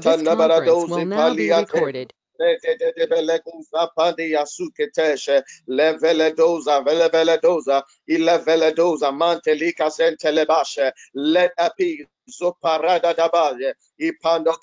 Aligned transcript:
This 0.00 0.22
conference 0.22 0.86
will 0.88 1.04
now 1.06 1.34
be 1.34 1.50
recorded. 1.50 2.12
Leveledoza, 5.68 6.82
veleveledoza, 6.84 7.82
ileveledoza, 8.08 9.12
mantelika 9.12 9.90
sentelebashe, 9.90 10.92
let 11.14 11.52
a 11.58 11.70
peace, 11.76 12.06
so 12.28 12.56
parada 12.62 13.14
dabaye, 13.14 13.74
ipando 14.00 14.56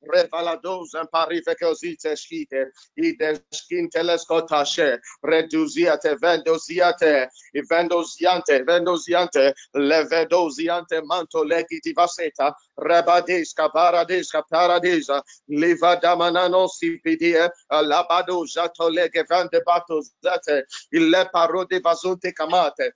Revaladozan 0.00 1.08
parifekosite 1.12 2.16
schite, 2.16 2.70
ideskintelescotache, 2.96 4.98
reduziate, 5.22 6.16
vendosiate, 6.22 7.28
vendosiante, 7.68 8.64
vendosiante, 8.64 9.54
levedosiante, 9.74 11.02
manto 11.02 11.44
legitivaseta, 11.44 12.54
rebadesca, 12.76 13.68
paradesca, 13.68 14.42
paradesa, 14.48 15.22
livadamananosi 15.48 17.00
pidie, 17.04 17.50
labado 17.70 18.44
jato 18.46 18.88
lege 18.88 19.24
vande 19.28 19.60
batozate, 19.66 20.64
ille 20.92 21.28
parode 21.32 21.80
vasunte 21.80 22.32
camate, 22.32 22.92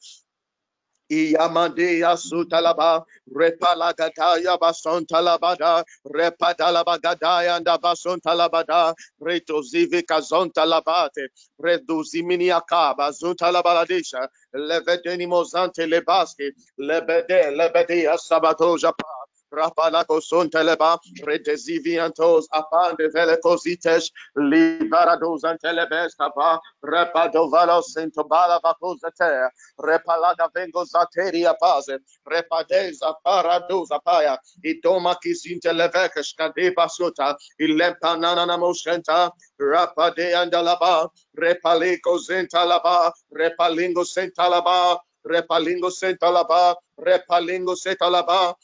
Iyamandeya 1.10 2.16
sutalaba 2.16 3.04
repalagataya 3.32 4.58
basontalabada 4.58 5.84
repadalabagadaya 6.06 7.56
and 7.56 7.66
basontalabada 7.66 8.94
retozive 9.22 10.02
kazontalabate 10.02 11.28
reduzimini 11.62 12.50
akaba 12.50 13.12
zutalabaladisha 13.12 14.28
levedenimozante 14.54 15.86
lebaske 15.86 16.52
lebede 16.78 17.56
lebedeya 17.56 18.16
sabatoja 18.18 18.92
pa 18.96 19.23
Rapalaco 19.54 20.20
son 20.20 20.50
teleba, 20.50 20.98
redeziviantos 21.22 22.48
apan 22.50 22.96
de 22.98 23.08
velecosites, 23.08 24.10
liberados 24.34 25.44
antelebes 25.44 26.16
capa, 26.16 26.60
repadovalos 26.82 27.92
sentobala 27.92 28.58
vacosate, 28.60 29.50
repalaga 29.78 30.48
vengo 30.52 30.84
zateria 30.84 31.54
pase, 31.54 31.98
repadeza 32.26 33.14
paradosa 33.24 34.00
paya, 34.04 34.36
idoma 34.64 35.14
kisintelevekes 35.22 36.34
cadeba 36.34 36.88
sota, 36.88 37.36
ilempanana 37.60 38.58
moschenta, 38.58 39.30
rapade 39.58 40.34
andalaba, 40.34 41.08
repalico 41.36 42.18
sentalaba, 42.18 43.12
repalingo 43.32 44.04
sentalaba, 44.04 44.98
repalingo 45.24 45.90
sentalaba, 45.90 46.76
repalingo 46.98 47.74
sentalaba, 47.76 48.54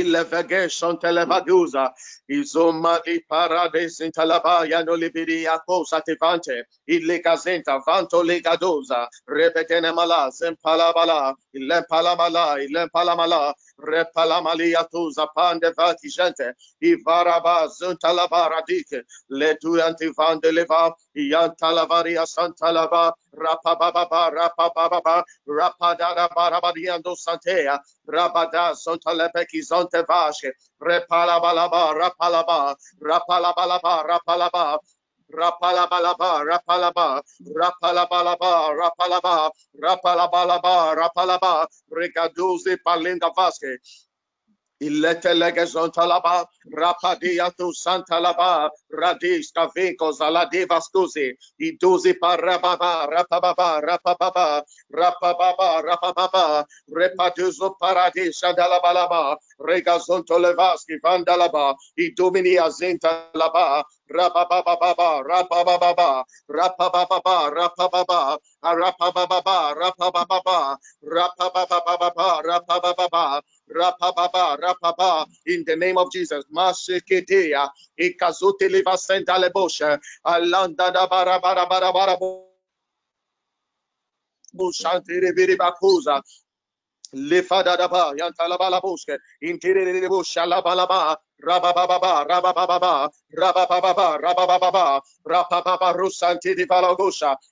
Ilevagation 0.00 0.98
Televaduza, 0.98 1.92
Izoma 2.30 3.00
di 3.04 3.22
Parades 3.28 4.00
in 4.00 4.10
Talabaya 4.10 4.84
no 4.84 4.94
Libiria 4.94 5.58
Cosa 5.64 6.02
Tivante, 6.02 6.64
Illegazenta, 6.88 7.80
Vanto 7.84 8.22
Legadoza, 8.22 9.06
Repetene 9.28 9.94
Mala, 9.94 10.30
Zempalabala, 10.30 11.34
Il 11.54 11.62
Ilempalabala, 11.70 13.52
Repalamalia 13.80 14.86
Tuza, 14.90 15.26
Pandevati 15.34 16.08
Gente, 16.08 16.54
Ivaraba, 16.82 17.68
Zuntalabara 17.68 18.62
Dike, 18.66 19.04
Letuanti 19.32 20.10
Vandeleva, 20.14 20.92
Iantalavaria 21.16 22.24
Santalava, 22.26 23.12
Rapababa, 23.34 24.30
Rapababa, 24.32 25.22
Rapadara 25.48 26.28
Barabadiando 26.34 27.14
Santea, 27.16 27.78
Rabada, 28.08 28.74
Santalepeki 28.74 29.62
Zon 29.62 29.85
vashe 30.08 30.52
repalabalaba 30.82 31.94
rapalaba 31.94 32.76
rapalabalaba 33.02 34.04
rapalaba 34.08 34.78
Rapalabalaba, 35.32 36.44
rapalaba, 36.46 37.22
rapalabalaba, 37.56 38.52
rapalaba, 38.78 39.50
rapalabalaba, 39.82 40.94
rapalaba, 40.96 41.66
regaduze 41.90 42.78
palinda 42.84 43.30
vasque, 43.36 43.78
Iletelegezontalaba, 44.82 46.44
Rapadiatu 46.68 47.72
Santalaba, 47.72 48.68
Radis 48.92 49.48
Kavinkos 49.56 50.20
Aladeva 50.20 50.80
Scusi, 50.80 51.32
Iduzi 51.60 52.14
Parababa, 52.20 53.08
Rapababa, 53.08 53.80
Rapababa, 53.80 54.62
Rapababa, 54.92 55.82
Rapababa, 55.82 56.64
Repaduzo 56.92 57.74
Paradis 57.80 58.42
Andalabalaba, 58.44 59.36
Regazonto 59.60 60.36
Levaski 60.38 61.00
Vandalaba, 61.02 61.74
Idumini 61.98 62.58
Azintalaba, 62.60 63.82
Rapababa, 64.12 65.24
Rapababa, 65.24 66.22
Rapababa, 66.50 67.48
Rapababa, 67.50 68.38
Rapababa, 68.62 69.58
Rapababa, 69.72 70.76
Rapababa, 71.02 72.42
Rapababa, 72.44 73.42
Rapababa, 73.74 74.58
Rapaba, 74.60 75.26
in 75.46 75.64
the 75.66 75.76
name 75.76 75.98
of 75.98 76.10
Jesus. 76.12 76.44
Maseketea, 76.54 77.68
Ikazote 78.00 78.70
Leva 78.70 78.96
Senta 78.96 79.32
Lebosha, 79.32 79.98
Alanda 80.26 80.92
da 80.92 81.06
Bara 81.06 81.40
Bara 81.40 81.66
Bara 81.68 81.92
Bara 81.92 82.16
Bakuza, 85.56 86.22
Rusanti 95.94 96.54
di 96.54 96.66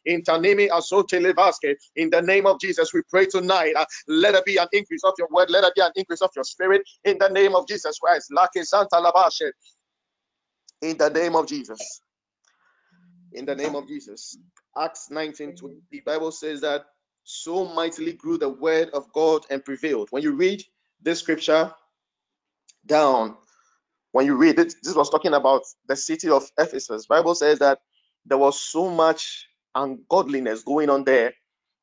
Intanimi 0.06 0.68
Asote 0.68 1.18
Levaske. 1.20 1.76
In 1.96 2.10
the 2.10 2.20
name 2.22 2.46
of 2.46 2.58
Jesus, 2.60 2.92
we 2.92 3.02
pray 3.08 3.26
tonight. 3.26 3.74
Uh, 3.76 3.84
let 4.08 4.32
there 4.32 4.42
be 4.44 4.56
an 4.56 4.68
increase 4.72 5.04
of 5.04 5.14
your 5.18 5.28
word. 5.30 5.50
Let 5.50 5.62
there 5.62 5.72
be 5.74 5.82
an 5.82 5.92
increase 5.96 6.22
of 6.22 6.30
your 6.34 6.44
spirit. 6.44 6.82
In 7.04 7.18
the 7.18 7.28
name 7.28 7.54
of 7.54 7.66
Jesus 7.66 7.98
Christ. 7.98 8.32
Lake 8.32 8.64
Santa 8.64 8.96
Labashe. 8.96 9.50
In 10.82 10.96
the 10.98 11.10
name 11.10 11.36
of 11.36 11.46
Jesus. 11.46 12.00
In 13.32 13.46
the 13.46 13.54
name 13.54 13.74
of 13.74 13.88
Jesus. 13.88 14.36
Acts 14.76 15.10
19 15.10 15.56
20, 15.56 15.76
the 15.90 16.00
Bible 16.00 16.32
says 16.32 16.60
that 16.62 16.84
so 17.24 17.66
mightily 17.66 18.14
grew 18.14 18.38
the 18.38 18.50
word 18.50 18.90
of 18.90 19.12
God 19.14 19.44
and 19.50 19.64
prevailed. 19.64 20.08
When 20.10 20.22
you 20.24 20.32
read 20.34 20.62
this 21.02 21.20
scripture 21.20 21.72
down, 22.86 23.36
when 24.12 24.26
you 24.26 24.36
read 24.36 24.58
it, 24.58 24.74
this 24.82 24.96
was 24.96 25.10
talking 25.10 25.34
about 25.34 25.62
the 25.88 25.96
city 25.96 26.30
of 26.30 26.44
Ephesus. 26.58 27.06
Bible 27.06 27.34
says 27.34 27.60
that 27.60 27.80
there 28.26 28.38
was 28.38 28.60
so 28.60 28.90
much 28.90 29.46
ungodliness 29.74 30.64
going 30.64 30.90
on 30.90 31.04
there. 31.04 31.34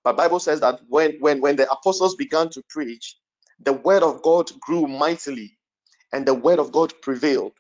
But 0.03 0.18
Bible 0.18 0.40
says 0.40 0.62
that 0.62 0.81
when 0.90 1.18
when 1.19 1.41
when 1.41 1.58
the 1.58 1.72
apostles 1.72 2.16
began 2.16 2.50
to 2.52 2.63
preach, 2.69 3.18
the 3.59 3.73
word 3.73 4.03
of 4.03 4.22
God 4.23 4.52
grew 4.62 4.88
mightily 4.88 5.58
and 6.13 6.25
the 6.25 6.34
word 6.35 6.59
of 6.59 6.72
God 6.73 6.94
prevailed. 7.02 7.53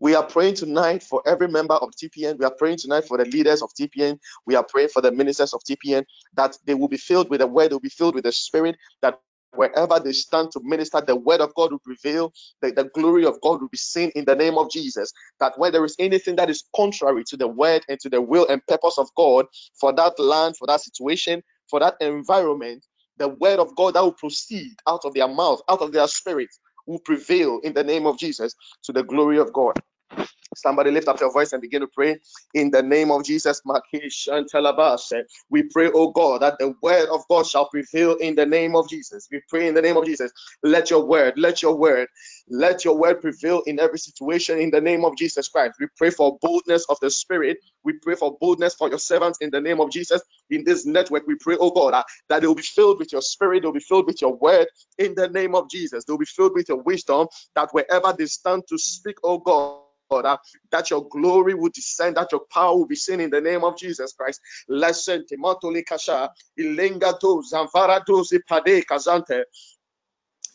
We 0.00 0.14
are 0.14 0.24
praying 0.26 0.54
tonight 0.56 1.02
for 1.02 1.22
every 1.26 1.48
member 1.48 1.74
of 1.74 1.90
TPN. 1.92 2.38
We 2.38 2.44
are 2.44 2.54
praying 2.54 2.78
tonight 2.78 3.06
for 3.06 3.18
the 3.18 3.24
leaders 3.24 3.62
of 3.62 3.70
TPN. 3.80 4.18
We 4.46 4.54
are 4.56 4.64
praying 4.64 4.88
for 4.90 5.02
the 5.02 5.12
ministers 5.12 5.54
of 5.54 5.62
TPN 5.64 6.04
that 6.34 6.58
they 6.66 6.74
will 6.74 6.88
be 6.88 6.96
filled 6.98 7.30
with 7.30 7.40
the 7.40 7.46
word, 7.46 7.70
they 7.70 7.74
will 7.74 7.80
be 7.80 7.88
filled 7.88 8.14
with 8.14 8.24
the 8.24 8.32
spirit, 8.32 8.76
that 9.02 9.18
wherever 9.54 9.98
they 10.00 10.12
stand 10.12 10.50
to 10.52 10.60
minister, 10.62 11.00
the 11.00 11.16
word 11.16 11.40
of 11.40 11.54
God 11.54 11.72
will 11.72 11.78
prevail, 11.80 12.32
the, 12.62 12.72
the 12.72 12.84
glory 12.94 13.24
of 13.24 13.40
God 13.42 13.60
will 13.62 13.68
be 13.68 13.78
seen 13.78 14.10
in 14.14 14.24
the 14.26 14.36
name 14.36 14.58
of 14.58 14.70
Jesus. 14.70 15.12
That 15.40 15.58
when 15.58 15.72
there 15.72 15.84
is 15.84 15.96
anything 15.98 16.36
that 16.36 16.50
is 16.50 16.64
contrary 16.76 17.24
to 17.28 17.36
the 17.36 17.48
word 17.48 17.82
and 17.88 17.98
to 18.00 18.10
the 18.10 18.20
will 18.20 18.46
and 18.48 18.66
purpose 18.66 18.98
of 18.98 19.08
God 19.16 19.46
for 19.80 19.92
that 19.94 20.18
land, 20.18 20.56
for 20.58 20.66
that 20.66 20.82
situation, 20.82 21.42
for 21.70 21.80
that 21.80 21.96
environment, 22.00 22.84
the 23.18 23.28
word 23.28 23.58
of 23.60 23.74
God 23.76 23.94
that 23.94 24.02
will 24.02 24.12
proceed 24.12 24.72
out 24.88 25.04
of 25.04 25.14
their 25.14 25.28
mouth, 25.28 25.60
out 25.70 25.82
of 25.82 25.92
their 25.92 26.08
spirit, 26.08 26.50
will 26.86 27.00
prevail 27.00 27.60
in 27.64 27.74
the 27.74 27.84
name 27.84 28.06
of 28.06 28.18
Jesus 28.18 28.54
to 28.84 28.92
the 28.92 29.04
glory 29.04 29.38
of 29.38 29.52
God. 29.52 29.74
Somebody 30.56 30.90
lift 30.90 31.08
up 31.08 31.20
your 31.20 31.32
voice 31.32 31.52
and 31.52 31.62
begin 31.62 31.80
to 31.80 31.88
pray 31.88 32.18
in 32.54 32.70
the 32.70 32.82
name 32.82 33.10
of 33.10 33.24
Jesus. 33.24 33.60
Eh, 33.66 35.22
we 35.50 35.62
pray, 35.64 35.90
oh 35.94 36.10
God, 36.10 36.42
that 36.42 36.58
the 36.58 36.74
word 36.82 37.08
of 37.10 37.22
God 37.28 37.46
shall 37.46 37.68
prevail 37.68 38.16
in 38.16 38.34
the 38.34 38.46
name 38.46 38.76
of 38.76 38.88
Jesus. 38.88 39.28
We 39.30 39.40
pray 39.48 39.68
in 39.68 39.74
the 39.74 39.82
name 39.82 39.96
of 39.96 40.04
Jesus. 40.06 40.32
Let 40.62 40.90
your 40.90 41.04
word, 41.04 41.34
let 41.36 41.62
your 41.62 41.76
word, 41.76 42.08
let 42.48 42.84
your 42.84 42.96
word 42.96 43.20
prevail 43.20 43.62
in 43.66 43.80
every 43.80 43.98
situation 43.98 44.58
in 44.58 44.70
the 44.70 44.80
name 44.80 45.04
of 45.04 45.16
Jesus 45.16 45.48
Christ. 45.48 45.74
We 45.80 45.86
pray 45.96 46.10
for 46.10 46.38
boldness 46.40 46.86
of 46.88 46.98
the 47.00 47.10
Spirit. 47.10 47.58
We 47.84 47.94
pray 47.94 48.14
for 48.14 48.36
boldness 48.40 48.74
for 48.74 48.88
your 48.88 48.98
servants 48.98 49.38
in 49.40 49.50
the 49.50 49.60
name 49.60 49.80
of 49.80 49.90
Jesus. 49.90 50.22
In 50.50 50.64
this 50.64 50.86
network, 50.86 51.26
we 51.26 51.36
pray, 51.36 51.56
oh 51.58 51.70
God, 51.70 51.94
ah, 51.94 52.04
that 52.28 52.40
they 52.40 52.46
will 52.46 52.54
be 52.54 52.62
filled 52.62 52.98
with 52.98 53.12
your 53.12 53.22
spirit, 53.22 53.62
they'll 53.62 53.72
be 53.72 53.80
filled 53.80 54.06
with 54.06 54.20
your 54.20 54.34
word 54.36 54.68
in 54.98 55.14
the 55.14 55.28
name 55.28 55.54
of 55.54 55.70
Jesus. 55.70 56.04
They'll 56.04 56.18
be 56.18 56.24
filled 56.24 56.54
with 56.54 56.68
your 56.68 56.82
wisdom 56.82 57.28
that 57.54 57.70
wherever 57.72 58.14
they 58.16 58.26
stand 58.26 58.64
to 58.68 58.78
speak, 58.78 59.16
oh 59.24 59.38
God, 59.38 59.80
God, 60.10 60.26
uh, 60.26 60.38
that 60.72 60.90
your 60.90 61.08
glory 61.08 61.54
will 61.54 61.70
descend, 61.74 62.16
that 62.16 62.32
your 62.32 62.42
power 62.52 62.76
will 62.76 62.86
be 62.86 62.96
seen 62.96 63.20
in 63.20 63.30
the 63.30 63.40
name 63.40 63.64
of 63.64 63.78
Jesus 63.78 64.14
Christ. 64.14 64.40
Listen, 64.68 65.24
Timotoli 65.30 65.84
Kasha, 65.86 66.30
Ilengato, 66.58 67.42
Zamfarato, 67.52 68.24
Zipade, 68.24 68.84
Kazante. 68.86 69.44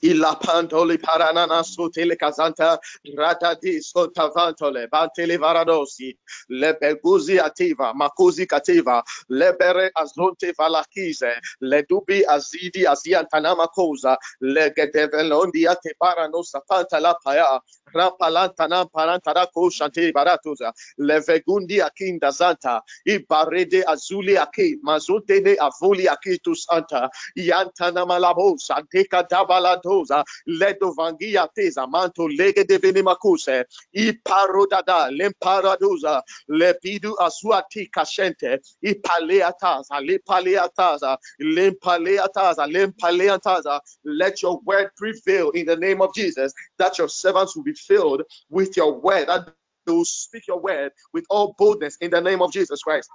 Ilapantoli 0.01 0.97
paranana 0.97 1.63
sotele 1.63 2.15
kazanta 2.15 2.77
radadi 3.17 3.81
sotavantole 3.81 4.87
bantele 4.89 5.37
varadosi 5.37 6.15
lebeguzi 6.49 7.37
ativa 7.39 7.93
makuzi 7.93 8.45
kativa 8.47 9.03
lebere 9.29 9.91
azonte 9.95 10.53
valakize 10.57 11.33
ledubi 11.61 12.23
azidi 12.25 12.87
aziantanama 12.87 13.67
koza 13.67 14.17
legedevelondi 14.41 15.67
ate 15.67 15.91
parano 15.99 16.43
sapanta 16.43 17.01
la 17.01 17.13
paya 17.25 17.59
rapalantana 17.93 18.85
parantara 18.93 19.47
ko 19.53 19.69
shante 19.69 20.13
baratuza 20.13 20.71
levegundi 20.97 21.81
akinda 21.81 22.31
zanta 22.31 22.81
ibarede 23.05 23.83
azuli 23.83 24.37
aki 24.37 24.77
mazunte 24.81 25.43
ne 25.43 25.55
avuli 25.59 26.07
akitus 26.07 26.65
anta 26.71 27.09
yantana 27.35 28.05
malabo 28.05 28.55
sante 28.57 29.03
kadabala 29.11 29.81
toza 29.89 30.24
ledo 30.47 30.94
vangia 30.97 31.47
teza 31.56 31.88
manto 31.88 32.27
lege 32.27 32.63
de 32.68 32.77
venimakuse 32.77 33.65
i 33.94 34.13
parodada 34.13 35.12
lemparaduza 35.12 36.24
lepidu 36.50 37.15
asuati 37.19 37.88
kashente 37.91 38.59
i 38.83 38.95
paleataza 38.95 40.00
le 40.01 40.19
paleataza 40.19 41.18
lempaleataza 41.39 42.68
lempaleataza. 42.68 43.81
Let 44.06 44.41
your 44.44 44.59
word 44.65 44.91
prevail 44.97 45.51
in 45.51 45.65
the 45.68 45.77
name 45.77 46.01
of 46.01 46.13
Jesus 46.15 46.53
that 46.80 46.97
your 47.00 47.09
servants 47.09 47.56
will 47.56 47.63
be 47.63 47.74
filled 47.74 48.24
with 48.50 48.77
your 48.77 48.94
word 49.00 49.27
that 49.30 49.47
they 49.88 49.94
will 49.94 50.06
speak 50.06 50.47
your 50.47 50.59
word 50.59 50.92
with 51.13 51.25
all 51.30 51.56
boldness 51.57 51.97
in 52.01 52.12
the 52.12 52.21
name 52.21 52.42
of 52.42 52.51
Jesus 52.53 52.81
Christ 52.83 53.09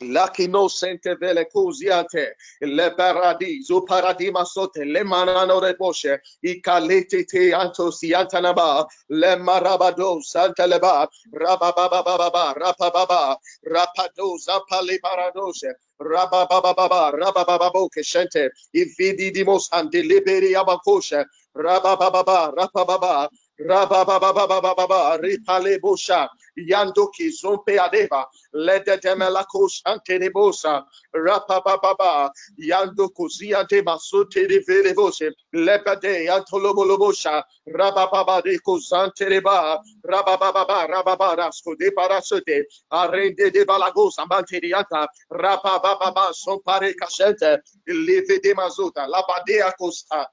Lakino 0.00 0.68
sente 0.68 1.16
vele 1.16 1.46
kuziante 1.46 2.36
le 2.60 2.90
paradiso 2.94 3.82
paradima 3.86 4.44
sote 4.44 4.84
le 4.84 5.02
manano 5.04 5.60
de 5.60 5.74
boshe 5.74 6.18
i 6.42 6.60
kalete 6.60 7.24
te 7.26 7.52
anto 7.52 7.90
siantanaba 7.90 8.86
le 9.10 9.36
marabado 9.36 10.20
santa 10.22 10.66
leba 10.66 11.08
rabababa 11.32 12.54
rapababa 12.54 13.36
rapado 13.66 14.36
zapale 14.38 14.98
paradoshe. 15.00 15.72
Rabababa 16.00 17.10
rabababa 17.12 17.88
keshente 17.88 18.50
i 18.74 18.84
vidi 18.98 19.30
dimos 19.32 19.68
ande 19.72 20.02
liberi 20.02 20.52
abakoshe 20.54 21.24
rabababa 21.56 22.52
rapababa 22.54 23.28
Rababababababa, 23.60 25.18
Ripale 25.20 25.80
Bosha, 25.80 26.28
Yandoki, 26.58 27.30
Zompe 27.32 27.78
Adeva, 27.78 28.24
Lede 28.54 29.00
Demelakos 29.00 29.82
Antenebosa, 29.86 30.84
Rapababa, 31.14 32.30
Yandoko 32.60 33.28
Ziante 33.30 33.82
Masute 33.82 34.46
de 34.48 34.60
Velebose, 34.60 35.32
Lepade, 35.54 36.28
Antolomolobosha, 36.28 37.42
Rabababa 37.68 38.42
de 38.42 38.58
Cosantereba, 38.60 39.80
Rabababa, 40.06 40.86
Rababarasko 40.88 41.76
de 41.78 41.92
Parasute, 41.92 42.64
Arende 42.92 43.52
de 43.52 43.64
Balagos, 43.64 44.16
Amanterianta, 44.18 45.06
Rabababa, 45.32 46.32
Sompare 46.34 46.94
Casente, 46.94 47.60
Live 47.86 48.40
de 48.42 48.54
Mazuta, 48.54 49.06
Labadea 49.08 49.72
Costa, 49.78 50.28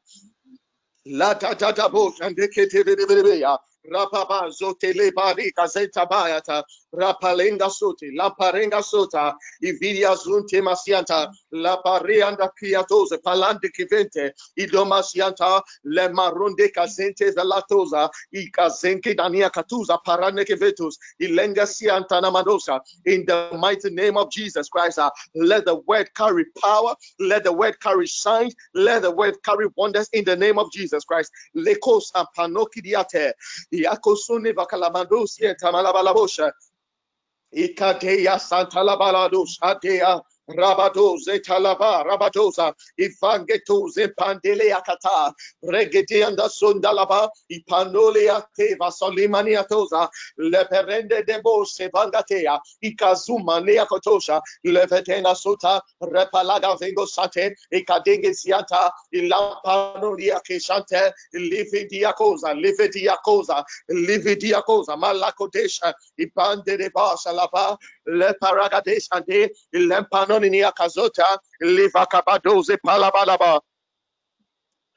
La 1.05 1.33
ta 1.35 1.53
ta 1.55 1.73
ta 1.73 1.89
bo 1.89 2.13
and 2.21 2.35
de 2.35 2.47
ke 2.47 2.69
te 2.71 2.83
be 2.83 2.95
be 2.95 3.39
ya 3.39 3.57
Rapapa 3.91 4.49
zotele 4.49 5.11
bari 5.13 5.51
kazeta 5.51 6.05
bayata. 6.05 6.63
Rapalenga 6.93 7.69
sote 7.69 8.11
la 8.15 8.29
parenga 8.29 8.81
sota 8.83 9.35
ividia 9.63 10.15
zunte 10.15 10.61
masianta. 10.61 11.31
La 11.51 11.77
pareanda 11.77 12.49
kiatoze 12.59 13.17
palande 13.23 13.69
kivente. 13.69 14.31
Idomasianta 14.57 15.61
le 15.85 16.09
maronde 16.09 16.71
kazente 16.71 17.31
velatoza 17.31 18.09
i 18.31 18.49
kazenke 18.51 19.15
dania 19.15 19.49
katuza 19.49 19.97
parane 20.05 20.45
kevetus 20.45 20.97
ilenga 21.19 21.65
sianta 21.65 22.21
namadosa 22.21 22.79
in 23.05 23.25
the 23.25 23.49
mighty 23.59 23.89
name 23.89 24.17
of 24.17 24.31
Jesus 24.31 24.69
Christ 24.69 24.99
uh, 24.99 25.09
let 25.35 25.65
the 25.65 25.75
word 25.75 26.13
carry 26.13 26.45
power. 26.61 26.95
Let 27.19 27.43
the 27.43 27.53
word 27.53 27.79
carry 27.79 28.07
signs. 28.07 28.55
Let 28.73 29.01
the 29.01 29.11
word 29.11 29.35
carry 29.43 29.67
wonders 29.75 30.09
in 30.13 30.25
the 30.25 30.35
name 30.35 30.57
of 30.59 30.71
Jesus 30.71 31.03
Christ. 31.03 31.31
Lekos 31.55 32.11
and 32.15 32.27
panokidiate 32.37 33.33
Yakosune 33.73 34.53
Vakalamandos 34.53 35.39
Yeta 35.41 35.71
Malabalabosha. 35.71 36.51
Ikadeya 37.53 38.39
Santa 38.39 38.83
Labalados 38.83 39.57
Adea 39.61 40.21
Rabadoze 40.49 41.39
talaba 41.39 42.03
rabadoza 42.03 42.73
ifangetoze 42.99 44.07
pandele 44.13 44.73
akata 44.73 45.33
regedianda 45.63 46.49
sundalaba 46.49 47.29
ipanole 47.49 48.27
ateva 48.29 48.91
solimani 48.91 49.55
atoza 49.55 50.09
leperende 50.37 51.23
debose 51.25 51.89
bangatea 51.89 52.59
ikazuma 52.81 53.61
neakotosha 53.61 54.41
levetena 54.65 55.33
sota 55.33 55.81
repalaga 56.01 56.75
vengo 56.75 57.05
sate 57.05 57.55
ikadenge 57.71 58.33
siata 58.33 58.91
ilampanolia 59.13 60.41
keshante 60.41 61.13
lividia 61.31 62.11
koza 62.13 62.53
lividia 62.53 63.15
koza 63.23 63.63
lividia 63.87 64.61
koza 64.61 64.97
malakotesha 64.97 65.93
ipande 66.17 66.77
debasa 66.77 67.31
lava 67.31 67.77
Le 68.05 68.33
Paragadesante 68.33 69.51
Ilempano 69.73 70.35
Anonia 70.43 70.71
Kazota, 70.73 71.25
Liva 71.61 72.05
Kabadoze 72.05 72.77
Palabalaba. 72.77 73.61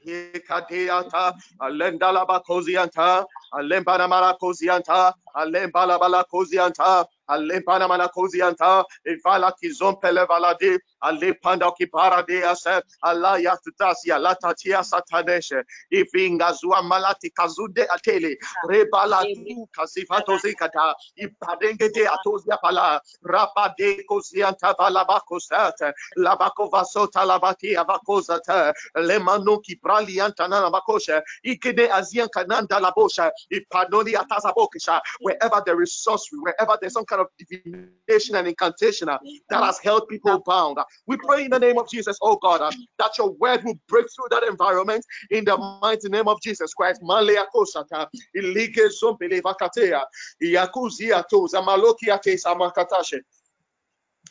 Hikadiata, 0.05 1.35
Alendalaba 1.61 2.43
Kozianta, 2.43 3.25
Alembana 3.53 4.37
Kozianta, 4.39 5.13
Alembala 5.37 6.25
Kozianta, 6.33 7.07
Alempana 7.29 7.89
mana 7.89 8.09
kozianta, 8.09 8.85
Ivala 9.07 9.53
kizon 9.63 10.01
pele 10.01 10.27
valade, 10.27 10.79
Alepanda 11.03 11.73
ki 11.77 11.87
parade 11.87 12.43
ase, 12.45 12.83
Allah 13.03 13.39
yatutasi, 13.39 14.13
Allah 14.15 14.37
tatia 14.43 14.83
sataneshe, 14.83 15.63
Ifinga 15.93 16.53
zua 16.53 16.83
malati 16.83 17.31
kazude 17.31 17.87
atele, 17.89 18.37
Rebala 18.69 19.23
tu 19.23 19.67
kasifato 19.77 20.39
zikata, 20.39 20.95
Ipadenge 21.19 21.93
de 21.93 22.07
atozia 22.07 22.59
pala, 22.63 23.01
Rapa 23.25 23.75
de 23.77 24.05
kozianta 24.09 24.75
valabako 24.79 25.41
sate, 25.41 25.93
Labako 26.19 26.71
vasota 26.71 27.25
labati 27.25 27.75
avakozata, 27.77 28.73
Lemano 28.97 29.63
ki 29.63 29.77
pralianta 29.85 30.49
nana 30.49 30.71
bakoshe, 30.71 31.21
Ikede 31.45 31.89
azian 31.91 32.29
kananda 32.29 32.81
labosha, 32.81 33.31
Ipanoli 33.53 34.15
atazabokisha, 34.15 35.01
wherever 35.21 35.63
there 35.65 35.83
is 35.83 35.95
sorcery, 35.95 36.39
wherever 36.41 36.79
there's 36.81 36.93
some 36.93 37.05
kind 37.05 37.16
kind 37.17 37.27
of 37.27 37.47
divination 37.49 38.37
and 38.37 38.47
incantation 38.49 39.09
uh, 39.09 39.19
that 39.51 39.63
has 39.63 39.79
held 39.79 40.09
people 40.09 40.43
bound. 40.47 40.79
Uh, 40.79 40.85
we 41.07 41.17
pray 41.17 41.45
in 41.45 41.51
the 41.51 41.59
name 41.59 41.79
of 41.79 41.89
Jesus, 41.89 42.19
oh 42.23 42.37
God, 42.37 42.61
uh, 42.61 42.71
that 42.99 43.17
your 43.19 43.33
word 43.33 43.65
will 43.65 43.79
break 43.89 44.07
through 44.15 44.27
that 44.31 44.43
environment 44.45 45.05
in 45.31 45.45
the 45.45 45.57
mighty 45.83 46.09
name 46.09 46.29
of 46.29 46.41
Jesus 46.43 46.75
Christ. 46.75 47.01
malaya 47.03 47.45
kosata 47.55 48.07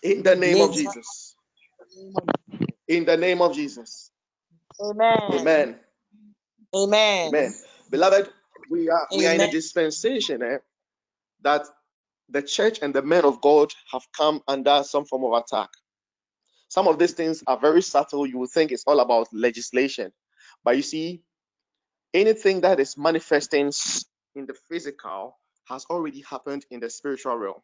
In 0.03 0.23
the 0.23 0.35
name 0.35 0.61
of 0.61 0.73
Jesus. 0.73 1.35
In 2.87 3.05
the 3.05 3.17
name 3.17 3.41
of 3.41 3.53
Jesus. 3.55 4.11
Amen. 4.81 5.31
Amen. 5.33 5.79
Amen. 6.75 7.27
Amen. 7.29 7.53
Beloved, 7.89 8.29
we 8.69 8.89
are 8.89 9.07
we 9.15 9.25
are 9.25 9.33
in 9.33 9.41
a 9.41 9.51
dispensation 9.51 10.43
eh, 10.43 10.57
that 11.41 11.65
the 12.29 12.41
church 12.41 12.79
and 12.81 12.93
the 12.93 13.03
men 13.03 13.25
of 13.25 13.41
God 13.41 13.73
have 13.91 14.03
come 14.17 14.41
under 14.47 14.83
some 14.83 15.05
form 15.05 15.25
of 15.25 15.33
attack. 15.43 15.69
Some 16.69 16.87
of 16.87 16.99
these 16.99 17.13
things 17.13 17.43
are 17.47 17.59
very 17.59 17.81
subtle. 17.81 18.27
You 18.27 18.39
would 18.39 18.51
think 18.51 18.71
it's 18.71 18.85
all 18.87 18.99
about 19.01 19.29
legislation. 19.33 20.11
But 20.63 20.77
you 20.77 20.83
see, 20.83 21.23
anything 22.13 22.61
that 22.61 22.79
is 22.79 22.97
manifesting 22.97 23.71
in 24.35 24.47
the 24.47 24.55
physical 24.69 25.37
has 25.69 25.85
already 25.89 26.23
happened 26.29 26.65
in 26.71 26.81
the 26.81 26.89
spiritual 26.89 27.37
realm. 27.37 27.61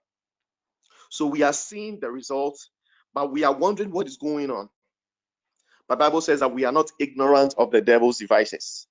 So 1.12 1.28
we 1.28 1.44
are 1.44 1.54
seeing 1.54 2.00
the 2.02 2.12
results, 2.12 2.70
but 3.14 3.32
we 3.32 3.44
are 3.46 3.54
wondering 3.56 3.92
what 3.92 4.08
is 4.08 4.18
going 4.18 4.52
on. 4.52 4.70
The 5.90 5.98
Bible 5.98 6.22
says 6.22 6.42
that 6.42 6.54
we 6.54 6.66
are 6.66 6.74
not 6.74 6.92
ignorant 7.00 7.56
of 7.58 7.72
the 7.72 7.82
devil's 7.82 8.20
devices. 8.20 8.88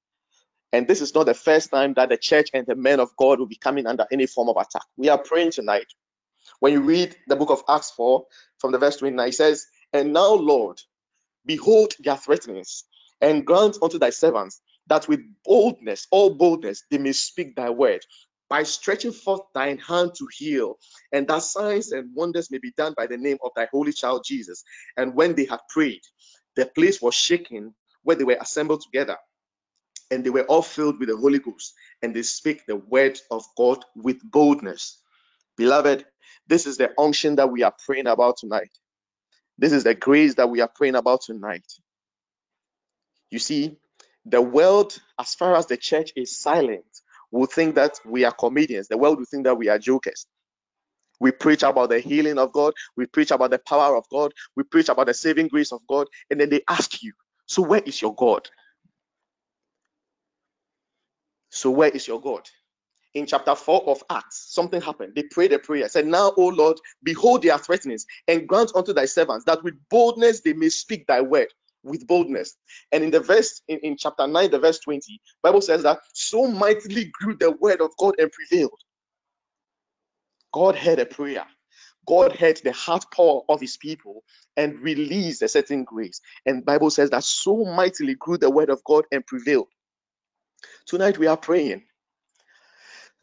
And 0.73 0.89
this 0.89 1.03
is 1.03 1.15
not 1.15 1.27
the 1.27 1.35
first 1.35 1.71
time 1.73 1.95
that 1.95 2.11
the 2.11 2.19
church 2.19 2.51
and 2.55 2.67
the 2.67 2.77
men 2.77 3.01
of 3.01 3.17
God 3.19 3.41
will 3.41 3.47
be 3.47 3.57
coming 3.57 3.87
under 3.87 4.07
any 4.13 4.27
form 4.27 4.51
of 4.51 4.57
attack. 4.57 4.85
We 4.97 5.11
are 5.11 5.19
praying 5.19 5.53
tonight. 5.53 5.87
When 6.61 6.73
you 6.75 6.83
read 6.83 7.17
the 7.29 7.37
book 7.37 7.51
of 7.51 7.63
Acts 7.69 7.93
4 7.93 8.25
from 8.59 8.73
the 8.73 8.79
verse 8.79 8.97
29, 8.99 9.29
it 9.29 9.35
says, 9.35 9.67
And 9.93 10.13
now, 10.13 10.35
Lord, 10.35 10.81
behold 11.47 11.95
their 12.01 12.17
threatenings, 12.17 12.85
and 13.21 13.47
grant 13.47 13.79
unto 13.83 13.99
thy 13.99 14.11
servants 14.11 14.61
that 14.89 15.09
with 15.09 15.21
boldness, 15.45 16.09
all 16.11 16.35
boldness, 16.35 16.85
they 16.91 16.99
may 16.99 17.13
speak 17.13 17.57
thy 17.57 17.71
word 17.71 18.03
by 18.51 18.65
stretching 18.65 19.13
forth 19.13 19.43
thine 19.55 19.79
hand 19.79 20.13
to 20.19 20.29
heal, 20.37 20.77
and 21.13 21.29
that 21.29 21.43
signs 21.43 21.93
and 21.93 22.15
wonders 22.15 22.51
may 22.51 22.59
be 22.59 22.73
done 22.77 22.95
by 22.97 23.07
the 23.07 23.17
name 23.19 23.39
of 23.45 23.53
thy 23.57 23.69
holy 23.73 23.93
child 23.93 24.25
Jesus. 24.27 24.65
And 24.97 25.15
when 25.15 25.35
they 25.35 25.47
had 25.47 25.61
prayed, 25.71 26.03
the 26.57 26.67
place 26.67 27.01
was 27.03 27.15
shaken 27.15 27.75
where 28.05 28.17
they 28.17 28.25
were 28.25 28.39
assembled 28.41 28.83
together 28.83 29.17
and 30.11 30.25
they 30.25 30.31
were 30.31 30.45
all 30.45 30.63
filled 30.63 31.01
with 31.01 31.09
the 31.09 31.17
Holy 31.17 31.41
Ghost, 31.41 31.75
and 32.03 32.15
they 32.15 32.23
speak 32.23 32.67
the 32.67 32.77
word 32.77 33.19
of 33.31 33.45
God 33.57 33.85
with 33.97 34.19
boldness. 34.25 35.01
Beloved, 35.57 36.07
this 36.49 36.67
is 36.67 36.79
the 36.79 36.93
unction 36.99 37.37
that 37.37 37.51
we 37.51 37.63
are 37.65 37.75
praying 37.87 38.09
about 38.09 38.39
tonight. 38.39 38.71
This 39.59 39.73
is 39.73 39.85
the 39.85 39.95
grace 39.95 40.37
that 40.37 40.51
we 40.51 40.61
are 40.63 40.71
praying 40.75 40.97
about 40.97 41.23
tonight. 41.23 41.67
You 43.31 43.41
see, 43.41 43.79
the 44.27 44.43
world, 44.43 44.99
as 45.21 45.35
far 45.35 45.57
as 45.57 45.67
the 45.67 45.79
church 45.79 46.13
is 46.17 46.39
silent, 46.39 46.85
will 47.33 47.47
think 47.47 47.77
that 47.77 48.01
we 48.07 48.25
are 48.25 48.33
comedians. 48.33 48.89
The 48.89 48.99
world 48.99 49.19
will 49.19 49.27
think 49.27 49.45
that 49.45 49.57
we 49.59 49.69
are 49.69 49.79
jokers. 49.79 50.27
We 51.21 51.33
preach 51.33 51.63
about 51.63 51.91
the 51.91 52.01
healing 52.01 52.39
of 52.39 52.53
God. 52.53 52.75
We 52.97 53.07
preach 53.07 53.31
about 53.31 53.51
the 53.51 53.59
power 53.61 53.97
of 53.97 54.05
God. 54.11 54.33
We 54.57 54.65
preach 54.65 54.89
about 54.89 55.07
the 55.07 55.15
saving 55.15 55.49
grace 55.49 55.73
of 55.73 55.81
God. 55.89 56.09
And 56.31 56.41
then 56.41 56.51
they 56.51 56.63
ask 56.69 57.03
you, 57.03 57.13
So 57.47 57.63
where 57.63 57.81
is 57.81 58.03
your 58.03 58.15
God? 58.15 58.49
So 61.51 61.71
where 61.71 61.91
is 61.91 62.09
your 62.09 62.21
God? 62.21 62.43
In 63.15 63.27
chapter 63.27 63.57
4 63.57 63.85
of 63.89 64.05
Acts, 64.11 64.47
something 64.55 64.81
happened. 64.83 65.15
They 65.17 65.25
prayed 65.25 65.53
a 65.53 65.61
prayer, 65.61 65.89
said, 65.91 66.07
Now, 66.07 66.33
O 66.39 66.49
Lord, 66.49 66.79
behold 67.05 67.43
their 67.43 67.59
threatenings, 67.59 68.07
and 68.29 68.49
grant 68.49 68.73
unto 68.75 68.95
thy 68.95 69.07
servants 69.07 69.47
that 69.47 69.65
with 69.65 69.75
boldness 69.91 70.43
they 70.43 70.55
may 70.55 70.71
speak 70.71 71.07
thy 71.09 71.21
word 71.23 71.49
with 71.85 72.07
boldness. 72.09 72.57
And 72.93 73.05
in 73.05 73.11
the 73.13 73.21
verse 73.21 73.63
in, 73.69 73.81
in 73.81 73.99
chapter 73.99 74.27
9, 74.29 74.51
the 74.53 74.61
verse 74.61 74.81
20, 74.81 75.21
Bible 75.43 75.63
says 75.63 75.85
that 75.85 76.01
so 76.15 76.47
mightily 76.49 77.11
grew 77.13 77.37
the 77.37 77.53
word 77.53 77.83
of 77.83 77.91
God 77.99 78.17
and 78.19 78.33
prevailed. 78.33 78.81
God 80.53 80.77
heard 80.77 80.99
a 80.99 81.07
prayer. 81.07 81.45
God 82.07 82.33
heard 82.37 82.61
the 82.65 82.73
heart 82.73 83.05
power 83.15 83.43
of 83.49 83.61
his 83.61 83.77
people 83.77 84.25
and 84.57 84.81
released 84.81 85.43
a 85.43 85.49
certain 85.49 85.85
grace. 85.85 86.21
And 86.47 86.65
Bible 86.65 86.91
says 86.91 87.11
that 87.11 87.25
so 87.25 87.65
mightily 87.65 88.15
grew 88.15 88.39
the 88.39 88.51
word 88.51 88.71
of 88.71 88.83
God 88.85 89.05
and 89.13 89.27
prevailed. 89.27 89.69
Tonight 90.87 91.19
we 91.19 91.27
are 91.29 91.39
praying 91.39 91.85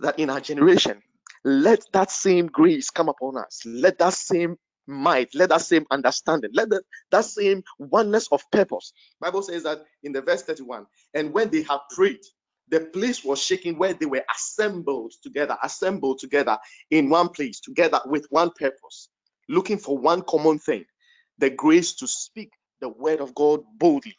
that 0.02 0.20
in 0.20 0.32
our 0.32 0.42
generation, 0.42 1.02
let 1.46 1.82
that 1.94 2.12
same 2.12 2.48
grace 2.48 2.92
come 2.92 3.10
upon 3.10 3.38
us. 3.38 3.64
Let 3.66 4.00
that 4.00 4.14
same 4.14 4.58
might, 4.88 5.36
let 5.36 5.50
that 5.50 5.62
same 5.62 5.86
understanding, 5.92 6.52
let 6.54 6.70
that, 6.72 6.84
that 7.12 7.26
same 7.26 7.64
oneness 7.80 8.30
of 8.32 8.44
purpose. 8.52 8.94
Bible 9.22 9.44
says 9.44 9.64
that 9.64 9.84
in 10.04 10.14
the 10.14 10.22
verse 10.24 10.44
31, 10.44 10.88
and 11.16 11.34
when 11.34 11.50
they 11.52 11.64
have 11.64 11.82
prayed, 11.96 12.22
the 12.70 12.82
place 12.82 13.24
was 13.24 13.42
shaking 13.42 13.78
where 13.80 13.94
they 13.94 14.08
were 14.08 14.26
assembled 14.36 15.14
together, 15.24 15.58
assembled 15.64 16.20
together 16.20 16.58
in 16.92 17.10
one 17.10 17.30
place, 17.30 17.62
together 17.62 18.02
with 18.08 18.28
one 18.32 18.52
purpose, 18.60 19.10
looking 19.50 19.80
for 19.80 19.98
one 19.98 20.24
common 20.24 20.60
thing 20.60 20.86
the 21.40 21.50
grace 21.52 21.96
to 21.96 22.08
speak 22.08 22.52
the 22.82 22.90
word 22.90 23.22
of 23.22 23.36
God 23.36 23.62
boldly. 23.78 24.16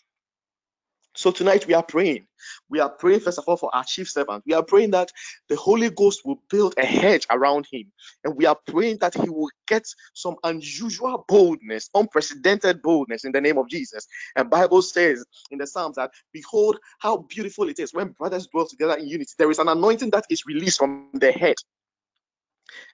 So 1.15 1.33
tonight 1.33 1.67
we 1.67 1.75
are 1.75 1.83
praying. 1.83 2.27
We 2.69 2.81
are 2.81 2.88
praying 2.88 3.21
first 3.21 3.38
of 3.38 3.45
all 3.49 3.57
for 3.57 3.75
our 3.75 3.85
chief 3.85 4.09
servant. 4.09 4.45
We 4.47 4.55
are 4.55 4.62
praying 4.62 4.93
that 4.93 5.11
the 5.49 5.57
Holy 5.57 5.91
Ghost 5.91 6.21
will 6.25 6.41
build 6.49 6.75
a 6.79 6.87
hedge 6.87 7.27
around 7.31 7.67
him. 7.73 7.91
And 8.25 8.37
we 8.37 8.47
are 8.47 8.57
praying 8.67 8.99
that 8.99 9.15
he 9.15 9.29
will 9.29 9.50
get 9.67 9.85
some 10.15 10.37
unusual 10.45 11.25
boldness, 11.27 11.91
unprecedented 11.95 12.83
boldness 12.83 13.25
in 13.25 13.33
the 13.33 13.41
name 13.41 13.59
of 13.59 13.69
Jesus. 13.69 14.07
And 14.37 14.49
Bible 14.49 14.83
says 14.83 15.25
in 15.50 15.59
the 15.59 15.67
Psalms 15.67 15.97
that 15.97 16.12
behold 16.33 16.79
how 17.00 17.19
beautiful 17.29 17.69
it 17.69 17.81
is 17.81 17.93
when 17.93 18.09
brothers 18.11 18.47
dwell 18.47 18.67
together 18.67 18.95
in 18.95 19.09
unity. 19.09 19.33
There 19.38 19.50
is 19.50 19.59
an 19.59 19.69
anointing 19.69 20.11
that 20.11 20.25
is 20.31 20.47
released 20.47 20.79
from 20.79 21.09
the 21.15 21.33
head. 21.33 21.57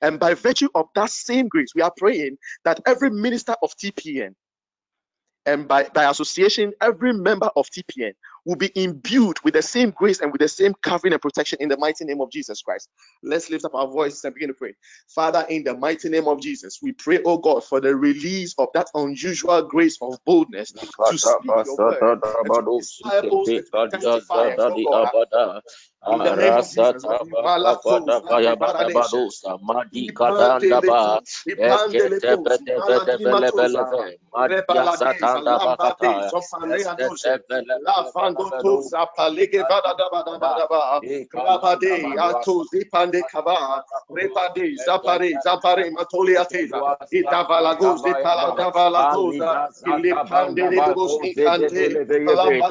And 0.00 0.18
by 0.18 0.34
virtue 0.34 0.68
of 0.74 0.86
that 0.94 1.10
same 1.10 1.48
grace, 1.48 1.72
we 1.74 1.82
are 1.82 1.92
praying 1.96 2.38
that 2.64 2.80
every 2.86 3.10
minister 3.10 3.54
of 3.62 3.76
TPN, 3.76 4.34
and 5.46 5.68
by, 5.68 5.84
by 5.94 6.10
association, 6.10 6.72
every 6.80 7.12
member 7.14 7.50
of 7.56 7.68
TPN 7.70 8.12
will 8.46 8.56
be 8.56 8.70
imbued 8.74 9.38
with 9.44 9.54
the 9.54 9.62
same 9.62 9.90
grace 9.90 10.20
and 10.20 10.32
with 10.32 10.40
the 10.40 10.48
same 10.48 10.74
covering 10.82 11.12
and 11.12 11.22
protection 11.22 11.58
in 11.60 11.68
the 11.68 11.76
mighty 11.78 12.04
name 12.04 12.20
of 12.20 12.30
Jesus 12.30 12.62
Christ. 12.62 12.88
Let's 13.22 13.50
lift 13.50 13.64
up 13.64 13.74
our 13.74 13.88
voices 13.88 14.24
and 14.24 14.34
begin 14.34 14.48
to 14.48 14.54
pray. 14.54 14.74
Father, 15.08 15.46
in 15.48 15.64
the 15.64 15.76
mighty 15.76 16.08
name 16.10 16.28
of 16.28 16.40
Jesus, 16.40 16.80
we 16.82 16.92
pray, 16.92 17.20
oh 17.24 17.38
God, 17.38 17.64
for 17.64 17.80
the 17.80 17.94
release 17.96 18.54
of 18.58 18.68
that 18.74 18.88
unusual 18.94 19.62
grace 19.62 19.98
of 20.02 20.18
boldness 20.26 20.74
to 21.06 21.18
speak 21.18 21.56
your 21.64 21.78
word 21.78 22.04
and 26.10 26.22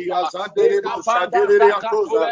Ya 0.06 0.24
sandere 0.30 0.80
bo 0.82 1.02
sandere 1.02 1.68
ya 1.68 1.80
koza. 1.80 2.30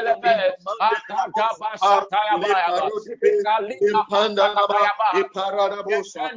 Le 2.40 2.52
paro 2.52 3.00
di 3.04 3.16
pe. 3.16 3.46
Impanda 3.80 4.54
naba. 4.54 4.92
Iparada 5.14 5.82
bosa 5.82 6.30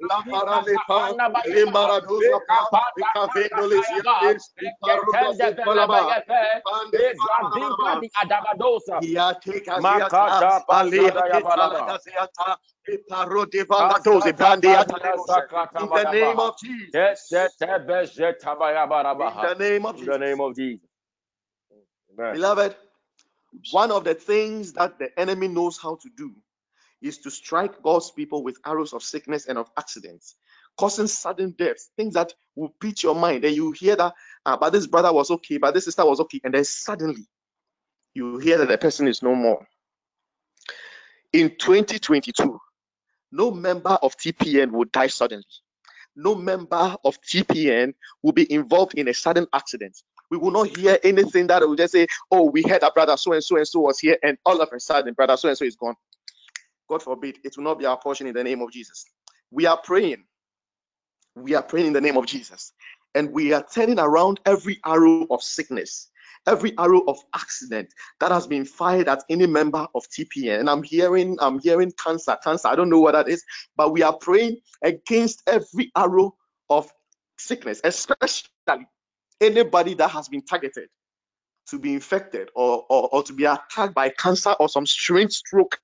la 0.00 0.24
le 0.66 0.78
pa, 0.88 1.10
le 1.10 1.54
le 1.54 1.62
le 1.62 1.82
le. 1.92 2.00
In 15.78 15.90
the 15.92 16.06
name 16.10 16.40
of 16.40 16.58
Jesus. 16.58 17.50
In 19.18 19.40
the 19.40 19.54
name 19.54 19.86
of 19.86 19.96
Jesus. 19.96 20.10
Beloved, 22.30 22.76
one 23.70 23.92
of 23.92 24.04
the 24.04 24.14
things 24.14 24.74
that 24.74 24.98
the 24.98 25.08
enemy 25.18 25.48
knows 25.48 25.78
how 25.78 25.96
to 25.96 26.10
do 26.16 26.34
is 27.04 27.18
to 27.18 27.30
strike 27.30 27.82
God's 27.82 28.10
people 28.10 28.42
with 28.42 28.58
arrows 28.64 28.94
of 28.94 29.02
sickness 29.02 29.46
and 29.46 29.58
of 29.58 29.70
accidents, 29.76 30.36
causing 30.76 31.06
sudden 31.06 31.50
deaths, 31.50 31.90
things 31.96 32.14
that 32.14 32.32
will 32.56 32.74
beat 32.80 33.02
your 33.02 33.14
mind. 33.14 33.44
And 33.44 33.54
you 33.54 33.72
hear 33.72 33.94
that, 33.94 34.14
ah, 34.46 34.56
but 34.56 34.72
this 34.72 34.86
brother 34.86 35.12
was 35.12 35.30
okay, 35.30 35.58
but 35.58 35.74
this 35.74 35.84
sister 35.84 36.04
was 36.04 36.18
okay. 36.20 36.40
And 36.42 36.54
then 36.54 36.64
suddenly 36.64 37.26
you 38.14 38.38
hear 38.38 38.58
that 38.58 38.68
the 38.68 38.78
person 38.78 39.06
is 39.06 39.22
no 39.22 39.34
more. 39.34 39.66
In 41.32 41.50
2022, 41.50 42.58
no 43.32 43.50
member 43.50 43.98
of 44.02 44.16
TPN 44.16 44.70
will 44.70 44.86
die 44.90 45.08
suddenly. 45.08 45.44
No 46.16 46.34
member 46.34 46.96
of 47.04 47.20
TPN 47.20 47.92
will 48.22 48.32
be 48.32 48.50
involved 48.50 48.94
in 48.94 49.08
a 49.08 49.14
sudden 49.14 49.46
accident. 49.52 50.00
We 50.30 50.38
will 50.38 50.52
not 50.52 50.76
hear 50.76 50.98
anything 51.04 51.48
that 51.48 51.60
will 51.60 51.74
just 51.74 51.92
say, 51.92 52.06
Oh, 52.30 52.44
we 52.50 52.62
heard 52.62 52.80
that 52.80 52.94
brother 52.94 53.16
so 53.16 53.32
and 53.32 53.44
so 53.44 53.56
and 53.56 53.68
so 53.68 53.80
was 53.80 53.98
here, 53.98 54.16
and 54.22 54.38
all 54.46 54.60
of 54.62 54.72
a 54.72 54.80
sudden, 54.80 55.12
brother 55.12 55.36
so 55.36 55.48
and 55.48 55.58
so 55.58 55.64
is 55.64 55.76
gone. 55.76 55.96
God 56.94 57.02
forbid, 57.02 57.38
it 57.42 57.56
will 57.56 57.64
not 57.64 57.80
be 57.80 57.86
our 57.86 57.98
portion 57.98 58.28
in 58.28 58.34
the 58.34 58.44
name 58.44 58.62
of 58.62 58.70
Jesus. 58.70 59.04
We 59.50 59.66
are 59.66 59.80
praying. 59.82 60.22
We 61.34 61.56
are 61.56 61.62
praying 61.62 61.88
in 61.88 61.92
the 61.92 62.00
name 62.00 62.16
of 62.16 62.24
Jesus. 62.24 62.72
And 63.16 63.32
we 63.32 63.52
are 63.52 63.66
turning 63.68 63.98
around 63.98 64.38
every 64.46 64.78
arrow 64.86 65.26
of 65.28 65.42
sickness, 65.42 66.08
every 66.46 66.72
arrow 66.78 67.00
of 67.08 67.18
accident 67.34 67.88
that 68.20 68.30
has 68.30 68.46
been 68.46 68.64
fired 68.64 69.08
at 69.08 69.24
any 69.28 69.48
member 69.48 69.88
of 69.92 70.04
TPN. 70.04 70.60
And 70.60 70.70
I'm 70.70 70.84
hearing, 70.84 71.36
I'm 71.40 71.58
hearing 71.58 71.90
cancer, 72.00 72.38
cancer. 72.44 72.68
I 72.68 72.76
don't 72.76 72.90
know 72.90 73.00
what 73.00 73.12
that 73.14 73.28
is, 73.28 73.42
but 73.76 73.92
we 73.92 74.02
are 74.02 74.16
praying 74.16 74.58
against 74.80 75.42
every 75.48 75.90
arrow 75.96 76.36
of 76.70 76.88
sickness, 77.38 77.80
especially 77.82 78.48
anybody 79.40 79.94
that 79.94 80.10
has 80.12 80.28
been 80.28 80.42
targeted 80.42 80.88
to 81.70 81.78
be 81.80 81.92
infected 81.92 82.50
or, 82.54 82.84
or, 82.88 83.08
or 83.10 83.22
to 83.24 83.32
be 83.32 83.46
attacked 83.46 83.94
by 83.94 84.10
cancer 84.10 84.54
or 84.60 84.68
some 84.68 84.86
strange 84.86 85.32
stroke. 85.32 85.80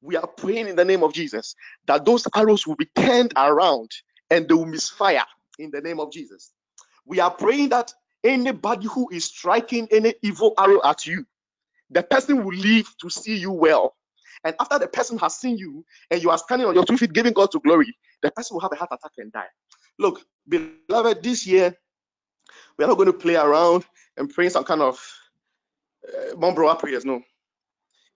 We 0.00 0.16
are 0.16 0.26
praying 0.26 0.68
in 0.68 0.76
the 0.76 0.84
name 0.84 1.02
of 1.02 1.12
Jesus 1.12 1.54
that 1.86 2.04
those 2.04 2.26
arrows 2.34 2.66
will 2.66 2.76
be 2.76 2.88
turned 2.94 3.32
around 3.36 3.90
and 4.30 4.48
they 4.48 4.54
will 4.54 4.66
misfire 4.66 5.24
in 5.58 5.70
the 5.70 5.80
name 5.80 6.00
of 6.00 6.12
Jesus. 6.12 6.52
We 7.04 7.20
are 7.20 7.30
praying 7.30 7.70
that 7.70 7.92
anybody 8.22 8.86
who 8.86 9.08
is 9.10 9.24
striking 9.24 9.88
any 9.90 10.14
evil 10.22 10.54
arrow 10.58 10.80
at 10.84 11.06
you, 11.06 11.24
the 11.90 12.02
person 12.02 12.44
will 12.44 12.56
live 12.56 12.94
to 13.00 13.10
see 13.10 13.36
you 13.36 13.50
well. 13.50 13.96
And 14.44 14.54
after 14.60 14.78
the 14.78 14.86
person 14.86 15.18
has 15.18 15.36
seen 15.36 15.58
you 15.58 15.84
and 16.10 16.22
you 16.22 16.30
are 16.30 16.38
standing 16.38 16.66
on 16.66 16.74
your 16.74 16.84
two 16.84 16.96
feet 16.96 17.12
giving 17.12 17.32
God 17.32 17.50
to 17.52 17.60
glory, 17.60 17.96
the 18.22 18.30
person 18.30 18.54
will 18.54 18.60
have 18.60 18.72
a 18.72 18.76
heart 18.76 18.90
attack 18.92 19.12
and 19.18 19.32
die. 19.32 19.46
Look, 19.98 20.22
beloved, 20.48 21.22
this 21.22 21.46
year 21.46 21.76
we 22.76 22.84
are 22.84 22.88
not 22.88 22.96
going 22.96 23.06
to 23.06 23.12
play 23.12 23.36
around 23.36 23.84
and 24.16 24.32
pray 24.32 24.48
some 24.48 24.64
kind 24.64 24.82
of 24.82 25.00
uh, 26.06 26.36
mumble 26.36 26.72
prayers. 26.76 27.04
No. 27.04 27.22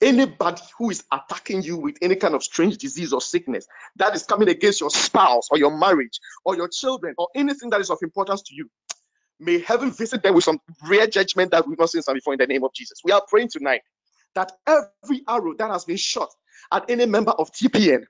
Anybody 0.03 0.63
who 0.77 0.91
is 0.91 1.05
attacking 1.13 1.63
you 1.63 1.77
with 1.77 1.97
any 2.03 2.17
kind 2.17 2.35
of 2.35 2.43
strange 2.43 2.77
disease 2.77 3.13
or 3.13 3.21
sickness 3.21 3.67
that 3.97 4.15
is 4.15 4.25
coming 4.25 4.49
against 4.49 4.81
your 4.81 4.91
spouse 4.91 5.49
or 5.51 5.59
your 5.59 5.77
marriage 5.77 6.19
or 6.45 6.57
your 6.57 6.69
children 6.69 7.15
or 7.17 7.29
anything 7.37 7.71
that 7.71 7.81
is 7.81 7.89
of 7.89 7.99
importance 8.03 8.43
to 8.43 8.55
you, 8.55 8.69
may 9.39 9.61
heaven 9.61 9.93
visit 9.93 10.23
them 10.23 10.35
with 10.35 10.45
some 10.45 10.59
rare 10.89 11.07
judgment 11.07 11.53
that 11.53 11.67
we've 11.67 11.79
not 11.79 11.89
seen 11.89 12.03
before 12.13 12.35
in 12.35 12.39
the 12.39 12.47
name 12.47 12.65
of 12.65 12.75
Jesus. 12.75 13.01
We 13.05 13.13
are 13.13 13.23
praying 13.29 13.51
tonight 13.51 13.83
that 14.35 14.51
every 14.67 15.23
arrow 15.29 15.55
that 15.59 15.71
has 15.71 15.85
been 15.85 15.97
shot 15.97 16.31
at 16.73 16.85
any 16.89 17.07
member 17.07 17.33
of 17.33 17.53
TPN, 17.53 18.05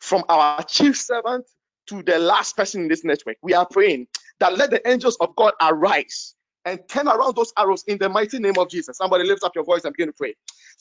from 0.00 0.22
our 0.28 0.62
chief 0.62 0.96
servant 0.96 1.46
to 1.86 2.02
the 2.02 2.18
last 2.18 2.56
person 2.56 2.82
in 2.82 2.88
this 2.88 3.04
network, 3.04 3.36
we 3.42 3.54
are 3.54 3.66
praying 3.66 4.06
that 4.38 4.56
let 4.56 4.70
the 4.70 4.86
angels 4.88 5.16
of 5.20 5.34
God 5.36 5.54
arise 5.60 6.34
and 6.64 6.80
turn 6.88 7.08
around 7.08 7.36
those 7.36 7.52
arrows 7.58 7.84
in 7.88 7.98
the 7.98 8.08
mighty 8.08 8.38
name 8.38 8.58
of 8.58 8.68
Jesus. 8.70 8.98
Somebody 8.98 9.24
lift 9.24 9.44
up 9.44 9.54
your 9.54 9.64
voice 9.64 9.84
and 9.84 9.92
begin 9.94 10.08
to 10.08 10.12
pray. 10.16 10.34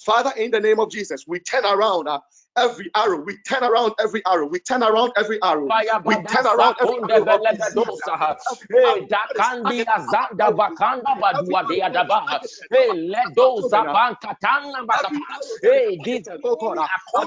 Father, 0.06 0.32
in 0.38 0.52
the 0.52 0.60
name 0.60 0.80
of 0.80 0.92
Jesus, 0.92 1.26
we 1.28 1.40
turn 1.40 1.66
around 1.66 2.08
uh, 2.08 2.20
every 2.58 2.92
arrow. 2.96 3.22
We 3.24 3.38
turn 3.48 3.64
around 3.64 3.94
every 4.00 4.24
arrow. 4.28 4.48
We 4.48 4.60
turn 4.60 4.84
around 4.84 5.14
every 5.18 5.40
arrow. 5.44 5.74
We 6.04 6.18
turn 6.30 6.46
around 6.48 6.76
every 6.82 6.98
arrow. 7.04 7.26
disease, 7.50 8.02
uh, 8.08 8.36
Hey, 8.72 9.08
dakandi 9.08 9.86
azanda 9.86 10.52
bakanda 10.56 11.16
badua 11.22 11.68
de 11.68 11.82
adaba. 11.82 12.40
Hey, 12.72 12.94
ledo 13.10 13.62
zabanka 13.62 14.38
tanga 14.42 14.86
bakapa. 14.86 15.20
Hey, 15.62 16.02
this 16.04 16.22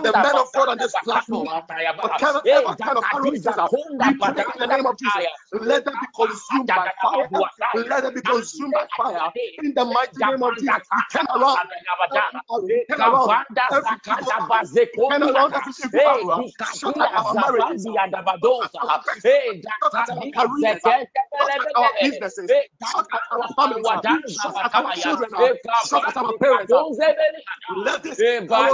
the 0.02 0.14
men 0.16 0.38
of 0.38 0.52
God 0.54 0.68
on 0.70 0.78
this 0.78 0.96
platform, 0.96 1.48
whatever 1.96 2.42
kind 2.82 2.98
of 2.98 3.06
arrow 3.14 3.30
is, 3.32 3.44
dakadiza 3.46 3.62
konda 3.68 4.06
we 4.06 4.14
pray 4.34 4.44
in 4.54 4.60
the 4.60 4.66
name 4.66 4.86
of 4.86 4.98
Jesus. 4.98 5.26
Let 5.52 5.84
them 5.84 5.98
be 6.00 6.08
consumed 6.14 6.74
by 6.74 6.88
fire. 7.02 7.30
Let 7.74 8.02
them 8.04 8.14
be 8.14 8.22
consumed 8.22 8.74
by 8.74 8.86
fire. 8.96 9.32
In 9.62 9.74
the 9.74 9.84
mighty 9.84 10.24
name 10.24 10.42
of 10.42 10.56
Jesus, 10.58 10.82
we 10.94 11.02
turn 11.04 11.26
around. 11.34 11.60
arrow. 12.50 12.74
Turn 12.90 13.00
around 13.02 13.36
every 13.72 13.98
evil 15.22 15.36
arrow. 15.36 15.62
Turn 15.82 15.92
around 16.02 16.02
every 16.06 16.08
evil. 16.16 16.52
Shut 16.62 17.00
up 17.00 17.12
our 17.16 17.34
marriages. 17.36 17.86
Shut 19.82 19.94
at 19.96 20.10
our 20.10 20.28
careers. 20.34 20.82
Shut 21.38 21.50
at 21.60 21.70
our 21.76 21.92
businesses. 22.00 22.54
Shut 22.84 23.06
at 23.12 23.22
our 23.32 23.48
families. 23.56 23.92
Shut 24.26 24.56
at 24.64 24.74
our 24.74 24.92
children. 24.92 25.30
Shut 25.80 26.02
at 26.06 26.16
our 26.16 26.34
parents. 26.40 26.74
Let 27.68 28.02
this 28.04 28.24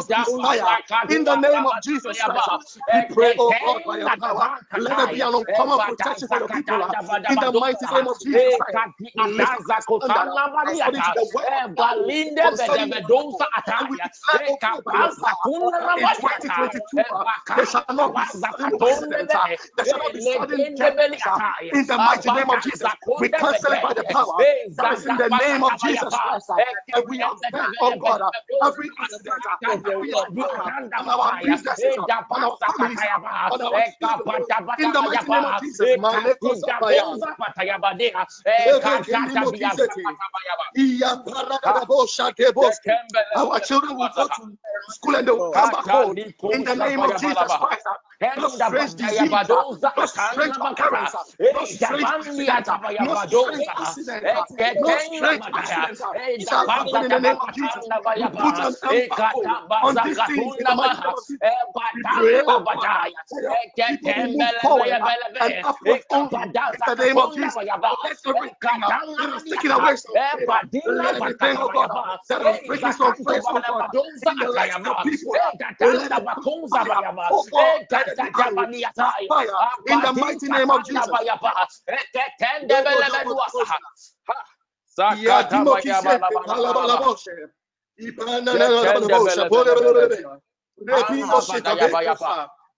be 0.09 0.25
fire 0.25 0.79
in 1.09 1.25
the 1.25 1.37
name 1.37 1.67
of 1.67 1.81
Jesus 1.83 2.23
Christ. 2.23 2.51
We 2.93 3.03
pray, 3.03 3.35
oh 3.39 3.55
God, 3.61 3.83
by 3.85 3.99
your 3.99 4.13
power. 4.13 4.51
Let 4.77 4.97
there 4.97 5.09
be 5.09 5.21
an 5.21 5.35
uncommon 5.35 5.81
protection 5.81 6.29
for 6.29 6.39
your 6.39 6.49
people. 6.51 6.83
In 7.29 7.39
the 7.41 7.53
mighty 7.53 7.87
name 7.91 8.09
of 8.09 8.21
Jesus 8.23 8.55
Christ. 8.57 8.81
We 9.15 9.25
lift 9.25 9.55
up 9.55 9.65
a 9.69 9.75
standard 10.03 10.33
according 10.57 11.03
to 11.05 11.13
the 11.13 11.25
word 11.33 11.49
of 11.55 11.65
God 11.77 12.15
concerning 12.41 12.89
your. 12.91 13.37
And 13.79 13.89
we 13.91 13.99
declare, 13.99 14.43
oh 14.49 14.59
God, 14.63 14.85
by 14.85 14.95
your 14.97 15.11
power, 15.23 15.53
in 15.97 16.11
2022, 16.40 17.05
uh, 17.11 17.25
there 17.55 17.66
shall 17.66 17.85
not 17.90 18.14
be 18.14 18.25
sudden 18.25 18.77
accidents. 18.81 19.35
Ah. 19.35 19.51
There 19.77 19.87
shall 19.87 19.99
not 19.99 20.12
be 20.12 20.21
sudden 20.21 20.68
deaths. 20.79 20.97
Ah. 21.27 21.40
In 21.73 21.87
the 21.87 21.99
mighty 21.99 22.31
name 22.31 22.51
of 22.51 22.61
Jesus, 22.61 22.92
we 23.18 23.29
cancel 23.31 23.73
it 23.73 23.81
by 23.83 23.92
the 23.95 24.05
power 24.05 24.47
that 24.77 24.92
is 24.92 25.07
in 25.07 25.16
the 25.16 25.29
name 25.31 25.62
of 25.64 25.77
Jesus 25.77 26.18
Christ. 26.18 26.51
And 26.95 27.05
we 27.09 27.23
avert, 27.23 27.73
oh 27.81 27.97
God, 27.99 28.23
every 28.62 28.90
accident. 29.01 29.45
We 30.01 30.12
avert 30.12 30.62
on 30.99 31.09
our 31.09 31.33
businesses, 31.45 31.97
on 32.31 32.45
our 32.45 32.59
families, 32.66 33.09
on 33.51 33.62
our 33.62 33.83
children. 34.01 34.47
In 34.79 34.92
the 34.92 35.03
mighty 35.03 35.29
name 35.29 35.45
of 35.45 35.59
Jesus, 35.59 35.95
my 35.97 36.18
lekos 36.21 36.61
apaya. 36.64 37.05
Iya 40.75 41.25
paradabo. 41.27 42.09
Our 43.37 43.61
children 43.61 43.97
will 43.97 44.11
go 44.14 44.29
to 44.29 44.59
school 44.88 45.16
and 45.16 45.27
they 45.29 45.33
will 45.33 45.49
come 45.53 45.71
back 45.71 45.87
home 45.88 46.22
in 46.51 46.65
the 46.65 46.75
name 46.75 47.03
of 47.05 47.17
Jesus 47.17 47.55
Christ. 47.57 47.87
Uh, 47.87 47.95
no 48.37 48.49
strange 48.49 48.95
disease, 48.97 49.51
no 49.97 50.07
strange 50.07 50.57
occurrence, 50.61 51.15
no 51.51 51.65
strange 51.67 52.11
accident, 52.17 52.69
no 53.01 53.15
strange 53.17 53.67
accident, 53.77 54.31
uh, 54.35 54.45
no 54.79 54.99
strange 54.99 55.47
accident 55.55 56.11
shall 56.39 56.65
happen 56.67 57.05
in 57.05 57.11
the 57.11 57.21
name 57.21 57.37
of 57.41 57.53
Jesus. 57.55 57.89
We 58.17 58.31
put 58.31 58.59
an 58.59 58.77
embargo 58.91 59.57
on 59.83 60.01
these 60.03 60.21
things 60.23 60.57
in 60.59 60.67
the 60.67 60.75
mighty 60.75 61.01
name 61.03 61.13
of 61.17 61.25
Jesus. 61.29 61.53
We 61.95 62.03
uh, 62.05 62.11
pray, 62.11 62.43
oh 62.47 62.65
God, 62.65 63.01
people 63.87 64.15
will 64.15 64.27
move 64.27 64.51
forward 64.61 64.91
and 65.41 65.55
upward 65.65 66.03
only 66.11 66.51
in 66.73 66.81
the 66.87 66.97
name 66.97 67.19
of 67.19 67.35
Jesus. 67.35 67.67
Let 67.85 67.97
everything 68.11 68.85
that 69.21 69.35
is 69.35 69.45
taken 69.45 69.71
away. 69.73 69.95
let 70.87 71.15
everything, 71.17 71.57
oh 71.59 71.71
God, 71.75 71.91
that 72.29 72.43
is 72.43 72.59
breaking 72.67 72.93
some 72.93 73.15
place, 73.17 73.47
oh 73.51 73.63
God, 73.67 73.87
in 74.23 74.39
the 74.39 74.49
lives 74.51 74.79
of 74.87 74.97
people, 75.03 75.43
let 75.81 76.12
it 76.18 76.29
put 76.35 76.46
fire, 76.70 77.03
God, 77.53 77.72
let 77.90 78.07
it 78.07 78.18
put 79.05 79.25
fire 79.29 79.46
in 79.87 80.01
the 80.03 80.12
mighty 80.12 80.48
name 80.48 80.70
of 80.70 80.85
Jesus. 80.85 81.18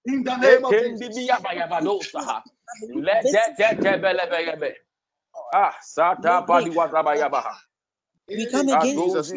In 0.06 0.24
the 0.24 0.36
name 0.36 0.64
of 0.64 0.78
Jesus. 0.78 1.08
Ah, 5.54 5.76
Sata 5.82 6.46
Badi 6.46 6.70
Wazabayabaha. 6.70 7.54
We 8.28 8.46
come 8.46 8.68
In 8.68 8.78
against 8.78 9.06
Jesus' 9.06 9.34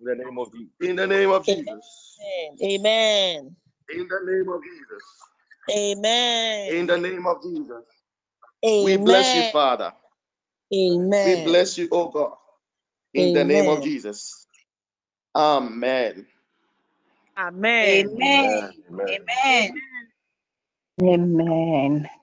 In 0.00 0.06
the 0.06 0.16
name 0.16 0.38
of 0.38 0.52
Jesus. 0.52 0.68
In 0.82 0.96
the 0.96 1.06
name 1.06 1.30
of 1.30 1.46
Jesus. 1.46 2.20
Amen. 2.62 3.56
In 3.90 4.08
the 4.08 4.20
name 4.26 4.48
of 4.50 4.62
Jesus. 4.62 5.04
Amen. 5.70 6.74
In 6.78 6.86
the 6.86 6.98
name 6.98 7.26
of 7.26 7.42
Jesus. 7.42 7.84
Amen. 8.64 8.74
We 8.80 8.96
bless 8.98 9.34
you, 9.34 9.44
Father. 9.44 9.92
Amen. 10.74 11.08
We 11.22 11.36
bless 11.36 11.78
you, 11.78 11.88
oh 11.92 12.10
God. 12.10 12.34
In 13.14 13.32
the 13.32 13.44
name 13.44 13.68
of 13.68 13.82
Amen. 13.82 13.84
Jesus. 13.84 14.46
Amen. 15.34 16.26
Amen. 17.82 17.82
Amen. 17.82 18.74
Amen. 18.90 19.82
Amen. 21.02 22.10
In 22.10 22.21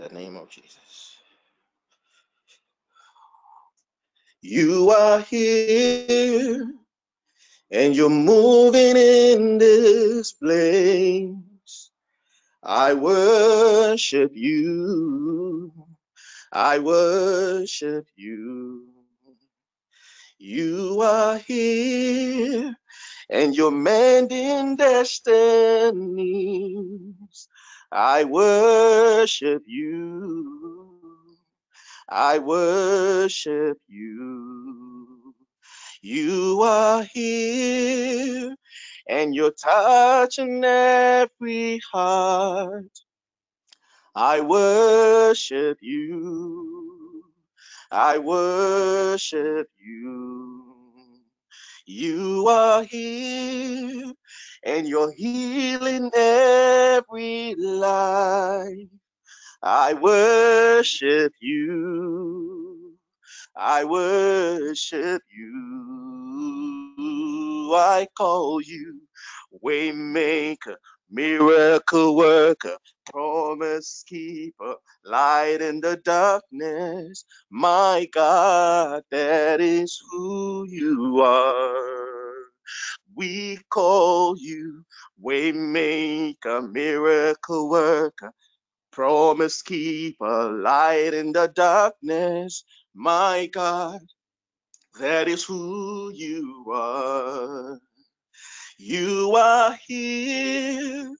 the 0.00 0.14
name 0.14 0.36
of 0.36 0.48
Jesus. 0.48 1.18
You 4.40 4.90
are 4.90 5.20
here 5.20 6.66
and 7.70 7.94
you're 7.94 8.08
moving 8.08 8.96
in 8.96 9.58
this 9.58 10.32
place. 10.32 11.90
I 12.62 12.94
worship 12.94 14.32
you. 14.34 15.72
I 16.50 16.78
worship 16.78 18.06
you. 18.16 18.86
You 20.38 21.02
are 21.02 21.36
here 21.38 22.74
and 23.28 23.54
you're 23.54 23.70
mending 23.70 24.76
destinies. 24.76 25.50
I 27.92 28.24
worship 28.24 29.62
you. 29.66 31.00
I 32.08 32.38
worship 32.38 33.78
you. 33.88 35.34
You 36.02 36.62
are 36.62 37.04
here 37.12 38.54
and 39.08 39.34
you're 39.34 39.52
touching 39.52 40.64
every 40.64 41.80
heart. 41.92 42.86
I 44.14 44.40
worship 44.42 45.78
you. 45.82 47.24
I 47.90 48.18
worship 48.18 49.68
you. 49.78 50.64
You 51.86 52.46
are 52.48 52.84
here 52.84 54.12
and 54.64 54.88
you're 54.88 55.12
healing 55.12 56.10
every 56.14 56.79
life. 57.10 58.88
I 59.62 59.94
worship 59.94 61.32
you. 61.40 62.94
I 63.56 63.84
worship 63.84 65.22
you. 65.30 66.50
I 67.74 68.06
call 68.16 68.60
you 68.62 69.00
waymaker, 69.64 70.76
miracle 71.10 72.16
worker, 72.16 72.76
promise 73.12 74.04
keeper, 74.06 74.76
light 75.04 75.60
in 75.60 75.80
the 75.80 75.96
darkness. 76.04 77.24
My 77.50 78.08
God, 78.12 79.02
that 79.10 79.60
is 79.60 80.00
who 80.10 80.66
you 80.68 81.20
are. 81.20 82.34
We 83.16 83.58
call 83.70 84.36
you 84.38 84.84
waymaker, 85.24 86.72
miracle 86.72 87.70
worker, 87.70 88.32
promise 88.92 89.62
keeper, 89.62 90.52
light 90.52 91.14
in 91.14 91.32
the 91.32 91.48
darkness. 91.54 92.64
My 92.94 93.48
God, 93.52 94.00
that 95.00 95.28
is 95.28 95.44
who 95.44 96.12
you 96.14 96.66
are. 96.74 97.78
You 98.78 99.34
are 99.36 99.78
here 99.86 101.14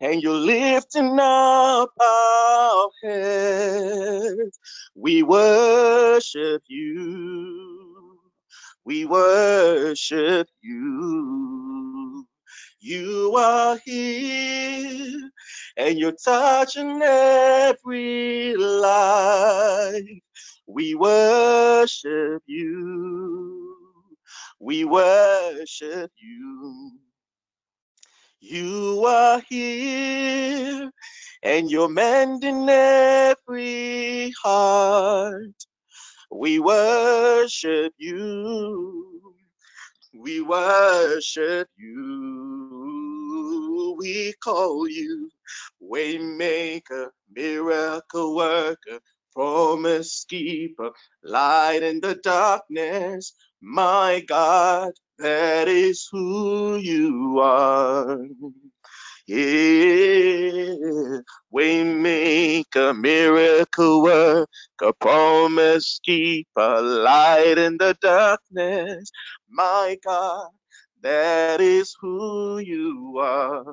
and 0.00 0.22
you're 0.22 0.34
lifting 0.34 1.18
up 1.20 1.90
our 2.00 2.90
heads. 3.02 4.58
We 4.96 5.22
worship 5.24 6.62
you. 6.68 7.79
We 8.84 9.04
worship 9.06 10.48
you. 10.62 12.26
You 12.80 13.34
are 13.36 13.78
here 13.84 15.30
and 15.76 15.98
you're 15.98 16.16
touching 16.24 17.00
every 17.02 18.56
life. 18.56 20.04
We 20.66 20.94
worship 20.94 22.42
you. 22.46 23.76
We 24.60 24.84
worship 24.84 26.10
you. 26.16 26.92
You 28.40 29.04
are 29.06 29.42
here 29.48 30.90
and 31.42 31.70
you're 31.70 31.88
mending 31.88 32.68
every 32.68 34.32
heart. 34.42 35.66
We 36.32 36.60
worship 36.60 37.94
you. 37.98 39.34
We 40.14 40.40
worship 40.42 41.68
you. 41.78 41.96
We 43.98 44.34
call 44.44 44.88
you 44.88 45.30
waymaker, 45.82 47.10
miracle 47.34 48.36
worker, 48.36 49.00
promise 49.34 50.26
keeper, 50.28 50.90
light 51.24 51.82
in 51.84 52.00
the 52.00 52.16
darkness. 52.16 53.34
My 53.62 54.24
God, 54.26 54.92
that 55.18 55.68
is 55.68 56.08
who 56.12 56.76
you 56.76 57.40
are. 57.40 58.18
Yeah, 59.30 61.20
a 62.76 62.94
miracle 62.94 64.02
work, 64.02 64.50
a 64.82 64.92
promise 64.94 66.00
keeper, 66.04 66.82
light 66.82 67.56
in 67.58 67.78
the 67.78 67.96
darkness. 68.02 69.10
My 69.50 69.98
God, 70.04 70.50
that 71.02 71.60
is 71.62 71.96
who 72.00 72.58
you 72.60 73.18
are. 73.20 73.64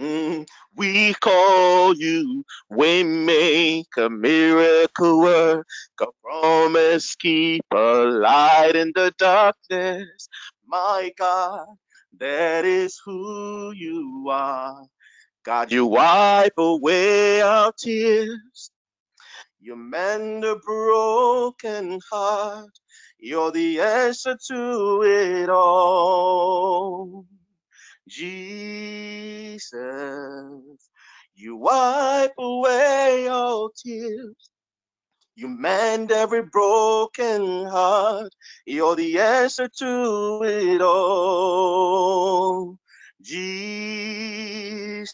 Mm, 0.00 0.46
we 0.76 1.14
call 1.14 1.94
you 1.96 2.44
we 2.70 3.04
make 3.04 3.88
a 3.98 4.10
miracle 4.10 5.20
work, 5.20 5.66
a 6.02 6.06
promise 6.24 7.16
keeper, 7.16 8.10
light 8.10 8.74
in 8.76 8.92
the 8.94 9.14
darkness. 9.18 10.28
My 10.66 11.12
God, 11.18 11.68
that 12.18 12.64
is 12.64 13.00
who 13.04 13.72
you 13.72 14.26
are. 14.30 14.86
God, 15.44 15.72
you 15.72 15.86
wipe 15.86 16.54
away 16.58 17.42
our 17.42 17.72
tears. 17.78 18.70
You 19.60 19.76
mend 19.76 20.44
a 20.44 20.56
broken 20.56 22.00
heart. 22.10 22.70
You're 23.18 23.52
the 23.52 23.80
answer 23.80 24.36
to 24.50 25.02
it 25.04 25.50
all. 25.50 27.26
Jesus, 28.08 29.62
you 31.34 31.56
wipe 31.56 32.34
away 32.38 33.28
all 33.28 33.70
tears. 33.76 34.51
You 35.42 35.48
mend 35.50 36.12
every 36.12 36.44
broken 36.44 37.66
heart. 37.66 38.32
You're 38.66 38.96
the 38.96 39.20
answer 39.20 39.68
to 39.80 40.42
it 40.44 40.82
all. 40.82 42.78
Jesus, 43.22 45.10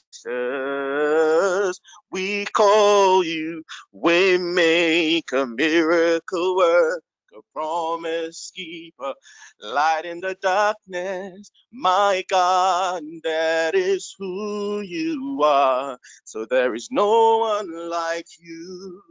we 2.12 2.46
call 2.46 3.24
you 3.24 3.58
we 3.92 4.38
make 4.38 5.32
a 5.32 5.46
miracle 5.46 6.56
work, 6.56 7.02
a 7.34 7.40
promise 7.54 8.52
keeper, 8.54 9.14
light 9.62 10.04
in 10.04 10.20
the 10.20 10.36
darkness. 10.42 11.50
My 11.72 12.24
God, 12.30 13.02
that 13.24 13.74
is 13.74 14.14
who 14.18 14.82
you 14.82 15.40
are. 15.42 15.98
So 16.24 16.46
there 16.46 16.74
is 16.74 16.88
no 16.92 17.38
one 17.38 17.90
like 17.90 18.26
you, 18.40 19.02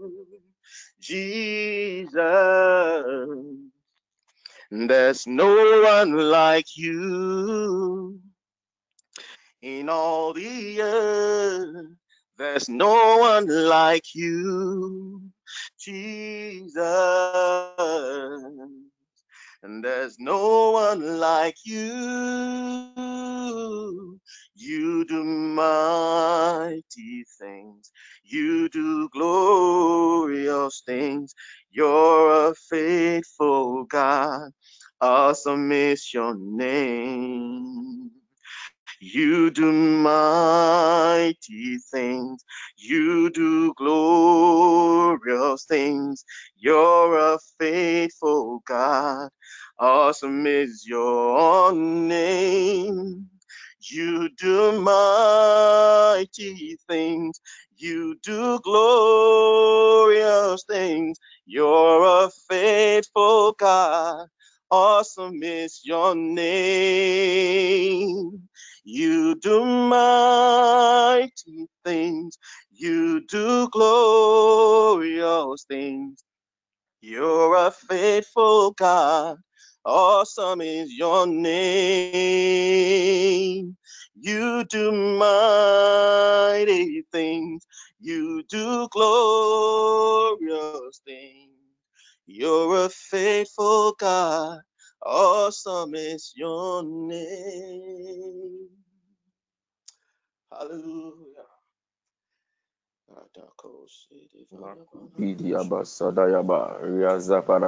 Jesus. 1.00 2.14
There's 4.70 5.26
no 5.26 5.82
one 5.84 6.12
like 6.30 6.76
you 6.76 8.20
in 9.62 9.90
all 9.90 10.34
the 10.34 10.82
earth. 10.82 11.88
There's 12.38 12.70
no 12.70 13.18
one 13.18 13.48
like 13.48 14.14
you, 14.14 15.22
Jesus. 15.80 16.76
And 19.64 19.84
there's 19.84 20.18
no 20.20 20.72
one 20.72 21.20
like 21.20 21.58
you. 21.66 22.94
You 24.56 25.06
do 25.06 25.24
mighty 25.24 27.26
things. 27.40 27.92
You 28.24 28.70
do 28.70 29.10
glorious 29.10 30.84
things. 30.86 31.34
You're 31.72 32.52
a 32.52 32.56
faithful 32.56 33.86
God. 33.86 34.52
Awesome 35.02 35.72
is 35.72 36.14
your 36.14 36.36
name. 36.38 38.12
You 39.02 39.52
do 39.52 39.72
mighty 39.72 41.36
things. 41.92 42.44
You 42.78 43.30
do 43.30 43.74
glorious 43.76 45.66
things. 45.66 46.26
You're 46.58 47.18
a 47.20 47.38
faithful 47.60 48.64
God. 48.68 49.30
Awesome 49.80 50.48
is 50.48 50.84
your 50.88 51.72
name. 51.74 53.28
You 53.92 54.30
do 54.36 54.82
mighty 54.82 56.78
things. 56.90 57.40
You 57.78 58.16
do 58.24 58.60
glorious 58.64 60.64
things. 60.70 61.20
You're 61.46 62.04
a 62.26 62.30
faithful 62.50 63.54
God. 63.60 64.26
Awesome 64.70 65.42
is 65.44 65.82
your 65.86 66.14
name. 66.16 66.50
You 68.84 69.36
do 69.36 69.64
mighty 69.64 71.32
things. 71.86 72.38
You 72.72 73.22
do 73.28 73.70
glorious 73.70 75.66
things. 75.70 76.22
You're 77.02 77.56
a 77.56 77.72
faithful 77.72 78.72
God. 78.72 79.38
Awesome 79.86 80.62
is 80.62 80.94
your 80.94 81.28
name. 81.28 81.58
You 84.20 84.66
do 84.66 84.92
mighty 85.18 87.04
things. 87.12 87.66
You 88.00 88.44
do 88.50 88.88
glorious 88.92 90.32
things. 91.06 91.57
You're 92.28 92.88
a 92.88 92.90
faithful 92.90 93.96
God. 94.00 94.60
Awesome 95.06 95.96
is 95.96 96.34
your 96.36 96.84
name. 96.84 98.70
Hallelujah. 100.52 101.46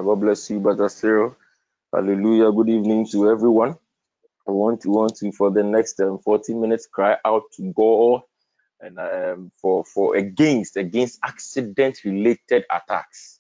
God 0.06 0.20
bless 0.22 0.50
you, 0.50 0.60
Brother 0.60 0.90
Cyril. 0.90 1.36
Hallelujah. 1.94 2.52
Good 2.52 2.70
evening 2.70 3.08
to 3.14 3.30
everyone. 3.32 3.78
I 4.48 4.52
want 4.52 4.82
to 4.82 4.90
want 4.92 5.16
to 5.18 5.32
for 5.34 5.52
the 5.52 5.64
next 5.64 6.00
um, 6.02 6.20
40 6.20 6.56
minutes 6.56 6.88
cry 6.88 7.18
out 7.26 7.44
to 7.58 7.74
God 7.74 8.22
and 8.82 9.00
um, 9.00 9.52
for 9.62 9.86
for 9.86 10.16
against 10.18 10.78
against 10.78 11.20
accident 11.24 12.00
related 12.06 12.66
attacks 12.72 13.39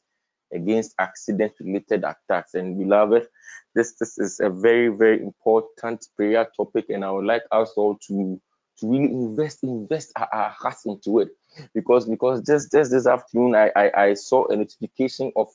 against 0.53 0.95
accident 0.99 1.53
related 1.59 2.03
attacks. 2.03 2.53
And 2.53 2.77
beloved 2.77 3.27
this 3.75 3.93
this 3.93 4.17
is 4.17 4.39
a 4.39 4.49
very 4.49 4.87
very 4.89 5.21
important 5.21 6.05
prayer 6.15 6.47
topic 6.57 6.85
and 6.89 7.05
i 7.05 7.11
would 7.11 7.25
like 7.25 7.43
us 7.51 7.71
all 7.75 7.97
to 8.07 8.39
to 8.79 8.89
really 8.89 9.11
invest 9.11 9.59
invest 9.63 10.11
our, 10.15 10.29
our 10.31 10.49
hearts 10.49 10.85
into 10.85 11.19
it. 11.19 11.29
Because 11.73 12.07
because 12.07 12.41
just 12.45 12.71
just 12.71 12.91
this 12.91 13.07
afternoon 13.07 13.55
I, 13.55 13.71
I 13.75 14.03
i 14.03 14.13
saw 14.13 14.47
a 14.47 14.55
notification 14.55 15.31
of 15.35 15.49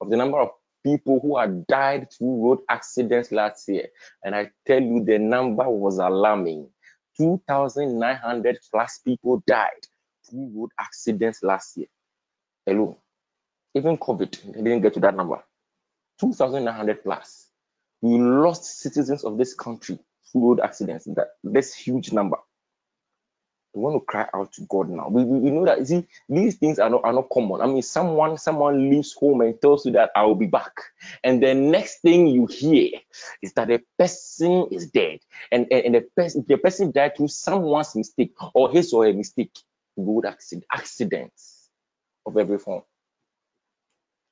of 0.00 0.10
the 0.10 0.16
number 0.16 0.38
of 0.38 0.50
people 0.82 1.20
who 1.20 1.38
had 1.38 1.66
died 1.66 2.08
through 2.10 2.42
road 2.42 2.58
accidents 2.70 3.30
last 3.32 3.68
year. 3.68 3.88
And 4.24 4.34
i 4.34 4.50
tell 4.66 4.80
you 4.80 5.04
the 5.04 5.18
number 5.18 5.68
was 5.68 5.98
alarming. 5.98 6.68
2,900 7.18 8.58
plus 8.70 9.00
people 9.04 9.42
died 9.46 9.86
through 10.26 10.50
road 10.54 10.70
accidents 10.78 11.42
last 11.42 11.76
year 11.76 11.88
alone. 12.66 12.96
Even 13.74 13.98
COVID, 13.98 14.54
didn't 14.54 14.82
get 14.82 14.94
to 14.94 15.00
that 15.00 15.14
number. 15.14 15.42
2,900 16.20 17.02
plus. 17.02 17.48
We 18.02 18.18
lost 18.18 18.80
citizens 18.80 19.24
of 19.24 19.38
this 19.38 19.54
country 19.54 19.98
through 20.30 20.48
road 20.48 20.60
accidents. 20.60 21.04
That 21.06 21.28
this 21.44 21.74
huge 21.74 22.12
number. 22.12 22.36
We 23.72 23.82
want 23.82 24.02
to 24.02 24.04
cry 24.04 24.26
out 24.34 24.52
to 24.54 24.62
God 24.68 24.90
now. 24.90 25.08
We, 25.08 25.22
we, 25.22 25.38
we 25.38 25.50
know 25.50 25.64
that 25.64 25.86
see 25.86 26.04
these 26.28 26.56
things 26.56 26.80
are 26.80 26.90
not 26.90 27.04
are 27.04 27.12
not 27.12 27.28
common. 27.32 27.60
I 27.60 27.66
mean, 27.66 27.82
someone 27.82 28.36
someone 28.36 28.90
leaves 28.90 29.12
home 29.12 29.42
and 29.42 29.60
tells 29.60 29.86
you 29.86 29.92
that 29.92 30.10
I 30.16 30.24
will 30.24 30.34
be 30.34 30.46
back, 30.46 30.72
and 31.22 31.40
the 31.40 31.54
next 31.54 32.00
thing 32.00 32.26
you 32.26 32.46
hear 32.46 32.90
is 33.42 33.52
that 33.52 33.68
the 33.68 33.80
person 33.96 34.66
is 34.72 34.90
dead, 34.90 35.20
and 35.52 35.68
and, 35.70 35.84
and 35.86 35.94
the 35.94 36.00
person 36.16 36.44
the 36.48 36.56
person 36.56 36.90
died 36.90 37.16
through 37.16 37.28
someone's 37.28 37.94
mistake 37.94 38.34
or 38.54 38.70
his 38.70 38.92
or 38.92 39.06
her 39.06 39.12
mistake. 39.12 39.56
Road 39.96 40.24
accident 40.24 40.64
accidents 40.72 41.68
of 42.24 42.36
every 42.36 42.58
form. 42.58 42.82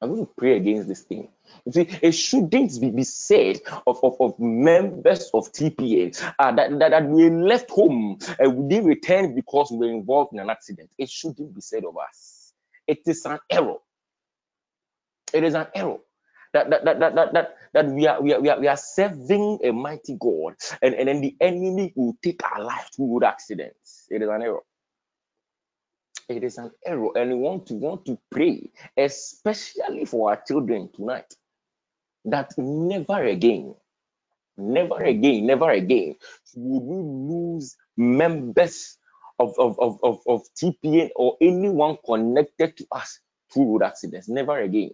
I'm 0.00 0.14
going 0.14 0.26
to 0.26 0.32
pray 0.36 0.56
against 0.56 0.88
this 0.88 1.02
thing. 1.02 1.28
You 1.66 1.72
see, 1.72 1.88
it 2.02 2.12
shouldn't 2.12 2.80
be, 2.80 2.90
be 2.90 3.04
said 3.04 3.58
of, 3.86 3.98
of, 4.04 4.16
of 4.20 4.38
members 4.38 5.30
of 5.34 5.52
TPA 5.52 6.32
uh, 6.38 6.52
that, 6.52 6.78
that, 6.78 6.90
that 6.90 7.08
we 7.08 7.28
left 7.30 7.70
home 7.70 8.18
and 8.38 8.56
we 8.56 8.68
didn't 8.68 8.86
return 8.86 9.34
because 9.34 9.70
we 9.72 9.78
were 9.78 9.92
involved 9.92 10.32
in 10.34 10.38
an 10.40 10.50
accident. 10.50 10.90
It 10.98 11.10
shouldn't 11.10 11.54
be 11.54 11.60
said 11.60 11.84
of 11.84 11.96
us. 11.98 12.52
It 12.86 13.00
is 13.06 13.24
an 13.26 13.40
error. 13.50 13.76
It 15.32 15.44
is 15.44 15.54
an 15.54 15.66
error. 15.74 15.98
That, 16.54 16.70
that, 16.70 16.84
that, 16.84 17.00
that, 17.00 17.14
that, 17.16 17.32
that, 17.34 17.56
that 17.74 17.86
we, 17.88 18.06
are, 18.06 18.22
we, 18.22 18.32
are, 18.34 18.40
we, 18.40 18.48
are, 18.50 18.60
we 18.60 18.68
are 18.68 18.76
serving 18.76 19.58
a 19.64 19.72
mighty 19.72 20.16
God 20.20 20.54
and, 20.80 20.94
and 20.94 21.08
then 21.08 21.20
the 21.20 21.36
enemy 21.40 21.92
will 21.96 22.16
take 22.22 22.40
our 22.44 22.62
life 22.62 22.90
through 22.94 23.20
accidents. 23.24 24.06
It 24.10 24.22
is 24.22 24.28
an 24.28 24.42
error 24.42 24.60
it 26.28 26.44
is 26.44 26.58
an 26.58 26.70
error 26.86 27.10
and 27.16 27.30
we 27.30 27.36
want 27.36 27.66
to 27.66 27.74
want 27.74 28.04
to 28.06 28.18
pray 28.30 28.70
especially 28.98 30.04
for 30.06 30.30
our 30.30 30.42
children 30.46 30.90
tonight 30.94 31.34
that 32.26 32.52
never 32.58 33.24
again 33.24 33.74
never 34.58 35.02
again 35.04 35.46
never 35.46 35.70
again 35.70 36.16
will 36.56 36.82
we 36.82 37.34
lose 37.34 37.76
members 37.96 38.98
of 39.40 39.54
of, 39.58 39.78
of, 39.80 39.98
of, 40.04 40.20
of 40.28 40.42
tpa 40.62 41.10
or 41.16 41.36
anyone 41.40 41.98
connected 42.06 42.76
to 42.76 42.86
us 42.92 43.20
through 43.52 43.72
road 43.74 43.84
accidents. 43.84 44.28
Never 44.28 44.58
again 44.60 44.90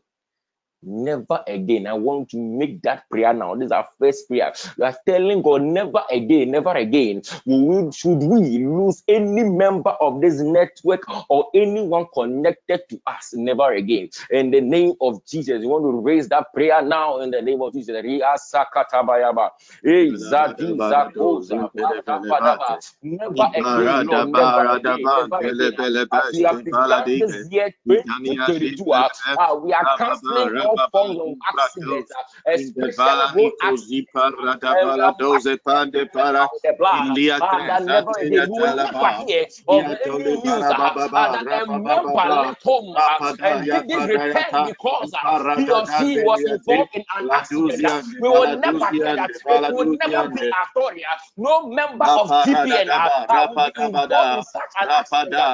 Never 0.87 1.42
again. 1.47 1.87
I 1.87 1.94
want 1.94 2.31
to 2.31 2.38
make 2.38 2.83
that 2.83 3.09
prayer 3.11 3.33
now. 3.35 3.55
This 3.55 3.66
is 3.66 3.73
our 3.73 3.88
first 3.99 4.29
prayer. 4.29 4.53
You 4.79 4.85
are 4.85 4.97
telling 5.07 5.42
God, 5.42 5.62
never 5.62 6.03
again, 6.11 6.53
never 6.53 6.73
again. 6.73 7.23
We, 7.47 7.90
should 7.92 8.18
we 8.23 8.59
lose 8.64 9.03
any 9.09 9.44
member 9.44 9.90
of 9.90 10.20
this 10.20 10.40
network 10.40 11.03
or 11.31 11.49
anyone 11.55 12.07
connected 12.14 12.83
to 12.90 13.01
us? 13.07 13.33
Never 13.35 13.73
again. 13.73 14.11
In 14.31 14.51
the 14.51 14.61
name 14.61 14.94
of 15.01 15.25
Jesus, 15.27 15.62
you 15.62 15.68
want 15.68 15.85
to 15.85 16.01
raise 16.01 16.29
that 16.29 16.53
prayer 16.53 16.83
now 16.83 17.20
in 17.20 17.31
the 17.31 17.42
name 17.42 17.62
of 17.62 17.73
Jesus. 17.73 17.94
Never 23.03 23.49
again, 23.55 24.07
Lord, 24.07 24.29
never 24.29 24.62
again, 24.70 25.12
never 25.14 25.38
again. 25.44 25.79
As 26.12 26.25
we 26.33 26.44
have 26.44 26.64
begun 26.64 27.18
this 27.18 27.49
year 27.51 27.75
2022, 27.88 28.92
uh, 28.92 29.07
we 29.62 29.73
are 29.73 29.88
canceling 29.97 30.53
all 30.59 30.73
all 30.74 30.88
forms 30.92 31.18
of 31.18 31.28
accidents, 31.48 32.10
uh, 32.18 32.22
especially 32.54 33.52
accidents. 33.62 34.10
That 37.38 37.82
never 37.87 38.12
again. 38.20 38.44
We 38.46 38.60
will 38.60 38.74
never 38.80 39.08
hear 39.18 39.46
of 39.68 39.84
any 40.04 40.37
news 40.42 40.70
uh, 40.70 40.88
that 41.32 41.52
a 41.58 41.66
member 41.66 42.22
left 42.37 42.62
home 42.64 42.96
and 43.42 43.70
didn't 43.70 44.06
return 44.06 44.54
because 44.64 45.10
uh, 45.14 45.24
he 45.54 45.70
or 45.70 45.87
she 45.87 46.18
was 46.18 46.44
involved 46.46 46.90
in 46.94 47.04
an 47.16 47.24
accident. 47.32 47.88
We 48.18 48.30
will 48.30 48.48
never 48.58 48.92
hear 48.92 49.12
that. 49.16 49.30
It 49.48 49.64
will 49.68 49.87
never 50.00 50.28
be 50.32 50.42
a 50.50 50.66
story. 50.70 51.04
No 51.37 51.66
member 51.68 52.06
of 52.16 52.32
TPN 52.44 52.90
will 53.28 53.48
be 53.48 53.72
involved 53.78 54.34
in 54.34 54.42
such 54.42 54.72
an 54.80 54.90
accident. 54.96 55.46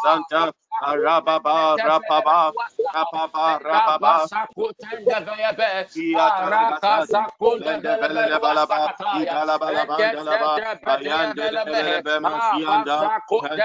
Santa 0.04 0.54
Arababa, 0.84 1.78
Rapaba, 1.80 2.54
Rapaba, 2.94 3.60
Rapaba, 3.62 4.20
Sakutenda 4.20 5.22
Vebe, 5.26 5.88
Arakaza 6.14 7.30
Kunda 7.42 7.78
Belebalaba, 7.82 8.92
Idalabalaba, 9.12 10.12
Dalaba, 10.12 10.62
Masianda, 12.20 13.12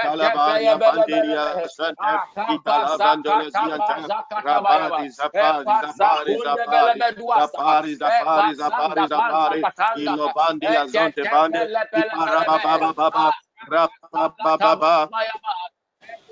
Talaba, 0.01 0.59
Bandiria, 0.83 1.67
Santa, 1.69 2.19
Idalabanda, 2.47 3.51
Zianta, 3.51 4.11
Zapari, 4.43 5.09
Zapari, 5.09 5.75
Zapari, 5.75 6.37
Zapari, 6.41 7.95
Zapari, 7.97 8.55
Zapari, 8.55 9.07
Zapari, 9.07 9.67
Ilobandi, 9.95 10.75
Azonte 10.75 11.25
Bandi, 11.29 11.69
Iparababa, 11.95 12.93
Baba, 12.95 13.33
Rapababa, 13.69 15.09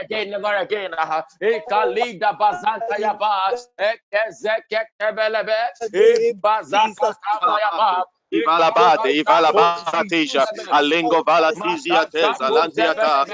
again, 0.00 0.30
never 0.30 0.56
again. 0.56 0.90
Ekalida 1.42 2.32
bazanta 2.38 2.96
yaba, 2.98 3.52
ekezeke 3.78 4.86
kebelebe, 5.00 5.56
bazanta 6.42 7.58
yaba. 7.62 8.04
Ivalabate, 8.32 9.10
Ivalabatisha, 9.20 10.46
Alengo 10.72 11.22
Valatizia 11.22 12.06
Teza, 12.10 12.50
Lantiata, 12.50 13.24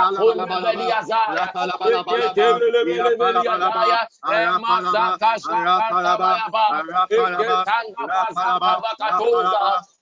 bala 0.00 0.09
Masaka 4.60 5.38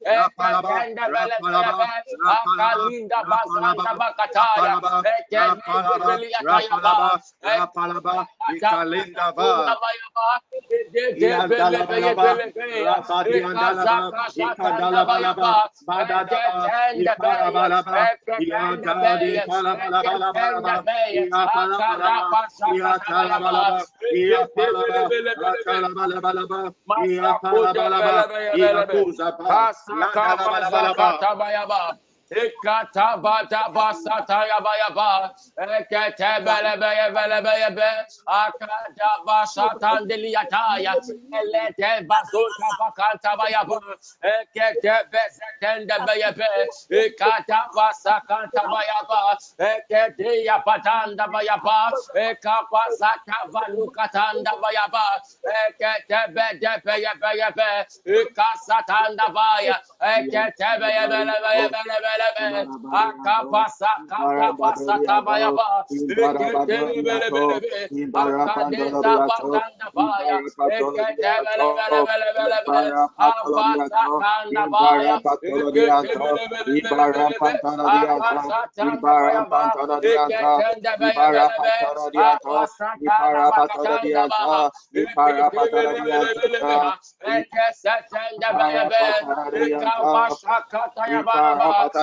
Ekaganda 0.06 1.04
belebreba, 1.12 1.86
akalinda 2.34 3.18
basanta 3.30 3.92
bakataya, 3.98 4.74
ekegibeli 5.18 6.28
atayaba, 6.38 7.20
ekagaba, 7.42 8.16
ikalinda 8.54 9.26
ba, 9.36 9.48
Pass 29.38 29.87
لكا 29.90 30.36
فلسا 30.36 30.92
كتابا 30.92 31.50
يبا 31.62 31.98
Ekata 32.30 33.16
bata 33.22 33.70
basa 33.74 34.26
taya 34.28 34.60
baya 34.62 34.90
ba. 34.94 35.32
Ekete 35.58 36.44
bele 36.44 36.76
beye 36.80 37.08
bele 37.14 37.40
beye 37.42 37.70
be. 37.76 37.90
Akata 38.28 39.10
basa 39.26 39.74
tandeli 39.80 40.32
yataya. 40.34 40.94
Elete 41.32 42.06
basu 42.06 42.42
tabakanta 42.60 43.36
baya 43.38 43.64
ba. 43.64 43.78
Ekete 44.22 45.08
bezeten 45.12 45.88
beye 46.06 46.30
be. 46.36 46.68
Ekata 46.92 47.60
basa 47.74 48.20
kanta 48.28 48.62
baya 48.70 49.00
ba. 49.08 49.38
Ekete 49.58 50.44
yapatan 50.44 51.16
baya 51.32 51.56
ba. 51.64 51.92
Ekapa 52.14 52.82
zata 52.98 53.38
vanukatan 53.52 54.44
baya 54.62 54.86
ba. 54.92 55.06
Ekete 55.64 56.34
bede 56.34 56.72
beye 56.84 57.12
beye 57.22 57.50
be. 57.56 57.70
Ekasatan 58.06 59.16
da 59.16 59.28
beye 60.80 61.08
bele 61.08 61.34
beye 61.42 61.68
bele. 62.02 62.17
belebe 62.18 62.58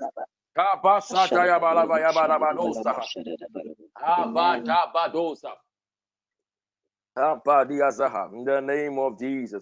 In 8.33 8.45
the 8.45 8.61
name 8.61 8.99
of 8.99 9.19
Jesus. 9.19 9.61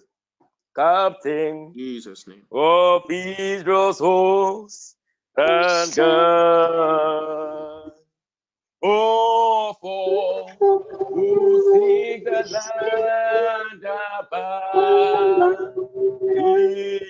Captain 0.76 1.72
Jesus' 1.76 2.26
name. 2.26 2.44
of 2.52 3.02
Israel's 3.10 3.98
host 3.98 4.96
and 5.36 5.94
God. 5.94 7.92
Oh, 8.82 9.74
for 9.80 10.46
who 11.14 11.72
seek 11.74 12.24
the 12.24 12.44
land 12.50 13.84
above, 14.20 15.58
beneath 16.34 17.08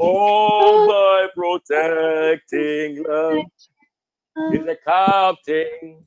Oh, 0.00 0.86
thy 0.88 1.28
protecting 1.36 3.04
love 3.04 3.46
is 4.54 4.66
the 4.66 4.78
captain 4.86 6.04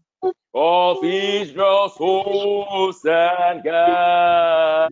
of 0.53 0.97
Israel's 1.03 1.93
host 1.97 3.05
and 3.05 3.63
God. 3.63 4.91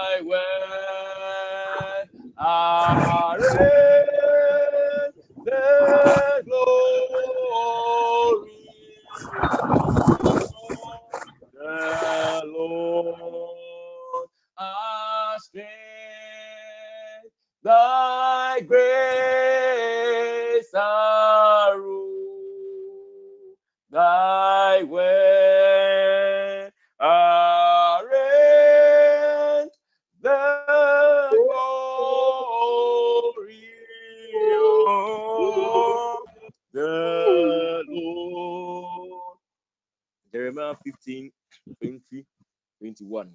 15, 40.85 41.31
20, 41.81 42.25
21. 42.79 43.31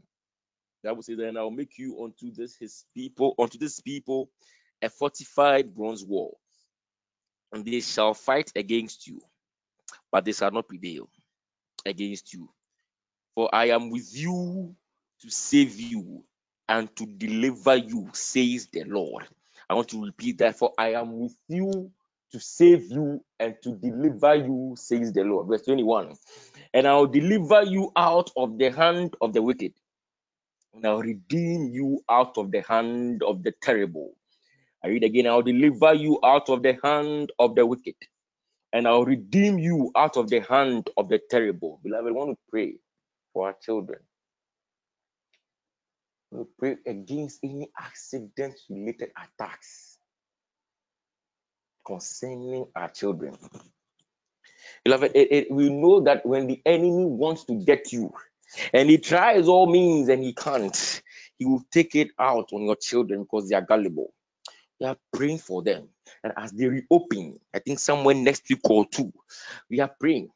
That 0.85 0.97
will 0.97 1.03
say, 1.03 1.15
Then 1.15 1.37
I'll 1.37 1.51
make 1.51 1.79
you 1.79 2.03
unto 2.05 2.33
this 2.33 2.57
his 2.57 2.85
people, 2.95 3.35
unto 3.39 3.59
this 3.59 3.81
people 3.81 4.31
a 4.83 4.91
fortified 4.91 5.75
bronze 5.75 6.05
wall, 6.05 6.39
and 7.53 7.65
they 7.65 7.81
shall 7.81 8.15
fight 8.15 8.53
against 8.57 9.07
you, 9.09 9.21
but 10.13 10.25
they 10.25 10.33
shall 10.33 10.51
not 10.53 10.69
prevail 10.69 11.09
against 11.87 12.35
you. 12.35 12.51
For 13.35 13.55
I 13.55 13.67
am 13.71 13.91
with 13.91 14.17
you 14.17 14.77
to 15.23 15.31
save 15.31 15.81
you 15.81 16.25
and 16.69 16.95
to 16.97 17.07
deliver 17.07 17.77
you, 17.77 18.11
says 18.13 18.69
the 18.73 18.85
Lord. 18.85 19.27
I 19.71 19.75
want 19.75 19.89
to 19.91 20.05
repeat 20.05 20.39
that. 20.39 20.59
For 20.59 20.73
I 20.79 20.95
am 20.95 21.19
with 21.19 21.37
you 21.49 21.91
to 22.33 22.41
save 22.41 22.91
you 22.91 23.25
and 23.39 23.57
to 23.63 23.77
deliver 23.77 24.35
you, 24.35 24.75
says 24.77 25.13
the 25.13 25.23
Lord. 25.23 25.49
Verse 25.49 25.63
21. 25.63 26.15
And 26.75 26.87
I'll 26.87 27.07
deliver 27.07 27.63
you 27.63 27.93
out 27.97 28.31
of 28.37 28.59
the 28.59 28.71
hand 28.71 29.17
of 29.21 29.33
the 29.33 29.43
wicked, 29.43 29.73
and 30.75 30.87
I'll 30.87 31.01
redeem 31.01 31.69
you 31.69 32.03
out 32.09 32.37
of 32.39 32.51
the 32.51 32.63
hand 32.63 33.23
of 33.23 33.43
the 33.43 33.53
terrible. 33.63 34.17
I 34.85 34.89
read 34.89 35.05
again, 35.05 35.27
I'll 35.27 35.43
deliver 35.43 35.95
you 35.95 36.19
out 36.25 36.49
of 36.49 36.63
the 36.63 36.79
hand 36.83 37.33
of 37.39 37.55
the 37.55 37.65
wicked, 37.65 37.97
and 38.73 38.87
I'll 38.87 39.05
redeem 39.05 39.59
you 39.59 39.91
out 39.97 40.17
of 40.17 40.29
the 40.29 40.41
hand 40.41 40.91
of 40.97 41.09
the 41.09 41.21
terrible. 41.31 41.81
Beloved, 41.83 42.09
I 42.09 42.13
want 42.13 42.31
to 42.33 42.39
pray 42.51 42.75
for 43.33 43.49
our 43.49 43.57
children. 43.63 44.01
We 46.31 46.45
pray 46.59 46.77
against 46.87 47.41
any 47.43 47.69
accident 47.79 48.55
related 48.69 49.11
attacks 49.17 49.96
concerning 51.87 52.67
our 52.75 52.89
children. 52.91 53.37
Beloved, 54.85 55.13
it, 55.15 55.33
it, 55.33 55.51
we 55.51 55.71
know 55.71 56.01
that 56.03 56.27
when 56.27 56.47
the 56.47 56.61
enemy 56.67 57.05
wants 57.05 57.45
to 57.45 57.55
get 57.55 57.93
you 57.93 58.13
and 58.73 58.89
he 58.91 58.99
tries 58.99 59.49
all 59.49 59.71
means 59.71 60.09
and 60.09 60.23
he 60.23 60.33
can't, 60.33 61.03
he 61.39 61.47
will 61.47 61.65
take 61.71 61.95
it 61.95 62.11
out 62.19 62.53
on 62.53 62.63
your 62.63 62.77
children 62.77 63.23
because 63.23 63.49
they 63.49 63.57
are 63.57 63.63
gullible. 63.63 64.13
We 64.81 64.87
are 64.87 64.97
praying 65.13 65.39
for 65.39 65.63
them. 65.63 65.89
And 66.23 66.33
as 66.37 66.53
they 66.53 66.67
reopen, 66.67 67.41
I 67.55 67.61
think 67.61 67.79
somewhere 67.79 68.15
next 68.15 68.49
week 68.49 68.61
or 68.69 68.87
two, 68.87 69.13
we 69.71 69.81
are 69.81 69.95
praying 70.01 70.31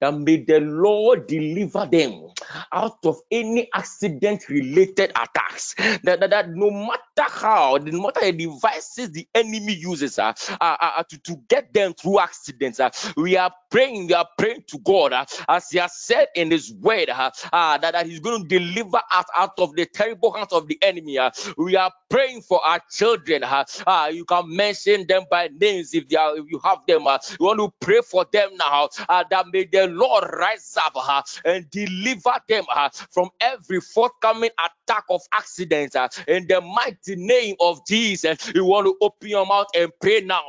that 0.00 0.14
may 0.18 0.38
the 0.44 0.60
Lord 0.60 1.26
deliver 1.26 1.86
them 1.86 2.28
out 2.72 2.98
of 3.04 3.18
any 3.30 3.68
accident 3.74 4.48
related 4.48 5.10
attacks. 5.10 5.74
That, 6.04 6.20
that, 6.20 6.30
that 6.30 6.50
no 6.50 6.70
matter 6.70 7.30
how, 7.30 7.78
no 7.82 8.02
matter 8.02 8.20
the 8.20 8.32
devices 8.32 9.10
the 9.12 9.26
enemy 9.34 9.74
uses 9.74 10.18
uh, 10.18 10.32
uh, 10.60 10.76
uh, 10.80 11.02
to, 11.04 11.18
to 11.20 11.36
get 11.48 11.72
them 11.74 11.94
through 11.94 12.20
accidents, 12.20 12.80
uh, 12.80 12.90
we 13.16 13.36
are 13.36 13.52
praying, 13.70 14.06
we 14.08 14.14
are 14.14 14.28
praying 14.38 14.64
to 14.68 14.78
God 14.78 15.12
uh, 15.12 15.26
as 15.48 15.70
He 15.70 15.78
has 15.78 15.96
said 15.96 16.28
in 16.34 16.50
His 16.50 16.72
word 16.72 17.10
uh, 17.10 17.30
uh, 17.52 17.78
that, 17.78 17.92
that 17.92 18.06
He's 18.06 18.20
going 18.20 18.42
to 18.48 18.48
deliver 18.58 19.00
us 19.12 19.26
out 19.36 19.58
of 19.58 19.74
the 19.76 19.86
terrible 19.86 20.32
hands 20.32 20.52
of 20.52 20.68
the 20.68 20.78
enemy. 20.82 21.18
uh. 21.18 21.30
we 21.58 21.76
are 21.76 21.92
praying 22.10 22.42
for 22.42 22.64
our 22.66 22.80
children. 22.90 23.44
uh, 23.44 23.64
uh, 23.86 24.10
you 24.12 24.24
can 24.24 24.44
mention 24.54 25.06
them 25.08 25.24
by 25.30 25.48
names 25.60 25.94
if 25.94 26.08
they 26.08 26.16
are, 26.16 26.36
if 26.38 26.44
you 26.48 26.60
have 26.64 26.78
them. 26.86 27.06
uh. 27.06 27.18
you 27.38 27.46
want 27.46 27.58
to 27.60 27.72
pray 27.84 28.00
for 28.02 28.26
them 28.32 28.50
now 28.58 28.88
uh, 29.08 29.24
that 29.30 29.46
may 29.52 29.64
the 29.70 29.88
Lord 29.90 30.24
rise 30.32 30.76
up 30.78 30.92
uh, 30.96 31.22
and 31.44 31.70
deliver 31.70 32.34
them 32.48 32.64
uh, 32.74 32.90
from 33.12 33.30
every 33.40 33.80
forthcoming 33.80 34.50
attack 34.58 35.04
of 35.10 35.22
accidents 35.32 35.96
uh, 35.96 36.08
in 36.28 36.46
the 36.48 36.60
mighty 36.60 37.16
name 37.16 37.56
of 37.60 37.80
Jesus. 37.86 38.52
You 38.54 38.64
want 38.64 38.86
to 38.86 38.96
open 39.00 39.28
your 39.28 39.46
mouth 39.46 39.68
and 39.76 39.90
pray 40.00 40.20
now. 40.22 40.42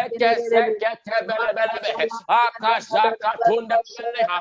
ekese 0.00 0.60
kete 0.80 1.16
bele 1.28 1.50
bele 1.56 1.78
bele 1.84 2.06
akazaka 2.28 3.30
tunda 3.44 3.78
ha 4.28 4.38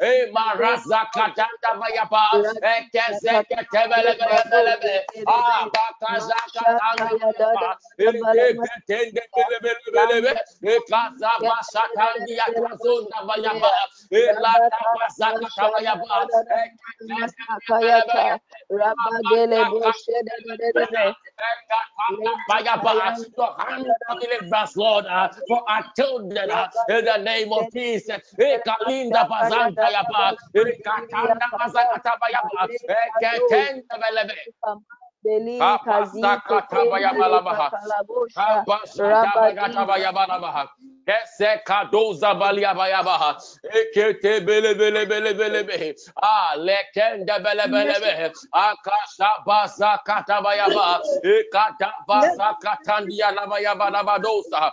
E 0.00 0.30
Maraza 0.32 1.06
Katanda 1.14 1.70
Bayaba, 1.80 2.26
Ekezeke 2.62 3.66
Tebele 3.72 4.14
Belebe, 4.18 5.04
Ah 5.26 5.66
Bakaza 5.72 6.36
Katanda 6.54 7.10
Bayaba, 7.20 7.76
Eketende 7.98 9.22
Belebe, 9.34 10.34
Ekaza 10.64 11.30
Basatandi 11.46 12.36
Yakazunda 12.38 13.18
Bayaba, 13.26 13.72
Elata 14.12 14.80
Basaka 14.94 15.48
Tabayaba, 15.58 16.28
Kayata, 17.00 17.42
Rabadele 17.80 18.63
Boshede, 19.70 21.14
Bayaba, 22.48 23.14
your 23.38 23.54
hand 23.58 23.86
deliverance, 24.20 24.76
Lord, 24.76 25.06
uh, 25.06 25.28
for 25.48 25.62
our 25.68 25.84
children, 25.96 26.50
uh, 26.50 26.68
in 26.88 27.04
the 27.06 27.18
name 27.18 27.52
of 27.52 27.72
Jesus. 27.72 28.22
Ekalinda 28.40 29.28
bazanta 29.30 29.88
yaba, 29.92 30.34
ekatanda 30.56 31.46
bazakata 31.58 32.12
bayaba, 32.20 32.68
eketenda 33.22 33.96
belebe. 34.00 34.36
Beli 35.24 35.58
Kapasakata 35.60 36.86
bayabalabaha. 36.90 37.72
Kapasata 38.34 39.32
bagata 39.42 39.86
bayabalabaha. 39.86 40.68
Kese 41.06 41.62
kadoza 41.66 42.34
balia 42.38 42.74
bayabaha. 42.74 43.36
Ekete 43.74 44.40
bele 44.46 44.74
bele 44.74 45.06
bele 45.06 45.34
bele 45.34 45.64
behe. 45.64 45.94
Ah, 46.22 46.54
lekende 46.58 47.38
bele 47.44 47.68
bele 47.72 48.00
behe. 48.00 48.32
Akasha 48.52 49.30
baza 49.46 50.00
kata 50.06 50.42
bayaba. 50.42 51.02
Ekata 51.24 51.92
baza 52.08 52.56
katandia 52.62 53.32
la 53.34 53.46
bayaba 53.46 53.90
la 53.90 54.04
badosa. 54.04 54.72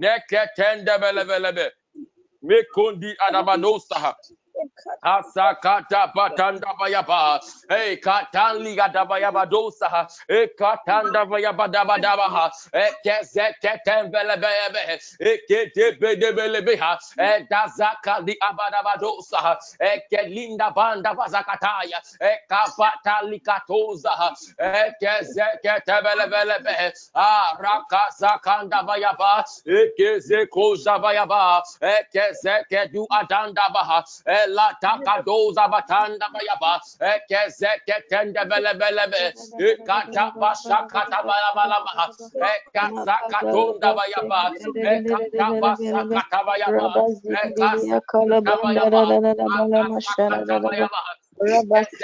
Neketende 0.00 0.98
bele 1.00 1.24
bele 1.24 1.52
behe. 1.52 1.70
Mekundi 2.42 3.14
adabadosa. 4.58 4.92
Asakata 5.04 6.12
patanda 6.14 6.74
bayaba. 6.80 7.40
Hey, 7.70 7.96
katanli 7.98 8.76
gadabayaba 8.76 9.46
dosa. 9.50 10.08
Hey, 10.28 10.48
katanda 10.58 11.26
bayaba 11.26 11.68
daba 11.72 11.98
daba. 11.98 12.28
ha. 12.30 12.50
Hey, 12.72 12.90
kezete 13.06 13.80
tembele 13.86 14.36
bebe. 14.36 15.00
Hey, 15.20 15.38
kete 15.50 16.00
bede 16.00 16.32
bele 16.36 16.62
beha. 16.66 16.98
Hey, 17.18 17.46
dazaka 17.50 18.24
di 18.26 18.36
abadaba 18.42 18.98
dosa. 19.00 19.56
Hey, 19.80 20.02
kelinda 20.12 20.72
banda 20.74 21.14
bazakataya. 21.14 22.00
Hey, 22.20 22.36
kapata 22.50 23.22
likatoza. 23.24 24.34
Hey, 24.58 24.92
kezeke 25.02 25.80
tebele 25.86 26.30
bele 26.30 26.58
be. 26.64 26.92
Ah, 27.14 27.56
raka 27.60 28.02
zakanda 28.20 28.84
bayaba. 28.86 29.44
Hey, 29.66 29.90
kezeko 29.98 30.76
zabayaba. 30.76 31.62
Hey, 31.80 32.02
kezeke 32.14 32.92
du 32.92 33.06
adanda 33.12 33.72
baha. 33.72 34.04
Hey, 34.26 34.47
la 34.56 34.68
takadoza 34.82 35.68
batanda 35.72 36.26
bayaba 36.34 36.72
ekezeke 37.12 37.96
tende 38.10 38.42
bele 38.50 38.72
bele 38.80 39.04
be 39.12 39.22
ekata 39.68 40.24
pasha 40.40 40.78
kata 40.92 41.20
bala 41.28 41.50
bala 41.56 41.78
ba 41.86 42.06
katonda 43.30 43.94
bayaba 43.98 44.40
ekata 44.92 45.46
pasha 45.60 46.00
kata 46.12 46.40
bayaba 46.46 47.02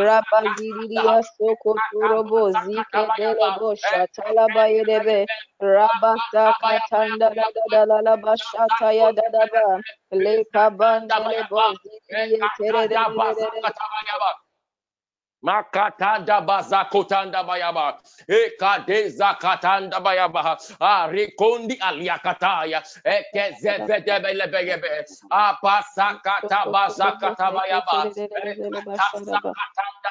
rabaziri 0.06 1.00
asokotoro 1.16 2.20
bozi 2.30 2.76
kedele 2.92 3.48
bo 3.58 3.70
shatala 3.84 4.44
ba 4.54 4.64
bashata 8.24 8.88
ya 8.98 9.10
ba 9.52 9.66
Leka 10.12 10.70
bandele 10.70 11.40
bozi 11.50 11.90
tere 12.56 12.82
Makatanda 15.42 16.40
bazakotanda 16.46 17.44
bayaba. 17.44 17.98
Ekade 18.28 19.08
zakatanda 19.10 20.00
bayaba. 20.04 20.58
Ah, 20.80 21.08
rikondi 21.12 21.78
aliakataya. 21.80 22.82
Eke 23.04 23.56
zevede 23.62 24.22
bele 24.22 24.46
beyebe. 24.52 25.06
Apa 25.30 25.84
sakata 25.96 26.66
bazakata 26.72 27.52
bayaba. 27.54 28.10
Ekata 28.36 29.40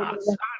ah 0.00 0.59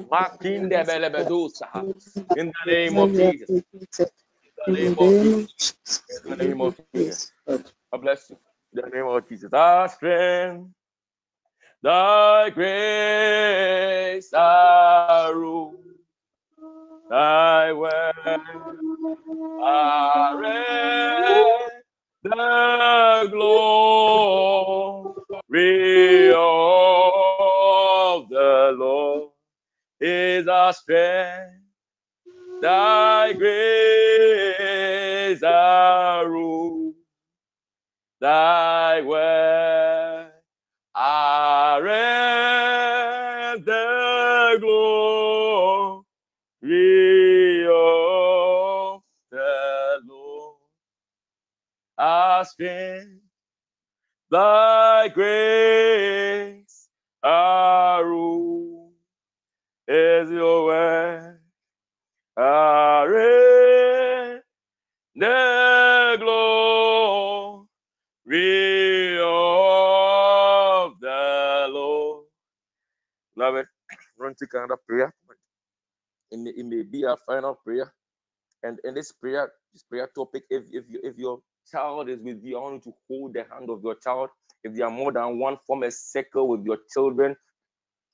Kabazakuli 0.00 0.34
adabayaba. 0.38 1.06
Hasasakatobelebelebehe. 1.08 1.68
Ah. 1.72 1.84
In 2.34 2.52
the 2.66 2.72
name 2.72 2.98
of 2.98 3.16
Jesus. 3.16 3.50
In 4.66 4.74
the 4.74 4.80
name 4.80 4.96
of 4.98 5.18
Jesus. 5.20 5.46
In 6.26 6.30
the 6.30 6.36
name 6.36 6.60
of 6.62 6.76
Jesus. 6.94 7.32
God 7.92 8.02
bless 8.02 8.30
you. 8.30 8.38
In 8.74 8.82
the 8.90 8.96
name 8.96 9.06
of 9.08 9.28
Jesus. 9.28 9.52
Our 9.52 9.88
strength. 9.88 10.70
Thy 11.82 12.50
grace, 12.50 14.34
our 14.34 15.34
rule 15.34 15.80
thy 17.10 17.72
word 17.72 18.14
are 19.62 20.36
the 22.22 23.28
glory 23.30 23.94
of 26.34 28.28
the 28.28 28.74
Lord 28.76 29.30
is 30.00 30.46
our 30.48 30.72
strength. 30.72 31.56
Thy 32.60 33.32
grace 33.32 34.62
our 35.42 36.28
rule, 36.28 36.92
thy 38.20 39.00
word 39.00 40.30
are 40.94 41.82
strength, 52.52 53.22
thy 54.30 55.08
grace, 55.08 56.88
our 57.22 58.04
rule 58.06 58.92
is 59.88 60.30
your 60.30 60.66
word. 60.66 61.40
Our 62.36 63.08
the 65.16 66.16
glory 66.20 67.68
of 69.20 70.92
the 71.00 71.68
Lord. 71.70 72.26
Beloved, 73.36 73.66
run 74.18 74.34
to 74.36 74.46
another 74.54 74.78
prayer. 74.88 75.14
It 76.30 76.38
may, 76.38 76.50
it 76.50 76.66
may 76.66 76.82
be 76.82 77.04
our 77.06 77.18
final 77.26 77.54
prayer. 77.56 77.92
And 78.62 78.78
in 78.84 78.94
this 78.94 79.12
prayer, 79.12 79.52
this 79.72 79.84
prayer 79.84 80.10
topic, 80.14 80.44
if 80.50 80.64
if 80.72 80.84
you, 80.88 81.00
if 81.02 81.18
your 81.18 81.40
child 81.72 82.08
is 82.10 82.20
with 82.20 82.42
you, 82.44 82.58
I 82.58 82.62
want 82.62 82.86
you 82.86 82.92
to 82.92 82.98
hold 83.08 83.34
the 83.34 83.44
hand 83.50 83.70
of 83.70 83.82
your 83.84 83.96
child. 83.96 84.30
If 84.64 84.74
there 84.74 84.86
are 84.86 84.92
more 84.92 85.12
than 85.12 85.38
one, 85.38 85.58
form 85.66 85.84
a 85.84 85.90
circle 85.90 86.48
with 86.48 86.64
your 86.64 86.78
children. 86.92 87.36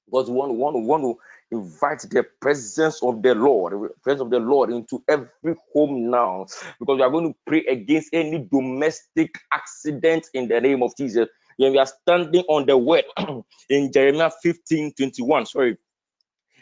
Because 0.07 0.30
one 0.30 0.57
want 0.59 0.76
want 0.84 1.03
to 1.05 1.16
invite 1.57 2.03
the 2.11 2.24
presence 2.40 3.03
of 3.03 3.22
the 3.22 3.34
Lord, 3.34 3.74
the 3.74 3.90
presence 4.05 4.22
of 4.22 4.30
the 4.30 4.38
Lord 4.40 4.70
into 4.70 5.03
every 5.09 5.57
home 5.74 6.11
now. 6.11 6.47
Because 6.80 6.99
we 6.99 7.03
are 7.03 7.11
going 7.11 7.32
to 7.32 7.38
pray 7.47 7.64
against 7.66 8.11
any 8.12 8.38
domestic 8.53 9.34
accident 9.53 10.26
in 10.34 10.49
the 10.49 10.61
name 10.61 10.82
of 10.82 10.97
Jesus. 10.97 11.28
When 11.59 11.72
we 11.72 11.78
are 11.78 11.86
standing 11.86 12.44
on 12.49 12.66
the 12.66 12.78
word 12.78 13.05
in 13.70 13.92
Jeremiah 13.92 14.30
15, 14.42 14.94
21. 14.94 15.47
Sorry. 15.47 15.78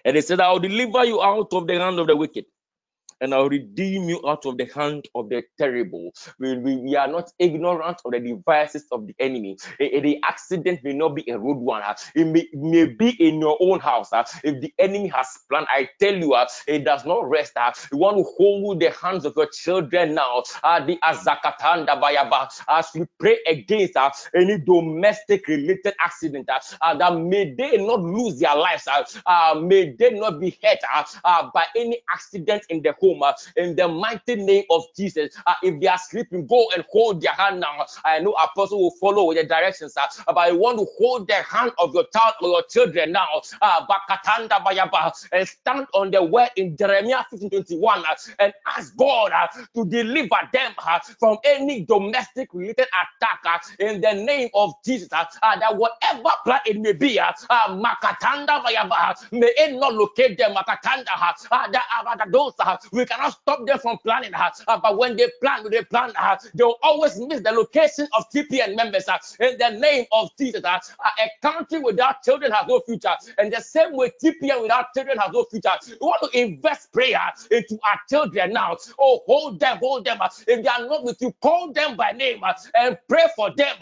And 0.05 0.17
it 0.17 0.27
said, 0.27 0.41
I'll 0.41 0.61
deliver 0.61 1.05
you 1.05 1.23
out 1.23 1.53
of 1.53 1.67
the 1.69 1.79
hand 1.79 2.01
of 2.01 2.09
the 2.09 2.17
wicked 2.17 2.47
and 3.21 3.35
I'll 3.35 3.49
redeem 3.49 4.09
you 4.09 4.23
out 4.29 4.47
of 4.47 4.59
the 4.59 4.67
hand 4.67 5.07
of 5.15 5.29
the 5.31 5.43
terrible. 5.59 6.13
We, 6.39 6.59
we, 6.59 6.77
we 6.77 6.97
are 6.97 7.09
not 7.09 7.31
ignorant 7.39 8.01
of 8.05 8.13
the 8.13 8.21
devices 8.21 8.87
of 8.93 9.07
the 9.07 9.15
enemy. 9.21 9.59
A- 9.81 9.97
a- 9.99 10.01
the 10.01 10.21
accident 10.25 10.81
may 10.85 10.93
not 10.95 11.11
be 11.17 11.29
a 11.31 11.39
road 11.39 11.59
one. 11.59 11.83
It 12.15 12.27
may, 12.27 12.49
may 12.55 12.87
be 12.87 13.11
in 13.11 13.41
your 13.41 13.59
own 13.61 13.81
house. 13.81 14.11
If 14.45 14.61
the 14.61 14.73
enemy 14.79 15.09
has 15.09 15.29
planned, 15.51 15.67
I 15.71 15.89
tell 16.01 16.15
you, 16.15 16.37
it 16.69 16.85
does 16.85 17.05
not 17.07 17.29
rest. 17.29 17.53
You 17.93 17.99
want 17.99 18.19
to 18.19 18.25
hold 18.39 18.81
the 18.81 18.91
hands 18.91 19.25
of 19.25 19.35
your 19.37 19.49
children 19.53 20.15
now. 20.15 20.43
ah, 20.65 20.85
The 20.85 20.99
azakatanda 21.05 22.01
bayaba. 22.01 22.49
As 22.69 22.89
we 22.95 23.07
pray 23.19 23.39
against 23.49 23.97
ah, 23.97 24.13
any 24.35 24.59
domestic 24.59 25.47
related 25.49 25.95
accident, 26.01 26.49
ah, 26.83 26.95
that 26.95 27.17
may 27.19 27.55
they 27.55 27.79
not 27.79 28.01
lose 28.03 28.39
their 28.41 28.57
lives. 28.57 28.89
May 29.63 29.95
they 29.99 30.11
not 30.13 30.41
be 30.41 30.57
hurt 30.63 30.79
by 31.25 31.65
any 31.77 31.99
accident 32.13 32.65
in 32.71 32.83
the 32.83 32.95
home 33.05 33.23
uh, 33.23 33.33
in 33.57 33.77
the 33.77 33.89
mighty 33.89 34.37
name 34.37 34.65
of 34.71 34.85
Jesus. 34.97 35.37
Uh, 35.47 35.55
if 35.63 35.81
they 35.81 35.87
are 35.89 35.99
sleeping, 35.99 36.47
go 36.47 36.67
and 36.75 36.85
hold 36.91 37.21
their 37.23 37.33
hand 37.33 37.61
now. 37.61 37.87
I 38.05 38.21
know 38.21 38.33
Apostle 38.33 38.81
will 38.83 38.95
follow 39.01 39.25
with 39.27 39.39
the 39.39 39.45
directions, 39.45 39.97
uh, 39.97 40.07
but 40.27 40.39
I 40.39 40.53
want 40.53 40.79
to 40.79 40.87
hold 40.99 41.29
the 41.29 41.35
hand 41.35 41.73
of 41.79 41.95
your 41.95 42.05
child 42.15 42.35
or 42.43 42.49
your 42.49 42.63
children 42.71 43.13
now. 43.13 43.43
Uh, 43.63 43.87
and 45.33 45.49
stand 45.49 45.87
on 45.95 46.11
the 46.11 46.23
word 46.23 46.51
in 46.57 46.77
Jeremiah 46.77 47.25
15 47.31 47.51
21 47.51 48.03
uh, 48.07 48.15
and 48.41 48.53
ask 48.77 48.97
God 48.97 49.33
uh, 49.33 49.47
to 49.75 49.85
deliver 49.85 50.37
them 50.53 50.73
uh, 50.79 50.99
from 51.19 51.39
any 51.45 51.85
domestic 51.85 52.49
related 52.53 52.87
attack 52.89 53.41
uh, 53.47 53.59
in 53.85 54.01
the 54.01 54.13
name 54.15 54.49
of 54.55 54.73
Jesus. 54.85 55.09
Uh, 55.13 55.25
that 55.59 55.77
whatever 55.77 56.31
plan 56.45 56.61
it 56.67 56.79
may 56.81 56.93
be, 56.93 57.17
Makatanda 57.19 58.63
may 59.33 59.53
it 59.57 59.79
not 59.79 59.95
locate 59.95 60.39
them. 60.39 60.55
Makatanda, 60.55 61.05
that, 61.73 62.29
those, 62.33 62.53
we 62.95 63.07
cannot 63.07 63.35
stop 63.35 63.67
them 63.67 63.79
from 63.81 63.99
planning. 63.99 64.33
Uh, 64.69 64.81
but 64.83 64.99
when 64.99 65.17
they 65.17 65.29
plan, 65.43 65.65
they 65.71 65.85
plan, 65.85 66.13
they 66.55 66.65
will 66.65 66.79
always 66.83 67.19
miss 67.21 67.43
the 67.43 67.53
location 67.53 68.09
of 68.17 68.25
TPN 68.31 68.77
members. 68.77 69.09
Uh, 69.09 69.19
in 69.41 69.59
the 69.59 69.71
name 69.81 70.07
of 70.13 70.31
Jesus, 70.39 70.63
uh, 70.65 70.69
uh, 70.69 71.11
a 71.25 71.31
country 71.43 71.81
without 71.81 72.23
children 72.23 72.53
has 72.53 72.67
no 72.69 72.81
future. 72.87 73.15
And 73.39 73.53
the 73.53 73.61
same 73.63 73.95
way 73.97 74.13
TPN 74.23 74.63
without 74.63 74.87
children 74.95 75.19
has 75.19 75.33
no 75.33 75.45
future. 75.51 75.71
We 75.89 75.97
want 76.01 76.33
to 76.33 76.39
invest 76.41 76.93
prayer 76.93 77.21
into 77.51 77.79
our 77.85 78.01
children 78.09 78.53
now. 78.53 78.77
Oh, 78.99 79.23
hold 79.27 79.61
them, 79.61 79.79
hold 79.79 80.05
them. 80.05 80.19
Uh, 80.21 80.29
if 80.49 80.63
they 80.63 80.69
are 80.69 80.87
not 80.87 81.05
with 81.05 81.19
you, 81.21 81.33
call 81.43 81.73
them 81.73 81.97
by 81.97 82.13
name 82.13 82.43
uh, 82.45 82.53
and 82.79 82.99
pray 83.09 83.27
for 83.37 83.51
them. 83.55 83.77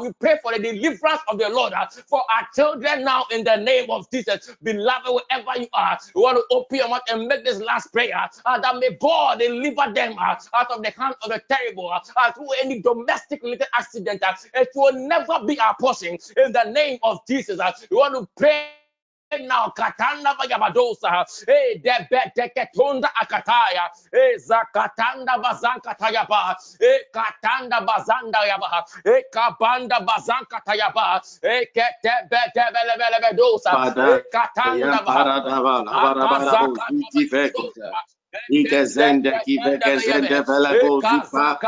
We 0.00 0.12
pray 0.20 0.38
for 0.42 0.52
the 0.52 0.58
deliverance 0.60 1.20
of 1.28 1.38
the 1.38 1.48
Lord 1.50 1.72
for 2.08 2.20
our 2.20 2.46
children 2.54 3.04
now 3.04 3.24
in 3.30 3.44
the 3.44 3.56
name 3.56 3.90
of 3.90 4.10
Jesus. 4.10 4.50
Beloved, 4.62 5.08
wherever 5.08 5.60
you 5.60 5.68
are, 5.72 5.98
we 6.14 6.22
want 6.22 6.36
to 6.38 6.44
open 6.56 6.78
your 6.78 6.88
mouth 6.88 7.02
and 7.10 7.26
make 7.26 7.44
this 7.44 7.60
last 7.60 7.92
prayer 7.92 8.28
that 8.60 8.76
may 8.78 8.96
God 9.00 9.38
deliver 9.38 9.92
them 9.92 10.16
uh, 10.18 10.36
out 10.54 10.70
of 10.70 10.82
the 10.82 10.90
hand 10.90 11.14
of 11.22 11.30
the 11.30 11.42
terrible 11.48 11.90
uh, 11.90 12.00
uh, 12.16 12.32
through 12.32 12.52
any 12.62 12.80
domestic 12.80 13.42
related 13.42 13.66
accident. 13.74 14.22
Uh, 14.22 14.34
it 14.54 14.68
will 14.74 14.92
never 14.92 15.44
be 15.46 15.58
our 15.60 15.74
portion 15.80 16.18
in 16.36 16.52
the 16.52 16.64
name 16.70 16.98
of 17.02 17.18
Jesus. 17.28 17.58
Uh, 17.60 17.72
we 17.90 17.96
want 17.96 18.14
to 18.14 18.28
pray 18.36 18.68
now 19.40 19.72
katanda 19.76 20.34
bayabadosa 20.38 21.24
eh 21.48 21.80
debe 21.82 22.20
deketunda 22.36 23.08
akataya 23.14 23.90
eh 24.12 24.38
zakatanda 24.38 25.38
bazanka 25.42 25.94
tayaba 25.98 26.56
eh 26.80 27.00
katanda 27.12 27.80
bazanda 27.86 28.38
yaba 28.46 28.84
eh 29.04 29.22
kabanda 29.32 30.00
bazanka 30.06 30.60
tayaba 30.66 31.20
eh 31.42 31.66
ketebe 31.74 32.40
debele 32.54 32.94
bele 32.98 33.18
bedosa 33.22 33.72
eh 33.98 34.22
katanda 34.32 35.02
Ikezende 38.48 39.30
kivekezende 39.44 40.36
velebo 40.48 41.00
zipa. 41.00 41.58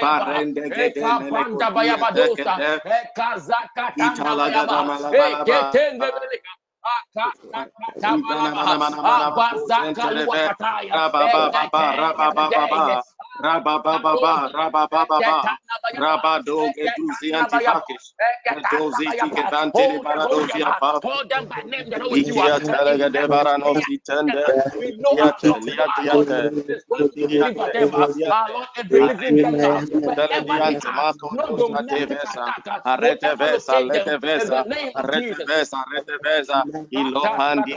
parende 0.00 0.62
gedende 0.70 1.66
bayabadosa 1.74 2.52
eh 2.60 3.04
kazakatanda 3.16 4.30
bayaba 4.38 4.78
eh 5.12 6.63
Arrete 32.84 33.34
vesa, 33.36 33.78
arrete 33.78 34.18
vesa, 34.18 34.66
arrete 34.94 35.36
vesa, 35.46 35.78
arrete 35.86 36.18
vesa, 36.22 36.64
Ilopandi 36.92 37.76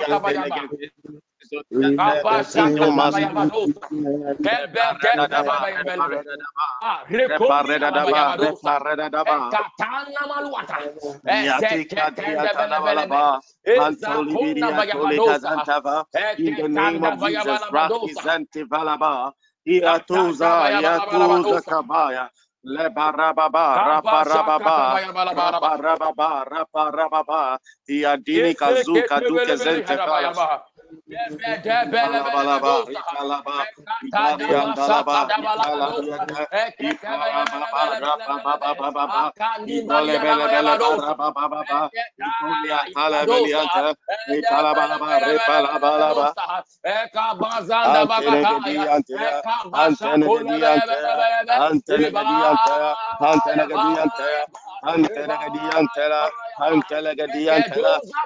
in 16.37 16.55
the 16.55 16.69
name 16.69 17.03
of 17.03 17.19
Jesus, 17.19 17.67
Rakizantivalaba, 17.71 19.33
Iatuza, 19.67 20.71
Yatuza 20.81 21.61
Kabaya. 21.67 22.29
Lebarababa, 22.67 23.79
raparababa, 23.79 25.01
raparababa, 25.31 26.45
raparababa, 26.45 27.59
Iadini 27.89 28.55
Kazuka 28.55 29.21
Duke 29.25 29.57
Zente 29.57 29.97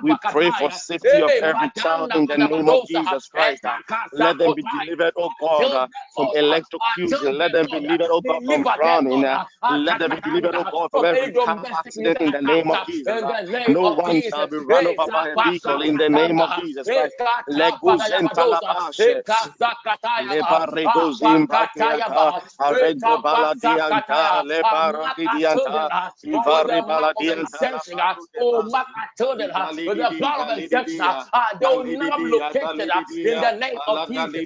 we 0.04 0.16
pray 0.32 0.52
for 0.52 0.72
safety 0.72 1.22
of 1.22 1.32
every 1.42 1.70
child 1.78 2.12
in 2.16 2.26
the 2.26 2.38
name 2.52 2.70
of 2.70 2.82
Jesus 2.84 3.28
Christ. 3.30 3.66
Uh, 3.66 3.80
let 4.14 4.38
them 4.40 4.54
be 4.54 4.64
delivered, 4.64 5.14
oh 5.18 5.32
God, 5.40 5.74
uh, 5.74 5.88
from 6.16 6.30
electrocution. 6.34 7.38
Let 7.38 7.54
them 7.54 7.68
be 7.72 7.80
delivered, 7.80 8.10
oh 8.12 8.22
God, 8.28 8.42
from 8.46 8.66
drowning. 8.76 9.26
Uh, 9.26 9.40
let 9.70 10.00
them 10.00 10.12
be 10.12 10.22
delivered, 10.22 10.56
oh 10.56 10.66
God, 10.72 10.92
from 10.92 11.06
every 11.06 11.34
car 11.44 11.66
accident 11.74 12.18
in 12.22 12.32
the 12.32 12.42
name 12.42 12.72
of 12.72 12.82
Jesus. 12.84 13.24
No 13.68 13.90
one 13.90 14.22
shall 14.22 14.48
be 14.48 14.58
run 14.58 14.88
over 14.88 15.08
by 15.14 15.30
a 15.30 15.38
vehicle 15.38 15.82
in 15.82 15.98
the 15.98 16.10
name 16.10 16.42
of 16.42 16.54
Jesus 16.54 16.90
Christ. 16.92 17.16
Let 17.48 17.80
go 17.82 17.98
zentalabashe. 17.98 19.24
Lebarego 20.20 21.12
zimbakiata. 21.12 22.34
Arego 22.62 23.18
baladianta. 23.24 24.44
Lebaradianta. 24.44 25.92
Ivari 26.26 26.82
baladianta. 26.84 27.82
Oh, 28.40 28.64
children, 29.18 29.52
with 29.86 29.98
the 30.00 30.12
blood 30.20 30.42
of 30.42 30.58
injection, 30.58 31.06
ah, 31.34 31.50
they 31.60 31.68
will 31.68 31.86
located 32.42 32.92
in 33.24 33.42
the 33.42 33.52
name 33.52 33.80
of 33.88 34.08
Jesus. 34.08 34.46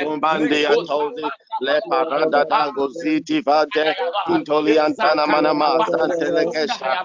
Bombandi 0.00 0.64
and 0.66 0.88
Toldi, 0.88 1.30
Le 1.60 1.80
parada 1.90 2.44
da 2.46 2.70
goziti 2.70 3.42
vade. 3.44 3.96
Intoliantana 4.28 5.26
manama. 5.26 5.80
Santelegesha. 5.90 6.96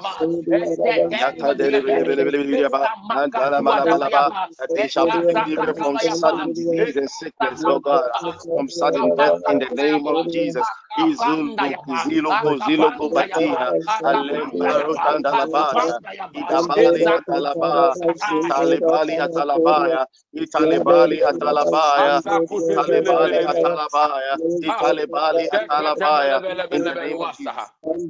Yata 1.20 1.56
dele 1.56 1.82
bele 1.82 2.04
bele 2.06 2.24
bele 2.26 2.46
bele 2.46 2.70
ba. 2.70 2.90
Antala 3.16 3.62
malabalaba. 3.64 4.32
That 4.60 4.72
they 4.76 4.88
shall 4.88 5.08
be 5.08 5.22
delivered 5.22 5.76
from 5.78 6.00
sudden 6.00 6.54
disease 6.54 6.98
and 6.98 7.10
sickness, 7.10 7.64
Lord 7.66 7.84
God. 7.84 8.12
From 8.54 8.70
sudden 8.70 9.14
death 9.18 9.36
in 9.48 9.60
the 9.60 9.70
name 9.74 10.08
of 10.08 10.20
Jesus. 10.30 10.70
Izulu, 10.98 11.74
Izilo, 11.90 12.60
Zilo, 12.62 12.92
Batia, 13.14 13.74
Alembaro, 14.06 14.96
Tandalabaya, 15.04 16.00
Itabali, 16.36 17.06
Atalaba, 17.08 17.96
Italibali, 18.34 19.18
Atalabaya, 19.20 20.06
Italibali, 20.36 21.22
Atalabaya, 21.24 22.22
Italibali, 22.52 23.40
Atalabaya, 23.44 24.38
Italibali, 24.64 25.50
Atalabaya, 25.52 26.42
in 26.72 26.84
the 26.84 26.96
name 26.96 27.22
of 27.22 27.34
Jesus. 27.34 27.72
In 27.84 28.10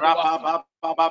Rapa, 0.00 0.64
Thank. 0.82 1.10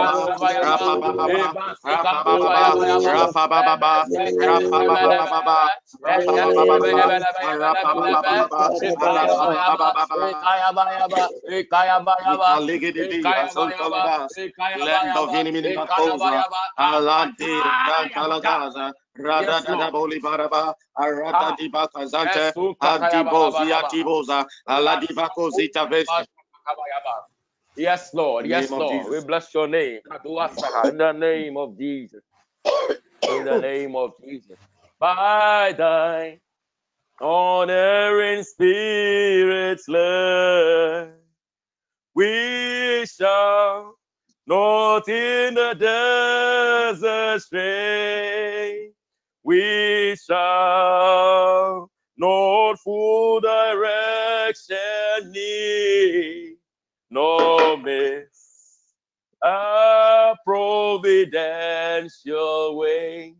batanda 0.01 0.97
bataya. 0.99 1.53
Ekatiza 1.85 2.49
katanda 2.57 3.77
basakataya. 3.77 5.69
Hallelujah. 6.01 7.21
Radada 19.19 19.91
boli 19.91 20.19
baraba, 20.19 20.73
arada 20.97 21.55
di 21.57 21.69
bakazante, 21.69 22.53
adibozi 22.79 23.73
atiboza, 23.73 24.45
aladibako 24.65 25.49
zita 25.51 25.85
vesti. 25.85 26.23
Yes, 27.75 28.13
Lord. 28.13 28.47
Yes, 28.47 28.69
Lord. 28.71 29.11
We 29.11 29.21
bless 29.21 29.53
your 29.53 29.67
name. 29.67 29.99
In 30.85 30.97
the 30.97 31.11
name 31.13 31.57
of 31.57 31.77
Jesus. 31.77 32.21
In 33.27 33.45
the 33.45 33.57
name 33.59 33.95
of 33.95 34.11
Jesus. 34.23 34.57
By 34.99 35.73
thy 35.77 36.39
honoring 37.21 38.43
spirit's 38.43 39.87
love, 39.87 41.09
we 42.15 43.05
shall 43.07 43.95
not 44.47 45.07
in 45.09 45.55
the 45.55 45.75
desert 45.79 47.41
stray. 47.41 48.91
We 49.43 50.17
shall 50.17 51.89
not 52.17 52.79
full 52.79 53.41
direction 53.41 54.77
need 55.31 56.50
no 57.11 57.77
miss 57.77 58.27
a 59.43 60.35
providential 60.45 62.77
way 62.77 63.35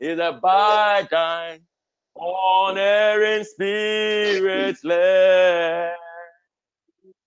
is 0.00 0.18
a 0.18 0.38
by 0.42 1.06
thine 1.10 1.60
honoring 2.16 3.44
spirits 3.44 4.82
led. 4.84 5.94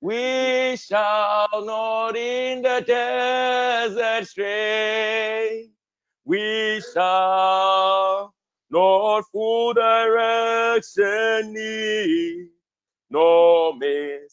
We 0.01 0.77
shall 0.77 1.47
not 1.65 2.15
in 2.15 2.61
the 2.61 2.83
desert 2.85 4.27
stray. 4.27 5.69
We 6.25 6.81
shall 6.93 8.33
not 8.69 9.23
full 9.31 9.73
direction 9.73 11.53
need, 11.53 12.49
no 13.09 13.73
miss 13.73 14.28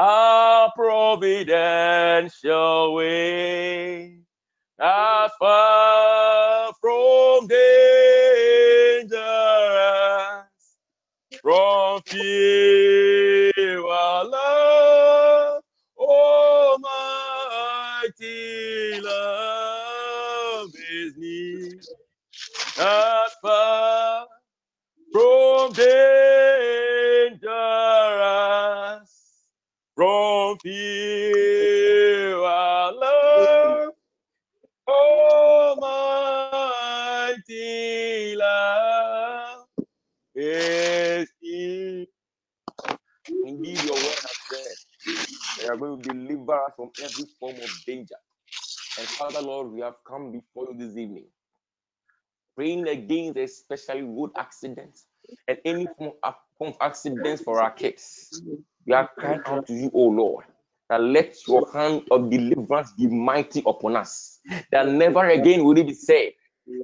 a 0.00 0.72
providential 0.74 2.24
way. 2.94 4.16
As 4.80 5.30
far 5.38 6.72
from 6.80 7.46
danger, 7.46 9.18
from 11.42 12.00
fear, 12.06 13.86
our 13.86 14.24
love, 14.24 15.62
Almighty 15.98 16.80
oh, 19.04 20.62
love 20.62 20.70
is 20.90 21.12
near. 21.18 21.78
As 22.78 23.32
far 23.42 24.26
from 25.12 25.72
danger, 25.74 26.39
from 30.00 30.58
our 32.44 32.92
love, 32.94 33.92
oh, 34.88 35.76
Almighty 37.34 38.36
love 38.36 39.66
is 40.34 41.28
near. 41.42 42.06
Indeed, 43.44 43.82
your 43.84 43.94
word 43.94 44.20
has 44.22 44.38
said 44.50 44.76
that 45.68 45.78
you 45.78 45.84
are 45.84 45.96
deliver 45.98 46.54
us 46.54 46.72
from 46.76 46.90
every 47.02 47.26
form 47.38 47.56
of 47.56 47.70
danger. 47.86 48.16
And 48.98 49.06
Father, 49.08 49.42
Lord, 49.42 49.70
we 49.70 49.82
have 49.82 49.96
come 50.06 50.32
before 50.32 50.68
you 50.72 50.78
this 50.78 50.96
evening, 50.96 51.26
praying 52.56 52.88
against 52.88 53.38
especially 53.38 54.02
road 54.02 54.30
accidents 54.38 55.06
and 55.48 55.58
any 55.64 55.86
form 55.98 56.12
of, 56.22 56.34
form 56.58 56.70
of 56.70 56.76
accidents 56.80 57.42
for 57.42 57.60
our 57.60 57.70
kids. 57.70 58.42
We 58.86 58.94
are 58.94 59.08
crying 59.18 59.42
out 59.46 59.66
to 59.66 59.74
you, 59.74 59.90
O 59.94 60.04
Lord, 60.04 60.44
that 60.88 61.00
let 61.02 61.36
your 61.46 61.70
hand 61.72 62.02
of 62.10 62.30
deliverance 62.30 62.92
be 62.92 63.06
mighty 63.06 63.62
upon 63.66 63.96
us. 63.96 64.40
That 64.72 64.88
never 64.88 65.28
again 65.28 65.64
will 65.64 65.78
it 65.78 65.86
be 65.86 65.94
said 65.94 66.32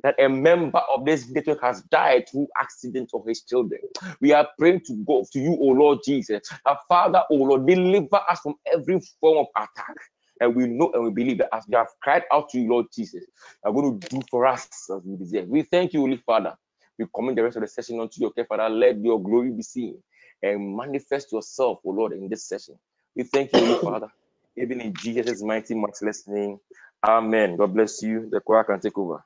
that 0.03 0.14
a 0.20 0.28
member 0.28 0.80
of 0.94 1.05
this 1.05 1.28
network 1.28 1.61
has 1.62 1.82
died 1.82 2.28
through 2.30 2.47
accident 2.59 3.11
of 3.14 3.26
his 3.26 3.42
children. 3.42 3.80
We 4.20 4.32
are 4.32 4.49
praying 4.59 4.82
to 4.86 4.94
God, 5.07 5.24
to 5.32 5.40
you, 5.40 5.53
O 5.61 5.66
Lord 5.66 6.01
Jesus, 6.05 6.49
that 6.64 6.78
Father, 6.88 7.22
O 7.30 7.34
Lord, 7.36 7.66
deliver 7.66 8.20
us 8.28 8.40
from 8.40 8.55
every 8.72 9.01
form 9.20 9.38
of 9.38 9.47
attack. 9.57 9.94
And 10.40 10.55
we 10.55 10.66
know 10.66 10.90
and 10.92 11.05
we 11.05 11.11
believe 11.11 11.38
that 11.38 11.49
as 11.55 11.64
we 11.66 11.76
have 11.76 11.88
cried 12.03 12.24
out 12.32 12.51
to 12.51 12.61
you, 12.61 12.68
Lord 12.68 12.86
Jesus, 12.94 13.24
are 13.64 13.72
going 13.72 13.99
to 13.99 14.09
do 14.09 14.20
for 14.30 14.47
us 14.47 14.68
as 14.94 15.03
we 15.05 15.16
deserve. 15.16 15.49
We 15.49 15.62
thank 15.62 15.94
you, 15.94 16.01
Holy 16.01 16.18
Father. 16.18 16.55
We 16.99 17.07
commit 17.14 17.36
the 17.36 17.44
rest 17.44 17.57
of 17.57 17.62
the 17.62 17.68
session 17.68 18.01
unto 18.01 18.20
your 18.20 18.32
care, 18.32 18.47
Father. 18.47 18.68
Let 18.68 18.99
your 19.01 19.22
glory 19.22 19.53
be 19.53 19.62
seen 19.62 20.03
and 20.42 20.76
manifest 20.76 21.32
yourself, 21.32 21.80
O 21.84 21.90
Lord, 21.90 22.12
in 22.14 22.28
this 22.28 22.49
session. 22.49 22.78
We 23.16 23.24
thank 23.24 23.53
you, 23.55 23.78
Father, 23.80 24.09
even 24.57 24.80
in 24.80 24.94
Jesus' 24.94 25.42
mighty, 25.42 25.74
matchless 25.74 26.26
name. 26.28 26.59
Amen. 27.05 27.57
God 27.57 27.74
bless 27.74 28.03
you. 28.03 28.28
The 28.30 28.40
choir 28.40 28.64
can 28.64 28.80
take 28.80 28.99
over. 28.99 29.24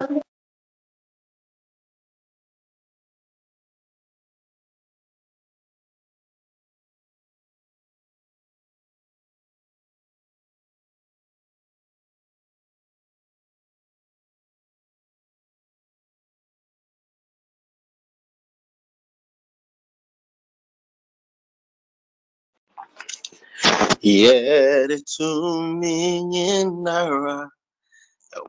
Yet 0.00 0.27
to 25.18 25.62
me 25.62 26.18
in 26.60 26.84
Nara, 26.84 27.50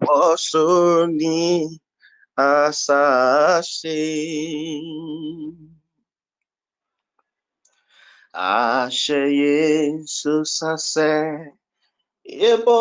was 0.02 0.52
only 0.56 1.80
asase. 2.38 3.84
Ashe 8.34 9.10
Yesu 9.10 10.46
sase, 10.46 11.52
yebo 12.28 12.80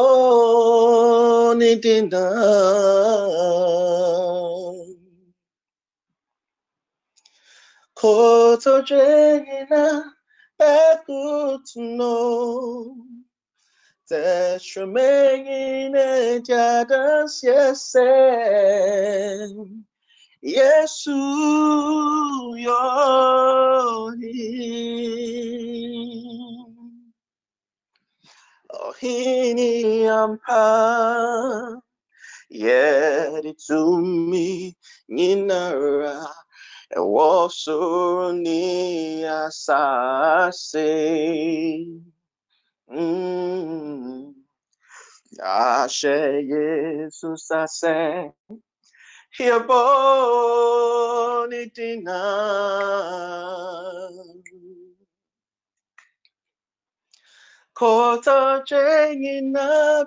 ni 10.60 10.66
dinda. 10.66 11.06
koto 11.06 11.06
jena 11.06 11.38
bekutuno 11.78 12.14
Tetremene 14.08 16.40
jadas 16.46 17.42
yesen 17.42 18.04
Yesu 20.42 21.18
yohi 22.56 24.48
Ohini 28.70 30.08
ampa 30.08 31.82
Yedi 32.50 33.54
tumi 33.54 34.76
nyinara 35.08 36.18
Ewo 36.18 36.47
soro 36.96 38.32
ni. 38.32 39.24
Ashe 45.42 46.42
Jesus 46.48 47.50
ase 47.50 48.32
Hiabo 49.38 49.82
ni 51.50 51.66
dina 51.66 52.20
Kota 57.74 58.62
jengi 58.66 59.40
na 59.52 60.04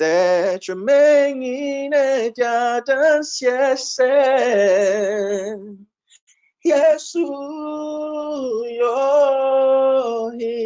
Tetramengi 0.00 1.90
ne 1.92 2.32
jadan 2.32 3.20
siese. 3.22 4.08
Yesu 6.64 7.26
yohi 8.80 10.56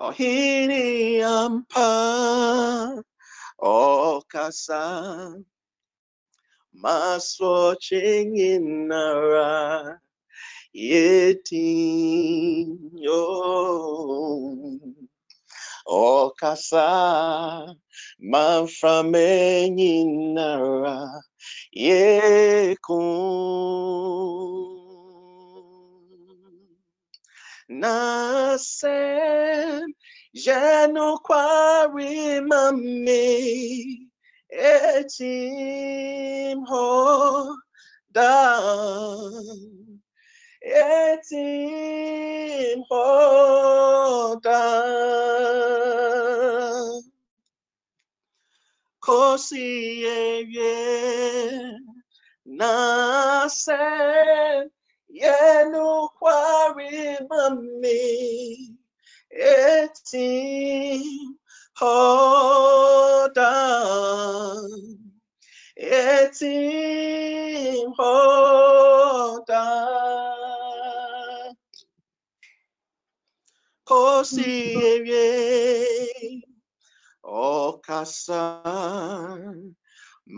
Ohini 0.00 1.22
ampa 1.22 1.90
okasa 3.62 4.82
maswo 6.82 7.76
chinginara 7.84 9.50
yetin 10.74 11.78
yo 13.06 13.22
okasa 15.90 16.86
manframenyinara 18.22 21.18
yekun 21.74 23.10
nasem 27.82 29.82
jano 30.34 31.18
kwari 31.26 32.38
mami 32.46 33.26
etim 34.50 36.58
ho 36.70 36.86
down 38.14 39.89
etim 40.62 41.40
ho 42.90 44.40
down 44.42 44.60
kosi 49.00 50.04
ewie 50.04 50.76
nasem 52.58 54.68
yenu 55.08 56.08
kwari 56.18 57.16
etim 59.30 61.02
hold 61.80 63.38
on 63.38 64.70
etim 65.76 67.92
hold 67.96 69.50
on 69.50 71.56
kosi 73.90 74.50
ewie 74.90 75.26
okasa 77.22 78.42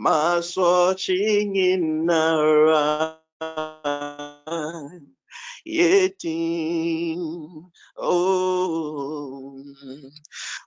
maso 0.04 0.94
chinginara 1.02 2.86
yetim 5.64 7.20
oh 7.98 9.52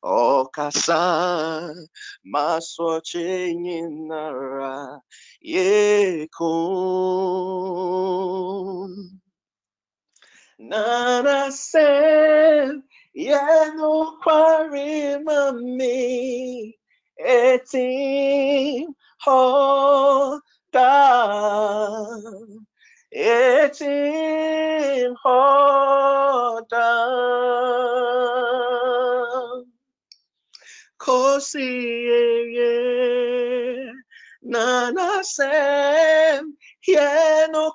okasa 0.04 1.04
maso 2.24 3.02
chinginara 10.72 11.46
yekun 11.46 11.52
Nanasem 11.56 12.84
yenu 13.14 14.18
kwari 14.22 15.18
mami 15.24 16.76
etim 17.18 18.96
hoda 19.20 20.42
etim 23.12 25.16
hoda 25.24 26.90
kosi 30.98 31.96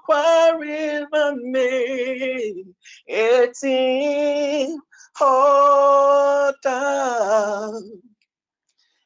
kwari 0.05 1.07
mami 1.11 1.71
etim 3.07 4.81
hoda 5.19 6.81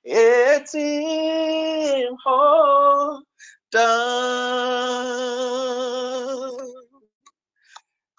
etim 0.04 2.12
hoda 2.24 3.90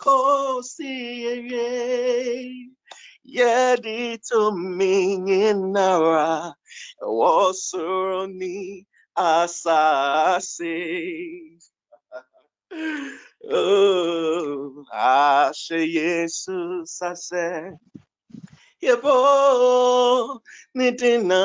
kosi 0.02 0.94
eye 1.34 1.70
yedi 3.36 4.18
to 4.28 4.52
me 4.52 5.53
nara 5.53 6.56
wasoro 7.20 8.28
ni 8.28 8.86
asase 9.16 10.76
oh 13.52 14.85
ashe 14.93 15.80
yesus 15.95 17.02
ase 17.02 17.77
yebo 18.81 20.41
nitina 20.76 21.41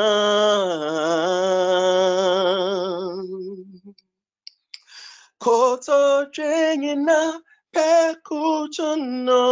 koto 5.38 6.26
jenyina 6.34 7.40
pekuchono 7.74 9.44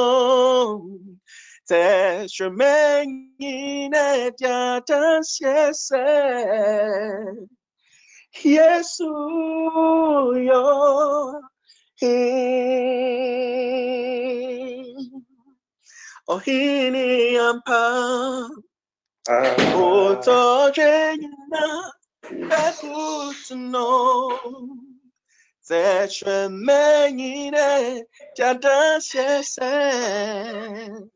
Tetramenyine 1.68 4.06
diatas 4.38 5.28
yese. 5.44 6.06
Yesu 8.42 9.12
yo 10.48 10.64
hi 12.00 12.06
Ohini 16.28 17.36
ampa 17.38 17.80
Oto 19.74 20.38
ah. 20.38 20.70
jenyina 20.76 21.64
Bekutuno 22.48 23.88
Tetramenyine 25.68 27.68
diatas 28.36 29.14
yese 29.14 29.72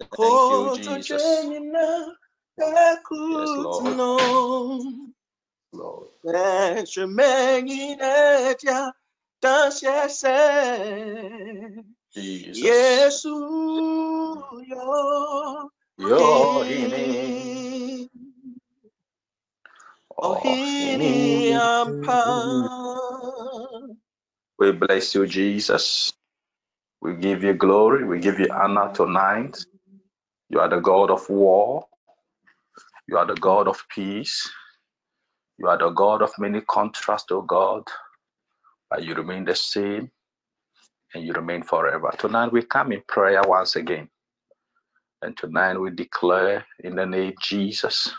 Thank 0.00 0.50
you, 0.50 0.70
Jesus. 0.74 1.22
Yes, 3.30 3.56
Lord. 3.56 3.98
Lord. 5.72 6.08
Jesus. 12.14 12.58
Yesu 12.58 14.42
Yohini. 15.98 18.08
ohini 20.18 21.54
ampa. 21.54 22.28
We 24.58 24.72
bless 24.72 25.14
you, 25.14 25.26
Jesus. 25.26 26.12
We 27.00 27.14
give 27.16 27.42
you 27.42 27.54
glory. 27.54 28.04
We 28.04 28.20
give 28.20 28.38
you 28.38 28.48
honor 28.52 28.92
tonight. 28.92 29.64
You 30.52 30.60
are 30.60 30.70
the 30.70 30.80
God 30.80 31.10
of 31.12 31.28
war. 31.30 31.86
You 33.08 33.18
are 33.18 33.26
the 33.26 33.34
God 33.36 33.68
of 33.68 33.84
peace. 33.90 34.50
You 35.58 35.68
are 35.68 35.78
the 35.78 35.90
God 35.90 36.22
of 36.22 36.32
many 36.38 36.62
contrasts, 36.62 37.32
O 37.32 37.42
God. 37.42 37.84
But 38.90 39.04
you 39.04 39.14
remain 39.14 39.44
the 39.44 39.56
same 39.56 40.10
and 41.14 41.24
you 41.24 41.32
remain 41.34 41.62
forever. 41.62 42.12
Tonight 42.18 42.52
we 42.52 42.62
come 42.62 42.92
in 42.92 43.02
prayer 43.08 43.42
once 43.46 43.76
again. 43.76 44.08
And 45.22 45.36
tonight 45.36 45.78
we 45.78 45.90
declare 45.90 46.66
in 46.84 46.96
the 46.96 47.06
name 47.06 47.30
of 47.30 47.40
Jesus 47.42 48.12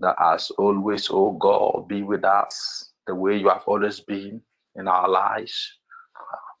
that 0.00 0.16
as 0.20 0.50
always, 0.52 1.08
O 1.10 1.32
God, 1.32 1.88
be 1.88 2.02
with 2.02 2.24
us 2.24 2.92
the 3.06 3.14
way 3.14 3.36
you 3.38 3.48
have 3.50 3.64
always 3.66 4.00
been 4.00 4.42
in 4.76 4.88
our 4.88 5.08
lives. 5.08 5.78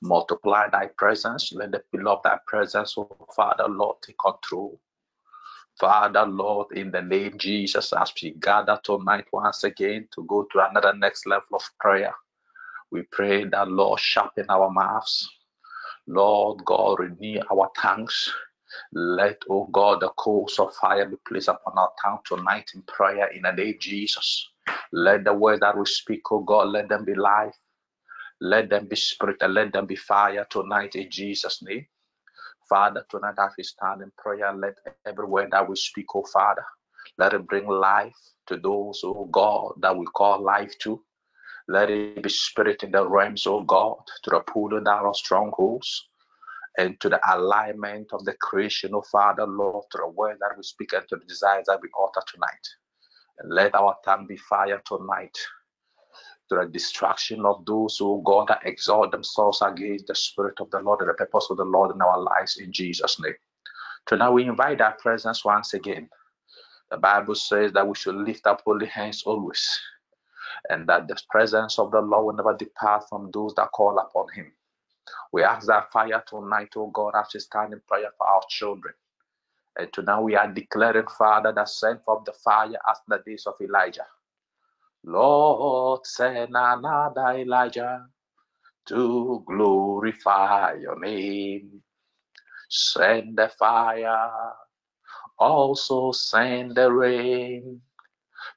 Multiply 0.02 0.68
thy 0.70 0.88
presence. 0.98 1.52
Let 1.52 1.72
the 1.72 1.82
of 2.08 2.22
thy 2.22 2.38
presence, 2.46 2.94
oh 2.98 3.16
Father, 3.34 3.66
Lord, 3.68 3.96
take 4.02 4.18
control. 4.18 4.78
Father, 5.78 6.24
Lord, 6.24 6.68
in 6.72 6.90
the 6.90 7.02
name 7.02 7.36
Jesus, 7.36 7.92
as 7.92 8.12
we 8.22 8.30
gather 8.40 8.80
tonight 8.82 9.26
once 9.32 9.64
again 9.64 10.08
to 10.14 10.24
go 10.24 10.44
to 10.52 10.68
another 10.70 10.94
next 10.94 11.26
level 11.26 11.48
of 11.54 11.62
prayer, 11.78 12.14
we 12.90 13.02
pray 13.02 13.44
that, 13.44 13.68
Lord, 13.68 14.00
sharpen 14.00 14.46
our 14.48 14.70
mouths. 14.70 15.28
Lord 16.06 16.64
God, 16.64 17.00
renew 17.00 17.40
our 17.50 17.70
tongues. 17.76 18.32
Let, 18.92 19.38
oh 19.50 19.66
God, 19.66 20.00
the 20.00 20.10
coals 20.10 20.58
of 20.58 20.74
fire 20.74 21.06
be 21.08 21.16
placed 21.28 21.48
upon 21.48 21.76
our 21.76 21.90
tongue 22.02 22.20
tonight 22.24 22.70
in 22.74 22.82
prayer 22.82 23.26
in 23.28 23.42
the 23.42 23.52
name 23.52 23.74
of 23.74 23.80
Jesus. 23.80 24.48
Let 24.92 25.24
the 25.24 25.34
words 25.34 25.60
that 25.60 25.76
we 25.76 25.84
speak, 25.86 26.22
oh 26.30 26.40
God, 26.40 26.68
let 26.68 26.88
them 26.88 27.04
be 27.04 27.14
life. 27.14 27.54
Let 28.40 28.68
them 28.68 28.86
be 28.86 28.96
spirit 28.96 29.38
and 29.40 29.54
let 29.54 29.72
them 29.72 29.86
be 29.86 29.96
fire 29.96 30.46
tonight 30.50 30.94
in 30.94 31.10
Jesus' 31.10 31.62
name. 31.62 31.86
Father, 32.68 33.06
tonight 33.08 33.36
as 33.38 33.52
we 33.56 33.64
stand 33.64 34.02
in 34.02 34.12
prayer, 34.18 34.52
let 34.52 34.74
every 35.06 35.26
word 35.26 35.52
that 35.52 35.68
we 35.68 35.76
speak, 35.76 36.06
oh 36.14 36.24
Father, 36.32 36.64
let 37.16 37.32
it 37.32 37.46
bring 37.46 37.66
life 37.66 38.16
to 38.48 38.56
those, 38.56 39.00
oh 39.04 39.26
God, 39.30 39.74
that 39.80 39.96
we 39.96 40.04
call 40.06 40.42
life 40.42 40.76
to. 40.80 41.02
Let 41.68 41.90
it 41.90 42.22
be 42.22 42.28
spirit 42.28 42.82
in 42.82 42.90
the 42.90 43.08
realms, 43.08 43.46
oh 43.46 43.62
God, 43.62 43.96
to 44.24 44.30
the 44.30 44.40
pulling 44.40 44.84
down 44.84 45.06
of 45.06 45.16
strongholds 45.16 46.08
and 46.78 47.00
to 47.00 47.08
the 47.08 47.20
alignment 47.34 48.12
of 48.12 48.24
the 48.24 48.34
creation, 48.34 48.90
oh 48.94 49.02
Father, 49.10 49.46
Lord, 49.46 49.84
to 49.92 49.98
the 49.98 50.08
word 50.08 50.36
that 50.40 50.56
we 50.56 50.62
speak 50.62 50.92
and 50.92 51.08
to 51.08 51.16
the 51.16 51.24
desires 51.24 51.66
that 51.68 51.80
we 51.80 51.88
utter 51.98 52.24
tonight. 52.30 52.68
And 53.38 53.52
let 53.52 53.74
our 53.74 53.96
tongue 54.04 54.26
be 54.26 54.36
fire 54.36 54.82
tonight 54.86 55.36
to 56.48 56.56
the 56.56 56.66
destruction 56.66 57.44
of 57.44 57.64
those 57.66 57.98
who 57.98 58.22
God 58.24 58.48
that 58.48 58.64
exalt 58.64 59.10
themselves 59.10 59.62
against 59.62 60.06
the 60.06 60.14
Spirit 60.14 60.60
of 60.60 60.70
the 60.70 60.80
Lord 60.80 61.00
and 61.00 61.10
the 61.10 61.14
purpose 61.14 61.48
of 61.50 61.56
the 61.56 61.64
Lord 61.64 61.94
in 61.94 62.00
our 62.00 62.20
lives 62.20 62.58
in 62.58 62.72
Jesus' 62.72 63.20
name. 63.20 63.34
Tonight 64.06 64.30
we 64.30 64.44
invite 64.44 64.78
that 64.78 64.98
presence 64.98 65.44
once 65.44 65.74
again. 65.74 66.08
The 66.90 66.96
Bible 66.96 67.34
says 67.34 67.72
that 67.72 67.86
we 67.86 67.96
should 67.96 68.14
lift 68.14 68.46
up 68.46 68.62
holy 68.64 68.86
hands 68.86 69.24
always, 69.26 69.80
and 70.70 70.88
that 70.88 71.08
the 71.08 71.20
presence 71.28 71.78
of 71.78 71.90
the 71.90 72.00
Lord 72.00 72.26
will 72.26 72.44
never 72.44 72.56
depart 72.56 73.08
from 73.08 73.30
those 73.32 73.54
that 73.56 73.72
call 73.72 73.98
upon 73.98 74.26
Him. 74.34 74.52
We 75.32 75.42
ask 75.42 75.66
that 75.66 75.90
fire 75.90 76.22
tonight, 76.26 76.70
oh 76.76 76.88
God, 76.88 77.14
as 77.16 77.34
we 77.34 77.40
stand 77.40 77.72
in 77.72 77.80
prayer 77.88 78.10
for 78.16 78.28
our 78.28 78.42
children. 78.48 78.94
And 79.78 79.92
tonight 79.92 80.20
we 80.20 80.36
are 80.36 80.50
declaring, 80.50 81.06
Father, 81.18 81.52
that 81.52 81.68
send 81.68 82.00
forth 82.02 82.24
the 82.24 82.32
fire 82.32 82.78
as 82.88 82.98
the 83.08 83.22
days 83.26 83.46
of 83.46 83.54
Elijah. 83.60 84.06
Lord, 85.06 86.04
send 86.04 86.50
another 86.56 87.38
Elijah 87.38 88.08
to 88.86 89.44
glorify 89.46 90.74
your 90.74 90.98
name. 90.98 91.82
Send 92.68 93.38
the 93.38 93.48
fire, 93.48 94.52
also 95.38 96.10
send 96.12 96.74
the 96.74 96.92
rain 96.92 97.80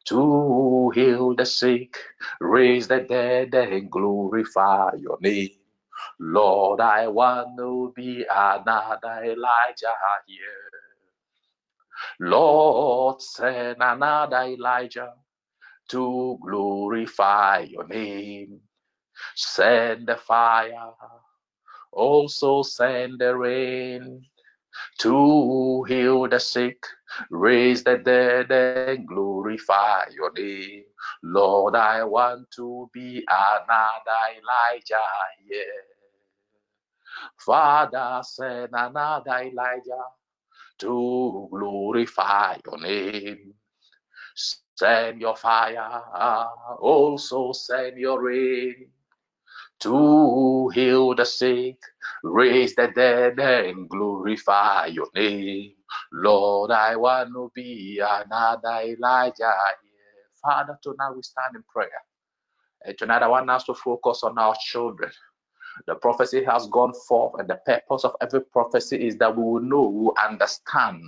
to 0.05 0.91
heal 0.95 1.35
the 1.35 1.45
sick, 1.45 1.97
raise 2.41 2.88
the 2.88 3.01
dead, 3.01 3.53
and 3.53 3.91
glorify 3.91 4.89
your 4.97 5.19
name. 5.21 5.51
Lord, 6.19 6.81
I 6.81 7.07
want 7.07 7.57
to 7.59 7.93
be 7.95 8.26
another 8.30 9.23
Elijah 9.23 9.93
here. 10.26 10.71
Lord, 12.19 13.21
send 13.21 13.77
another 13.81 14.43
Elijah 14.43 15.13
to 15.90 16.38
glorify 16.41 17.60
your 17.60 17.88
name. 17.88 18.60
Send 19.36 20.07
the 20.07 20.16
fire, 20.16 20.94
also 21.91 22.64
send 22.64 23.20
the 23.20 23.36
rain 23.36 24.22
to 24.99 25.84
heal 25.84 26.28
the 26.28 26.40
sick, 26.40 26.86
raise 27.30 27.84
the 27.84 27.98
dead, 27.98 28.52
and 28.52 29.07
glorify 29.07 30.03
your 30.14 30.32
name. 30.34 30.84
Lord, 31.24 31.76
I 31.76 32.03
want 32.03 32.49
to 32.56 32.90
be 32.94 33.26
another 33.28 34.22
Elijah 34.38 34.95
here. 35.48 35.84
Father, 37.38 38.22
send 38.24 38.70
another 38.74 39.38
Elijah 39.40 40.06
to 40.80 41.48
glorify 41.52 42.57
your 42.66 42.80
name. 42.80 43.53
Send 44.80 45.19
your 45.19 45.35
fire, 45.35 45.91
also 46.80 47.51
send 47.51 47.97
your 47.97 48.23
rain 48.23 48.88
to 49.81 50.69
heal 50.69 51.14
the 51.15 51.26
sick, 51.26 51.76
raise 52.23 52.76
the 52.76 52.88
dead, 52.95 53.39
and 53.39 53.89
glorify 53.89 54.85
your 54.85 55.10
name. 55.14 55.73
Lord, 56.14 56.72
I 56.72 56.95
want 56.95 57.31
to 57.34 57.51
be 57.53 57.99
another 58.01 58.81
Elijah. 58.85 59.53
Father, 60.41 60.80
tonight 60.81 61.11
we 61.14 61.23
stand 61.23 61.57
in 61.57 61.64
prayer. 61.68 61.89
And 62.85 62.97
tonight 62.97 63.22
I 63.22 63.27
want 63.27 63.49
us 63.49 63.65
to 63.65 63.73
focus 63.73 64.23
on 64.23 64.38
our 64.38 64.56
children. 64.61 65.11
The 65.88 65.96
prophecy 65.96 66.44
has 66.46 66.68
gone 66.68 66.94
forth, 67.08 67.40
and 67.40 67.50
the 67.50 67.60
purpose 67.66 68.06
of 68.06 68.16
every 68.22 68.41
prophecy 68.41 69.08
is 69.08 69.18
that 69.18 69.36
we 69.36 69.44
will 69.44 69.62
know, 69.62 69.84
we 69.90 70.06
will 70.06 70.16
understand 70.24 71.04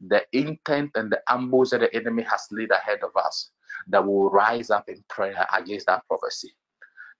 the 0.00 0.24
intent 0.32 0.92
and 0.96 1.12
the 1.12 1.20
ambush 1.28 1.70
that 1.70 1.80
the 1.80 1.94
enemy 1.94 2.24
has 2.24 2.46
laid 2.52 2.70
ahead 2.72 3.00
of 3.04 3.10
us, 3.16 3.50
that 3.88 4.02
we 4.04 4.08
will 4.10 4.30
rise 4.30 4.70
up 4.70 4.88
in 4.88 5.04
prayer 5.08 5.46
against 5.56 5.86
that 5.86 6.06
prophecy. 6.08 6.54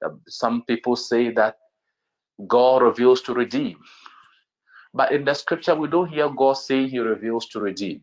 Uh, 0.05 0.11
Some 0.29 0.65
people 0.65 0.97
say 0.97 1.31
that 1.33 1.57
God 2.49 2.83
reveals 2.83 3.23
to 3.23 3.35
redeem, 3.35 3.79
but 4.95 5.13
in 5.13 5.25
the 5.25 5.35
scripture, 5.35 5.75
we 5.77 5.89
don't 5.89 6.09
hear 6.11 6.29
God 6.31 6.55
say 6.55 6.89
He 6.89 6.99
reveals 7.01 7.49
to 7.49 7.61
redeem. 7.61 8.03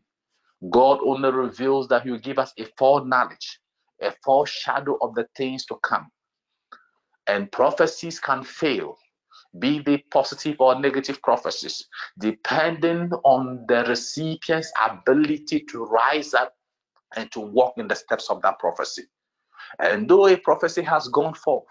God 0.72 1.00
only 1.06 1.32
reveals 1.32 1.88
that 1.90 2.04
He 2.04 2.12
will 2.12 2.20
give 2.20 2.40
us 2.40 2.54
a 2.60 2.66
foreknowledge, 2.78 3.60
a 4.02 4.14
foreshadow 4.24 4.98
of 5.02 5.16
the 5.16 5.28
things 5.38 5.66
to 5.68 5.78
come. 5.84 6.10
And 7.28 7.52
prophecies 7.52 8.20
can 8.20 8.44
fail, 8.44 8.98
be 9.60 9.80
they 9.80 10.00
positive 10.12 10.58
or 10.60 10.80
negative 10.80 11.22
prophecies, 11.22 11.86
depending 12.20 13.12
on 13.24 13.66
the 13.68 13.84
recipient's 13.86 14.72
ability 14.90 15.62
to 15.72 15.86
rise 15.86 16.34
up 16.34 16.54
and 17.16 17.32
to 17.32 17.40
walk 17.40 17.74
in 17.78 17.88
the 17.88 17.96
steps 17.96 18.30
of 18.30 18.42
that 18.42 18.60
prophecy. 18.60 19.04
And 19.80 20.10
though 20.10 20.28
a 20.28 20.38
prophecy 20.38 20.82
has 20.84 21.08
gone 21.10 21.34
forth, 21.34 21.66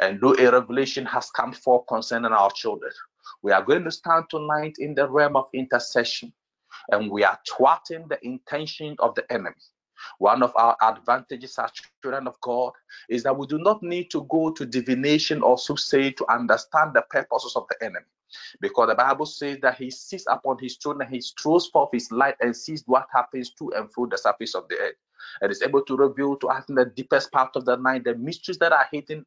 and 0.00 0.20
though 0.20 0.34
a 0.34 0.50
revelation 0.50 1.04
has 1.06 1.30
come 1.30 1.52
forth 1.52 1.86
concerning 1.88 2.32
our 2.32 2.50
children, 2.50 2.92
we 3.42 3.52
are 3.52 3.62
going 3.62 3.84
to 3.84 3.90
stand 3.90 4.24
tonight 4.30 4.74
in 4.78 4.94
the 4.94 5.08
realm 5.08 5.36
of 5.36 5.46
intercession 5.52 6.32
and 6.90 7.10
we 7.10 7.24
are 7.24 7.38
thwarting 7.48 8.06
the 8.08 8.24
intention 8.24 8.96
of 8.98 9.14
the 9.14 9.30
enemy. 9.32 9.54
One 10.18 10.42
of 10.42 10.52
our 10.56 10.76
advantages 10.82 11.58
as 11.58 11.70
children 12.02 12.26
of 12.26 12.40
God 12.40 12.72
is 13.08 13.22
that 13.24 13.36
we 13.36 13.46
do 13.46 13.58
not 13.58 13.82
need 13.82 14.10
to 14.10 14.26
go 14.30 14.50
to 14.50 14.66
divination 14.66 15.42
or 15.42 15.58
soothsaying 15.58 16.14
to 16.18 16.32
understand 16.32 16.94
the 16.94 17.02
purposes 17.10 17.54
of 17.56 17.66
the 17.68 17.84
enemy. 17.84 18.06
Because 18.60 18.88
the 18.88 18.94
Bible 18.94 19.26
says 19.26 19.58
that 19.60 19.76
he 19.76 19.90
sits 19.90 20.24
upon 20.28 20.56
his 20.58 20.76
throne 20.76 21.02
and 21.02 21.10
he 21.14 21.22
throws 21.40 21.66
forth 21.66 21.90
his 21.92 22.10
light 22.10 22.36
and 22.40 22.56
sees 22.56 22.82
what 22.86 23.06
happens 23.12 23.50
to 23.54 23.72
and 23.76 23.92
through 23.92 24.08
the 24.10 24.18
surface 24.18 24.54
of 24.54 24.68
the 24.68 24.76
earth. 24.76 24.94
And 25.40 25.52
is 25.52 25.62
able 25.62 25.82
to 25.84 25.96
reveal 25.96 26.36
to 26.36 26.48
us 26.48 26.68
in 26.68 26.74
the 26.74 26.86
deepest 26.86 27.30
part 27.30 27.54
of 27.56 27.64
the 27.64 27.76
night 27.76 28.04
the 28.04 28.14
mysteries 28.14 28.58
that 28.58 28.72
are 28.72 28.86
hidden 28.90 29.24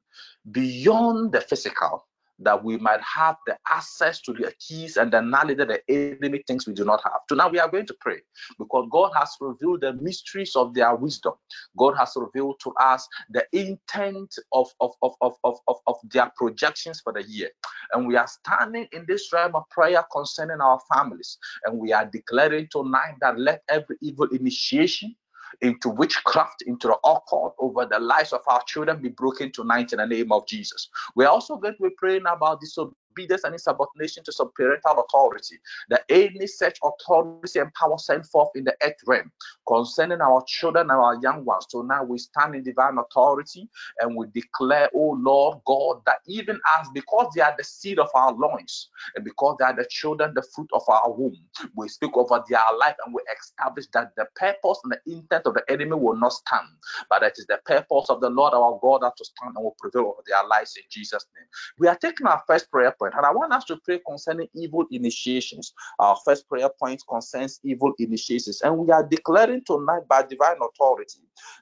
beyond 0.51 1.31
the 1.31 1.41
physical 1.41 2.05
that 2.39 2.63
we 2.63 2.77
might 2.77 3.01
have 3.01 3.37
the 3.47 3.57
access 3.69 4.19
to 4.21 4.33
the 4.33 4.53
keys 4.59 4.97
and 4.97 5.11
the 5.11 5.21
knowledge 5.21 5.57
that 5.57 5.67
the 5.69 5.81
enemy 5.89 6.43
thinks 6.47 6.67
we 6.67 6.73
do 6.73 6.85
not 6.85 7.01
have. 7.03 7.21
Now 7.31 7.49
we 7.49 7.59
are 7.59 7.69
going 7.69 7.85
to 7.87 7.95
pray 7.99 8.17
because 8.59 8.87
God 8.91 9.11
has 9.17 9.35
revealed 9.39 9.81
the 9.81 9.93
mysteries 9.93 10.55
of 10.55 10.73
their 10.73 10.95
wisdom. 10.95 11.33
God 11.77 11.95
has 11.97 12.13
revealed 12.15 12.59
to 12.63 12.73
us 12.79 13.07
the 13.29 13.45
intent 13.53 14.35
of, 14.51 14.69
of, 14.79 14.91
of, 15.01 15.13
of, 15.21 15.33
of, 15.43 15.57
of, 15.67 15.77
of 15.87 15.95
their 16.11 16.31
projections 16.35 17.01
for 17.01 17.13
the 17.13 17.23
year. 17.23 17.49
And 17.93 18.07
we 18.07 18.17
are 18.17 18.27
standing 18.27 18.87
in 18.91 19.05
this 19.07 19.31
realm 19.31 19.55
of 19.55 19.63
prayer 19.69 20.03
concerning 20.11 20.61
our 20.61 20.79
families. 20.93 21.37
And 21.65 21.79
we 21.79 21.93
are 21.93 22.05
declaring 22.05 22.67
tonight 22.71 23.15
that 23.21 23.39
let 23.39 23.61
every 23.69 23.97
evil 24.01 24.27
initiation 24.31 25.15
into 25.61 25.89
witchcraft, 25.89 26.63
into 26.63 26.87
the 26.87 26.97
occult 27.05 27.55
over 27.59 27.85
the 27.85 27.99
lives 27.99 28.33
of 28.33 28.41
our 28.47 28.61
children 28.67 29.01
be 29.01 29.09
broken 29.09 29.51
tonight 29.51 29.93
in 29.93 29.97
the 29.97 30.05
name 30.05 30.31
of 30.31 30.47
Jesus. 30.47 30.89
We're 31.15 31.27
also 31.27 31.57
going 31.57 31.75
to 31.77 31.83
be 31.83 31.89
praying 31.97 32.23
about 32.27 32.61
disobedience 32.61 32.97
obedience 33.15 33.43
and 33.43 33.53
insubordination 33.53 34.23
to 34.23 34.31
some 34.31 34.51
parental 34.55 35.03
authority. 35.07 35.57
That 35.89 36.03
any 36.09 36.47
such 36.47 36.79
authority 36.83 37.59
and 37.59 37.73
power 37.73 37.97
sent 37.97 38.25
forth 38.25 38.49
in 38.55 38.65
the 38.65 38.75
earth 38.83 39.01
realm 39.05 39.31
concerning 39.67 40.21
our 40.21 40.43
children 40.47 40.89
and 40.89 40.99
our 40.99 41.19
young 41.21 41.45
ones. 41.45 41.65
So 41.69 41.81
now 41.81 42.03
we 42.03 42.17
stand 42.17 42.55
in 42.55 42.63
divine 42.63 42.97
authority 42.97 43.69
and 43.99 44.15
we 44.15 44.27
declare, 44.33 44.89
oh 44.95 45.17
Lord 45.19 45.59
God, 45.65 46.01
that 46.05 46.19
even 46.27 46.59
as 46.79 46.87
because 46.93 47.31
they 47.35 47.41
are 47.41 47.55
the 47.57 47.63
seed 47.63 47.99
of 47.99 48.09
our 48.13 48.33
loins 48.33 48.89
and 49.15 49.23
because 49.23 49.57
they 49.59 49.65
are 49.65 49.75
the 49.75 49.87
children, 49.89 50.33
the 50.33 50.43
fruit 50.53 50.69
of 50.73 50.83
our 50.87 51.11
womb, 51.11 51.37
we 51.75 51.87
speak 51.87 52.15
over 52.15 52.43
their 52.49 52.59
life 52.79 52.95
and 53.05 53.13
we 53.13 53.21
establish 53.39 53.85
that 53.93 54.11
the 54.15 54.25
purpose 54.35 54.79
and 54.83 54.93
the 54.93 55.11
intent 55.11 55.45
of 55.45 55.53
the 55.53 55.63
enemy 55.69 55.93
will 55.93 56.15
not 56.15 56.33
stand, 56.33 56.67
but 57.09 57.21
that 57.21 57.31
it 57.31 57.39
is 57.39 57.45
the 57.47 57.59
purpose 57.65 58.09
of 58.09 58.21
the 58.21 58.29
Lord 58.29 58.53
our 58.53 58.79
God 58.81 59.01
that 59.01 59.13
to 59.17 59.25
stand 59.25 59.53
and 59.55 59.63
will 59.63 59.75
prevail 59.79 60.07
over 60.07 60.21
their 60.25 60.45
lives 60.47 60.75
in 60.77 60.83
Jesus' 60.89 61.25
name. 61.35 61.47
We 61.79 61.87
are 61.87 61.95
taking 61.95 62.27
our 62.27 62.41
first 62.47 62.69
prayer 62.71 62.93
point. 63.05 63.17
And 63.17 63.25
I 63.25 63.31
want 63.31 63.53
us 63.53 63.63
to 63.65 63.77
pray 63.77 63.99
concerning 64.07 64.47
evil 64.55 64.85
initiations. 64.91 65.73
Our 65.99 66.17
first 66.25 66.47
prayer 66.49 66.69
point 66.79 67.03
concerns 67.07 67.59
evil 67.63 67.93
initiations. 67.99 68.61
And 68.61 68.77
we 68.77 68.91
are 68.91 69.07
declaring 69.07 69.63
tonight 69.65 70.07
by 70.09 70.23
divine 70.23 70.57
authority 70.61 71.19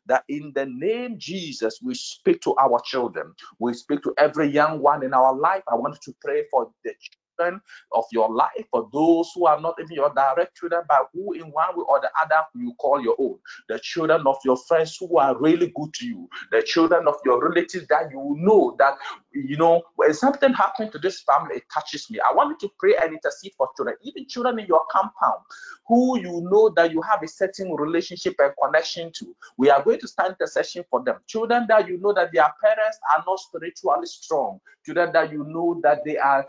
that 0.08 0.24
in 0.30 0.52
the 0.56 0.66
name 0.66 1.16
Jesus, 1.18 1.80
we 1.82 1.96
speak 1.96 2.42
to 2.42 2.56
our 2.56 2.80
children. 2.86 3.34
We 3.60 3.74
speak 3.74 4.04
to 4.04 4.14
every 4.18 4.50
young 4.50 4.80
one 4.82 5.04
in 5.04 5.14
our 5.14 5.36
life. 5.36 5.64
I 5.72 5.76
want 5.76 6.02
to 6.02 6.16
pray 6.24 6.44
for 6.52 6.72
the 6.84 6.94
children 7.38 7.62
of 7.92 8.06
your 8.12 8.32
life, 8.34 8.66
for 8.72 8.88
those 8.94 9.32
who 9.34 9.48
are 9.48 9.60
not 9.60 9.76
even 9.80 9.96
your 9.96 10.14
direct 10.14 10.56
children, 10.58 10.82
but 10.88 11.08
who 11.14 11.34
in 11.34 11.44
one 11.52 11.76
way 11.76 11.84
or 11.88 12.00
the 12.00 12.10
other 12.22 12.44
you 12.56 12.74
call 12.80 13.02
your 13.02 13.16
own, 13.20 13.38
the 13.70 13.80
children 13.80 14.24
of 14.28 14.38
your 14.46 14.58
friends 14.58 14.98
who 15.00 15.18
are 15.18 15.38
really 15.40 15.72
good 15.76 15.94
to 15.96 16.06
you, 16.06 16.30
the 16.52 16.62
children 16.62 17.08
of 17.08 17.16
your 17.26 17.44
relatives 17.44 17.88
that 17.88 18.12
you 18.12 18.36
know 18.40 18.76
that, 18.80 18.96
you 19.34 19.58
know, 19.58 19.82
when 19.96 20.14
something 20.14 20.54
happened 20.54 20.92
to 20.92 21.00
this 21.00 21.22
family, 21.22 21.58
it 21.58 21.64
touches 21.74 22.10
me. 22.10 22.20
I 22.20 22.34
want 22.34 22.50
you 22.62 22.68
to 22.68 22.74
pray 22.80 22.96
and 23.02 23.14
intercede 23.14 23.54
for 23.58 23.70
children, 23.76 23.96
even 24.04 24.28
children 24.28 24.60
in 24.60 24.68
your 24.68 24.82
compound 24.92 25.42
who 25.88 26.20
you 26.20 26.48
know 26.50 26.70
that 26.76 26.92
you 26.92 27.02
have 27.02 27.22
a 27.24 27.28
certain 27.28 27.74
relationship 27.74 28.36
and 28.40 28.54
connection 28.62 29.12
to. 29.14 29.36
We 29.58 29.70
are 29.70 29.84
going 29.84 30.00
to 30.00 30.08
start 30.08 30.32
intercession 30.32 30.84
for 30.90 31.04
them. 31.04 31.18
Children 31.28 31.66
that 31.70 31.88
you 31.88 31.98
know 31.98 32.14
that 32.14 32.32
their 32.34 32.48
parents 32.64 33.00
are 33.16 33.24
not 33.28 33.40
spiritually 33.40 34.06
strong, 34.06 34.60
children 34.86 35.12
that 35.14 35.32
you 35.32 35.44
know 35.44 35.80
that 35.84 36.04
they 36.06 36.18
are 36.18 36.46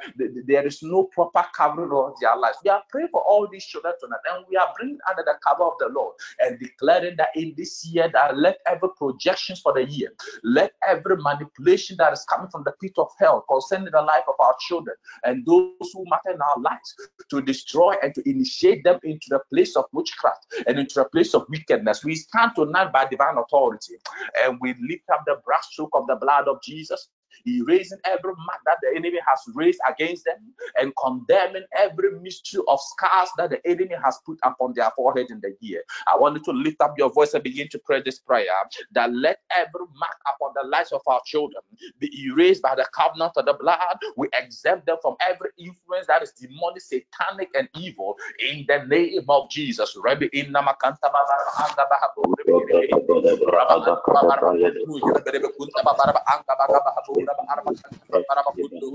there 0.46 0.66
is 0.66 0.82
no 0.82 1.04
proper 1.04 1.44
covering 1.54 1.90
of 1.92 2.14
their 2.20 2.36
lives. 2.36 2.58
We 2.64 2.70
are 2.70 2.82
praying 2.88 3.08
for 3.10 3.22
all 3.22 3.48
these 3.50 3.64
children 3.64 3.94
tonight, 4.00 4.20
and 4.32 4.44
we 4.48 4.56
are 4.56 4.72
bringing 4.78 4.98
under 5.08 5.22
the 5.24 5.34
cover 5.46 5.64
of 5.64 5.74
the 5.78 5.88
Lord 5.88 6.14
and 6.40 6.58
declaring 6.58 7.16
that 7.16 7.28
in 7.34 7.54
this 7.56 7.84
year 7.86 8.08
that 8.12 8.36
let 8.36 8.58
every 8.66 8.88
projections 8.96 9.60
for 9.60 9.72
the 9.72 9.84
year, 9.84 10.12
let 10.42 10.72
every 10.86 11.16
manipulation 11.16 11.96
that 11.98 12.12
is 12.12 12.24
coming 12.28 12.50
from 12.50 12.62
the 12.64 12.72
pit 12.80 12.92
of 12.98 13.08
hell 13.18 13.44
concerning 13.48 13.90
the 13.92 14.02
life 14.02 14.24
of 14.28 14.34
our 14.38 14.54
children 14.60 14.96
and 15.24 15.44
those 15.46 15.90
who 15.92 16.04
matter 16.08 16.34
in 16.34 16.40
our 16.40 16.60
lives 16.60 16.94
to 17.30 17.40
destroy 17.40 17.94
and 18.02 18.14
to 18.14 18.28
initiate 18.28 18.84
them 18.84 18.98
into 19.04 19.26
the 19.30 19.40
place 19.52 19.76
of 19.76 19.84
witchcraft 19.92 20.46
and 20.66 20.78
into 20.78 20.94
the 20.96 21.04
place 21.06 21.34
of 21.34 21.44
wickedness. 21.48 22.04
We 22.04 22.14
stand 22.14 22.52
tonight 22.54 22.92
by 22.92 23.06
divine 23.06 23.38
authority 23.38 23.94
and 24.42 24.58
we 24.60 24.74
lift 24.88 25.08
up 25.12 25.22
the 25.26 25.36
brass 25.44 25.68
stroke 25.70 25.90
of 25.94 26.06
the 26.06 26.16
blood 26.16 26.48
of 26.48 26.62
Jesus 26.62 27.08
erasing 27.46 27.98
every 28.04 28.32
mark 28.46 28.60
that 28.66 28.78
the 28.82 28.96
enemy 28.96 29.18
has 29.26 29.40
raised 29.54 29.80
against 29.88 30.24
them 30.24 30.36
and 30.78 30.92
condemning 31.02 31.64
every 31.76 32.18
mystery 32.20 32.62
of 32.68 32.80
scars 32.80 33.28
that 33.38 33.50
the 33.50 33.66
enemy 33.66 33.94
has 34.02 34.18
put 34.24 34.38
upon 34.44 34.72
their 34.74 34.90
forehead 34.96 35.26
in 35.30 35.40
the 35.40 35.56
year. 35.60 35.82
I 36.12 36.16
want 36.18 36.36
you 36.36 36.42
to 36.44 36.52
lift 36.52 36.80
up 36.80 36.94
your 36.98 37.10
voice 37.10 37.34
and 37.34 37.42
begin 37.42 37.68
to 37.70 37.78
pray 37.78 38.02
this 38.02 38.18
prayer 38.18 38.46
that 38.92 39.12
let 39.12 39.40
every 39.56 39.86
mark 39.98 40.16
upon 40.34 40.52
the 40.54 40.68
lives 40.68 40.92
of 40.92 41.02
our 41.06 41.20
children 41.24 41.62
be 41.98 42.10
erased 42.26 42.62
by 42.62 42.74
the 42.74 42.86
covenant 42.94 43.32
of 43.36 43.46
the 43.46 43.54
blood. 43.54 43.78
We 44.16 44.28
exempt 44.34 44.86
them 44.86 44.96
from 45.02 45.16
every 45.20 45.50
influence 45.58 46.06
that 46.08 46.22
is 46.22 46.32
demonic, 46.32 46.82
satanic, 46.82 47.50
and 47.54 47.68
evil 47.76 48.16
in 48.38 48.64
the 48.68 48.84
name 48.86 49.24
of 49.28 49.50
Jesus. 49.50 49.96
Rabbi 50.02 50.28
para 57.42 58.40
pakudu 58.46 58.86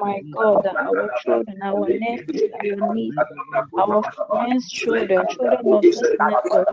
my 0.00 0.22
God, 0.32 0.66
our 0.78 1.10
children, 1.22 1.58
our 1.62 1.90
nephews, 1.90 2.44
our 2.54 2.80
nieces, 2.80 3.44
our 3.78 4.02
friends' 4.30 4.70
children, 4.70 5.26
children 5.28 5.66
of 5.70 5.84
this 5.92 6.14
network, 6.18 6.68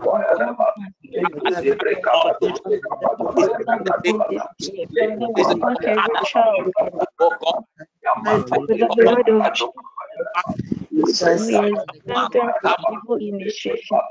We 11.26 11.58
exempt 11.58 12.32
them 12.32 12.54
from 12.60 12.76
evil 12.88 13.16
initiation, 13.16 14.02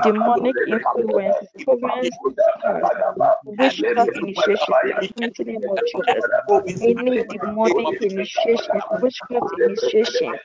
demonic 0.00 0.58
influences, 0.66 1.48
covenants, 1.64 2.18
witchcraft 3.44 4.16
initiation, 4.16 4.76
in 5.16 5.32
the 5.38 5.44
name 5.44 5.68
of 5.68 5.84
Jesus. 5.84 6.28
Any 6.80 7.24
demonic 7.30 7.90
initiation, 8.00 8.82
witchcraft 8.90 9.52
initiation 9.52 10.36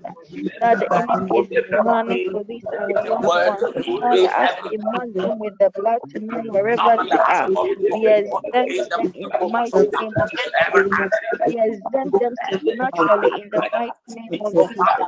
that 0.59 0.79
the 0.79 0.89
enemy 0.95 1.39
is 1.39 1.47
planning 1.81 2.21
for 2.31 2.43
these 2.45 2.65
our 2.79 3.01
loved 3.03 3.33
ones, 3.43 3.69
Father, 3.99 4.29
as 4.35 4.49
we 4.63 4.77
mark 4.77 5.09
with 5.39 5.57
the 5.59 5.71
blood 5.77 5.99
tonight, 6.11 6.45
wherever 6.49 6.97
they 7.01 7.19
are, 7.27 7.51
we 7.87 8.07
exempt 8.07 8.79
them 8.97 9.11
in 9.13 9.31
the 9.39 9.45
mighty 9.45 9.73
name 9.99 10.15
of 10.19 10.31
Jesus. 10.31 11.11
We 11.45 11.59
exempt 11.61 12.19
them 12.19 12.35
supernaturally 12.49 13.41
in 13.41 13.49
the 13.51 13.63
mighty 13.73 13.93
name 14.07 14.37
of 14.41 14.55
Jesus. 14.57 15.07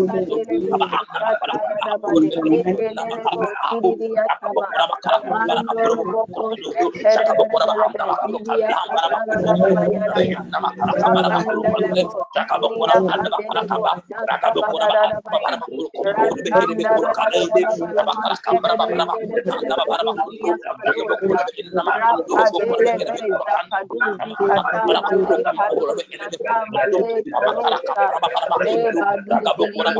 Let 29.83 29.90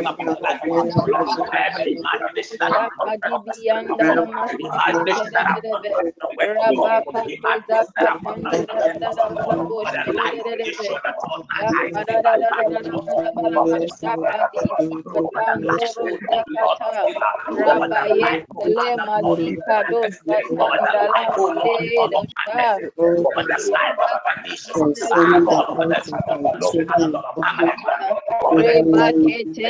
Rebakete 28.53 29.70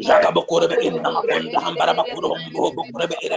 Jaka 0.00 0.30
bakura 0.34 0.68
be 0.70 0.76
inna 0.86 1.10
makunda 1.10 1.58
hambara 1.60 1.92
hambara 1.92 1.92
bakura 1.94 3.06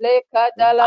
Le 0.00 0.12
kadala 0.32 0.86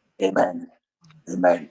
Amen. 0.21 0.67
Amen. 1.29 1.69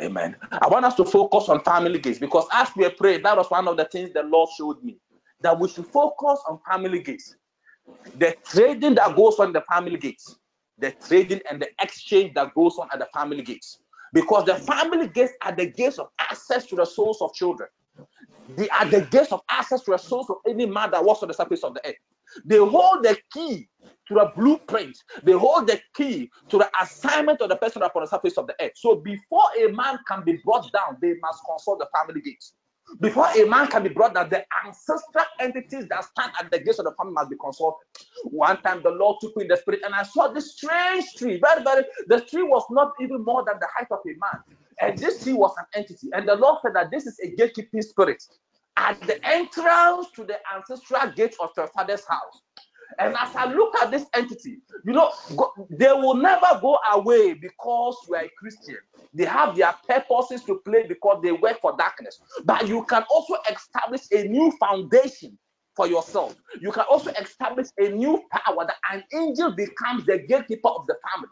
Amen. 0.00 0.36
I 0.52 0.68
want 0.68 0.84
us 0.84 0.94
to 0.94 1.04
focus 1.04 1.48
on 1.48 1.62
family 1.64 1.98
gates 1.98 2.18
because 2.18 2.46
as 2.52 2.68
we 2.76 2.88
prayed, 2.90 3.24
that 3.24 3.36
was 3.36 3.50
one 3.50 3.66
of 3.66 3.76
the 3.76 3.84
things 3.86 4.12
the 4.12 4.22
Lord 4.22 4.48
showed 4.56 4.82
me 4.82 4.96
that 5.40 5.58
we 5.58 5.68
should 5.68 5.86
focus 5.86 6.40
on 6.48 6.60
family 6.70 7.02
gates. 7.02 7.34
The 8.16 8.36
trading 8.44 8.94
that 8.94 9.16
goes 9.16 9.38
on 9.38 9.52
the 9.52 9.62
family 9.62 9.96
gates, 9.96 10.38
the 10.78 10.92
trading 11.06 11.40
and 11.50 11.60
the 11.60 11.68
exchange 11.82 12.34
that 12.34 12.54
goes 12.54 12.78
on 12.78 12.88
at 12.92 13.00
the 13.00 13.08
family 13.12 13.42
gates. 13.42 13.80
Because 14.12 14.44
the 14.44 14.54
family 14.54 15.08
gates 15.08 15.32
are 15.42 15.54
the 15.54 15.66
gates 15.66 15.98
of 15.98 16.08
access 16.18 16.66
to 16.66 16.76
the 16.76 16.84
souls 16.84 17.20
of 17.20 17.34
children. 17.34 17.68
They 18.56 18.68
are 18.70 18.86
the 18.86 19.02
gates 19.02 19.32
of 19.32 19.42
access 19.50 19.82
to 19.82 19.90
the 19.92 19.98
souls 19.98 20.30
of 20.30 20.36
any 20.48 20.66
man 20.66 20.92
that 20.92 21.04
walks 21.04 21.22
on 21.22 21.28
the 21.28 21.34
surface 21.34 21.64
of 21.64 21.74
the 21.74 21.86
earth. 21.86 21.96
They 22.44 22.58
hold 22.58 23.04
the 23.04 23.16
key 23.32 23.68
to 24.08 24.14
the 24.14 24.32
blueprint. 24.36 24.96
They 25.22 25.32
hold 25.32 25.66
the 25.66 25.80
key 25.94 26.30
to 26.48 26.58
the 26.58 26.70
assignment 26.80 27.40
of 27.40 27.48
the 27.48 27.56
person 27.56 27.82
upon 27.82 28.02
the 28.02 28.08
surface 28.08 28.38
of 28.38 28.46
the 28.46 28.54
earth. 28.60 28.72
So 28.76 28.96
before 28.96 29.44
a 29.58 29.70
man 29.72 29.98
can 30.06 30.24
be 30.24 30.40
brought 30.44 30.72
down, 30.72 30.96
they 31.00 31.14
must 31.20 31.42
consult 31.48 31.78
the 31.78 31.88
family 31.94 32.20
gates. 32.20 32.54
Before 33.00 33.26
a 33.36 33.44
man 33.44 33.66
can 33.66 33.82
be 33.82 33.90
brought 33.90 34.14
down, 34.14 34.30
the 34.30 34.44
ancestral 34.64 35.24
entities 35.40 35.86
that 35.88 36.04
stand 36.04 36.32
at 36.40 36.50
the 36.50 36.58
gates 36.58 36.78
of 36.78 36.86
the 36.86 36.92
family 36.92 37.12
must 37.12 37.30
be 37.30 37.36
consulted. 37.36 37.84
One 38.24 38.60
time 38.62 38.82
the 38.82 38.90
Lord 38.90 39.18
took 39.20 39.36
me 39.36 39.44
in 39.44 39.48
the 39.48 39.56
spirit 39.58 39.80
and 39.84 39.94
I 39.94 40.04
saw 40.04 40.28
this 40.28 40.56
strange 40.56 41.04
tree. 41.16 41.38
Very, 41.38 41.62
very, 41.62 41.84
the 42.06 42.22
tree 42.22 42.42
was 42.42 42.64
not 42.70 42.92
even 43.00 43.24
more 43.24 43.44
than 43.44 43.56
the 43.60 43.68
height 43.76 43.88
of 43.90 43.98
a 44.06 44.08
man. 44.08 44.56
And 44.80 44.98
this 44.98 45.22
tree 45.22 45.34
was 45.34 45.54
an 45.58 45.66
entity. 45.74 46.08
And 46.12 46.26
the 46.26 46.36
Lord 46.36 46.58
said 46.62 46.74
that 46.74 46.90
this 46.90 47.06
is 47.06 47.18
a 47.22 47.30
gatekeeping 47.36 47.82
spirit 47.84 48.22
at 48.78 49.00
the 49.02 49.24
entrance 49.26 50.06
to 50.14 50.24
the 50.24 50.38
ancestral 50.54 51.10
gate 51.12 51.34
of 51.40 51.50
your 51.56 51.66
father's 51.68 52.06
house. 52.08 52.42
And 52.98 53.14
as 53.20 53.34
I 53.36 53.52
look 53.52 53.76
at 53.76 53.90
this 53.90 54.06
entity, 54.14 54.58
you 54.84 54.92
know, 54.92 55.12
they 55.70 55.92
will 55.92 56.14
never 56.14 56.58
go 56.60 56.78
away 56.92 57.34
because 57.34 57.96
you 58.08 58.14
are 58.14 58.24
a 58.24 58.30
Christian. 58.38 58.78
They 59.12 59.24
have 59.24 59.56
their 59.56 59.74
purposes 59.86 60.42
to 60.44 60.60
play 60.64 60.86
because 60.88 61.20
they 61.22 61.32
work 61.32 61.60
for 61.60 61.76
darkness. 61.76 62.20
But 62.44 62.66
you 62.66 62.84
can 62.84 63.04
also 63.10 63.36
establish 63.50 64.02
a 64.10 64.24
new 64.24 64.52
foundation 64.58 65.38
for 65.76 65.86
yourself. 65.86 66.34
You 66.60 66.72
can 66.72 66.84
also 66.90 67.10
establish 67.10 67.68
a 67.78 67.90
new 67.90 68.22
power 68.32 68.66
that 68.66 68.76
an 68.92 69.04
angel 69.14 69.52
becomes 69.52 70.06
the 70.06 70.18
gatekeeper 70.18 70.68
of 70.68 70.86
the 70.86 70.96
family 71.12 71.28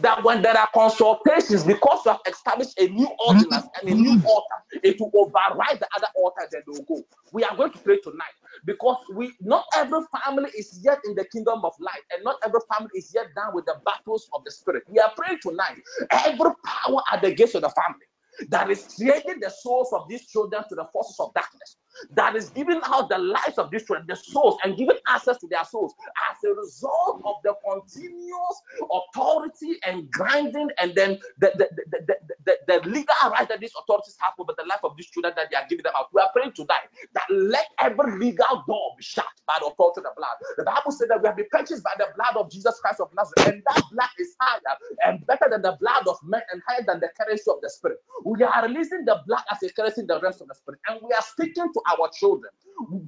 that 0.00 0.22
when 0.24 0.42
there 0.42 0.56
are 0.56 0.68
consultations, 0.72 1.64
because 1.64 2.00
you 2.04 2.12
have 2.12 2.20
established 2.26 2.78
a 2.80 2.88
new 2.88 3.08
ordinance 3.26 3.66
and 3.80 3.90
a 3.90 3.94
new 3.94 4.16
mm-hmm. 4.16 4.26
altar, 4.26 4.54
it 4.82 4.98
will 4.98 5.10
override 5.14 5.78
the 5.78 5.88
other 5.96 6.06
altar 6.16 6.48
they 6.50 6.58
will 6.66 6.82
go. 6.82 7.02
We 7.32 7.44
are 7.44 7.54
going 7.56 7.72
to 7.72 7.78
pray 7.78 7.98
tonight 7.98 8.32
because 8.64 8.96
we 9.14 9.32
not 9.40 9.64
every 9.76 10.00
family 10.24 10.50
is 10.56 10.80
yet 10.82 10.98
in 11.04 11.14
the 11.14 11.24
kingdom 11.26 11.64
of 11.64 11.74
light, 11.78 12.02
and 12.12 12.24
not 12.24 12.36
every 12.44 12.60
family 12.72 12.90
is 12.94 13.12
yet 13.14 13.26
done 13.34 13.54
with 13.54 13.66
the 13.66 13.76
battles 13.84 14.28
of 14.34 14.44
the 14.44 14.50
spirit. 14.50 14.84
We 14.88 14.98
are 14.98 15.12
praying 15.16 15.40
tonight. 15.42 15.82
Every 16.10 16.50
power 16.64 17.02
at 17.12 17.22
the 17.22 17.34
gates 17.34 17.54
of 17.54 17.62
the 17.62 17.70
family 17.70 18.06
that 18.48 18.70
is 18.70 18.96
trading 18.96 19.40
the 19.40 19.50
souls 19.50 19.92
of 19.92 20.08
these 20.08 20.26
children 20.26 20.62
to 20.68 20.74
the 20.74 20.86
forces 20.92 21.16
of 21.20 21.32
darkness, 21.34 21.76
that 22.12 22.36
is 22.36 22.50
giving 22.50 22.80
out 22.84 23.08
the 23.08 23.18
lives 23.18 23.58
of 23.58 23.70
these 23.70 23.84
children, 23.84 24.06
the 24.08 24.16
souls, 24.16 24.58
and 24.64 24.76
giving 24.76 24.96
access 25.08 25.38
to 25.38 25.46
their 25.48 25.64
souls 25.64 25.94
as 26.30 26.36
a 26.44 26.54
result 26.54 27.22
of 27.24 27.36
the 27.44 27.54
continuous 27.68 28.62
authority 28.92 29.78
and 29.86 30.10
grinding, 30.10 30.68
and 30.80 30.94
then 30.94 31.18
the, 31.38 31.52
the, 31.56 31.68
the, 31.90 31.98
the, 32.06 32.16
the, 32.46 32.56
the 32.82 32.88
legal 32.88 33.14
right 33.30 33.48
that 33.48 33.60
these 33.60 33.72
authorities 33.80 34.16
have 34.20 34.34
over 34.38 34.52
the 34.56 34.64
life 34.64 34.80
of 34.84 34.96
these 34.96 35.06
children 35.08 35.32
that 35.36 35.48
they 35.50 35.56
are 35.56 35.66
giving 35.68 35.82
them 35.84 35.92
out. 35.96 36.08
We 36.12 36.20
are 36.20 36.30
praying 36.32 36.52
tonight 36.52 36.88
that 37.14 37.24
let 37.30 37.66
every 37.78 38.18
legal 38.18 38.64
door 38.66 38.94
be 38.96 39.02
shut 39.04 39.26
by 39.46 39.56
the 39.60 39.66
authority 39.66 40.00
of 40.00 40.04
the 40.04 40.12
blood. 40.16 40.36
The 40.56 40.64
Bible 40.64 40.92
said 40.92 41.08
that 41.10 41.22
we 41.22 41.28
have 41.28 41.36
been 41.36 41.48
purchased 41.50 41.82
by 41.84 41.92
the 41.98 42.08
blood 42.16 42.36
of 42.36 42.50
Jesus 42.50 42.78
Christ 42.80 43.00
of 43.00 43.10
Nazareth, 43.14 43.54
and 43.54 43.62
that 43.68 43.82
blood 43.92 44.10
is 44.18 44.34
higher 44.40 44.60
and 45.06 45.26
better 45.26 45.46
than 45.50 45.62
the 45.62 45.76
blood 45.80 46.06
of 46.08 46.18
men 46.24 46.42
and 46.52 46.62
higher 46.68 46.84
than 46.86 47.00
the 47.00 47.08
currency 47.20 47.44
of 47.50 47.60
the 47.62 47.70
spirit. 47.70 47.98
We 48.24 48.42
are 48.42 48.62
releasing 48.66 49.04
the 49.04 49.20
blood 49.26 49.42
as 49.50 49.62
a 49.62 49.72
currency 49.72 50.02
in 50.02 50.06
the 50.06 50.20
realms 50.20 50.40
of 50.40 50.48
the 50.48 50.54
spirit, 50.54 50.80
and 50.88 51.00
we 51.02 51.12
are 51.14 51.22
speaking 51.22 51.72
to 51.72 51.79
our 51.90 52.10
children, 52.18 52.50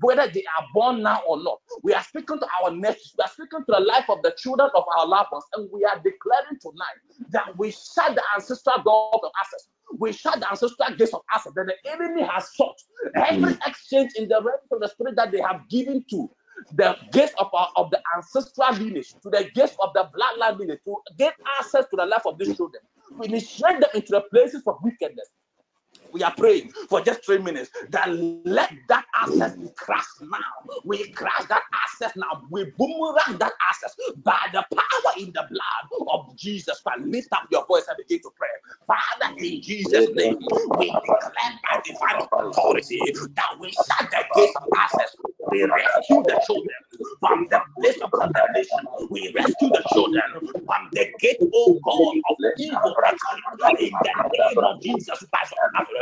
whether 0.01 0.27
they 0.29 0.45
are 0.59 0.67
born 0.75 1.03
now 1.03 1.23
or 1.27 1.43
not. 1.43 1.59
We 1.83 1.95
are 1.95 2.03
speaking 2.03 2.39
to 2.39 2.47
our 2.63 2.71
nephews, 2.71 3.15
we 3.19 3.25
are 3.25 3.29
speaking 3.29 3.61
to 3.61 3.73
the 3.73 3.81
life 3.81 4.09
of 4.09 4.23
the 4.23 4.35
children 4.39 4.71
of 4.75 4.85
our 4.99 5.07
loved 5.07 5.31
ones, 5.33 5.45
and 5.55 5.69
we 5.73 5.85
are 5.85 5.97
declaring 5.97 6.59
tonight 6.61 6.99
that 7.31 7.57
we 7.59 7.71
shut 7.71 8.15
the 8.15 8.23
ancestral 8.35 8.83
door 8.83 9.11
of 9.15 9.31
access. 9.41 9.69
We 9.99 10.13
shut 10.13 10.41
the 10.41 10.51
ancestral 10.51 10.97
gates 10.97 11.13
of 11.13 11.23
access 11.33 11.53
that 11.55 11.67
the 11.67 11.91
enemy 11.91 12.23
has 12.23 12.55
sought. 12.55 12.77
Every 13.15 13.55
mm. 13.55 13.67
exchange 13.67 14.13
in 14.17 14.29
the 14.29 14.37
realms 14.37 14.69
of 14.71 14.81
the 14.81 14.89
spirit 14.89 15.17
that 15.17 15.33
they 15.33 15.41
have 15.41 15.69
given 15.69 16.05
to 16.11 16.31
the 16.75 16.97
gates 17.13 17.35
of, 17.39 17.49
our, 17.53 17.69
of 17.77 17.91
the 17.91 18.01
ancestral 18.17 18.73
lineage, 18.75 19.13
to 19.23 19.31
the 19.31 19.51
gates 19.55 19.77
of 19.81 19.93
the 19.95 20.09
bloodline 20.17 20.59
lineage, 20.59 20.81
to 20.85 20.97
get 21.19 21.35
access 21.59 21.85
to 21.91 21.97
the 21.97 22.07
life 22.07 22.25
of 22.25 22.39
these 22.39 22.51
mm. 22.51 22.57
children. 22.57 22.83
We 23.19 23.27
initiate 23.27 23.81
them 23.81 23.91
into 23.95 24.13
the 24.13 24.23
places 24.33 24.63
of 24.67 24.77
wickedness 24.83 25.29
we 26.13 26.23
are 26.23 26.35
praying 26.37 26.73
for 26.89 27.01
just 27.01 27.25
three 27.25 27.39
minutes 27.39 27.71
that 27.91 28.09
let 28.45 28.73
that 28.89 29.05
access 29.15 29.57
be 29.57 29.69
crushed 29.77 30.21
now. 30.21 30.39
We 30.85 31.09
crush 31.11 31.47
that 31.49 31.63
access 31.73 32.17
now. 32.17 32.43
We 32.51 32.65
boomerang 32.77 33.39
that 33.39 33.53
access 33.69 33.95
by 34.23 34.39
the 34.53 34.65
power 34.75 35.13
in 35.19 35.27
the 35.33 35.47
blood 35.51 36.07
of 36.13 36.37
Jesus 36.37 36.81
Christ. 36.81 37.01
Lift 37.07 37.29
up 37.33 37.49
your 37.51 37.67
voice 37.67 37.85
and 37.89 37.97
begin 37.97 38.21
to 38.23 38.31
pray. 38.37 38.49
Father, 38.87 39.35
in 39.39 39.63
Jesus' 39.63 40.09
name, 40.15 40.39
we 40.79 40.87
declare 40.87 41.33
by 41.35 41.81
divine 41.85 42.29
authority 42.33 43.01
that 43.35 43.59
we 43.59 43.71
shut 43.71 44.11
the 44.11 44.25
gates 44.35 44.53
of 44.57 44.69
access. 44.77 45.17
We 45.51 45.65
rescue 45.65 46.23
the 46.25 46.43
children 46.47 46.77
from 47.21 47.47
the 47.51 47.61
place 47.81 48.01
of 48.01 48.11
condemnation. 48.11 48.79
We 49.11 49.33
rescue 49.35 49.69
the 49.69 49.85
children 49.93 50.23
from 50.41 50.89
the 50.93 51.07
gate, 51.21 51.39
oh 51.55 51.79
God, 51.85 52.17
of 52.31 52.37
evil. 52.59 52.95
In 53.79 53.91
the 53.91 54.31
name 54.33 54.65
of 54.65 54.83
Jesus 54.83 55.25
Christ 55.33 55.53
of 55.53 55.73
Nazareth. 55.75 56.02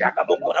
Jaga 0.00 0.22
bokora 0.28 0.60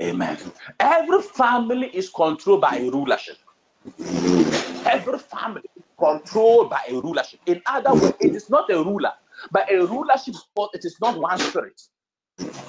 Amen. 0.00 0.38
Every 0.80 1.22
family 1.22 1.88
is 1.88 2.10
controlled 2.10 2.60
by 2.60 2.76
a 2.76 2.90
rulership. 2.90 3.38
Every 4.86 5.18
family 5.18 5.62
is 5.76 5.84
controlled 5.98 6.70
by 6.70 6.82
a 6.88 6.94
rulership. 7.00 7.40
In 7.46 7.62
other 7.66 7.94
words, 7.94 8.16
it 8.20 8.34
is 8.34 8.50
not 8.50 8.70
a 8.70 8.82
ruler, 8.82 9.12
but 9.50 9.70
a 9.72 9.86
rulership, 9.86 10.34
but 10.54 10.70
it 10.74 10.84
is 10.84 10.96
not 11.00 11.18
one 11.18 11.38
spirit. 11.38 11.80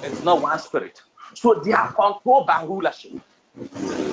It's 0.02 0.24
not 0.24 0.42
one 0.42 0.58
spirit. 0.58 1.02
So 1.34 1.54
they 1.64 1.72
are 1.72 1.92
controlled 1.92 2.46
by 2.46 2.64
rulership. 2.64 3.12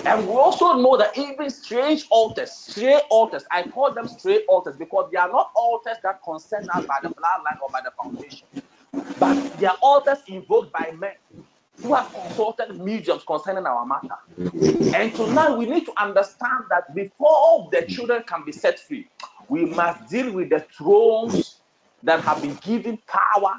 And 0.06 0.28
we 0.28 0.34
also 0.36 0.74
know 0.74 0.98
that 0.98 1.18
even 1.18 1.50
strange 1.50 2.06
altars, 2.12 2.52
stray 2.52 3.00
altars, 3.10 3.46
I 3.52 3.64
call 3.64 3.94
them 3.94 4.08
stray 4.08 4.44
altars 4.48 4.78
because 4.78 5.10
they 5.12 5.18
are 5.18 5.32
not 5.32 5.52
altars 5.56 5.98
that 6.04 6.22
concern 6.24 6.68
us 6.76 6.86
by 6.88 6.98
the 7.04 7.10
bloodline 7.10 7.62
or 7.62 7.70
by 7.72 7.82
the 7.84 7.92
foundation, 7.92 8.48
but 9.20 9.60
they 9.60 9.68
are 9.68 9.78
altars 9.82 10.20
invoked 10.28 10.72
by 10.74 10.94
men 10.98 11.14
who 11.82 11.94
have 11.94 12.12
consulted 12.14 12.80
mediums 12.80 13.24
concerning 13.24 13.66
our 13.66 13.86
matter. 13.86 14.16
And 14.96 15.14
tonight 15.14 15.58
we 15.58 15.66
need 15.66 15.86
to 15.86 15.94
understand 16.02 16.66
that 16.70 16.94
before 16.96 17.70
the 17.72 17.86
children 17.88 18.24
can 18.28 18.44
be 18.46 18.52
set 18.52 18.80
free, 18.80 19.08
we 19.48 19.66
must 19.66 20.10
deal 20.10 20.32
with 20.32 20.50
the 20.50 20.66
thrones 20.78 21.62
that 22.04 22.22
have 22.22 22.42
been 22.42 22.56
given 22.62 22.98
power 23.08 23.54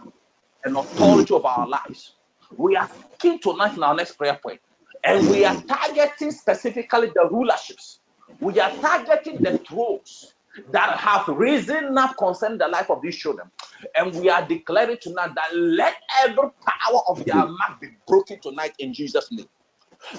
and 0.64 0.76
authority 0.76 1.34
of 1.34 1.44
our 1.44 1.66
lives. 1.68 2.14
We 2.56 2.76
are 2.76 2.90
keen 3.18 3.40
tonight 3.40 3.76
in 3.76 3.82
our 3.82 3.94
next 3.94 4.12
prayer 4.12 4.38
point, 4.42 4.60
and 5.04 5.28
we 5.28 5.44
are 5.44 5.60
targeting 5.62 6.30
specifically 6.30 7.08
the 7.14 7.28
rulerships. 7.30 7.98
We 8.40 8.58
are 8.58 8.70
targeting 8.70 9.38
the 9.42 9.58
thrones 9.58 10.34
that 10.70 10.98
have 10.98 11.28
risen 11.28 11.96
up 11.96 12.16
concerning 12.16 12.58
the 12.58 12.68
life 12.68 12.90
of 12.90 13.02
these 13.02 13.16
children. 13.16 13.50
And 13.94 14.14
we 14.14 14.28
are 14.28 14.46
declaring 14.46 14.98
tonight 15.00 15.30
that 15.34 15.56
let 15.56 15.94
every 16.24 16.36
power 16.36 17.00
of 17.08 17.24
their 17.24 17.34
mm-hmm. 17.34 17.56
mark 17.56 17.80
be 17.80 17.88
broken 18.06 18.40
tonight 18.40 18.74
in 18.78 18.92
Jesus' 18.92 19.30
name. 19.30 19.48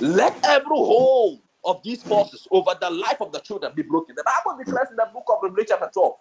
Let 0.01 0.37
every 0.45 0.67
hold 0.67 1.41
of 1.65 1.81
these 1.83 2.03
forces 2.03 2.47
over 2.51 2.71
the 2.79 2.89
life 2.89 3.21
of 3.21 3.31
the 3.31 3.39
children 3.39 3.73
be 3.75 3.81
broken. 3.81 4.15
The 4.15 4.23
Bible 4.23 4.57
declares 4.57 4.87
in 4.89 4.95
the 4.95 5.09
book 5.13 5.25
of 5.29 5.37
Revelation, 5.43 5.75
chapter 5.79 5.89
12, 5.93 6.13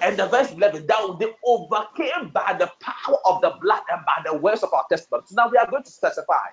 and 0.00 0.16
the 0.16 0.26
verse 0.26 0.52
11, 0.52 0.86
that 0.86 1.16
they 1.18 1.26
overcame 1.44 2.30
by 2.32 2.56
the 2.58 2.70
power 2.80 3.16
of 3.26 3.40
the 3.42 3.54
blood 3.60 3.82
and 3.90 4.00
by 4.06 4.22
the 4.30 4.36
words 4.36 4.62
of 4.62 4.72
our 4.72 4.84
testimony. 4.90 5.24
So 5.26 5.34
now 5.36 5.48
we 5.50 5.58
are 5.58 5.70
going 5.70 5.82
to 5.82 5.90
specify. 5.90 6.48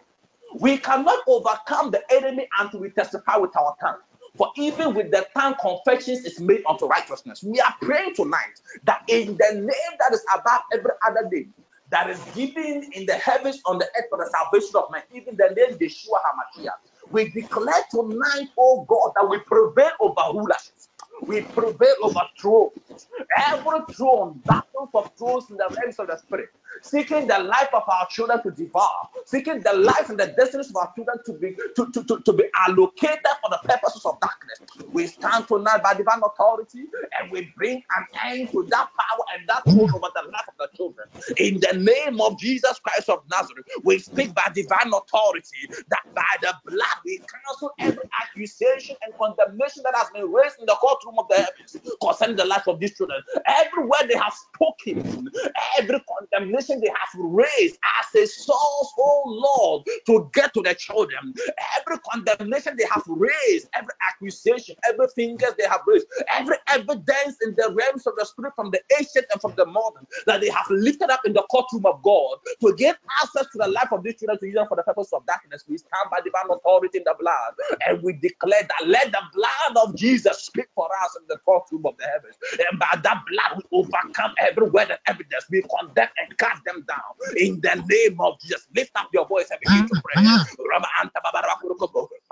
We 0.60 0.78
cannot 0.78 1.20
overcome 1.28 1.92
the 1.92 2.04
enemy 2.12 2.48
until 2.60 2.82
we 2.82 2.90
testify 2.92 3.38
with 3.38 3.56
our 3.58 3.76
tongue. 3.82 4.00
For 4.38 4.50
even 4.58 4.96
with 4.96 5.12
the 5.12 5.28
tongue, 5.38 5.56
confessions 5.62 6.26
is 6.26 6.40
made 6.40 6.64
unto 6.68 6.88
righteousness. 6.88 7.44
We 7.44 7.60
are 7.62 7.76
praying 7.82 8.16
tonight 8.16 8.62
that 8.86 9.04
in 9.08 9.38
the 9.38 9.54
name 9.56 9.98
that 10.00 10.14
is 10.14 10.26
above 10.36 10.62
every 10.74 10.92
other 11.08 11.30
name, 11.32 11.54
that 11.92 12.10
is 12.10 12.20
given 12.36 12.90
in 12.94 13.06
the 13.06 13.14
heavens 13.16 13.62
on 13.68 13.78
the 13.80 13.86
earth 13.86 14.06
for 14.10 14.18
the 14.20 14.30
salvation 14.32 14.72
of 14.76 14.92
man, 14.92 15.04
even 15.14 15.38
the 15.38 15.54
name 15.56 15.78
Yeshua 15.78 16.18
HaMashiach. 16.26 17.12
We 17.12 17.30
declare 17.30 17.84
tonight, 17.92 18.50
oh 18.58 18.86
God, 18.90 19.12
that 19.16 19.30
we 19.30 19.40
prevail 19.40 19.92
over 20.02 20.22
rulerships. 20.34 20.90
We 21.28 21.44
prevail 21.44 21.96
over 22.04 22.22
thrones. 22.40 23.08
Every 23.54 23.82
throne, 23.96 24.42
battles 24.46 24.90
of 24.96 25.12
thrones 25.18 25.52
in 25.52 25.58
the 25.58 25.70
realms 25.78 26.00
of 26.00 26.08
the 26.08 26.18
spirit, 26.18 26.50
seeking 26.82 27.28
the 27.28 27.40
life 27.40 27.70
of 27.74 27.84
our 27.88 28.08
children 28.08 28.42
to 28.44 28.52
devour, 28.52 29.10
seeking 29.26 29.62
the 29.62 29.74
life 29.74 30.10
and 30.10 30.20
the 30.20 30.28
destinies 30.38 30.70
of 30.70 30.76
our 30.78 30.92
children 30.96 31.18
to 31.26 31.34
be 31.34 31.56
to, 31.76 31.92
to, 31.92 32.04
to, 32.04 32.20
to 32.22 32.34
be 32.34 32.46
allocated 32.68 33.20
for 33.42 33.50
the 33.50 33.60
purposes 33.64 34.06
of 34.06 34.20
darkness. 34.20 34.60
We 34.92 35.08
stand 35.08 35.48
tonight 35.48 35.84
by 35.84 35.94
divine 35.94 36.22
authority 36.24 36.86
and 37.20 37.32
we 37.32 37.54
bring 37.56 37.84
an 37.98 38.06
end 38.26 38.52
to 38.52 38.64
that 38.70 38.90
power 38.98 39.26
and 39.38 39.48
that 39.48 39.64
rule 39.68 39.90
over 39.96 40.10
the 40.16 40.30
life 40.32 40.48
of 40.48 40.56
the 40.58 40.70
children. 40.76 41.08
In 41.38 41.60
the 41.60 41.78
name 41.78 42.22
of 42.22 42.40
Jesus 42.40 42.80
Christ 42.80 43.10
of 43.10 43.24
Nazareth, 43.30 43.66
we 43.84 44.00
speak 44.00 44.34
by 44.34 44.50
divine 44.54 44.92
authority 44.94 45.70
that 45.90 46.04
by 46.14 46.24
the 46.42 46.54
blood 46.66 46.98
we 47.06 47.18
cancel 47.20 47.72
every 47.80 48.04
accusation 48.22 48.96
and 49.06 49.14
condemnation 49.18 49.84
that 49.84 49.96
has 49.96 50.10
been 50.12 50.32
raised 50.32 50.60
in 50.60 50.66
the 50.66 50.76
courtroom 50.76 51.16
of 51.20 51.28
the 51.30 51.36
heavens 51.36 51.78
concerning 52.02 52.36
the 52.36 52.46
life 52.46 52.68
of 52.68 52.80
these 52.80 52.96
children. 52.96 53.22
Everywhere 53.48 54.02
they 54.08 54.16
have 54.16 54.34
spoken, 54.34 55.30
every 55.78 56.02
condemnation 56.08 56.63
they 56.68 56.88
have 56.88 57.14
raised 57.16 57.78
as 58.00 58.16
a 58.22 58.26
source, 58.28 58.94
oh 58.98 59.24
Lord, 59.26 59.88
to 60.08 60.30
get 60.34 60.54
to 60.54 60.62
the 60.62 60.74
children. 60.74 61.34
Every 61.80 61.98
condemnation 62.12 62.76
they 62.78 62.86
have 62.92 63.04
raised, 63.08 63.70
every 63.74 63.94
accusation, 64.10 64.76
every 64.88 65.08
fingers 65.16 65.54
they 65.58 65.68
have 65.68 65.82
raised, 65.88 66.08
every 66.34 66.58
evidence 66.68 67.38
in 67.44 67.56
the 67.56 67.74
realms 67.74 68.08
of 68.08 68.14
the 68.18 68.26
spirit 68.26 68.54
from 68.56 68.72
the 68.72 68.82
ancient 68.98 69.26
and 69.32 69.42
from 69.42 69.54
the 69.56 69.66
modern 69.66 70.06
that 70.28 70.42
they 70.42 70.50
have 70.50 70.66
lifted 70.70 71.10
up 71.10 71.22
in 71.26 71.34
the 71.34 71.44
courtroom 71.52 71.86
of 71.86 72.02
God 72.04 72.38
to 72.62 72.74
give 72.76 72.96
access 73.22 73.48
to 73.52 73.58
the 73.58 73.68
life 73.68 73.92
of 73.92 74.04
these 74.04 74.16
children 74.16 74.40
to 74.40 74.46
use 74.46 74.56
them 74.56 74.68
for 74.68 74.76
the 74.76 74.84
purpose 74.84 75.12
of 75.14 75.26
darkness. 75.26 75.64
We 75.68 75.78
stand 75.78 76.10
by 76.12 76.20
divine 76.24 76.50
authority 76.52 77.00
in 77.00 77.04
the 77.06 77.16
blood 77.20 77.54
and 77.88 78.02
we 78.04 78.14
declare 78.14 78.64
that 78.64 78.88
let 78.88 79.12
the 79.12 79.22
blood 79.34 79.88
of 79.88 79.96
Jesus 79.96 80.40
speak 80.44 80.68
for 80.76 80.88
us 81.04 81.18
in 81.20 81.26
the 81.28 81.38
courtroom 81.46 81.86
of 81.86 81.98
the 81.98 82.06
heavens. 82.06 82.36
And 82.72 82.80
by 82.80 83.00
that 83.04 83.24
blood, 83.30 83.64
we 83.72 83.80
overcome 83.80 84.34
every 84.40 84.68
and 84.82 85.00
evidence. 85.08 85.46
We 85.50 85.64
condemn 85.80 86.10
and 86.18 86.38
cast 86.38 86.53
them 86.66 86.86
down 86.88 87.36
in 87.38 87.60
the 87.62 87.84
name 87.88 88.20
of 88.20 88.40
Jesus. 88.42 88.68
Lift 88.76 88.92
up 88.96 89.10
your 89.14 89.28
voice 89.28 89.48
and 89.52 89.60
begin 89.60 89.88
to 89.88 89.96
ah, 89.98 90.02
pray. 90.04 90.24
Ah. 90.26 90.46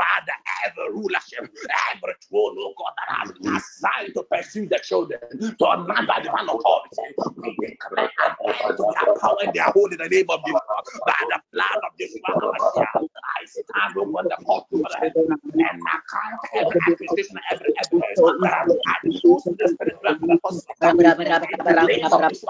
Father, 0.02 0.34
every 0.66 0.90
rulership, 0.98 1.46
every 1.94 2.16
throne, 2.26 2.56
oh 2.58 2.74
God, 2.74 2.94
that 2.98 3.22
has 3.22 3.32
been 3.38 3.54
assigned 3.54 4.14
to 4.16 4.24
pursue 4.24 4.66
the 4.66 4.80
children, 4.82 5.22
to 5.30 5.66
a 5.66 5.78
man 5.86 6.08
by 6.08 6.22
divine 6.26 6.50
authority. 6.50 7.14
We 7.38 7.54
declare 7.78 8.10
and 8.10 8.78
to 8.78 8.84
their 8.98 9.14
power 9.22 9.38
and 9.46 9.54
their 9.54 9.70
hold 9.70 9.94
in 9.94 10.00
the 10.00 10.10
name 10.10 10.26
of 10.30 10.42
Jesus. 10.44 10.62
By 11.06 11.22
the 11.30 11.40
blood 11.54 11.80
of 11.86 11.94
Jesus, 12.00 12.18
I 12.26 13.46
stand 13.46 13.98
over 14.02 14.24
the 14.26 14.38
court 14.44 14.66
and 14.74 15.78
I 15.86 15.98
count 16.10 16.42
every 16.56 16.82
accusation, 16.90 17.38
every 17.52 17.70
evidence 17.78 18.18
that 18.42 18.54
has 18.58 18.66
been 19.06 19.22
the 19.22 19.68
spirit 19.70 19.98
realm 20.02 20.40
for 20.42 20.50
in 20.50 20.98
the 20.98 21.86
name 21.86 22.10
of 22.10 22.26
Jesus. 22.26 22.46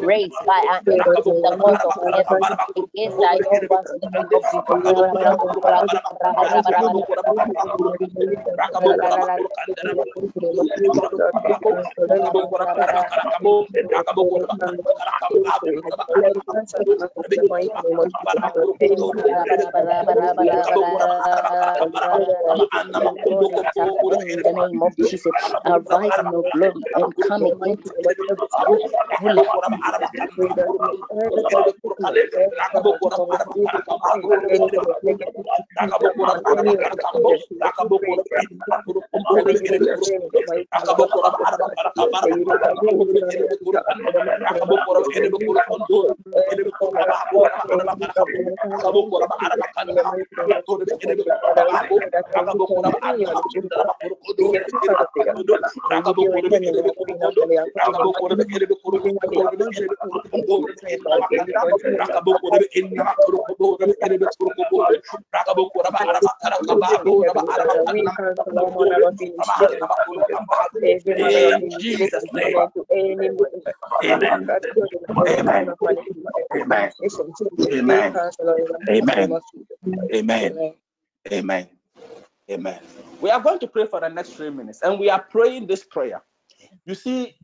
raised 0.00 0.32
by 0.46 0.60
an 0.70 0.82
the 0.84 1.56
court 1.60 1.80
of 1.82 1.94
heaven 2.14 2.42
against 2.76 3.18
thy 3.18 3.36
ones 3.68 3.90
in 3.92 4.00
the 4.00 4.22
name 22.74 22.83
in 22.92 24.42
the 24.42 24.52
name 24.52 24.82
of 24.82 24.96
Jesus, 24.98 25.32
arise 25.64 26.18
in 26.18 26.30
your 26.30 26.44
glory 26.52 26.86
and 26.94 27.14
come 27.20 27.46
against 27.46 27.92
In 29.20 29.42
Jesus' 71.78 72.26
name. 72.32 72.68
Amen. 74.04 74.56
Amen. 75.26 75.74
Amen. 76.54 76.92
Amen. 77.72 78.20
Amen. 78.88 79.38
Amen. 80.14 80.58
Amen. 81.32 81.68
Amen. 82.50 82.80
We 83.20 83.30
are 83.30 83.40
going 83.40 83.58
to 83.60 83.66
pray 83.66 83.86
for 83.86 84.00
the 84.00 84.08
next 84.08 84.30
three 84.34 84.50
minutes, 84.50 84.80
and 84.82 84.98
we 85.00 85.08
are 85.08 85.22
praying 85.22 85.66
this 85.66 85.84
prayer. 85.84 86.22
You 86.84 86.94
see, 86.94 87.34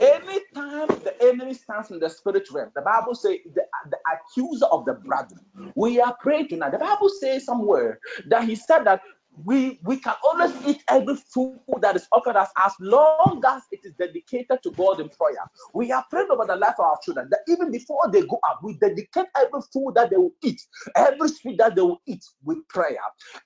anytime 0.00 0.88
the 1.02 1.14
enemy 1.22 1.54
stands 1.54 1.90
in 1.90 1.98
the 1.98 2.10
spirit 2.10 2.50
realm, 2.52 2.70
the 2.74 2.82
Bible 2.82 3.14
says 3.14 3.38
the, 3.54 3.62
the 3.90 3.98
accuser 4.12 4.66
of 4.66 4.84
the 4.84 4.94
brethren. 4.94 5.40
We 5.74 6.00
are 6.00 6.14
praying 6.20 6.48
tonight. 6.48 6.72
The 6.72 6.78
Bible 6.78 7.08
says 7.08 7.46
somewhere 7.46 8.00
that 8.28 8.44
he 8.44 8.54
said 8.54 8.84
that 8.84 9.00
we 9.44 9.78
we 9.84 9.96
can 9.96 10.14
always 10.24 10.52
eat 10.66 10.82
every 10.88 11.16
food 11.16 11.58
that 11.80 11.96
is 11.96 12.06
offered 12.12 12.36
us 12.36 12.50
as 12.64 12.72
long 12.80 13.42
as 13.46 13.62
it 13.70 13.80
is 13.84 13.92
dedicated 13.94 14.62
to 14.62 14.70
God 14.72 15.00
in 15.00 15.08
prayer. 15.08 15.50
We 15.74 15.92
are 15.92 16.04
praying 16.10 16.28
over 16.30 16.44
the 16.46 16.56
life 16.56 16.74
of 16.78 16.84
our 16.84 16.98
children 17.02 17.28
that 17.30 17.40
even 17.48 17.70
before 17.70 18.10
they 18.12 18.22
go 18.22 18.38
up, 18.48 18.60
we 18.62 18.74
dedicate 18.74 19.26
every 19.36 19.60
food 19.72 19.94
that 19.94 20.10
they 20.10 20.16
will 20.16 20.34
eat, 20.42 20.60
every 20.96 21.28
sweet 21.28 21.58
that 21.58 21.74
they 21.74 21.82
will 21.82 22.02
eat 22.06 22.24
with 22.44 22.66
prayer. 22.68 22.98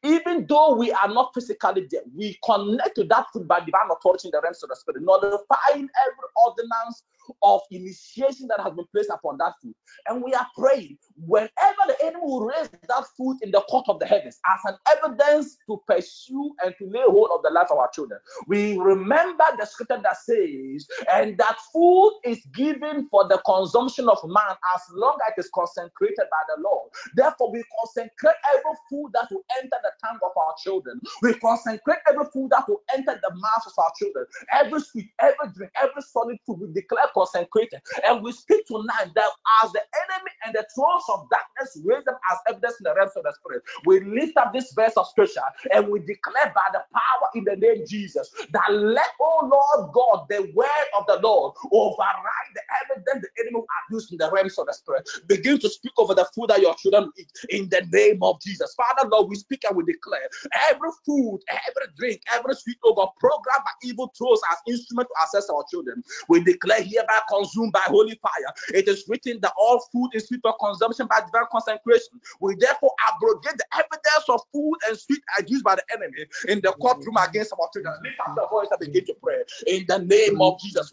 Even 0.03 0.47
though 0.49 0.75
we 0.75 0.91
are 0.93 1.09
not 1.09 1.33
physically 1.35 1.87
there, 1.91 2.03
we 2.15 2.39
connect 2.45 2.97
to 2.97 3.05
that 3.05 3.27
food 3.33 3.47
by 3.47 3.61
divine 3.61 3.91
authority 3.91 4.29
in 4.29 4.33
the 4.33 4.41
realms 4.43 4.63
of 4.63 4.71
the 4.71 4.77
spirit, 4.77 5.03
nullifying 5.03 5.89
every 6.07 6.29
ordinance 6.45 7.05
of 7.43 7.61
initiation 7.71 8.49
that 8.49 8.61
has 8.61 8.73
been 8.75 8.87
placed 8.93 9.11
upon 9.11 9.39
that 9.39 9.55
food. 9.63 9.75
And 10.09 10.23
we 10.23 10.35
are 10.35 10.47
praying 10.57 10.99
whenever 11.17 11.51
the 11.87 11.97
enemy 12.03 12.23
will 12.23 12.47
raise 12.47 12.69
that 12.71 13.05
food 13.17 13.39
in 13.43 13.51
the 13.51 13.61
court 13.63 13.87
of 13.89 13.99
the 13.99 14.07
heavens 14.07 14.39
as 14.47 14.61
an 14.73 14.77
evidence 14.97 15.59
to 15.67 15.81
pursue 15.87 16.55
and 16.65 16.75
to 16.79 16.87
lay 16.87 17.03
hold 17.07 17.31
of 17.33 17.43
the 17.43 17.51
life 17.51 17.69
of 17.71 17.79
our 17.79 17.91
children. 17.91 18.21
We 18.47 18.77
remember 18.79 19.45
the 19.59 19.67
scripture 19.67 20.01
that 20.03 20.17
says, 20.19 20.87
and 21.13 21.37
that 21.39 21.57
food 21.73 22.21
is 22.25 22.41
given 22.55 23.09
for 23.11 23.29
the 23.29 23.41
consumption 23.47 24.09
of 24.09 24.19
man 24.25 24.57
as 24.75 24.83
long 24.93 25.19
as 25.27 25.35
it 25.37 25.41
is 25.41 25.51
consecrated 25.55 26.27
by 26.31 26.43
the 26.55 26.63
Lord. 26.63 26.91
Therefore, 27.15 27.53
we 27.53 27.63
consecrate 27.81 28.37
every 28.55 28.77
food 28.91 29.11
that 29.15 29.29
will 29.31 29.45
enter 29.59 29.77
the 29.83 29.93
tongue 30.05 30.19
of 30.23 30.33
our 30.37 30.55
children. 30.63 31.01
We 31.23 31.35
consecrate 31.35 31.99
every 32.09 32.25
food 32.33 32.51
that 32.51 32.69
will 32.69 32.83
enter 32.95 33.21
the 33.23 33.35
mouth 33.35 33.67
of 33.67 33.73
our 33.79 33.93
children. 33.99 34.27
Every 34.53 34.81
sweet, 34.81 35.11
every 35.21 35.53
drink, 35.55 35.73
every 35.81 36.03
solid 36.03 36.39
food, 36.47 36.61
we 36.61 36.73
declare 36.73 37.07
consecrated. 37.15 37.81
And 38.07 38.23
we 38.23 38.33
speak 38.33 38.67
tonight 38.67 39.13
that 39.15 39.31
as 39.65 39.73
the 39.73 39.81
enemy 39.81 40.33
and 40.47 40.55
the 40.55 40.67
thrones 40.75 41.05
of 41.13 41.29
darkness 41.31 41.81
raise 41.85 42.05
them 42.05 42.17
as 42.33 42.39
evidence 42.49 42.77
in 42.81 42.85
the 42.85 42.95
realms 42.95 43.13
of 43.17 43.25
the 43.25 43.33
spirit, 43.33 43.63
we 43.87 44.01
lift 44.01 44.37
up 44.37 44.53
this 44.53 44.73
verse 44.75 44.95
of 44.97 45.09
scripture 45.09 45.43
and 45.73 45.89
we 45.89 46.01
declare 46.01 46.53
by 46.55 46.69
the 46.73 46.83
power 46.93 47.29
in 47.35 47.45
the 47.45 47.57
name 47.57 47.85
Jesus 47.89 48.31
that 48.53 48.73
let, 48.73 49.09
oh 49.21 49.51
Lord 49.51 49.93
God, 49.93 50.27
the 50.29 50.53
word 50.55 50.89
of 50.99 51.07
the 51.07 51.21
Lord 51.23 51.55
override 51.73 52.53
the 52.55 52.63
evidence 52.85 53.25
the 53.25 53.43
enemy 53.43 53.61
are 53.61 53.95
used 53.95 54.13
in 54.13 54.19
the 54.19 54.31
realms 54.31 54.59
of 54.59 54.67
the 54.67 54.73
spirit. 54.73 55.09
Begin 55.27 55.59
to 55.61 55.69
speak 55.69 55.93
over 55.99 56.15
the 56.15 56.27
food 56.35 56.49
that 56.49 56.61
your 56.61 56.75
children 56.75 57.11
eat 57.19 57.31
in 57.51 57.69
the 57.69 57.87
name 57.93 58.23
of 58.23 58.41
Jesus. 58.43 58.75
Father, 58.75 59.09
Lord, 59.09 59.31
we 59.31 59.37
speak 59.37 59.63
and 59.67 59.77
we 59.77 59.85
declare 59.85 60.29
every 60.71 60.91
food, 61.05 61.41
every 61.51 61.93
drink, 61.97 62.21
every 62.33 62.55
sweet, 62.55 62.77
God, 62.83 63.09
programmed 63.19 63.65
by 63.65 63.73
evil 63.83 64.13
tools 64.17 64.41
as 64.53 64.59
instrument 64.69 65.09
to 65.09 65.23
access 65.23 65.49
our 65.51 65.65
children. 65.71 66.03
We 66.29 66.43
declare 66.43 66.83
hereby 67.05 67.23
consumed 67.29 67.73
by 67.73 67.83
holy 67.87 68.19
fire. 68.23 68.55
It 68.69 68.89
is 68.89 69.05
written 69.09 69.41
that 69.43 69.53
all 69.59 69.81
food 69.93 70.11
is 70.15 70.27
sweet 70.27 70.41
for 70.43 70.55
consumption 70.59 71.07
by 71.07 71.21
divine 71.21 71.47
consecration. 71.51 72.21
We 72.41 72.57
therefore 72.57 72.93
abrogate 73.13 73.59
the 73.59 73.67
evidence 73.75 74.29
of 74.29 74.41
food 74.53 74.77
and 74.89 74.99
sweet 74.99 75.21
used 75.47 75.65
by 75.65 75.77
the 75.77 75.85
enemy 75.93 76.25
in 76.49 76.61
the 76.63 76.73
courtroom 76.81 77.17
against 77.17 77.53
our 77.53 77.69
children. 77.73 77.95
Lift 78.03 78.17
up 78.27 78.35
the 78.37 78.47
voice 78.51 78.69
and 78.71 78.81
begin 78.81 79.05
to 79.07 79.15
pray 79.23 79.43
in 79.67 79.85
the 79.89 79.99
name 79.99 80.41
of 80.41 80.61
Jesus. 80.61 80.93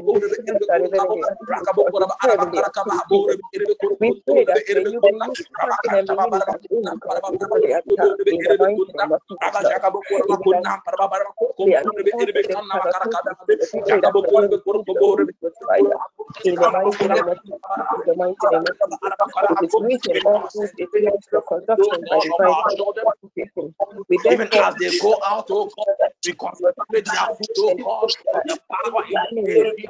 Even 24.29 24.49
as 24.53 24.75
they 24.77 24.91
go 24.97 25.19
out, 25.25 25.47
oh 25.51 25.71
God, 25.77 25.87
we 26.25 26.33
concentrate 26.33 27.05
their 27.11 27.29
food, 27.37 27.49
oh 27.57 27.75
God, 27.85 28.13
the 28.45 28.59
power 28.71 29.03
in 29.11 29.27
the 29.43 29.89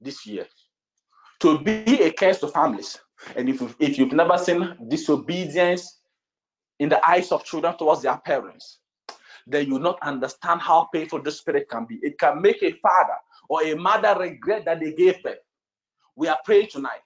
this 0.00 0.26
year 0.26 0.46
to 1.40 1.58
be 1.58 2.02
a 2.02 2.12
curse 2.12 2.38
to 2.40 2.48
families. 2.48 2.98
And 3.34 3.48
if, 3.48 3.74
if 3.78 3.98
you've 3.98 4.12
never 4.12 4.38
seen 4.38 4.76
disobedience 4.88 6.00
in 6.78 6.88
the 6.88 7.06
eyes 7.08 7.32
of 7.32 7.44
children 7.44 7.76
towards 7.76 8.02
their 8.02 8.16
parents, 8.18 8.78
then 9.46 9.66
you 9.66 9.78
not 9.78 9.98
understand 10.02 10.60
how 10.60 10.88
painful 10.92 11.22
this 11.22 11.38
spirit 11.38 11.68
can 11.68 11.86
be. 11.86 11.98
It 12.02 12.18
can 12.18 12.42
make 12.42 12.62
a 12.62 12.72
father 12.72 13.16
or 13.48 13.62
a 13.62 13.74
mother 13.74 14.16
regret 14.18 14.64
that 14.64 14.80
they 14.80 14.92
gave 14.92 15.22
birth. 15.22 15.38
We 16.16 16.28
are 16.28 16.38
praying 16.44 16.68
tonight 16.70 17.02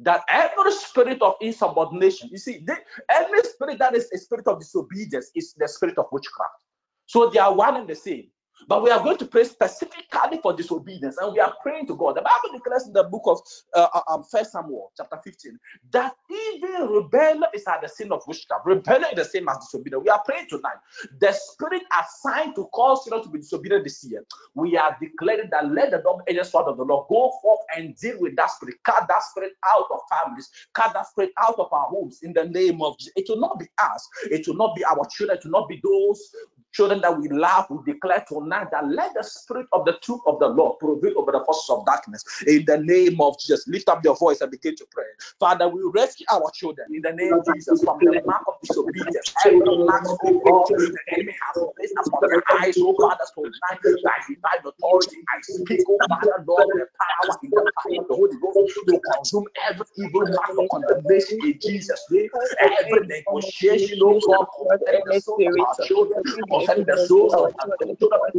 that 0.00 0.22
every 0.28 0.72
spirit 0.72 1.20
of 1.22 1.34
insubordination, 1.40 2.28
you 2.30 2.38
see, 2.38 2.62
they, 2.66 2.76
every 3.10 3.42
spirit 3.42 3.78
that 3.78 3.94
is 3.94 4.10
a 4.12 4.18
spirit 4.18 4.46
of 4.46 4.60
disobedience 4.60 5.30
is 5.34 5.54
the 5.54 5.68
spirit 5.68 5.98
of 5.98 6.06
witchcraft. 6.12 6.64
So 7.06 7.30
they 7.30 7.38
are 7.38 7.54
one 7.54 7.76
and 7.76 7.88
the 7.88 7.94
same. 7.94 8.28
But 8.66 8.82
we 8.82 8.90
are 8.90 9.02
going 9.02 9.18
to 9.18 9.26
pray 9.26 9.44
specifically 9.44 10.38
for 10.42 10.54
disobedience, 10.54 11.16
and 11.18 11.32
we 11.32 11.40
are 11.40 11.54
praying 11.62 11.86
to 11.88 11.96
God. 11.96 12.16
The 12.16 12.22
Bible 12.22 12.56
declares 12.58 12.86
in 12.86 12.92
the 12.92 13.04
book 13.04 13.22
of 13.26 13.40
uh, 13.74 13.88
uh, 13.94 14.00
um, 14.14 14.24
First 14.24 14.52
Samuel, 14.52 14.92
chapter 14.96 15.18
15, 15.22 15.58
that 15.92 16.14
even 16.30 16.88
rebellion 16.88 17.44
is 17.54 17.66
at 17.66 17.82
the 17.82 17.88
sin 17.88 18.12
of 18.12 18.22
witchcraft. 18.26 18.66
Rebellion 18.66 19.10
is 19.12 19.18
the 19.18 19.24
same 19.24 19.48
as 19.48 19.58
disobedience. 19.58 20.02
We 20.04 20.10
are 20.10 20.22
praying 20.24 20.46
tonight. 20.48 20.76
The 21.20 21.32
spirit 21.32 21.82
assigned 22.00 22.54
to 22.56 22.66
cause 22.66 23.04
children 23.04 23.22
to 23.24 23.30
be 23.30 23.38
disobedient 23.40 23.84
this 23.84 24.04
year, 24.04 24.24
we 24.54 24.76
are 24.76 24.96
declaring 25.00 25.48
that 25.50 25.70
let 25.72 25.90
the 25.90 25.98
double 25.98 26.22
edged 26.28 26.46
sword 26.46 26.66
of 26.66 26.76
the 26.76 26.84
Lord 26.84 27.06
go 27.08 27.32
forth 27.42 27.60
and 27.76 27.96
deal 27.96 28.16
with 28.20 28.36
that 28.36 28.50
spirit, 28.50 28.76
cut 28.84 29.06
that 29.08 29.22
spirit 29.22 29.52
out 29.74 29.86
of 29.90 30.00
families, 30.10 30.50
cut 30.74 30.92
that 30.94 31.06
spirit 31.06 31.30
out 31.38 31.58
of 31.58 31.72
our 31.72 31.86
homes 31.88 32.20
in 32.22 32.32
the 32.32 32.44
name 32.44 32.82
of 32.82 32.98
Jesus. 32.98 33.12
It 33.16 33.26
will 33.28 33.40
not 33.40 33.58
be 33.58 33.66
us, 33.78 34.08
it 34.30 34.46
will 34.48 34.56
not 34.56 34.76
be 34.76 34.84
our 34.84 35.06
children, 35.10 35.38
it 35.38 35.44
will 35.44 35.52
not 35.52 35.68
be 35.68 35.80
those 35.82 36.30
children 36.78 37.00
that 37.00 37.18
we 37.18 37.28
love, 37.28 37.66
we 37.70 37.92
declare 37.92 38.24
tonight 38.28 38.68
that 38.70 38.86
let 38.86 39.12
the 39.12 39.24
spirit 39.24 39.66
of 39.72 39.84
the 39.84 39.94
truth 40.00 40.20
of 40.28 40.38
the 40.38 40.46
Lord 40.46 40.78
prevail 40.78 41.18
over 41.18 41.32
the 41.32 41.42
forces 41.44 41.68
of 41.70 41.84
darkness. 41.84 42.24
In 42.46 42.64
the 42.66 42.78
name 42.78 43.20
of 43.20 43.36
Jesus, 43.40 43.66
lift 43.66 43.88
up 43.88 44.04
your 44.04 44.14
voice 44.14 44.40
and 44.42 44.48
begin 44.52 44.76
to 44.76 44.86
pray. 44.92 45.10
Father, 45.40 45.68
we 45.68 45.82
rescue 45.92 46.24
our 46.30 46.48
children 46.54 46.86
in 46.94 47.02
the 47.02 47.10
name 47.10 47.32
of 47.34 47.44
Jesus 47.52 47.82
from 47.82 47.98
the 47.98 48.22
mark 48.24 48.44
of 48.46 48.54
disobedience. 48.62 49.34
Every 49.44 49.58
mark, 49.58 50.04
God, 50.06 50.70
the 50.70 50.98
enemy 51.18 51.34
has 51.34 51.66
placed 51.74 51.94
upon 52.06 52.22
their 52.28 52.44
eyes, 52.62 52.76
oh 52.78 52.94
Father, 52.94 53.26
tonight 53.34 53.82
by 53.82 54.14
divine 54.28 54.62
authority. 54.62 55.16
I 55.34 55.42
speak, 55.42 55.80
oh 55.88 55.98
Father, 56.08 56.44
Lord, 56.46 56.78
the 56.78 56.86
power 56.94 57.38
in 57.42 57.50
the 57.50 57.66
power 57.74 57.98
of 57.98 58.06
the 58.06 58.14
Holy 58.14 58.38
Ghost 58.38 58.78
to 58.86 59.00
consume 59.12 59.46
every 59.68 59.86
evil 59.96 60.22
mark 60.30 60.54
of 60.56 60.68
condemnation 60.70 61.40
in 61.42 61.58
Jesus' 61.58 62.06
name. 62.08 62.30
Every 62.60 63.08
negotiation, 63.08 63.98
oh 64.00 64.20
God, 64.20 64.46
of 65.38 65.56
our 65.66 65.86
children, 65.86 66.22
concerning 66.68 66.86
the 66.86 66.98
souls 66.98 67.34
of 67.34 67.42
ah, 67.42 67.48
our 67.60 67.76
children, 67.80 67.96
of 68.12 68.20
our 68.20 68.30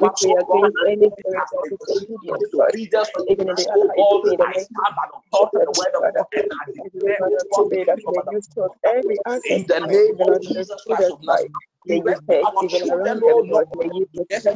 We 0.00 0.10
loved 0.10 0.22
pray 0.22 0.32
ones, 0.32 0.46
God, 0.48 0.72
against 0.72 0.78
any 0.86 1.10
spirit 1.10 1.48
of 1.56 1.68
disobedience, 1.70 2.48
God. 2.56 2.72
disobedience 2.74 3.26
Even 3.28 3.48
in 3.48 3.56
the 3.56 3.62
tonight, 3.72 3.88
life, 3.88 4.08
God. 4.10 4.22
in 4.24 4.36
the 4.38 4.46
I 4.46 4.52
name 4.56 4.66
stand 4.66 4.94
by 4.96 5.06
the 5.12 5.20
of 5.32 5.48
the 5.64 5.72
Jesus, 5.72 5.76
word 5.76 5.94
of 5.96 6.04
God 6.12 6.14
and 6.32 6.46
I 6.50 6.64
declare, 6.72 7.20
Father, 7.28 7.44
we 7.50 7.56
God, 7.56 7.66
pray 7.68 7.84
that 7.86 8.00
may 8.06 8.20
you 8.30 8.42
stop 8.42 8.72
every 8.84 9.20
darkness. 9.24 9.62
In 9.62 9.66
the 9.68 9.80
name 9.80 10.16
of 10.20 10.42
Jesus 10.42 10.84
Christ 10.86 11.10
of. 11.10 11.20
Nazareth. 11.22 11.52
May 11.86 11.96
We 11.96 12.02
you 12.06 12.16
our 12.44 12.64
children, 12.68 13.20
oh 13.24 13.44
them, 13.48 13.50
Lord. 13.50 13.64
Lord. 13.68 13.68
May 13.78 13.90
you 13.92 14.08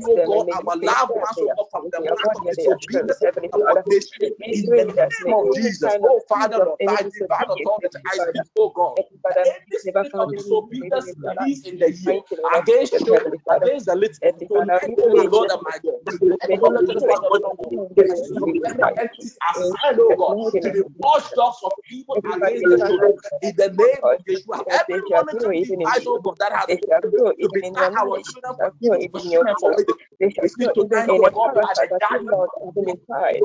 oh 0.06 0.20
God, 0.26 0.44
may 0.46 0.54
you 0.60 0.68
our 0.68 0.76
loved 0.76 1.12
preserve 1.12 1.16
ones, 1.16 1.38
oh 1.38 1.48
their 1.48 1.56
God, 1.56 1.66
from 1.72 1.88
the 1.92 2.00
their 2.00 2.16
of 2.22 2.22
body, 2.22 2.48
and 2.48 2.58
their 2.58 2.76
spirit. 2.80 3.06
disobedience 3.06 3.22
and 3.22 3.32
Heavenly 3.34 3.50
Father, 3.58 3.84
insubordination. 3.84 4.12
we 4.20 4.30
In 4.52 4.72
the 4.74 4.84
name 4.84 5.32
of 5.34 5.52
Jesus, 5.52 5.96
oh 6.02 6.20
Father, 6.28 6.60
Lord, 6.60 6.80
any 6.80 6.98
divine 7.10 7.46
authority, 7.50 7.98
I 8.12 8.18
speak, 8.18 8.46
oh 8.58 8.70
God, 8.70 9.00
that 9.28 9.36
Father, 9.36 9.46
may 9.46 9.50
any 9.56 9.76
it 9.76 9.82
never 9.84 10.04
spirit 10.04 10.14
of 10.18 10.28
found 10.28 10.34
any 10.34 10.42
root 10.44 10.66
even 10.72 10.90
disobedience 10.90 11.12
in 11.12 11.22
released 11.22 11.66
in 11.66 11.78
the 11.78 11.92
year 11.92 12.20
against 12.54 12.98
children, 13.04 13.34
against 13.50 13.86
the 13.86 13.96
little, 13.96 14.16
Heavenly 14.22 14.48
Father, 14.52 14.72
tonight, 14.72 14.82
we 14.86 14.96
oh 14.98 15.08
pray, 15.10 15.28
Lord 15.30 15.50
and 15.50 15.62
my 15.62 15.78
God, 15.84 16.00
may 16.48 16.58
let 16.58 16.74
the 16.76 16.84
the 16.86 17.00
spirit 17.00 17.18
sword 17.22 17.22
of 17.22 17.32
the 17.32 17.40
Lord 17.42 17.58
in 17.70 17.82
them 17.96 18.06
and 18.28 18.28
pursue 18.28 18.44
be 18.44 18.60
any 18.66 18.84
destroyed. 18.84 18.98
entities 18.98 19.38
In 19.54 19.76
assigned, 19.78 19.98
oh 20.00 20.14
God, 20.16 20.36
to 20.52 20.60
watchdogs 21.02 21.58
of 21.64 21.72
evil 21.90 22.18
against 22.36 22.68
the 22.68 22.78
children. 22.78 23.12
In 23.42 23.56
the 23.56 23.70
oh 23.78 23.86
name 23.86 24.02
of 24.04 24.18
Yeshua, 24.26 24.60
every 24.70 25.02
shall 25.08 25.24
grow 25.30 25.50
monitoring 25.50 25.62
device, 25.62 26.04
oh 26.06 26.20
God, 26.20 26.36
that 26.40 26.52
has 26.52 26.78
They 27.28 27.28
been 27.28 27.32
shall 27.32 27.32
used 27.32 27.32
grow 27.32 27.32
to 27.34 27.48
even 27.48 27.64
in 27.64 27.74
your 27.76 27.90
knowledge. 27.90 28.26
children 28.26 28.54
shall 28.58 28.72
grow 28.82 28.98
even 29.00 29.22
in 29.26 29.32
your 29.32 29.44
sin 29.44 29.48
and 29.48 29.58
for 29.60 29.72
power. 29.72 29.76
wickedness. 29.76 30.08
They 30.20 30.30
shall 30.30 30.48
We 30.56 30.68
even 30.76 31.10
in 31.10 31.22
oh 31.22 31.22
the 31.22 31.32
God, 31.34 31.54
by 31.54 31.74
character 31.74 31.86
the 31.86 31.88
that 31.90 32.02
you, 32.10 32.20
judgment 32.20 32.30
Lord, 32.30 32.50
have 32.64 32.74
been 32.84 32.98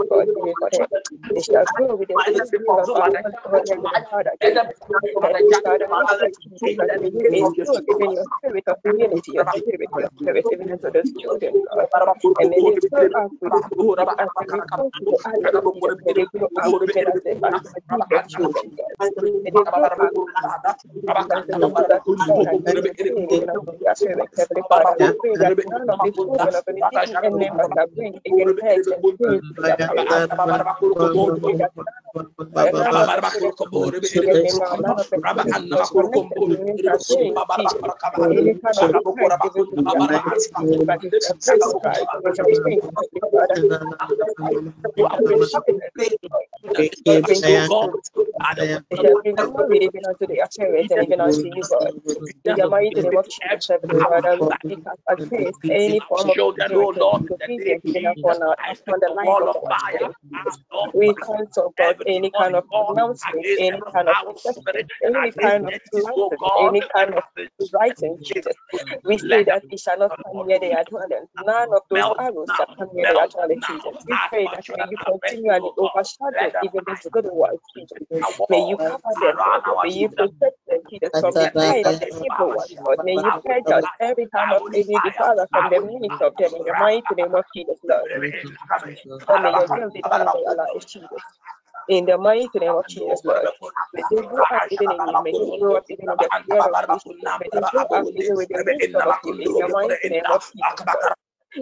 God, 0.10 0.28
even 0.30 0.50
for 0.60 0.70
them. 0.72 0.88
They 1.36 1.44
shall 1.44 1.66
grow 1.68 1.96
with 1.96 2.10
the 2.10 2.20
let 2.28 2.34
full 2.34 2.42
them 2.42 2.50
be 2.52 2.60
view 2.60 2.78
of 2.80 2.90
consumed 2.90 2.98
our 2.98 3.10
by 3.14 3.22
the 3.24 3.32
Holy 3.32 3.38
judgment 3.44 3.46
God, 3.46 3.64
of 3.64 3.70
Heavenly 3.70 3.92
fire. 3.92 4.08
Father, 4.10 4.34
Let 4.42 4.56
them 4.56 4.68
Jesus. 4.68 4.70
be 4.70 4.76
consumed 4.86 5.24
by 5.24 5.34
the 5.34 5.44
Father, 5.60 5.84
of 5.92 6.00
we 6.00 6.08
fire. 6.08 6.18
pray, 6.20 6.32
Jesus, 6.44 6.74
In 6.74 6.78
that 6.78 6.90
the 6.90 7.00
may 7.00 7.10
you 7.14 7.26
name 7.30 7.44
of 7.44 7.54
instill 7.58 7.82
even 7.90 8.12
your 8.14 8.26
spirit 8.40 8.66
of 8.68 8.78
humility, 8.84 9.34
your 9.34 9.48
spirit, 9.48 9.92
your 9.96 10.10
spirit, 10.22 10.48
even 10.52 10.70
into 10.72 10.92
those 10.94 11.12
children, 11.20 11.60
God. 11.70 11.88
And 12.40 12.50
may 12.50 12.62
they 12.62 12.76
grow 12.92 13.08
up 13.16 13.34
with 13.42 13.54
it 13.56 14.12
as 14.20 14.30
they 14.40 14.48
may 14.48 14.62
come 14.72 14.86
to 15.00 15.06
the 15.10 15.20
adult 15.26 15.66
years. 15.74 15.98
May 16.06 16.14
they 16.14 16.26
grow 16.28 16.50
up 16.58 16.74
even 16.82 17.04
as 17.08 17.20
they 17.26 17.36
as 17.94 18.04
mature. 18.12 18.54
May 19.44 19.52
they 19.52 19.64
grow 19.64 19.84
up 19.84 19.96
as 20.00 20.12
the 20.16 20.22
things 20.32 20.48
that 20.58 20.78
you 20.86 20.92
see 21.04 21.26
and 21.32 21.40
you 21.48 21.64
obtain 21.66 22.04
even 22.26 22.50
unto 22.50 23.04
their 23.06 23.18
parents, 23.28 23.55
Unto 23.56 23.72
you, 52.92 53.45
Heavenly 53.50 53.96
Father, 54.00 54.38
we 54.38 54.50
speak 54.52 54.80
against 55.10 55.60
any 55.70 56.00
of 56.12 56.20
Children, 56.36 56.72
oh 56.76 56.94
Lord, 57.00 57.24
in 57.30 57.36
the 57.40 57.50
name 57.58 57.76
of 57.76 57.84
even 57.86 58.06
Jesus, 58.16 58.38
upon, 58.38 58.44
our, 58.44 58.56
I 58.64 58.74
speak 58.76 58.98
upon 58.98 59.02
the 59.02 59.10
the 59.10 59.46
of 59.50 59.56
of 59.58 59.66
fire. 59.70 60.10
children. 60.34 60.56
Lord, 60.72 60.92
We 60.94 61.16
cancel, 61.16 61.74
God, 61.78 61.98
any 62.08 62.32
kind 62.32 62.56
of 62.56 62.66
announcement, 62.74 63.48
any 63.60 63.84
kind 63.94 64.10
of 64.10 64.18
any 65.04 65.34
kind 65.42 65.68
of 65.68 65.74
entities, 65.94 66.06
planting, 66.06 66.40
God, 66.40 66.76
any 66.76 66.84
kind 66.96 67.16
of 67.16 67.24
writing, 67.74 68.20
Jesus. 68.24 68.56
We 69.04 69.20
say 69.20 69.44
that 69.46 69.64
it 69.72 69.80
shall 69.80 70.00
not 70.00 70.14
come 70.26 70.46
near 70.48 70.60
their 70.60 70.84
dwelling. 70.90 71.28
None 71.36 71.70
of 71.74 71.84
those 71.92 72.08
arrows 72.20 72.52
shall 72.56 72.68
come 72.78 72.90
near 72.94 73.08
melt 73.14 73.32
dwelling. 73.34 73.62
Jesus. 73.62 73.94
We 74.08 74.20
pray 74.30 74.48
that 74.54 74.66
may 74.70 74.84
you 74.90 74.98
continually 75.06 75.72
overshadow 75.78 76.52
even 76.62 76.82
little 77.16 77.36
ones, 77.38 77.60
Jesus. 77.76 78.00
May 78.50 78.62
you 78.62 78.78
cover 78.80 79.16
them, 79.22 79.38
around 79.40 79.64
Lord. 79.68 79.80
our 79.80 79.84
May 79.84 79.92
you 79.92 80.10
protect 80.10 80.58
them, 80.68 80.80
Jesus, 80.90 81.12
from 81.20 81.36
the 81.40 81.50
side 81.66 81.88
of 81.88 81.96
the 82.02 82.12
evil 82.22 82.54
one, 82.56 82.70
May 83.04 83.16
you 83.18 83.34
purge 83.48 83.70
out 83.72 83.86
every 84.02 84.28
kind 84.28 84.52
I 84.52 84.54
of 84.54 84.64
will 84.64 84.72
any 84.74 85.02
from 85.52 85.70
the 85.70 85.82
will 85.82 86.12
of 86.22 86.38
them 86.38 86.56
in 86.56 86.64
the 86.66 86.76
mighty 86.78 87.16
name 87.18 87.36
of 87.36 87.46
Jesus, 87.56 87.80
Lord. 87.84 88.08
And 89.30 89.44
may 89.44 89.52
your 89.56 89.68
will 89.70 89.92
be 89.92 90.04
done 90.04 90.24
in 90.24 90.34
their 90.34 90.56
lives, 90.56 90.86
Jesus. 90.86 91.24
In 91.90 92.06
the 92.06 92.18
mighty 92.18 92.60
name 92.60 92.76
of 92.76 92.88
Jesus, 92.88 93.22
Lord. 93.26 93.50
May 93.94 94.04
they 94.10 94.24
grow 94.24 94.46
up 94.52 94.64
even 94.72 94.92
in 94.92 95.02
you. 95.08 95.20
May 95.24 95.34
they 95.34 95.52
grow 95.60 95.78
up 95.78 95.86
even 95.90 96.12
in 96.12 96.20
the 96.20 96.32
fear 96.46 96.62
of 96.70 96.76
you, 96.90 97.00
May 97.40 97.50
they 97.54 97.64
grow 97.72 97.86
up 97.94 98.08
even 98.18 98.36
with 98.38 98.50
the 98.50 98.62
wisdom 98.72 99.04
of 99.08 99.16
you. 99.26 99.36
In 99.44 99.56
the 99.58 99.70
mighty 99.70 100.10
name 100.10 100.30
of 100.32 100.42
Jesus, 100.56 100.82
Lord. 100.94 101.12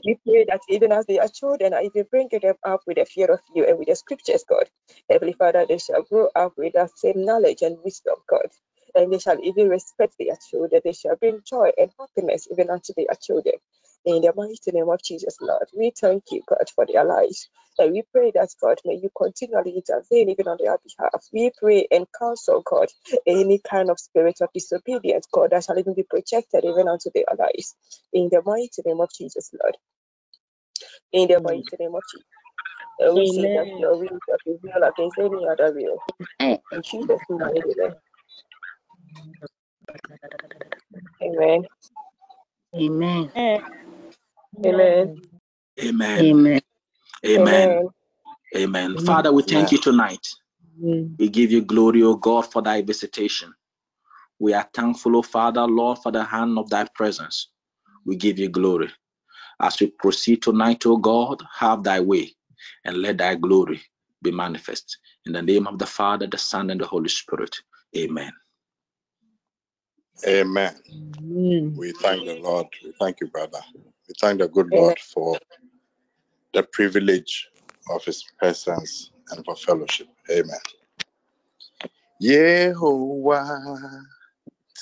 We 0.05 0.17
pray 0.27 0.45
that 0.49 0.61
even 0.69 0.91
as 0.93 1.05
they 1.07 1.19
are 1.19 1.29
children, 1.29 1.73
if 1.75 1.93
you 1.95 2.05
bring 2.05 2.29
them 2.31 2.55
up 2.65 2.81
with 2.87 2.97
the 2.97 3.05
fear 3.05 3.27
of 3.31 3.41
you 3.55 3.65
and 3.67 3.79
with 3.79 3.89
the 3.89 3.95
scriptures, 3.95 4.45
God, 4.49 4.65
Heavenly 5.09 5.33
Father, 5.33 5.65
they 5.67 5.79
shall 5.79 6.03
grow 6.03 6.29
up 6.35 6.53
with 6.57 6.73
that 6.73 6.97
same 6.97 7.25
knowledge 7.25 7.61
and 7.63 7.77
wisdom, 7.83 8.15
God. 8.29 8.47
And 8.95 9.13
they 9.13 9.19
shall 9.19 9.39
even 9.41 9.69
respect 9.69 10.15
their 10.19 10.37
children. 10.49 10.81
They 10.83 10.93
shall 10.93 11.15
bring 11.15 11.41
joy 11.45 11.71
and 11.77 11.91
happiness 11.99 12.47
even 12.51 12.69
unto 12.69 12.93
their 12.95 13.15
children. 13.21 13.55
In 14.05 14.21
the 14.21 14.33
mighty 14.35 14.71
name 14.73 14.89
of 14.89 15.01
Jesus, 15.03 15.37
Lord, 15.41 15.67
we 15.77 15.91
thank 15.99 16.23
you, 16.31 16.41
God, 16.47 16.69
for 16.75 16.85
their 16.85 17.05
lives. 17.05 17.49
And 17.79 17.93
we 17.93 18.03
pray 18.11 18.31
that, 18.35 18.49
God, 18.61 18.79
may 18.85 18.95
you 18.95 19.09
continually 19.17 19.75
intervene 19.77 20.29
even 20.29 20.47
on 20.47 20.57
their 20.59 20.77
behalf. 20.77 21.25
We 21.33 21.51
pray 21.57 21.87
and 21.91 22.05
counsel, 22.19 22.63
God, 22.65 22.87
any 23.27 23.59
kind 23.59 23.89
of 23.89 23.99
spirit 23.99 24.37
of 24.41 24.49
disobedience, 24.53 25.27
God, 25.31 25.51
that 25.51 25.63
shall 25.63 25.79
even 25.79 25.93
be 25.95 26.03
projected 26.03 26.65
even 26.65 26.87
unto 26.87 27.11
their 27.13 27.25
lives. 27.37 27.75
In 28.13 28.29
the 28.31 28.41
mighty 28.45 28.81
name 28.85 29.01
of 29.01 29.09
Jesus, 29.17 29.51
Lord. 29.61 29.77
In 31.13 31.27
the 31.29 31.41
mighty 31.41 31.63
name 31.79 31.95
of 31.95 32.03
Jesus. 32.11 32.27
And 32.99 33.15
we 33.15 33.25
say 33.27 33.49
that 33.53 33.67
Amen. 33.67 33.79
your 33.79 33.97
will 33.97 34.19
shall 34.27 34.37
prevail 34.45 34.83
against 34.89 35.19
any 35.19 35.47
other 35.47 35.73
will. 35.73 35.99
In 36.71 36.81
Jesus' 36.83 37.21
mighty 37.29 37.61
name. 37.77 37.95
Amen. 41.23 41.65
Amen. 42.75 43.31
Amen. 44.65 45.21
Amen. 45.81 46.21
Amen. 46.21 46.61
Amen. 47.25 47.81
Amen. 48.55 48.97
Father, 48.97 49.33
we 49.33 49.43
thank 49.43 49.71
you 49.71 49.79
tonight. 49.79 50.27
Amen. 50.79 51.19
We 51.19 51.29
give 51.29 51.51
you 51.51 51.63
glory, 51.63 52.03
O 52.03 52.15
God, 52.15 52.51
for 52.51 52.61
thy 52.61 52.81
visitation. 52.83 53.53
We 54.39 54.53
are 54.53 54.69
thankful, 54.73 55.17
O 55.17 55.23
Father, 55.23 55.63
Lord, 55.67 55.99
for 55.99 56.11
the 56.11 56.23
hand 56.23 56.57
of 56.59 56.69
thy 56.69 56.85
presence. 56.95 57.49
We 58.05 58.17
give 58.17 58.39
you 58.39 58.49
glory. 58.49 58.91
As 59.61 59.79
we 59.81 59.87
proceed 59.87 60.43
tonight, 60.43 60.85
O 60.85 60.97
God, 60.97 61.43
have 61.59 61.83
thy 61.83 62.01
way 62.01 62.33
and 62.85 62.97
let 62.97 63.19
thy 63.19 63.35
glory 63.35 63.81
be 64.21 64.31
manifest. 64.31 64.99
In 65.25 65.33
the 65.33 65.41
name 65.41 65.67
of 65.67 65.79
the 65.79 65.87
Father, 65.87 66.27
the 66.27 66.37
Son, 66.39 66.69
and 66.71 66.81
the 66.81 66.87
Holy 66.87 67.09
Spirit. 67.09 67.55
Amen. 67.97 68.33
Amen. 70.27 70.75
Amen. 70.91 71.75
We 71.77 71.91
thank 71.93 72.25
the 72.25 72.39
Lord. 72.39 72.67
We 72.83 72.93
thank 72.99 73.19
you, 73.21 73.27
brother. 73.27 73.59
We 73.75 74.15
thank 74.19 74.39
the 74.39 74.47
good 74.47 74.69
Lord 74.71 74.99
for 74.99 75.37
the 76.53 76.63
privilege 76.63 77.49
of 77.89 78.03
his 78.05 78.23
presence 78.39 79.11
and 79.31 79.43
for 79.45 79.55
fellowship. 79.55 80.07
Amen. 80.31 80.59
Yehovah 82.21 84.03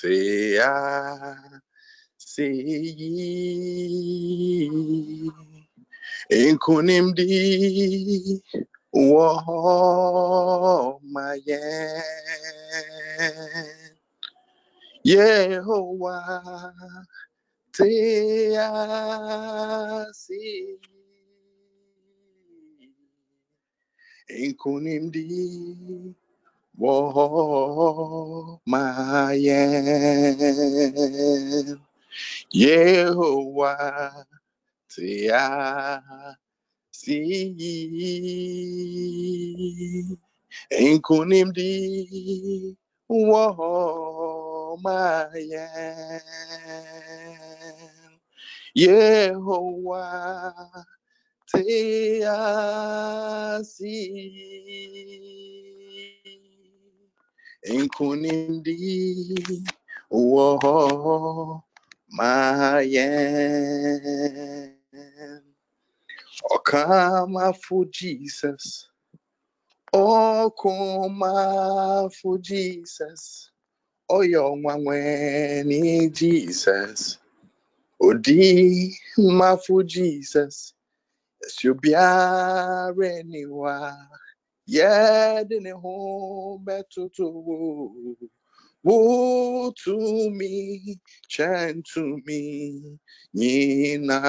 Tea 0.01 0.59
See 2.17 2.91
Inkunimdi 6.31 7.29
Wo 8.93 9.27
Mayen 11.03 12.03
Yehovah 15.05 16.75
Tea 17.73 18.55
See 20.13 20.77
Inkunimdi 24.31 26.15
Wo 26.77 28.59
Mayen 28.67 29.87
Yehovah 32.53 34.25
Tea 34.89 35.29
See 36.91 37.55
Inkunimdi 40.71 42.75
Wo 43.09 43.45
Mayen 44.77 46.21
Yehovah 48.77 50.53
Tea 51.47 52.23
See 53.63 54.61
Inkunimdi 57.67 59.63
Wo 60.09 61.63
Mayen 62.09 63.11
Okama 66.51 67.53
for 67.63 67.85
Jesus. 67.85 68.87
Okoma 69.93 71.33
for 72.15 72.37
Jesus 72.39 73.50
Oyo 74.17 74.43
Mwanweni 74.61 76.11
Jesus. 76.19 77.19
Odi 77.99 78.97
ma 79.17 79.57
for 79.57 79.83
Jesus 79.83 80.73
Subiare 81.47 83.23
niwa 83.23 83.97
Yedene 84.67 85.71
home 85.71 86.65
betutu 86.65 87.25
Woe 87.25 87.31
to 87.31 87.31
woo 87.31 88.17
woo 88.83 89.73
to 89.83 90.29
me, 90.31 90.99
chant 91.29 91.85
to 91.93 92.19
me, 92.25 92.99
Nina. 93.33 94.19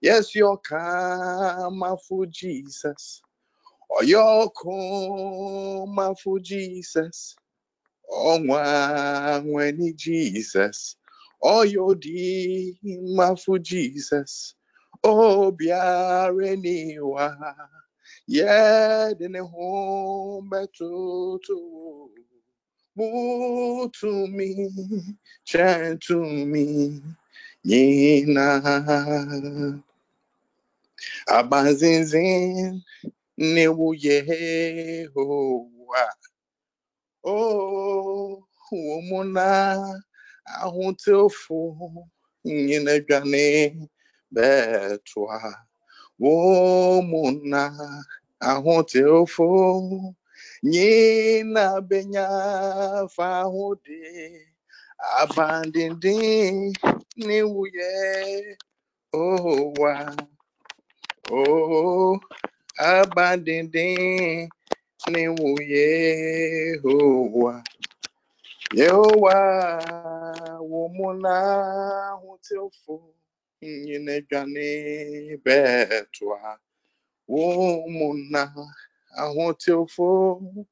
Yes, 0.00 0.34
your 0.36 0.58
karma 0.58 1.96
for 2.08 2.26
Jesus, 2.26 3.22
or 3.90 4.04
your 4.04 4.50
karma 4.52 6.14
for 6.22 6.40
Jesus, 6.40 7.36
oh 8.10 8.38
when 9.46 9.80
he 9.80 9.92
Jesus, 9.94 10.96
or 11.40 11.66
your 11.66 11.94
dima 11.96 13.40
for 13.44 13.58
Jesus, 13.58 14.54
oh 15.04 15.52
biareniwa. 15.52 17.36
Yeah, 18.26 19.12
then 19.18 19.34
home 19.36 20.50
to 24.00 24.28
me, 24.28 24.70
chant 25.44 26.02
to 26.02 26.20
me, 26.24 27.02
Yina 27.66 28.62
Abazinzin 31.28 32.82
Newu 33.38 33.94
Yehowa 33.94 36.08
Oh 37.24 38.44
Womuna 38.72 40.00
Ahuntofu 40.62 42.06
Yina 42.44 43.00
Gane 43.00 43.88
Betwa 44.32 45.54
Womuna 46.20 48.04
Ahuntofu 48.40 50.14
Yina 50.62 51.80
Benya 51.82 52.28
Fahude 53.10 54.46
Abandindin 55.20 56.72
Newu 57.18 57.66
Yehowa 59.12 60.16
Oh, 61.32 62.20
abandindin 62.78 64.48
ni 65.10 65.28
wo 65.28 65.54
Yehowa. 65.62 67.62
Yehowa 68.74 69.34
wo 70.60 70.88
muna 70.88 72.10
hutilfu 72.22 73.14
nyine 73.62 74.20
gane 74.30 75.36
betwa. 75.44 76.58
Wo 77.28 77.88
muna 77.88 78.52
ahutilfu 79.16 80.66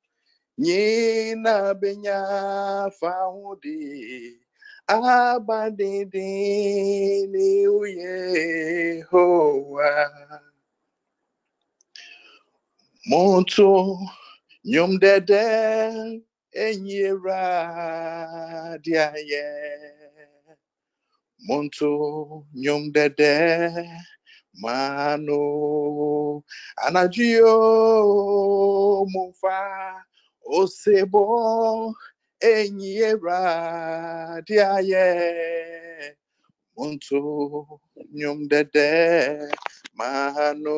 nyina 0.59 1.74
benya 1.74 2.91
fahudi. 3.01 4.39
Abandindin 4.87 7.31
ni 7.31 7.69
wo 7.69 7.87
Yehowa. 7.87 9.91
Monto 13.11 13.99
nyom 14.65 14.93
dede 15.03 15.43
enyira 16.65 17.43
diaye. 18.85 19.47
Monto 21.47 21.91
nyom 22.62 22.93
dede 22.95 23.35
mano 24.62 25.41
anajio 26.85 27.57
mufa 29.12 29.59
osebo 30.59 31.24
enyira 32.39 33.43
diaye. 34.47 35.07
Monto 36.77 37.20
nyom 38.15 38.39
dede 38.51 38.91
mano 39.99 40.77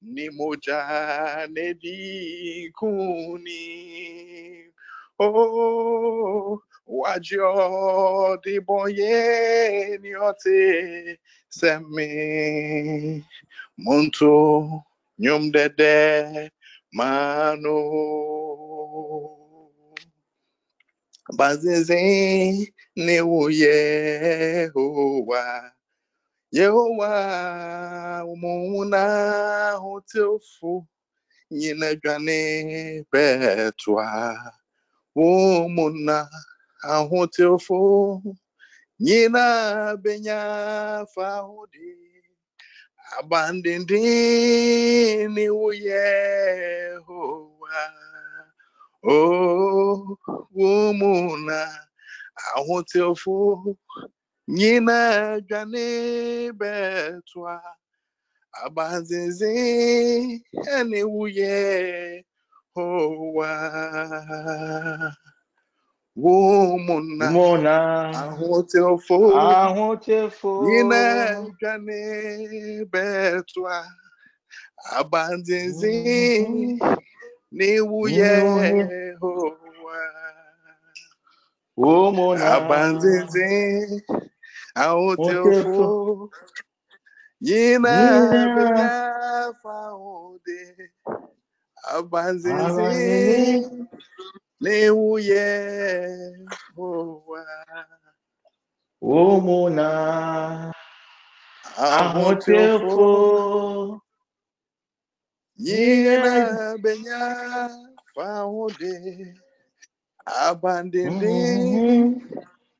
ni 0.01 0.30
moja 0.30 1.47
nedikuni. 1.47 3.13
Oh 5.19 6.59
wajo 6.88 8.38
di 8.43 8.59
boye 8.59 9.97
ni 10.01 10.15
ote 10.15 11.19
semi 11.49 13.23
monto 13.77 14.84
nyum 15.19 15.51
dede 15.51 16.51
mano. 16.97 17.77
Bazinze 21.38 21.99
ni 22.95 23.17
wo 23.30 23.49
yehowa. 23.61 25.43
Yehowa 26.51 27.11
umuna 28.34 29.03
hotelfu 29.84 30.88
nyina 31.51 31.95
dwane 31.95 33.05
betwa 33.11 34.07
umuna 35.15 36.30
ahotelfu 36.84 38.23
nyina 38.99 39.97
benya 39.97 40.39
fahudi 41.15 42.14
abandindi 43.19 44.02
ni 45.34 45.45
wo 45.57 45.69
yehowa 45.88 47.77
oh 49.03 50.18
umuna 50.56 51.60
ahotelfu 52.56 53.36
nyina 54.48 54.98
dwane 55.48 55.88
betwa 56.60 57.53
abanzinzi 58.65 59.53
ene 60.76 60.99
wuye 61.14 61.56
howa 62.76 63.52
womuna 66.15 67.31
Mona 67.31 67.75
ahotefo. 68.13 69.17
Nyina 70.63 71.01
dwane 71.59 72.85
betwa 72.91 73.75
abanzinzi. 74.97 75.97
Ne 77.51 77.81
wuye 77.81 79.15
howa 79.19 79.99
Womona. 81.77 82.45
Ahotelfo 82.45 84.01
ahotefo. 84.75 86.31
Nyina 87.41 87.79
Nyina 87.81 88.49
benya 88.55 88.91
fahode 94.65 94.73
abanzinzi 94.73 94.73
abanzinzi 94.73 94.73
ne 94.73 94.77
wuye 94.89 95.45
howa 96.75 97.45
Womona 99.01 99.87
ahotelfo 101.77 101.91
ahotefo 101.91 103.09
nyina 105.63 106.33
Nyina 106.33 106.33
benya 106.83 107.21
fahode 108.15 108.93
abandindi 110.25 111.37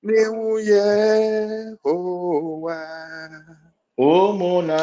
ne 0.04 0.20
mm-hmm. 0.26 0.38
wuye 0.38 0.86
howa 1.84 2.80
Womona 3.98 4.80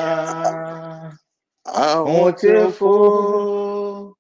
ahotelfo 1.85 2.93
ahotefo 2.95 4.17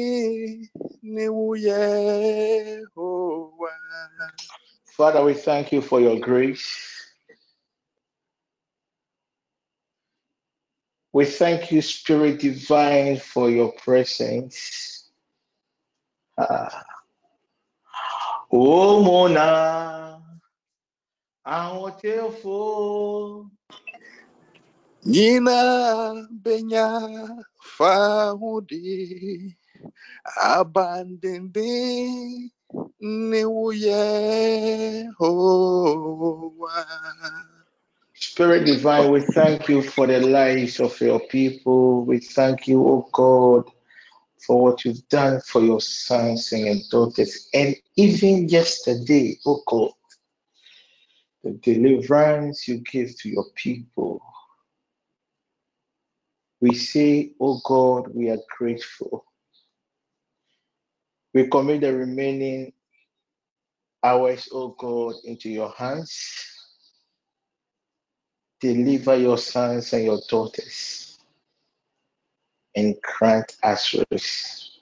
ne 1.02 1.24
wuye 1.36 1.80
howa 2.94 3.72
Father, 4.98 5.22
we 5.22 5.32
thank 5.32 5.70
you 5.70 5.80
for 5.80 6.00
your 6.00 6.18
grace. 6.18 6.66
We 11.12 11.24
thank 11.24 11.70
you, 11.70 11.80
Spirit 11.82 12.40
Divine, 12.40 13.18
for 13.18 13.48
your 13.48 13.70
presence. 13.74 15.08
Ah. 16.36 16.82
Oh, 18.50 19.04
Mona, 19.04 20.20
ahotelfo, 21.46 23.48
nyina 25.06 26.26
benya 26.42 26.90
fahudi 27.62 29.54
abandindi 30.42 31.70
Spirit 38.14 38.64
Divine, 38.66 39.10
we 39.10 39.20
thank 39.20 39.68
you 39.68 39.82
for 39.82 40.06
the 40.06 40.20
lives 40.20 40.80
of 40.80 41.00
your 41.00 41.20
people. 41.20 42.04
We 42.04 42.18
thank 42.18 42.66
you, 42.66 42.86
oh 42.86 43.08
God, 43.12 43.70
for 44.46 44.60
what 44.60 44.84
you've 44.84 45.08
done 45.08 45.40
for 45.40 45.62
your 45.62 45.80
sons 45.80 46.52
and 46.52 46.80
daughters. 46.90 47.48
And 47.54 47.76
even 47.96 48.48
yesterday, 48.48 49.38
oh 49.46 49.62
God, 49.66 49.92
the 51.44 51.52
deliverance 51.52 52.66
you 52.68 52.78
gave 52.78 53.16
to 53.20 53.28
your 53.28 53.46
people. 53.54 54.20
We 56.60 56.74
say, 56.74 57.32
oh 57.40 57.60
God, 57.64 58.08
we 58.14 58.30
are 58.30 58.42
grateful. 58.58 59.24
We 61.34 61.48
commit 61.48 61.82
the 61.82 61.94
remaining 61.94 62.72
hours, 64.02 64.48
oh 64.52 64.74
God, 64.78 65.14
into 65.24 65.50
your 65.50 65.72
hands. 65.76 66.44
Deliver 68.60 69.16
your 69.16 69.38
sons 69.38 69.92
and 69.92 70.04
your 70.04 70.20
daughters 70.28 71.18
and 72.74 72.96
grant 73.02 73.56
us 73.62 73.94
rest 74.10 74.80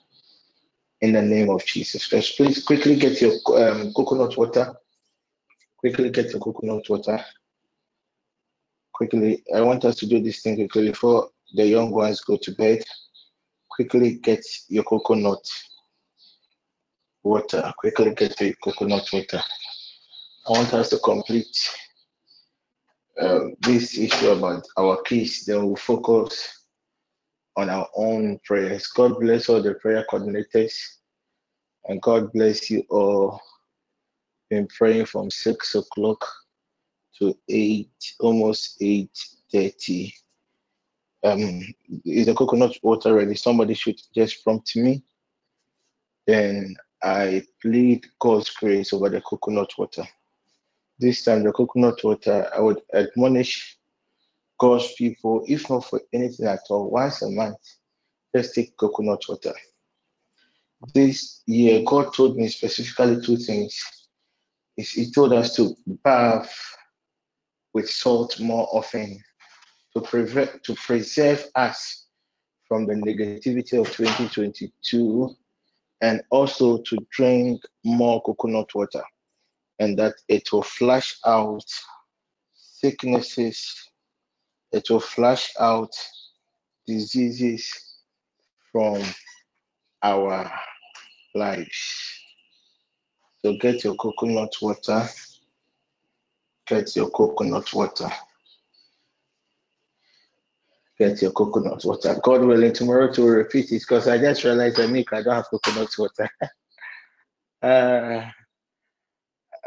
in 1.01 1.13
the 1.13 1.21
name 1.21 1.49
of 1.49 1.63
Jesus 1.65 2.07
Christ. 2.07 2.37
Please 2.37 2.63
quickly 2.63 2.95
get 2.95 3.21
your 3.21 3.33
um, 3.55 3.93
coconut 3.93 4.37
water. 4.37 4.75
Quickly 5.77 6.09
get 6.09 6.31
your 6.31 6.39
coconut 6.39 6.89
water. 6.89 7.23
Quickly, 8.93 9.43
I 9.53 9.61
want 9.61 9.85
us 9.85 9.95
to 9.97 10.07
do 10.07 10.19
this 10.19 10.41
thing 10.41 10.55
quickly 10.55 10.89
before 10.89 11.29
the 11.53 11.67
young 11.67 11.91
ones 11.91 12.21
go 12.21 12.37
to 12.37 12.51
bed. 12.55 12.83
Quickly 13.69 14.15
get 14.15 14.43
your 14.69 14.83
coconut 14.83 15.47
water. 17.27 17.73
Quickly 17.77 18.13
get 18.15 18.39
your 18.41 18.53
coconut 18.63 19.09
water. 19.11 19.41
I 20.47 20.51
want 20.51 20.73
us 20.73 20.89
to 20.89 20.99
complete 20.99 21.69
um, 23.19 23.55
this 23.61 23.97
issue 23.97 24.29
about 24.29 24.65
our 24.77 25.01
kids. 25.01 25.45
Then 25.45 25.65
we'll 25.65 25.75
focus 25.75 26.65
on 27.55 27.69
our 27.69 27.87
own 27.95 28.39
prayers. 28.45 28.87
God 28.87 29.19
bless 29.19 29.49
all 29.49 29.61
the 29.61 29.73
prayer 29.75 30.05
coordinators, 30.09 30.73
and 31.85 32.01
God 32.01 32.31
bless 32.31 32.69
you 32.69 32.83
all. 32.89 33.41
Been 34.49 34.67
praying 34.67 35.07
from 35.07 35.29
six 35.29 35.75
o'clock 35.75 36.25
to 37.19 37.37
eight, 37.49 37.91
almost 38.19 38.77
eight 38.79 39.11
thirty. 39.51 40.13
Um, 41.23 41.63
is 42.05 42.27
the 42.27 42.33
coconut 42.35 42.77
water 42.83 43.15
ready? 43.15 43.35
Somebody 43.35 43.73
should 43.73 43.99
just 44.15 44.43
prompt 44.43 44.75
me. 44.75 45.03
Then 46.25 46.75
I 47.03 47.43
plead 47.61 48.05
God's 48.19 48.49
grace 48.49 48.93
over 48.93 49.09
the 49.09 49.21
coconut 49.21 49.71
water. 49.77 50.03
this 50.99 51.23
time 51.23 51.43
the 51.43 51.51
coconut 51.51 52.03
water, 52.03 52.49
I 52.53 52.59
would 52.59 52.81
admonish 52.93 53.77
God's 54.59 54.93
people, 54.93 55.43
if 55.47 55.69
not 55.69 55.85
for 55.85 56.01
anything 56.11 56.47
at 56.47 56.61
all, 56.69 56.89
once 56.89 57.21
a 57.21 57.29
month, 57.29 57.59
just 58.35 58.55
take 58.55 58.75
coconut 58.77 59.23
water. 59.29 59.53
This 60.93 61.43
year, 61.45 61.83
God 61.85 62.13
told 62.13 62.37
me 62.37 62.47
specifically 62.47 63.21
two 63.21 63.37
things. 63.37 63.79
He 64.75 65.11
told 65.11 65.33
us 65.33 65.55
to 65.55 65.75
bath 66.03 66.53
with 67.73 67.89
salt 67.89 68.39
more 68.39 68.67
often 68.71 69.23
to, 69.93 70.01
prevent, 70.01 70.63
to 70.63 70.75
preserve 70.75 71.45
us 71.55 72.07
from 72.67 72.85
the 72.85 72.93
negativity 72.93 73.79
of 73.79 73.91
2022 73.91 75.35
and 76.01 76.21
also 76.29 76.77
to 76.79 76.97
drink 77.11 77.61
more 77.83 78.21
coconut 78.21 78.73
water 78.75 79.03
and 79.79 79.97
that 79.97 80.13
it 80.27 80.51
will 80.51 80.63
flush 80.63 81.17
out 81.25 81.65
sicknesses, 82.53 83.89
it 84.71 84.89
will 84.89 84.99
flush 84.99 85.53
out 85.59 85.91
diseases 86.85 87.95
from 88.71 89.01
our 90.03 90.51
lives. 91.35 92.23
So 93.39 93.53
get 93.59 93.83
your 93.83 93.95
coconut 93.95 94.55
water, 94.61 95.07
get 96.65 96.95
your 96.95 97.09
coconut 97.09 97.73
water. 97.73 98.09
Get 100.99 101.21
your 101.21 101.31
coconut 101.31 101.83
water. 101.85 102.19
God 102.23 102.41
willing, 102.43 102.73
tomorrow 102.73 103.11
to 103.13 103.23
repeat 103.23 103.71
it 103.71 103.81
because 103.81 104.07
I 104.07 104.17
just 104.17 104.43
realized 104.43 104.79
I 104.79 104.87
make 104.87 105.13
I 105.13 105.21
don't 105.21 105.35
have 105.35 105.49
coconut 105.49 105.93
water. 105.97 106.29
uh, 107.61 108.31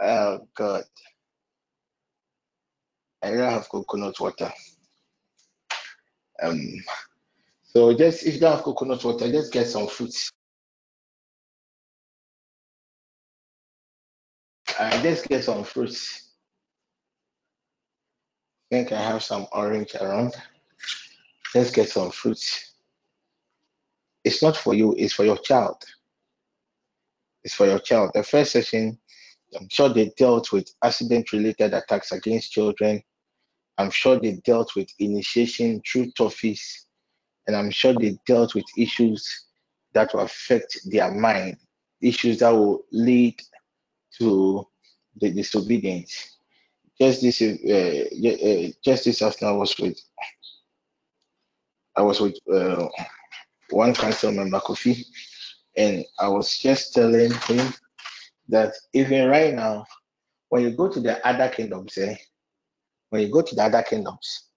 Oh 0.01 0.49
God. 0.55 0.85
I 3.23 3.31
don't 3.31 3.53
have 3.53 3.69
coconut 3.69 4.19
water. 4.19 4.51
Um 6.43 6.83
so 7.63 7.95
just 7.95 8.25
if 8.25 8.35
you 8.35 8.41
don't 8.41 8.57
have 8.57 8.65
coconut 8.65 9.05
water, 9.05 9.31
just 9.31 9.53
get 9.53 9.67
some 9.67 9.87
fruits. 9.87 10.31
I 14.79 15.01
just 15.03 15.29
get 15.29 15.45
some 15.45 15.63
fruits. 15.65 16.31
I 18.73 18.77
think 18.77 18.93
I 18.93 19.01
have 19.03 19.23
some 19.23 19.47
orange 19.53 19.95
around. 19.95 20.35
Let's 21.55 21.71
get 21.71 21.89
some 21.89 22.11
fruits. 22.11 22.75
It's 24.25 24.43
not 24.43 24.57
for 24.57 24.75
you, 24.75 24.95
it's 24.99 25.15
for 25.15 25.25
your 25.25 25.39
child. 25.39 25.83
It's 27.43 27.55
for 27.55 27.67
your 27.67 27.79
child. 27.79 28.11
The 28.15 28.23
first 28.23 28.53
session 28.53 28.99
I'm 29.59 29.69
sure 29.69 29.89
they 29.89 30.13
dealt 30.17 30.53
with 30.53 30.73
accident 30.83 31.33
related 31.33 31.75
attacks 31.75 32.13
against 32.13 32.53
children. 32.53 33.03
I'm 33.79 33.91
sure 33.91 34.19
they 34.19 34.41
dealt 34.45 34.77
with 34.77 34.89
initiation 34.99 35.83
through 35.91 36.13
toffees. 36.13 36.61
And 37.47 37.57
I'm 37.57 37.71
sure 37.71 37.95
they 37.95 38.19
dealt 38.27 38.55
with 38.55 38.65
issues 38.77 39.47
that 39.93 40.13
will 40.13 40.21
affect 40.21 40.79
their 40.91 41.11
mind, 41.13 41.57
issues 42.01 42.39
that 42.41 42.51
will 42.51 42.85
lead 42.93 43.41
to 44.19 44.67
the 45.21 45.31
disobedience. 45.31 46.37
Just 47.01 47.23
this, 47.23 47.41
uh, 47.41 47.47
uh, 47.47 48.69
just 48.85 49.05
this 49.07 49.23
afternoon, 49.23 49.55
I 49.55 49.57
was 49.57 49.77
with, 49.79 49.99
I 51.97 52.03
was 52.03 52.21
with 52.21 52.39
uh, 52.53 52.89
one 53.71 53.95
council 53.95 54.33
member, 54.33 54.59
Kofi, 54.61 55.05
and 55.77 56.05
I 56.19 56.29
was 56.29 56.59
just 56.59 56.95
telling 56.95 57.33
him 57.33 57.73
that 58.49 58.75
even 58.93 59.29
right 59.29 59.55
now, 59.55 59.85
when 60.49 60.63
you 60.63 60.71
go 60.71 60.89
to 60.89 61.01
the 61.01 61.25
other 61.27 61.49
kingdoms, 61.49 61.97
eh, 61.99 62.17
when 63.11 63.23
you 63.23 63.31
go 63.31 63.43
to 63.43 63.55
the 63.55 63.63
other 63.63 63.83
kingdoms, 63.83 64.49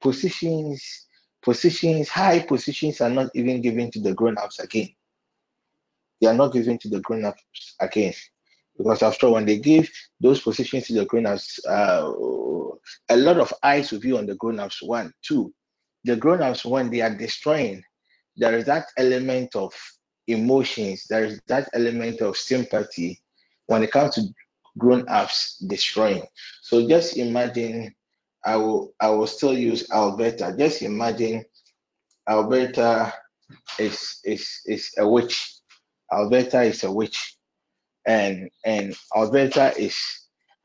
positions, 0.00 1.06
positions, 1.42 2.08
high 2.08 2.40
positions 2.40 3.00
are 3.00 3.10
not 3.10 3.30
even 3.34 3.60
given 3.60 3.90
to 3.90 4.00
the 4.00 4.14
grown-ups 4.14 4.60
again. 4.60 4.88
They 6.20 6.26
are 6.28 6.34
not 6.34 6.52
given 6.52 6.78
to 6.78 6.88
the 6.88 7.00
grown-ups 7.00 7.76
again. 7.80 8.12
Because 8.76 9.02
after 9.02 9.26
all, 9.26 9.34
when 9.34 9.46
they 9.46 9.58
give 9.58 9.90
those 10.20 10.40
positions 10.40 10.86
to 10.86 10.94
the 10.94 11.04
grown-ups, 11.04 11.64
uh, 11.66 12.10
a 13.08 13.16
lot 13.16 13.38
of 13.38 13.52
eyes 13.62 13.90
will 13.90 14.00
be 14.00 14.12
on 14.12 14.26
the 14.26 14.34
grown-ups. 14.34 14.82
One, 14.82 15.12
two, 15.22 15.52
the 16.04 16.16
grown-ups 16.16 16.64
when 16.64 16.90
they 16.90 17.00
are 17.00 17.14
destroying, 17.14 17.82
there 18.36 18.56
is 18.56 18.64
that 18.66 18.86
element 18.96 19.54
of 19.54 19.72
emotions, 20.26 21.06
there 21.08 21.24
is 21.24 21.40
that 21.48 21.68
element 21.74 22.20
of 22.20 22.36
sympathy 22.36 23.20
when 23.66 23.82
it 23.82 23.90
comes 23.90 24.14
to 24.14 24.22
grown 24.78 25.06
ups 25.08 25.58
destroying. 25.68 26.22
So 26.62 26.88
just 26.88 27.16
imagine 27.16 27.94
I 28.44 28.56
will 28.56 28.94
I 29.00 29.10
will 29.10 29.26
still 29.26 29.56
use 29.56 29.90
Alberta. 29.90 30.54
Just 30.56 30.82
imagine 30.82 31.44
Alberta 32.28 33.12
is 33.78 34.20
is 34.24 34.60
is 34.66 34.94
a 34.98 35.08
witch. 35.08 35.54
Alberta 36.12 36.62
is 36.62 36.84
a 36.84 36.92
witch. 36.92 37.36
And 38.06 38.48
and 38.64 38.96
Alberta 39.14 39.76
is 39.78 39.96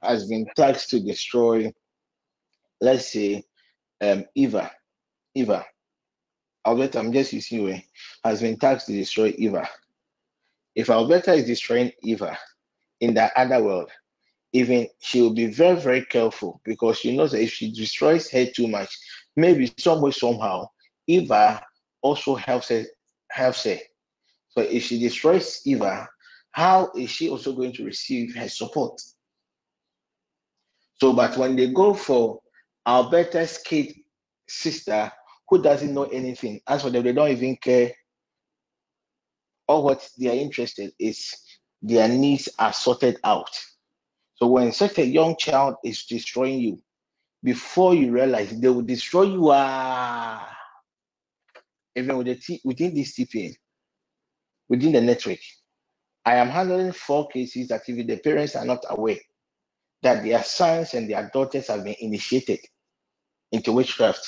has 0.01 0.27
been 0.29 0.45
taxed 0.55 0.89
to 0.91 0.99
destroy, 0.99 1.71
let's 2.79 3.11
say, 3.11 3.43
um 4.01 4.25
Eva. 4.35 4.71
Eva. 5.35 5.65
Alberta, 6.65 6.99
I'm 6.99 7.13
just 7.13 7.33
using 7.33 7.59
you, 7.59 7.69
eh? 7.69 7.81
has 8.23 8.41
been 8.41 8.57
tasked 8.57 8.87
to 8.87 8.93
destroy 8.93 9.33
Eva. 9.37 9.69
If 10.73 10.89
Alberta 10.89 11.33
is 11.33 11.45
destroying 11.45 11.91
Eva 12.01 12.37
in 12.99 13.13
the 13.13 13.39
other 13.39 13.63
world, 13.63 13.91
even 14.51 14.87
she 15.01 15.21
will 15.21 15.33
be 15.33 15.47
very, 15.47 15.79
very 15.79 16.05
careful 16.05 16.61
because 16.63 16.99
she 16.99 17.15
knows 17.15 17.33
that 17.33 17.41
if 17.41 17.51
she 17.51 17.71
destroys 17.71 18.31
her 18.31 18.45
too 18.45 18.67
much, 18.67 18.97
maybe 19.35 19.71
some 19.77 20.01
way, 20.01 20.11
somehow, 20.11 20.67
Eva 21.07 21.61
also 22.01 22.35
helps 22.35 22.69
her, 22.69 22.85
helps 23.29 23.65
her. 23.65 23.77
So 24.49 24.61
if 24.61 24.83
she 24.83 24.99
destroys 24.99 25.61
Eva, 25.65 26.07
how 26.51 26.91
is 26.95 27.09
she 27.09 27.29
also 27.29 27.53
going 27.53 27.73
to 27.73 27.83
receive 27.83 28.33
her 28.35 28.47
support? 28.47 29.01
So, 31.01 31.11
but 31.13 31.35
when 31.37 31.57
they 31.57 31.67
go 31.67 31.93
for 31.93 32.39
Alberta's 32.87 33.57
kid 33.57 33.93
sister, 34.47 35.11
who 35.49 35.61
doesn't 35.61 35.93
know 35.93 36.05
anything. 36.05 36.61
As 36.67 36.83
for 36.83 36.89
them, 36.89 37.03
they 37.03 37.13
don't 37.13 37.31
even 37.31 37.55
care. 37.57 37.93
All 39.67 39.83
what 39.83 40.07
they 40.19 40.29
are 40.29 40.41
interested 40.41 40.93
is 40.99 41.35
their 41.81 42.07
needs 42.07 42.49
are 42.59 42.73
sorted 42.73 43.19
out. 43.23 43.49
So 44.35 44.47
when 44.47 44.71
such 44.71 44.99
a 44.99 45.05
young 45.05 45.37
child 45.37 45.75
is 45.83 46.05
destroying 46.05 46.59
you, 46.59 46.81
before 47.43 47.95
you 47.95 48.11
realize 48.11 48.59
they 48.59 48.69
will 48.69 48.81
destroy 48.81 49.23
you, 49.23 49.49
ah, 49.51 50.55
even 51.95 52.17
with 52.17 52.27
the 52.27 52.35
t- 52.35 52.61
within 52.65 52.95
this 52.95 53.15
TPN, 53.17 53.55
within 54.69 54.93
the 54.93 55.01
network, 55.01 55.39
I 56.25 56.35
am 56.35 56.49
handling 56.49 56.91
four 56.93 57.27
cases 57.29 57.69
that 57.69 57.83
even 57.89 58.07
the 58.07 58.17
parents 58.17 58.55
are 58.55 58.65
not 58.65 58.83
aware 58.89 59.19
that 60.03 60.23
their 60.23 60.43
sons 60.43 60.93
and 60.93 61.09
their 61.09 61.29
daughters 61.33 61.67
have 61.67 61.83
been 61.83 61.95
initiated 61.99 62.59
into 63.51 63.73
witchcraft 63.73 64.27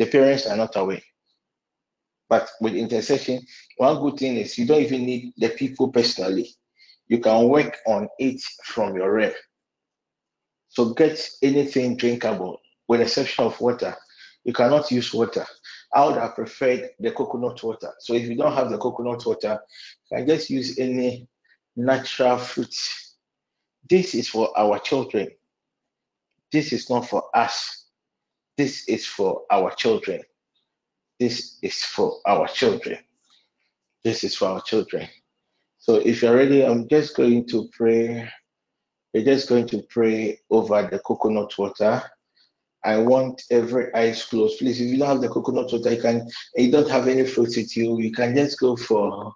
the 0.00 0.06
parents 0.06 0.46
are 0.46 0.56
not 0.56 0.74
aware. 0.76 1.02
But 2.26 2.48
with 2.58 2.74
intercession, 2.74 3.42
one 3.76 4.00
good 4.00 4.18
thing 4.18 4.36
is 4.38 4.56
you 4.56 4.64
don't 4.64 4.80
even 4.80 5.04
need 5.04 5.34
the 5.36 5.50
people 5.50 5.88
personally. 5.92 6.48
You 7.06 7.18
can 7.18 7.48
work 7.48 7.76
on 7.86 8.08
it 8.18 8.40
from 8.64 8.96
your 8.96 9.12
rep. 9.12 9.34
So 10.68 10.94
get 10.94 11.28
anything 11.42 11.98
drinkable, 11.98 12.60
with 12.88 13.02
exception 13.02 13.44
of 13.44 13.60
water. 13.60 13.94
You 14.44 14.54
cannot 14.54 14.90
use 14.90 15.12
water. 15.12 15.44
I 15.92 16.06
would 16.06 16.16
have 16.16 16.34
preferred 16.34 16.88
the 16.98 17.10
coconut 17.10 17.62
water. 17.62 17.92
So 17.98 18.14
if 18.14 18.26
you 18.26 18.36
don't 18.36 18.54
have 18.54 18.70
the 18.70 18.78
coconut 18.78 19.26
water, 19.26 19.60
you 20.10 20.16
can 20.16 20.26
just 20.26 20.48
use 20.48 20.78
any 20.78 21.28
natural 21.76 22.38
fruit. 22.38 22.74
This 23.86 24.14
is 24.14 24.28
for 24.28 24.58
our 24.58 24.78
children. 24.78 25.28
This 26.50 26.72
is 26.72 26.88
not 26.88 27.06
for 27.06 27.24
us. 27.36 27.79
This 28.60 28.86
is 28.88 29.06
for 29.06 29.44
our 29.50 29.70
children. 29.74 30.20
This 31.18 31.56
is 31.62 31.82
for 31.82 32.18
our 32.26 32.46
children. 32.46 32.98
This 34.04 34.22
is 34.22 34.36
for 34.36 34.48
our 34.48 34.60
children. 34.60 35.08
So 35.78 35.94
if 35.94 36.20
you're 36.20 36.36
ready, 36.36 36.62
I'm 36.62 36.86
just 36.86 37.16
going 37.16 37.48
to 37.48 37.70
pray. 37.72 38.30
We're 39.14 39.24
just 39.24 39.48
going 39.48 39.66
to 39.68 39.80
pray 39.88 40.40
over 40.50 40.86
the 40.92 40.98
coconut 40.98 41.56
water. 41.56 42.02
I 42.84 42.98
want 42.98 43.40
every 43.50 43.94
eyes 43.94 44.26
closed. 44.26 44.58
Please, 44.58 44.78
if 44.78 44.88
you 44.88 44.98
don't 44.98 45.08
have 45.08 45.22
the 45.22 45.30
coconut 45.30 45.72
water, 45.72 45.94
you 45.94 46.02
can. 46.02 46.28
You 46.54 46.70
don't 46.70 46.90
have 46.90 47.08
any 47.08 47.24
fruits 47.24 47.56
with 47.56 47.74
you. 47.78 47.98
You 47.98 48.12
can 48.12 48.34
just 48.36 48.60
go 48.60 48.76
for 48.76 49.32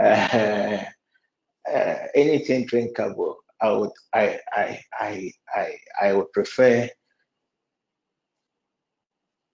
uh, 0.00 0.84
uh, 1.70 1.96
anything 2.14 2.64
drinkable. 2.64 3.36
I 3.60 3.72
would. 3.72 3.90
I. 4.14 4.40
I. 4.50 4.80
I. 4.98 5.32
I. 5.54 5.76
I 6.00 6.12
would 6.14 6.32
prefer 6.32 6.88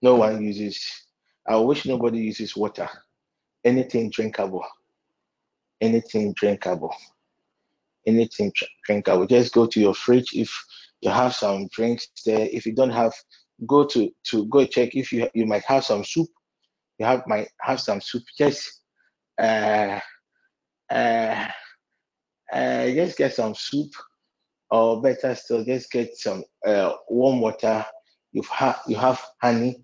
no 0.01 0.15
one 0.15 0.43
uses, 0.43 0.81
I 1.47 1.57
wish 1.57 1.85
nobody 1.85 2.19
uses 2.19 2.55
water. 2.57 2.89
Anything 3.63 4.09
drinkable. 4.11 4.65
Anything 5.81 6.33
drinkable. 6.33 6.95
anything 8.07 8.51
drinkable. 8.85 9.25
Just 9.27 9.53
go 9.53 9.65
to 9.67 9.79
your 9.79 9.93
fridge 9.93 10.31
if 10.33 10.51
you 11.01 11.09
have 11.11 11.35
some 11.35 11.67
drinks 11.69 12.07
there. 12.25 12.47
If 12.51 12.65
you 12.65 12.73
don't 12.73 12.91
have, 12.91 13.13
go 13.67 13.85
to 13.85 14.09
to 14.25 14.45
go 14.47 14.65
check 14.65 14.95
if 14.95 15.11
you 15.11 15.29
you 15.33 15.45
might 15.45 15.63
have 15.65 15.85
some 15.85 16.03
soup. 16.03 16.29
You 16.99 17.05
have 17.05 17.23
might 17.27 17.49
have 17.61 17.79
some 17.79 18.01
soup. 18.01 18.23
Just 18.37 18.81
uh 19.39 19.99
uh 20.91 21.47
uh 22.53 22.85
just 22.91 23.17
get 23.17 23.33
some 23.33 23.55
soup, 23.55 23.91
or 24.69 25.01
better 25.01 25.35
still, 25.35 25.63
just 25.65 25.91
get 25.91 26.17
some 26.17 26.43
uh 26.65 26.93
warm 27.09 27.41
water. 27.41 27.85
You 28.31 28.41
have 28.43 28.81
you 28.87 28.95
have 28.95 29.21
honey. 29.41 29.83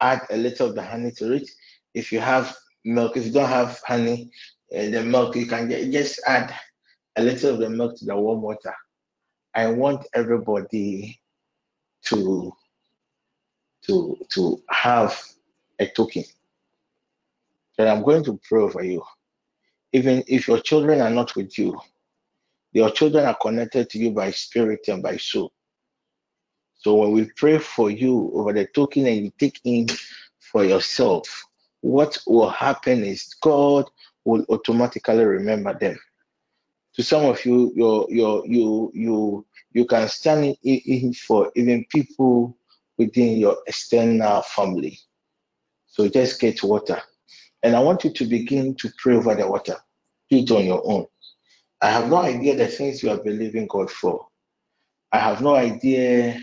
Add 0.00 0.22
a 0.30 0.36
little 0.36 0.68
of 0.68 0.74
the 0.74 0.82
honey 0.82 1.10
to 1.12 1.32
it. 1.32 1.48
If 1.94 2.12
you 2.12 2.20
have 2.20 2.56
milk, 2.84 3.16
if 3.16 3.26
you 3.26 3.32
don't 3.32 3.48
have 3.48 3.80
honey, 3.86 4.30
uh, 4.76 4.90
the 4.90 5.02
milk 5.02 5.34
you 5.36 5.46
can 5.46 5.68
get, 5.68 5.90
just 5.90 6.20
add 6.26 6.54
a 7.16 7.22
little 7.22 7.54
of 7.54 7.60
the 7.60 7.70
milk 7.70 7.96
to 7.98 8.04
the 8.04 8.16
warm 8.16 8.42
water. 8.42 8.74
I 9.54 9.68
want 9.68 10.06
everybody 10.14 11.20
to 12.04 12.52
to 13.86 14.16
to 14.34 14.62
have 14.70 15.20
a 15.78 15.86
token. 15.86 16.24
That 17.76 17.88
I'm 17.88 18.02
going 18.02 18.24
to 18.24 18.40
pray 18.48 18.68
for 18.70 18.82
you. 18.82 19.02
Even 19.92 20.22
if 20.26 20.48
your 20.48 20.60
children 20.60 21.00
are 21.00 21.10
not 21.10 21.34
with 21.36 21.56
you, 21.58 21.80
your 22.72 22.90
children 22.90 23.24
are 23.24 23.36
connected 23.40 23.88
to 23.90 23.98
you 23.98 24.10
by 24.10 24.30
spirit 24.32 24.86
and 24.88 25.02
by 25.02 25.16
soul. 25.16 25.52
So 26.78 26.94
when 26.94 27.12
we 27.12 27.30
pray 27.36 27.58
for 27.58 27.90
you 27.90 28.30
over 28.34 28.52
the 28.52 28.66
token 28.66 29.06
and 29.06 29.24
you 29.24 29.32
take 29.38 29.60
in 29.64 29.88
for 30.40 30.64
yourself, 30.64 31.44
what 31.80 32.18
will 32.26 32.50
happen 32.50 33.04
is 33.04 33.34
God 33.40 33.84
will 34.24 34.44
automatically 34.48 35.24
remember 35.24 35.76
them 35.78 35.98
to 36.98 37.04
some 37.04 37.24
of 37.26 37.44
you, 37.46 37.72
your 37.76 38.06
your 38.10 38.44
you 38.44 38.90
you 38.92 39.46
you 39.72 39.86
can 39.86 40.08
stand 40.08 40.56
in, 40.64 41.12
for 41.14 41.52
even 41.54 41.84
people 41.84 42.56
within 42.96 43.38
your 43.38 43.56
external 43.68 44.42
family. 44.42 44.98
So 45.86 46.08
just 46.08 46.40
get 46.40 46.60
water. 46.64 47.00
And 47.62 47.76
I 47.76 47.80
want 47.80 48.02
you 48.02 48.12
to 48.12 48.24
begin 48.24 48.74
to 48.76 48.90
pray 48.98 49.14
over 49.14 49.34
the 49.36 49.48
water. 49.48 49.76
Do 50.28 50.38
it 50.38 50.50
on 50.50 50.64
your 50.64 50.82
own. 50.84 51.06
I 51.80 51.90
have 51.90 52.10
no 52.10 52.16
idea 52.16 52.56
the 52.56 52.66
things 52.66 53.00
you 53.00 53.10
are 53.10 53.22
believing 53.22 53.68
God 53.68 53.90
for. 53.92 54.26
I 55.12 55.20
have 55.20 55.40
no 55.40 55.54
idea 55.54 56.40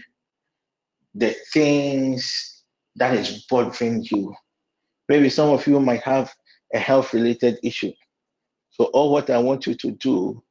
the 1.16 1.36
things 1.54 2.64
that 2.96 3.16
is 3.16 3.46
bothering 3.50 4.06
you. 4.12 4.36
Maybe 5.10 5.30
some 5.30 5.50
of 5.50 5.66
you 5.66 5.80
might 5.80 6.02
have 6.04 6.34
a 6.74 6.80
health 6.80 7.14
related 7.14 7.58
issue. 7.64 7.94
So 8.72 8.86
all 8.86 9.12
what 9.12 9.30
I 9.30 9.38
want 9.38 9.66
you 9.66 9.76
to 9.76 9.92
do 9.92 10.44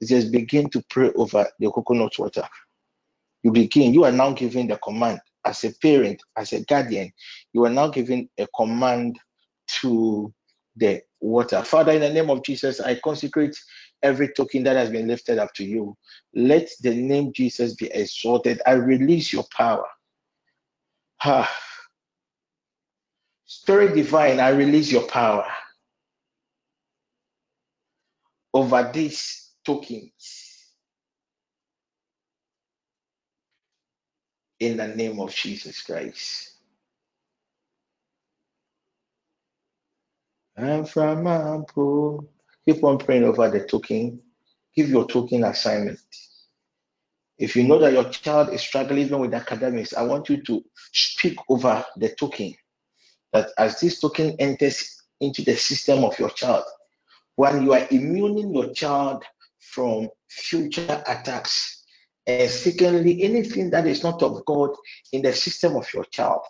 is 0.00 0.10
just 0.10 0.32
begin 0.32 0.68
to 0.70 0.84
pray 0.90 1.10
over 1.16 1.46
the 1.58 1.70
coconut 1.70 2.18
water. 2.18 2.46
You 3.42 3.52
begin, 3.52 3.94
you 3.94 4.04
are 4.04 4.12
now 4.12 4.32
giving 4.32 4.68
the 4.68 4.76
command 4.76 5.20
as 5.44 5.64
a 5.64 5.72
parent, 5.72 6.22
as 6.36 6.52
a 6.52 6.62
guardian, 6.64 7.12
you 7.52 7.64
are 7.64 7.70
now 7.70 7.88
giving 7.88 8.28
a 8.38 8.46
command 8.54 9.18
to 9.80 10.32
the 10.76 11.02
water. 11.20 11.62
Father, 11.62 11.92
in 11.92 12.00
the 12.00 12.12
name 12.12 12.30
of 12.30 12.42
Jesus, 12.44 12.80
I 12.80 12.96
consecrate 12.96 13.58
every 14.02 14.32
token 14.32 14.64
that 14.64 14.76
has 14.76 14.90
been 14.90 15.08
lifted 15.08 15.38
up 15.38 15.52
to 15.54 15.64
you. 15.64 15.96
Let 16.34 16.68
the 16.82 16.94
name 16.94 17.32
Jesus 17.32 17.74
be 17.74 17.86
exalted. 17.86 18.60
I 18.66 18.72
release 18.72 19.32
your 19.32 19.44
power. 19.56 19.86
Ah. 21.24 21.50
Spirit 23.46 23.94
divine, 23.94 24.40
I 24.40 24.50
release 24.50 24.92
your 24.92 25.06
power 25.08 25.46
over 28.54 28.90
these 28.92 29.50
tokens. 29.64 30.56
In 34.60 34.76
the 34.78 34.88
name 34.88 35.20
of 35.20 35.34
Jesus 35.34 35.82
Christ. 35.82 36.54
And 40.56 40.88
from 40.88 41.66
keep 42.66 42.84
on 42.84 42.98
praying 42.98 43.24
over 43.24 43.50
the 43.50 43.64
token. 43.66 44.20
Give 44.76 44.88
your 44.90 45.06
token 45.06 45.44
assignment. 45.44 46.00
If 47.40 47.56
you 47.56 47.64
know 47.64 47.78
that 47.78 47.94
your 47.94 48.04
child 48.10 48.50
is 48.50 48.60
struggling 48.60 49.06
even 49.06 49.18
with 49.18 49.32
academics, 49.32 49.94
I 49.94 50.02
want 50.02 50.28
you 50.28 50.42
to 50.42 50.62
speak 50.92 51.38
over 51.48 51.82
the 51.96 52.10
token. 52.10 52.54
That 53.32 53.48
as 53.56 53.80
this 53.80 53.98
token 53.98 54.36
enters 54.38 55.02
into 55.20 55.42
the 55.42 55.56
system 55.56 56.04
of 56.04 56.18
your 56.18 56.28
child, 56.28 56.64
when 57.36 57.62
you 57.62 57.72
are 57.72 57.86
immuning 57.86 58.52
your 58.52 58.74
child 58.74 59.24
from 59.58 60.10
future 60.28 61.02
attacks, 61.06 61.82
and 62.26 62.50
secondly, 62.50 63.22
anything 63.22 63.70
that 63.70 63.86
is 63.86 64.02
not 64.02 64.22
of 64.22 64.44
God 64.44 64.70
in 65.12 65.22
the 65.22 65.32
system 65.32 65.76
of 65.76 65.88
your 65.94 66.04
child, 66.04 66.42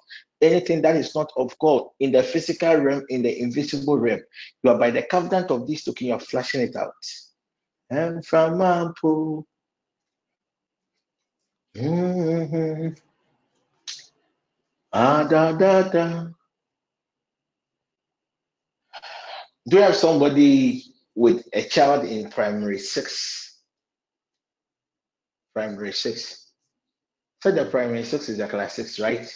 anything 0.43 0.83
that 0.83 0.97
is 0.97 1.15
not 1.15 1.31
of 1.37 1.57
God 1.61 1.85
in 2.01 2.11
the 2.11 2.25
physical 2.25 2.75
realm, 2.75 3.05
in 3.11 3.23
the 3.23 3.41
invisible 3.41 3.97
realm, 3.97 4.21
you 4.65 4.71
are 4.71 4.79
by 4.79 4.91
the 4.91 5.05
covenant 5.05 5.53
of 5.53 5.69
this 5.69 5.85
token, 5.85 6.09
you 6.09 6.15
are 6.15 6.21
flashing 6.21 6.63
it 6.63 6.75
out. 6.75 6.93
Eh, 7.93 7.97
and 7.97 8.27
from 8.27 8.59
Ampo. 8.59 9.45
Mm-hmm. 11.77 12.89
Ah, 14.93 15.25
da, 15.25 15.53
da, 15.53 15.83
da. 15.89 16.27
Do 19.69 19.77
you 19.77 19.83
have 19.83 19.95
somebody 19.95 20.83
with 21.15 21.47
a 21.53 21.63
child 21.63 22.05
in 22.05 22.31
primary 22.31 22.79
six? 22.79 23.59
Primary 25.55 25.93
six. 25.93 26.51
So 27.43 27.53
the 27.53 27.67
primary 27.67 28.05
six 28.05 28.29
is 28.29 28.41
a 28.41 28.49
class 28.49 28.75
six, 28.75 28.99
right? 28.99 29.33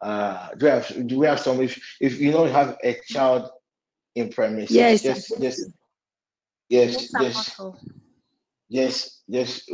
Uh, 0.00 0.48
do 0.56 0.66
we 0.66 0.70
have 0.70 1.06
do 1.06 1.18
we 1.18 1.26
have 1.26 1.40
some 1.40 1.60
if 1.60 1.80
if 2.00 2.20
you 2.20 2.32
don't 2.32 2.50
have 2.50 2.76
a 2.82 2.98
child 3.06 3.50
in 4.14 4.30
primary 4.30 4.66
six, 4.66 5.02
Yes, 5.02 5.02
just 5.02 5.40
just 5.40 5.70
yes, 6.68 7.12
yes, 7.18 7.56
yes, 8.68 9.22
just 9.30 9.70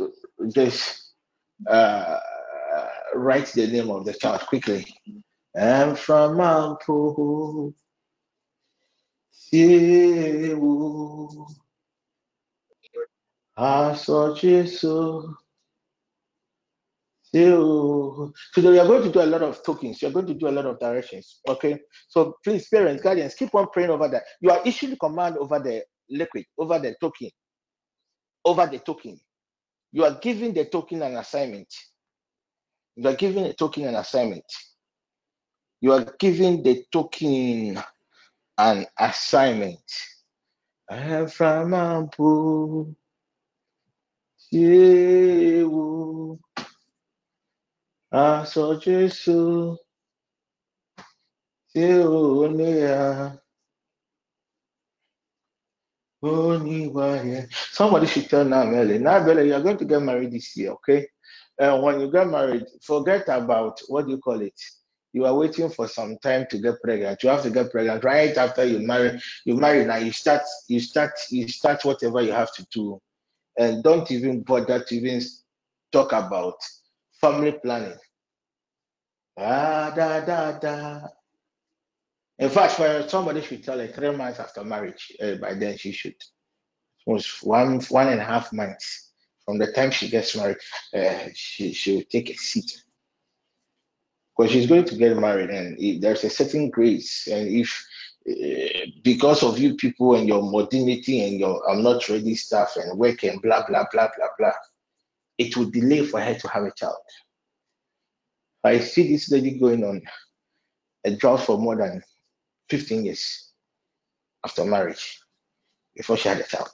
just 0.53 1.08
uh 1.67 2.19
write 3.15 3.47
the 3.47 3.67
name 3.67 3.89
of 3.89 4.05
the 4.05 4.13
child 4.13 4.41
quickly. 4.41 4.85
I'm 5.57 5.95
from 5.95 6.37
Ampo, 6.37 7.73
Siwu, 9.33 10.67
Aso 13.57 14.37
Jesu, 14.37 15.33
Siwu. 17.33 18.31
Today 18.53 18.69
we 18.69 18.79
are 18.79 18.87
going 18.87 19.03
to 19.03 19.11
do 19.11 19.21
a 19.21 19.25
lot 19.25 19.41
of 19.41 19.63
tokens. 19.63 20.01
You 20.01 20.07
are 20.09 20.11
going 20.11 20.27
to 20.27 20.33
do 20.33 20.47
a 20.47 20.51
lot 20.51 20.65
of 20.65 20.79
directions. 20.79 21.39
Okay. 21.47 21.79
So 22.07 22.35
please, 22.43 22.67
parents, 22.69 23.01
guardians, 23.03 23.33
keep 23.33 23.53
on 23.55 23.67
praying 23.73 23.89
over 23.89 24.07
that. 24.07 24.23
You 24.39 24.51
are 24.51 24.61
issuing 24.65 24.97
command 24.97 25.37
over 25.37 25.59
the 25.59 25.83
liquid, 26.09 26.45
over 26.57 26.79
the 26.79 26.95
token, 27.01 27.29
over 28.45 28.65
the 28.67 28.79
token. 28.79 29.19
You 29.91 30.05
are 30.05 30.19
giving 30.21 30.53
the 30.53 30.65
token 30.65 31.01
an 31.01 31.17
assignment. 31.17 31.73
You 32.95 33.09
are 33.09 33.15
giving 33.15 33.45
a 33.45 33.53
token 33.53 33.85
an 33.85 33.95
assignment. 33.95 34.45
You 35.81 35.93
are 35.93 36.05
giving 36.19 36.61
the 36.63 36.85
token 36.91 37.81
an 38.57 38.85
assignment. 38.99 39.79
From 40.89 41.71
Ampu, 41.71 42.95
Somebody 56.21 58.07
should 58.07 58.29
tell 58.29 58.45
Namele. 58.45 58.99
Namele, 58.99 59.47
you're 59.47 59.61
going 59.61 59.77
to 59.77 59.85
get 59.85 60.01
married 60.01 60.31
this 60.31 60.55
year, 60.57 60.71
okay? 60.71 61.07
And 61.57 61.81
when 61.81 61.99
you 62.01 62.11
get 62.11 62.27
married, 62.27 62.65
forget 62.81 63.27
about 63.29 63.79
what 63.87 64.05
do 64.05 64.11
you 64.11 64.17
call 64.17 64.41
it. 64.41 64.59
You 65.13 65.25
are 65.25 65.35
waiting 65.35 65.69
for 65.69 65.87
some 65.87 66.17
time 66.17 66.45
to 66.51 66.59
get 66.59 66.81
pregnant. 66.83 67.23
You 67.23 67.29
have 67.29 67.43
to 67.43 67.49
get 67.49 67.71
pregnant 67.71 68.03
right 68.03 68.35
after 68.37 68.63
you 68.63 68.79
marry. 68.79 69.19
You 69.45 69.55
marry 69.55 69.83
now. 69.85 69.95
You 69.97 70.11
start. 70.11 70.43
You 70.67 70.79
start. 70.79 71.11
You 71.31 71.47
start 71.47 71.83
whatever 71.83 72.21
you 72.21 72.31
have 72.31 72.53
to 72.53 72.65
do, 72.71 73.01
and 73.57 73.83
don't 73.83 74.09
even 74.11 74.41
bother 74.43 74.83
to 74.83 74.95
even 74.95 75.21
talk 75.91 76.11
about 76.11 76.55
family 77.19 77.53
planning. 77.53 77.97
Ah, 79.37 79.91
da, 79.95 80.19
da, 80.23 80.59
da. 80.59 81.07
In 82.39 82.49
fact, 82.49 82.73
for 82.73 83.05
somebody 83.07 83.41
should 83.41 83.63
tell 83.63 83.77
her 83.79 83.87
three 83.87 84.15
months 84.15 84.39
after 84.39 84.63
marriage, 84.63 85.11
uh, 85.21 85.35
by 85.35 85.53
then 85.53 85.77
she 85.77 85.91
should. 85.91 86.15
Almost 87.05 87.43
one 87.43 87.81
one 87.89 88.07
and 88.07 88.21
a 88.21 88.23
half 88.23 88.53
months 88.53 89.11
from 89.45 89.57
the 89.57 89.71
time 89.71 89.91
she 89.91 90.09
gets 90.09 90.35
married, 90.35 90.57
uh, 90.95 91.27
she 91.33 91.73
she 91.73 91.95
will 91.95 92.03
take 92.09 92.29
a 92.29 92.35
seat 92.35 92.83
because 94.37 94.51
she's 94.51 94.67
going 94.67 94.85
to 94.85 94.95
get 94.95 95.17
married, 95.17 95.49
and 95.49 96.01
there's 96.01 96.23
a 96.23 96.29
certain 96.29 96.69
grace, 96.69 97.27
and 97.27 97.49
if 97.49 97.85
uh, 98.29 98.85
because 99.03 99.43
of 99.43 99.59
you 99.59 99.75
people 99.75 100.15
and 100.15 100.27
your 100.27 100.41
modernity 100.41 101.21
and 101.25 101.39
your 101.39 101.67
I'm 101.69 101.83
not 101.83 102.07
ready 102.07 102.35
stuff 102.35 102.75
and 102.77 102.97
work 102.97 103.23
and 103.23 103.41
blah 103.41 103.65
blah 103.67 103.85
blah 103.91 104.09
blah 104.15 104.27
blah, 104.37 104.53
it 105.37 105.57
will 105.57 105.69
delay 105.69 106.05
for 106.05 106.21
her 106.21 106.35
to 106.35 106.47
have 106.47 106.63
a 106.63 106.71
child. 106.71 106.95
I 108.63 108.79
see 108.79 109.11
this 109.11 109.29
lady 109.31 109.57
going 109.57 109.83
on 109.83 110.01
a 111.05 111.15
drought 111.15 111.41
for 111.41 111.57
more 111.57 111.75
than 111.75 112.03
15 112.69 113.05
years 113.05 113.51
after 114.45 114.65
marriage 114.65 115.19
before 115.95 116.17
she 116.17 116.29
had 116.29 116.39
a 116.39 116.43
child. 116.43 116.69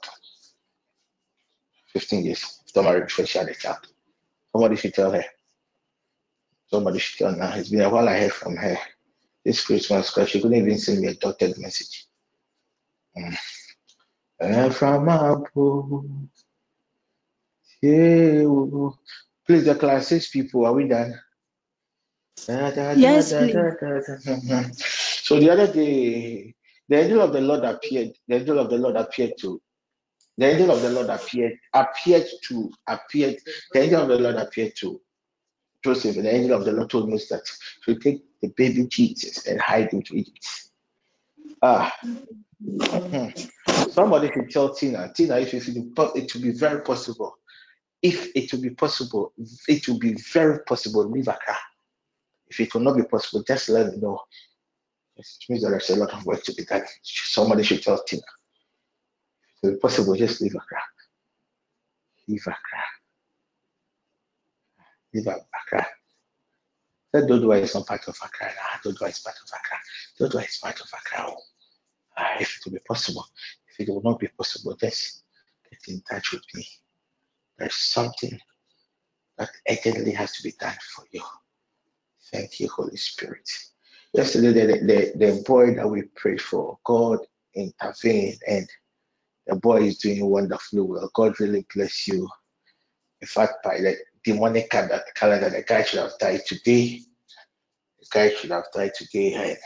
15 1.92 2.24
years 2.24 2.60
after 2.66 2.82
marriage 2.82 3.08
before 3.08 3.26
she 3.26 3.38
had 3.38 3.48
a 3.48 3.54
child. 3.54 3.86
Somebody 4.52 4.76
should 4.76 4.94
tell 4.94 5.12
her. 5.12 5.24
Somebody 6.68 6.98
should 6.98 7.18
tell 7.18 7.34
her. 7.34 7.58
It's 7.58 7.70
been 7.70 7.80
a 7.80 7.90
while 7.90 8.08
I 8.08 8.20
heard 8.20 8.32
from 8.32 8.56
her 8.56 8.76
this 9.44 9.64
Christmas 9.64 10.12
because 10.12 10.30
she 10.30 10.40
couldn't 10.40 10.58
even 10.58 10.78
send 10.78 11.00
me 11.00 11.08
a 11.08 11.14
dotted 11.14 11.58
message. 11.58 12.06
Mm. 13.16 13.36
And 14.40 14.74
from 14.74 15.08
Apple, 15.08 16.04
yeah, 17.80 18.44
please, 19.46 19.64
the 19.64 19.74
class 19.78 20.08
six 20.08 20.28
people, 20.28 20.66
are 20.66 20.72
we 20.72 20.88
done? 20.88 21.18
Yes, 22.98 23.32
please. 23.32 23.54
So 25.26 25.40
the 25.40 25.50
other 25.50 25.66
day, 25.66 26.54
the 26.88 26.96
angel 26.96 27.20
of 27.20 27.32
the 27.32 27.40
Lord 27.40 27.64
appeared. 27.64 28.12
The 28.28 28.36
angel 28.36 28.60
of 28.60 28.70
the 28.70 28.78
Lord 28.78 28.94
appeared 28.94 29.32
to. 29.40 29.60
The 30.38 30.46
angel 30.46 30.70
of 30.70 30.82
the 30.82 30.90
Lord 30.90 31.08
appeared. 31.08 31.58
Appeared 31.74 32.28
to. 32.44 32.70
Appeared. 32.86 33.38
The 33.72 33.80
angel 33.80 34.02
of 34.02 34.08
the 34.08 34.18
Lord 34.20 34.36
appeared 34.36 34.76
to 34.76 35.00
Joseph. 35.82 36.14
And 36.14 36.26
the 36.26 36.32
angel 36.32 36.56
of 36.56 36.64
the 36.64 36.70
Lord 36.70 36.90
told 36.90 37.08
me 37.08 37.18
that 37.28 37.42
to 37.86 37.96
take 37.96 38.22
the 38.40 38.50
baby 38.56 38.86
Jesus 38.86 39.48
and 39.48 39.60
hide 39.60 39.90
him 39.90 40.02
to 40.02 40.16
Egypt. 40.16 40.46
Ah. 41.60 41.92
Hmm. 42.62 43.26
Somebody 43.90 44.30
should 44.32 44.48
tell 44.50 44.72
Tina. 44.74 45.12
Tina, 45.12 45.38
if 45.40 45.52
it 45.52 46.34
will 46.34 46.40
be 46.40 46.52
very 46.52 46.82
possible. 46.82 47.36
If 48.00 48.30
it 48.36 48.52
will 48.52 48.62
be 48.62 48.70
possible, 48.70 49.32
it 49.66 49.88
will 49.88 49.98
be 49.98 50.14
very 50.32 50.60
possible. 50.60 51.04
Leave 51.10 51.26
Accra. 51.26 51.56
If 52.46 52.60
it 52.60 52.72
will 52.72 52.82
not 52.82 52.96
be 52.96 53.02
possible, 53.02 53.42
just 53.42 53.68
let 53.70 53.90
me 53.90 53.98
know. 53.98 54.20
It 55.16 55.26
means 55.48 55.62
that 55.62 55.70
there's 55.70 55.90
a 55.90 55.96
lot 55.96 56.12
of 56.12 56.26
work 56.26 56.42
to 56.44 56.52
be 56.54 56.64
done. 56.64 56.82
Somebody 57.02 57.62
should 57.62 57.82
tell 57.82 58.02
Tina. 58.02 58.22
If 59.62 59.80
possible, 59.80 60.14
just 60.14 60.40
leave 60.42 60.54
Accra. 60.54 60.78
Leave 62.28 62.42
Accra. 62.42 62.82
Leave 65.14 65.26
Accra. 65.26 65.86
That 67.12 67.24
Dodowa 67.24 67.60
is 67.62 67.74
not 67.74 67.86
part 67.86 68.06
of 68.08 68.16
Accra. 68.22 68.48
Nah, 68.48 68.90
Dodowa 68.90 69.08
is 69.08 69.20
part 69.20 69.36
of 69.36 69.48
Accra. 69.48 69.78
Dodowa 70.20 70.46
is 70.46 70.58
part 70.58 70.80
of 70.80 70.88
Accra. 70.92 71.32
Uh, 72.16 72.36
if 72.40 72.58
it 72.58 72.64
will 72.66 72.72
be 72.72 72.78
possible. 72.86 73.26
If 73.68 73.80
it 73.80 73.92
will 73.92 74.02
not 74.02 74.18
be 74.18 74.28
possible, 74.28 74.76
just 74.76 75.22
get 75.70 75.94
in 75.94 76.02
touch 76.02 76.32
with 76.32 76.42
me. 76.54 76.66
There's 77.58 77.74
something 77.74 78.38
that 79.38 79.50
urgently 79.68 80.12
has 80.12 80.32
to 80.32 80.42
be 80.42 80.52
done 80.52 80.76
for 80.94 81.04
you. 81.10 81.22
Thank 82.32 82.60
you, 82.60 82.68
Holy 82.68 82.96
Spirit. 82.96 83.48
Yesterday, 84.16 84.66
the, 84.66 84.78
the, 84.78 85.26
the 85.26 85.42
boy 85.46 85.74
that 85.74 85.88
we 85.88 86.02
prayed 86.16 86.40
for, 86.40 86.78
God 86.84 87.18
intervened 87.54 88.38
and 88.48 88.68
the 89.46 89.56
boy 89.56 89.82
is 89.82 89.98
doing 89.98 90.24
wonderfully 90.26 90.82
well. 90.82 91.10
God 91.14 91.38
really 91.38 91.66
bless 91.74 92.08
you. 92.08 92.26
In 93.20 93.26
fact, 93.28 93.62
by 93.62 93.78
the 93.78 93.96
demonic 94.24 94.70
calendar, 94.70 95.50
the 95.50 95.64
guy 95.66 95.82
should 95.82 96.00
have 96.00 96.18
died 96.18 96.40
today. 96.46 97.00
The 98.00 98.06
guy 98.10 98.30
should 98.30 98.50
have 98.50 98.64
died 98.74 98.92
today. 98.94 99.34
And 99.34 99.58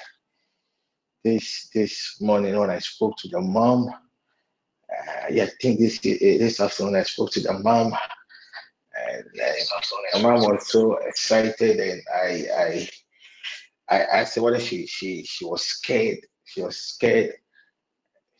this 1.25 1.69
this 1.75 2.21
morning 2.21 2.59
when 2.59 2.71
I 2.71 2.79
spoke 2.79 3.17
to 3.19 3.29
the 3.29 3.41
mom, 3.41 3.89
uh, 3.89 5.27
yeah, 5.31 5.45
I 5.45 5.51
think 5.61 5.79
this 5.81 5.99
this 6.01 6.61
afternoon 6.61 6.97
I 6.97 7.03
spoke 7.05 7.31
to 7.33 7.41
the 7.41 7.53
mom, 7.53 7.93
and 9.09 9.25
uh, 9.25 9.53
the 10.13 10.23
mom 10.23 10.41
was 10.41 10.69
so 10.69 10.97
excited, 10.99 11.79
and 11.79 12.03
I 12.15 12.47
I 12.57 12.91
I 13.91 14.01
asked 14.03 14.37
her 14.37 14.43
whether 14.43 14.61
she 14.61 14.87
she 14.87 15.25
she 15.25 15.45
was 15.45 15.65
scared. 15.65 16.21
She 16.45 16.63
was 16.63 16.77
scared. 16.79 17.35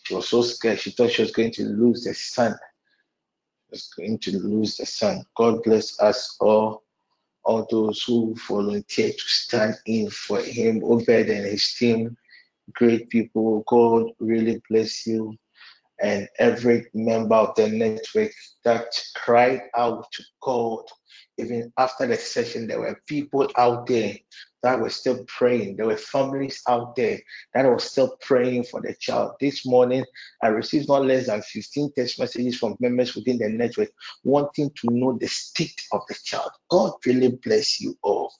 She 0.05 0.15
was 0.15 0.29
so 0.29 0.43
scared. 0.43 0.81
She 0.81 0.91
thought 0.93 1.11
she 1.13 1.23
was 1.23 1.33
going 1.33 1.53
to 1.53 1.65
lose 1.65 2.05
the 2.05 2.15
son. 2.15 2.53
She 2.53 3.73
was 3.73 3.95
going 3.97 4.19
to 4.21 4.39
lose 4.39 4.77
the 4.77 4.87
son. 4.87 5.25
God 5.37 5.63
bless 5.63 6.01
us 6.01 6.37
all, 6.41 6.85
all 7.45 7.67
those 7.71 8.03
who 8.03 8.35
volunteered 8.49 9.13
to 9.19 9.25
stand 9.27 9.77
in 9.87 10.11
for 10.11 10.41
him, 10.41 10.83
Obed 10.85 11.09
and 11.09 11.47
his 11.47 11.75
team. 11.75 12.17
Great 12.75 13.11
people. 13.11 13.65
God 13.69 14.13
really 14.21 14.63
bless 14.71 15.07
you 15.07 15.37
and 16.01 16.29
every 16.39 16.87
member 16.95 17.35
of 17.37 17.55
the 17.57 17.69
network 17.69 18.33
that 18.65 18.87
cried 19.17 19.63
out 19.77 20.11
to 20.13 20.23
God. 20.43 20.85
Even 21.41 21.73
after 21.79 22.07
the 22.07 22.17
session, 22.17 22.67
there 22.67 22.81
were 22.81 23.01
people 23.07 23.51
out 23.57 23.87
there 23.87 24.17
that 24.63 24.79
were 24.81 24.91
still 24.91 25.25
praying. 25.27 25.77
There 25.77 25.87
were 25.87 25.97
families 25.97 26.63
out 26.69 26.97
there 26.97 27.19
that 27.55 27.67
were 27.67 27.79
still 27.79 28.17
praying 28.21 28.65
for 28.65 28.81
the 28.81 28.95
child. 28.95 29.33
This 29.41 29.67
morning, 29.67 30.05
I 30.43 30.49
received 30.49 30.89
not 30.89 31.05
less 31.05 31.27
than 31.27 31.43
15 31.43 31.93
text 31.97 32.19
messages 32.19 32.59
from 32.59 32.77
members 32.81 33.15
within 33.15 33.39
the 33.39 33.49
network 33.49 33.91
wanting 34.25 34.71
to 34.77 34.89
know 34.91 35.17
the 35.19 35.29
state 35.29 35.81
of 35.93 36.03
the 36.09 36.17
child. 36.25 36.51
God 36.71 36.93
really 37.07 37.39
bless 37.43 37.81
you 37.81 37.97
all. 38.03 38.33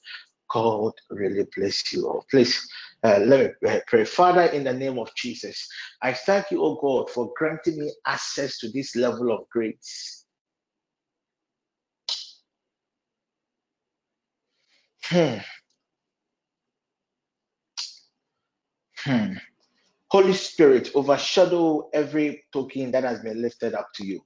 God 0.49 0.93
really 1.09 1.47
bless 1.55 1.93
you 1.93 2.07
all. 2.07 2.25
Please 2.29 2.67
uh, 3.03 3.19
let 3.19 3.55
me 3.61 3.79
pray. 3.87 4.03
Father, 4.05 4.43
in 4.43 4.65
the 4.65 4.73
name 4.73 4.99
of 4.99 5.13
Jesus, 5.15 5.67
I 6.01 6.13
thank 6.13 6.51
you, 6.51 6.61
oh 6.61 6.77
God, 6.81 7.09
for 7.09 7.31
granting 7.37 7.79
me 7.79 7.91
access 8.05 8.57
to 8.59 8.69
this 8.69 8.95
level 8.95 9.31
of 9.31 9.49
grace. 9.49 10.20
Hmm. 15.11 15.37
Hmm. 18.99 19.33
Holy 20.09 20.33
Spirit, 20.33 20.91
overshadow 20.95 21.89
every 21.93 22.43
token 22.53 22.91
that 22.91 23.03
has 23.05 23.21
been 23.21 23.41
lifted 23.41 23.73
up 23.75 23.89
to 23.95 24.05
you. 24.05 24.21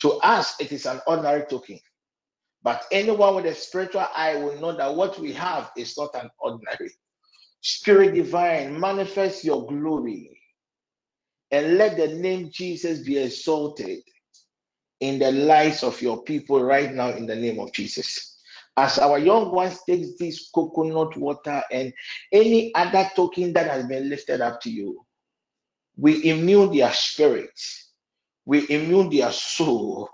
To 0.00 0.12
us, 0.14 0.60
it 0.60 0.72
is 0.72 0.86
an 0.86 1.00
ordinary 1.06 1.44
token. 1.48 1.80
But 2.62 2.84
anyone 2.92 3.36
with 3.36 3.46
a 3.46 3.54
spiritual 3.54 4.06
eye 4.16 4.36
will 4.36 4.60
know 4.60 4.76
that 4.76 4.94
what 4.96 5.18
we 5.20 5.32
have 5.34 5.70
is 5.76 5.96
not 5.98 6.14
an 6.16 6.30
ordinary. 6.40 6.92
Spirit 7.62 8.14
divine, 8.14 8.78
manifest 8.80 9.44
your 9.44 9.66
glory 9.66 10.40
and 11.50 11.78
let 11.78 11.96
the 11.96 12.08
name 12.08 12.50
Jesus 12.52 13.00
be 13.00 13.18
exalted 13.18 14.00
in 15.00 15.18
the 15.18 15.32
lives 15.32 15.82
of 15.84 16.00
your 16.02 16.22
people 16.24 16.62
right 16.62 16.94
now 16.94 17.10
in 17.10 17.26
the 17.26 17.36
name 17.36 17.60
of 17.60 17.72
Jesus. 17.72 18.31
As 18.76 18.98
our 18.98 19.18
young 19.18 19.52
ones 19.52 19.80
take 19.86 20.16
this 20.18 20.50
coconut 20.50 21.16
water 21.16 21.62
and 21.70 21.92
any 22.32 22.74
other 22.74 23.10
token 23.14 23.52
that 23.52 23.70
has 23.70 23.86
been 23.86 24.08
lifted 24.08 24.40
up 24.40 24.60
to 24.62 24.70
you, 24.70 25.04
we 25.96 26.28
immune 26.30 26.74
their 26.74 26.92
spirit, 26.92 27.60
we 28.46 28.68
immune 28.70 29.10
their 29.10 29.30
soul, 29.30 30.08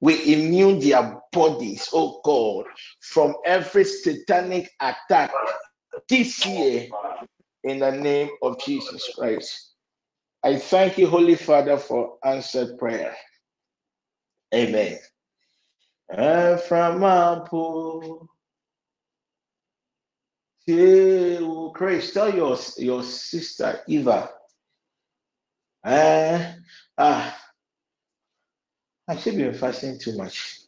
we 0.00 0.34
immune 0.34 0.80
their 0.80 1.20
bodies, 1.32 1.88
oh 1.92 2.20
God, 2.24 2.66
from 3.00 3.34
every 3.44 3.84
satanic 3.84 4.70
attack 4.80 5.30
this 6.08 6.44
year 6.46 6.88
in 7.64 7.80
the 7.80 7.92
name 7.92 8.30
of 8.42 8.60
Jesus 8.60 9.10
Christ. 9.14 9.72
I 10.42 10.56
thank 10.58 10.98
you, 10.98 11.06
Holy 11.06 11.36
Father, 11.36 11.78
for 11.78 12.18
answered 12.24 12.78
prayer. 12.78 13.14
Amen. 14.54 14.98
Apple, 16.10 18.28
Grace, 21.72 22.12
tell 22.12 22.34
your, 22.34 22.58
your 22.78 23.02
sister 23.02 23.80
Eva. 23.86 24.30
Uh, 25.82 26.52
ah, 26.96 27.38
I 29.08 29.16
should 29.16 29.36
be 29.36 29.52
fasting 29.52 29.98
too 29.98 30.16
much. 30.16 30.60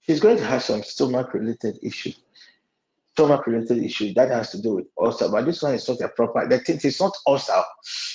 She's 0.00 0.20
going 0.20 0.38
to 0.38 0.44
have 0.44 0.62
some 0.62 0.82
stomach 0.82 1.34
related 1.34 1.78
issue 1.82 2.12
stomach 3.18 3.48
related 3.48 3.82
issue 3.82 4.14
that 4.14 4.30
has 4.30 4.52
to 4.52 4.62
do 4.62 4.76
with 4.76 4.86
ulcer, 4.96 5.28
but 5.28 5.44
this 5.44 5.60
one 5.60 5.74
is 5.74 5.88
not 5.88 6.00
a 6.00 6.08
proper. 6.08 6.48
The 6.48 6.60
thing 6.60 6.78
is 6.84 7.00
not 7.00 7.12
ulcer, 7.26 7.60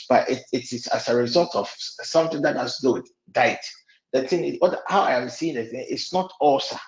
but 0.07 0.29
it, 0.29 0.43
it 0.53 0.71
is 0.71 0.87
as 0.87 1.09
a 1.09 1.15
result 1.15 1.53
of 1.55 1.69
something 1.77 2.41
that 2.41 2.55
has 2.55 2.77
to 2.77 2.87
do 2.87 2.93
with 2.93 3.11
diet. 3.33 3.59
The 4.13 4.27
thing 4.27 4.45
is, 4.45 4.57
what 4.59 4.81
how 4.87 5.01
I 5.03 5.15
am 5.15 5.29
seeing 5.29 5.57
it, 5.57 5.69
it's 5.71 6.13
not 6.13 6.31
ulcer, 6.39 6.79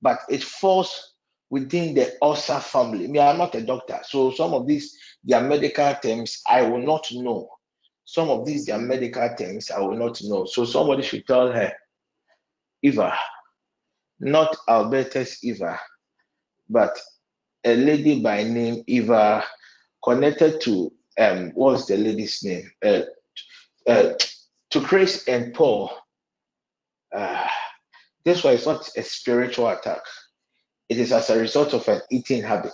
but 0.00 0.20
it 0.28 0.42
falls 0.42 1.14
within 1.50 1.94
the 1.94 2.12
ulcer 2.22 2.60
family. 2.60 3.08
Me, 3.08 3.20
I'm 3.20 3.38
not 3.38 3.54
a 3.54 3.62
doctor, 3.62 4.00
so 4.04 4.30
some 4.30 4.54
of 4.54 4.66
these 4.66 4.96
their 5.24 5.40
medical 5.42 5.94
terms 6.02 6.40
I 6.48 6.62
will 6.62 6.82
not 6.82 7.06
know. 7.12 7.48
Some 8.04 8.28
of 8.30 8.46
these 8.46 8.66
their 8.66 8.78
medical 8.78 9.28
terms 9.36 9.70
I 9.70 9.80
will 9.80 9.96
not 9.96 10.20
know. 10.22 10.44
So 10.46 10.64
somebody 10.64 11.02
should 11.02 11.26
tell 11.26 11.52
her, 11.52 11.72
Eva, 12.82 13.16
not 14.20 14.56
Alberta's 14.68 15.38
Eva 15.42 15.78
but 16.72 16.98
a 17.64 17.76
lady 17.76 18.20
by 18.20 18.42
name 18.42 18.82
Eva 18.86 19.44
connected 20.02 20.60
to 20.62 20.92
um 21.20 21.50
what's 21.54 21.86
the 21.86 21.96
lady's 21.96 22.42
name? 22.42 22.70
Uh, 22.84 23.02
uh, 23.86 24.14
to 24.70 24.80
Chris 24.80 25.28
and 25.28 25.52
Paul. 25.54 25.90
Uh, 27.14 27.46
this 28.24 28.44
one 28.44 28.54
is 28.54 28.66
not 28.66 28.88
a 28.96 29.02
spiritual 29.02 29.68
attack. 29.68 30.00
It 30.88 30.98
is 30.98 31.12
as 31.12 31.30
a 31.30 31.38
result 31.38 31.74
of 31.74 31.86
an 31.88 32.00
eating 32.10 32.42
habit. 32.42 32.72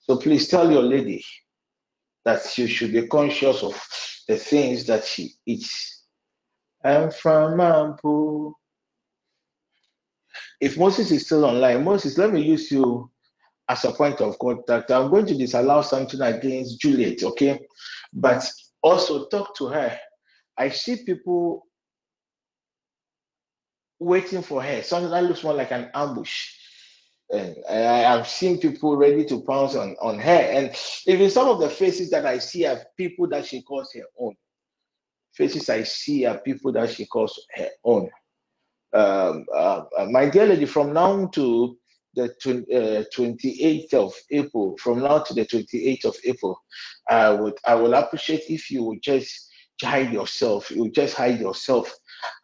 So 0.00 0.16
please 0.16 0.48
tell 0.48 0.70
your 0.70 0.82
lady 0.82 1.24
that 2.24 2.42
she 2.42 2.66
should 2.66 2.92
be 2.92 3.06
conscious 3.06 3.62
of 3.62 3.80
the 4.28 4.36
things 4.36 4.86
that 4.86 5.04
she 5.04 5.32
eats. 5.46 6.04
I'm 6.84 7.10
from 7.10 7.58
Mampu. 7.58 8.52
If 10.60 10.78
Moses 10.78 11.10
is 11.10 11.26
still 11.26 11.44
online, 11.44 11.84
Moses, 11.84 12.18
let 12.18 12.32
me 12.32 12.40
use 12.42 12.70
you 12.70 13.10
as 13.68 13.84
a 13.84 13.92
point 13.92 14.20
of 14.20 14.38
contact. 14.38 14.90
I'm 14.90 15.10
going 15.10 15.26
to 15.26 15.34
disallow 15.36 15.82
something 15.82 16.20
against 16.20 16.80
Juliet, 16.80 17.22
okay? 17.22 17.60
But 18.12 18.48
also 18.82 19.26
talk 19.26 19.56
to 19.56 19.66
her. 19.68 19.98
I 20.56 20.68
see 20.68 21.04
people 21.04 21.66
waiting 24.02 24.42
for 24.42 24.62
her. 24.62 24.82
Something 24.82 25.10
that 25.10 25.24
looks 25.24 25.44
more 25.44 25.54
like 25.54 25.72
an 25.72 25.90
ambush. 25.94 26.54
And 27.32 27.56
I 27.68 28.00
have 28.00 28.28
seen 28.28 28.58
people 28.58 28.96
ready 28.96 29.24
to 29.26 29.42
pounce 29.42 29.74
on, 29.74 29.96
on 30.00 30.18
her. 30.18 30.30
And 30.30 30.74
even 31.06 31.30
some 31.30 31.48
of 31.48 31.60
the 31.60 31.70
faces 31.70 32.10
that 32.10 32.26
I 32.26 32.38
see 32.38 32.66
are 32.66 32.84
people 32.96 33.26
that 33.28 33.46
she 33.46 33.62
calls 33.62 33.92
her 33.94 34.04
own. 34.18 34.34
Faces 35.34 35.70
I 35.70 35.82
see 35.84 36.26
are 36.26 36.38
people 36.38 36.72
that 36.72 36.90
she 36.90 37.06
calls 37.06 37.40
her 37.54 37.68
own. 37.84 38.10
Um, 38.92 39.46
uh, 39.54 39.84
uh 39.98 40.06
my 40.10 40.28
dear 40.28 40.44
lady, 40.44 40.66
from 40.66 40.92
now 40.92 41.26
to 41.28 41.78
the 42.14 42.24
uh, 42.24 43.04
28th 43.16 43.94
of 43.94 44.14
April, 44.30 44.76
from 44.78 45.00
now 45.00 45.18
to 45.20 45.32
the 45.32 45.46
28th 45.46 46.04
of 46.04 46.16
April, 46.24 46.60
I 47.08 47.30
would 47.30 47.54
I 47.66 47.74
will 47.74 47.94
appreciate 47.94 48.42
if 48.48 48.70
you 48.70 48.84
would 48.84 49.02
just 49.02 49.48
hide 49.82 50.12
yourself. 50.12 50.70
You 50.70 50.90
just 50.90 51.14
hide 51.14 51.40
yourself, 51.40 51.92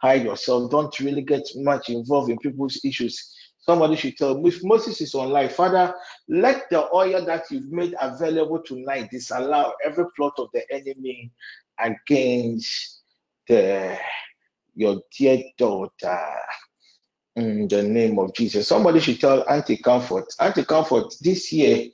hide 0.00 0.24
yourself. 0.24 0.70
Don't 0.70 0.98
really 1.00 1.22
get 1.22 1.46
much 1.56 1.88
involved 1.88 2.30
in 2.30 2.38
people's 2.38 2.80
issues. 2.84 3.34
Somebody 3.60 3.96
should 3.96 4.16
tell 4.16 4.46
if 4.46 4.64
Moses 4.64 5.00
is 5.00 5.14
online, 5.14 5.50
Father, 5.50 5.94
let 6.28 6.70
the 6.70 6.88
oil 6.94 7.24
that 7.26 7.44
you've 7.50 7.70
made 7.70 7.94
available 8.00 8.62
tonight 8.62 9.10
disallow 9.10 9.72
every 9.84 10.06
plot 10.16 10.32
of 10.38 10.48
the 10.54 10.62
enemy 10.72 11.30
against 11.78 13.02
the 13.46 13.98
your 14.74 15.00
dear 15.18 15.42
daughter 15.58 16.20
in 17.36 17.68
the 17.68 17.82
name 17.82 18.18
of 18.18 18.32
Jesus. 18.34 18.66
Somebody 18.66 19.00
should 19.00 19.20
tell 19.20 19.48
Auntie 19.48 19.76
Comfort. 19.76 20.26
Auntie 20.40 20.64
Comfort, 20.64 21.14
this 21.20 21.52
year, 21.52 21.88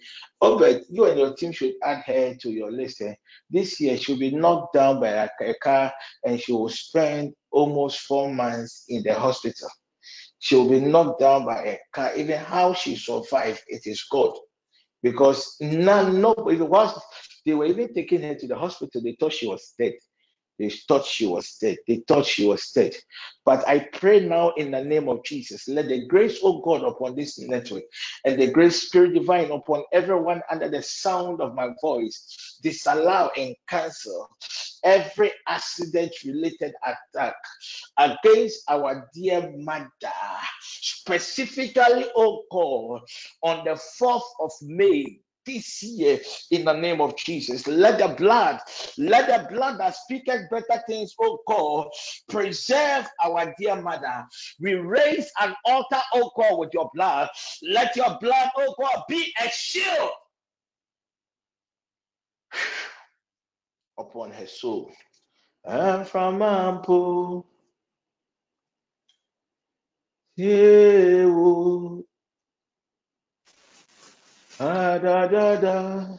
but 0.58 0.82
you 0.90 1.06
and 1.06 1.18
your 1.18 1.34
team 1.34 1.52
should 1.52 1.74
add 1.82 2.02
her 2.06 2.34
to 2.34 2.50
your 2.50 2.70
list. 2.70 3.00
Eh? 3.00 3.14
This 3.50 3.80
year, 3.80 3.96
she'll 3.96 4.18
be 4.18 4.30
knocked 4.30 4.74
down 4.74 5.00
by 5.00 5.08
a, 5.08 5.54
car 5.62 5.92
and 6.24 6.40
she 6.40 6.52
will 6.52 6.68
spend 6.68 7.34
almost 7.50 8.00
four 8.00 8.32
months 8.32 8.84
in 8.88 9.02
the 9.02 9.14
hospital. 9.14 9.68
She 10.38 10.56
will 10.56 10.68
be 10.68 10.80
knocked 10.80 11.20
down 11.20 11.46
by 11.46 11.62
a 11.64 11.78
car. 11.92 12.14
Even 12.16 12.38
how 12.38 12.74
she 12.74 12.96
survived, 12.96 13.62
it 13.68 13.86
is 13.86 14.04
God. 14.10 14.36
Because 15.02 15.56
none, 15.60 16.20
nobody 16.20 16.58
was, 16.58 16.98
they 17.46 17.54
were 17.54 17.66
even 17.66 17.92
taking 17.94 18.22
her 18.22 18.34
to 18.34 18.46
the 18.46 18.56
hospital. 18.56 19.02
They 19.02 19.16
thought 19.18 19.32
she 19.32 19.46
was 19.46 19.74
dead. 19.78 19.94
They 20.58 20.70
thought 20.70 21.06
she 21.06 21.26
was 21.26 21.56
dead. 21.60 21.78
They 21.88 22.02
thought 22.08 22.26
she 22.26 22.46
was 22.46 22.70
dead. 22.72 22.94
But 23.44 23.66
I 23.68 23.80
pray 23.92 24.20
now 24.20 24.52
in 24.56 24.70
the 24.72 24.84
name 24.84 25.08
of 25.08 25.24
Jesus, 25.24 25.68
let 25.68 25.88
the 25.88 26.06
grace 26.06 26.38
of 26.44 26.62
God 26.64 26.84
upon 26.84 27.16
this 27.16 27.38
network 27.40 27.84
and 28.24 28.40
the 28.40 28.50
grace 28.50 28.82
spirit 28.86 29.14
divine 29.14 29.50
upon 29.50 29.84
everyone 29.92 30.42
under 30.50 30.68
the 30.68 30.82
sound 30.82 31.40
of 31.40 31.54
my 31.54 31.70
voice 31.82 32.58
disallow 32.62 33.30
and 33.36 33.54
cancel 33.68 34.28
every 34.84 35.32
accident 35.48 36.12
related 36.24 36.72
attack 36.84 37.34
against 37.98 38.62
our 38.68 39.08
dear 39.14 39.52
mother, 39.56 39.88
specifically, 40.62 42.06
oh 42.16 42.44
God, 42.50 43.02
on 43.42 43.64
the 43.64 43.80
4th 44.00 44.22
of 44.40 44.52
May 44.62 45.20
this 45.46 45.82
year 45.82 46.20
in 46.50 46.64
the 46.64 46.72
name 46.72 47.00
of 47.00 47.16
Jesus. 47.16 47.66
Let 47.66 47.98
the 47.98 48.08
blood, 48.08 48.60
let 48.98 49.28
the 49.28 49.54
blood 49.54 49.78
that 49.80 49.96
speaketh 49.96 50.50
better 50.50 50.82
things, 50.86 51.14
oh 51.20 51.38
God, 51.46 51.88
preserve 52.28 53.06
our 53.24 53.54
dear 53.58 53.80
mother. 53.80 54.26
We 54.60 54.74
raise 54.74 55.30
an 55.40 55.54
altar, 55.64 56.00
oh 56.14 56.30
God, 56.36 56.58
with 56.58 56.70
your 56.74 56.90
blood. 56.94 57.28
Let 57.62 57.96
your 57.96 58.18
blood, 58.20 58.50
oh 58.56 58.74
God, 58.80 59.02
be 59.08 59.32
a 59.44 59.48
shield 59.50 60.10
upon 63.98 64.32
her 64.32 64.46
soul. 64.46 64.90
And 65.64 66.06
from 66.06 66.40
Ampo, 66.40 67.44
yeah, 70.36 72.03
Da 74.58 74.98
da 74.98 75.26
da 75.26 75.56
da. 75.56 76.18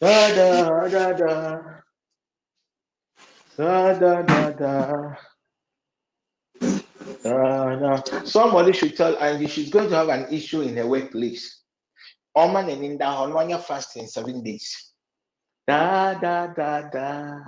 Da 0.00 0.34
da 0.34 0.88
da 0.88 1.12
da. 1.12 1.82
Da 3.56 3.98
da 3.98 4.22
da 4.22 4.50
da. 4.50 5.16
Da, 7.22 7.76
da. 7.76 8.24
Somebody 8.24 8.72
should 8.72 8.96
tell 8.96 9.16
Angie 9.18 9.46
she's 9.48 9.70
going 9.70 9.90
to 9.90 9.96
have 9.96 10.08
an 10.08 10.32
issue 10.32 10.62
in 10.62 10.76
her 10.76 10.86
workplace. 10.86 11.62
Oman 12.36 12.68
and 12.70 12.84
in 12.84 12.98
the 12.98 13.04
Hononia 13.04 13.60
fasting 13.60 14.06
seven 14.06 14.42
days. 14.42 14.92
Da 15.66 16.14
da 16.14 16.46
da 16.46 16.82
da. 16.88 17.40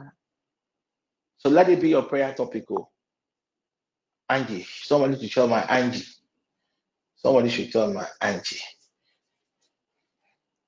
So 1.39 1.49
let 1.49 1.69
it 1.71 1.81
be 1.81 1.91
your 1.91 2.03
prayer 2.03 2.35
topical. 2.35 2.91
Oh. 2.91 4.35
Angie, 4.35 4.67
somebody 4.83 5.17
to 5.17 5.29
tell 5.29 5.49
my 5.49 5.63
Angie. 5.63 6.07
Somebody 7.17 7.49
should 7.49 7.73
tell 7.73 7.93
my 7.93 8.07
Angie. 8.21 8.61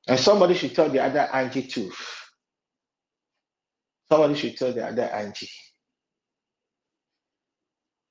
And 0.09 0.19
somebody 0.19 0.55
should 0.55 0.75
tell 0.75 0.89
the 0.89 1.03
other 1.03 1.29
Angie 1.33 1.63
too. 1.63 1.93
Somebody 4.11 4.35
should 4.35 4.57
tell 4.57 4.73
the 4.73 4.87
other 4.87 5.05
Angie 5.05 5.51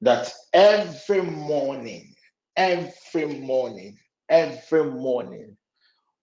that 0.01 0.31
every 0.53 1.21
morning, 1.21 2.15
every 2.55 3.39
morning, 3.39 3.97
every 4.29 4.85
morning, 4.85 5.57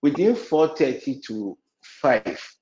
within 0.03 0.35
4:30 0.35 1.23
to 1.27 1.59
5, 1.83 2.57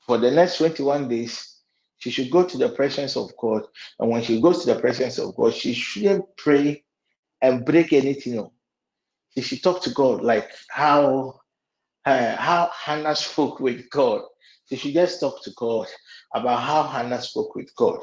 for 0.00 0.18
the 0.18 0.30
next 0.30 0.58
21 0.58 1.08
days, 1.08 1.60
she 1.98 2.10
should 2.10 2.30
go 2.30 2.44
to 2.44 2.58
the 2.58 2.68
presence 2.70 3.16
of 3.16 3.30
God. 3.38 3.66
And 3.98 4.10
when 4.10 4.22
she 4.22 4.40
goes 4.40 4.64
to 4.64 4.74
the 4.74 4.80
presence 4.80 5.18
of 5.18 5.34
God, 5.36 5.54
she 5.54 5.72
shouldn't 5.72 6.24
pray 6.36 6.84
and 7.40 7.64
break 7.64 7.92
anything 7.92 8.50
she 9.34 9.42
should 9.42 9.62
talk 9.62 9.82
to 9.82 9.90
God 9.90 10.22
like 10.22 10.50
how 10.68 11.40
uh, 12.04 12.36
how 12.36 12.70
Hannah 12.74 13.16
spoke 13.28 13.60
with 13.60 13.88
God. 13.90 14.22
She 14.68 14.76
should 14.76 14.94
just 14.94 15.20
talk 15.20 15.42
to 15.44 15.50
God 15.56 15.86
about 16.34 16.62
how 16.62 16.84
Hannah 16.84 17.20
spoke 17.22 17.54
with 17.54 17.74
God. 17.76 17.98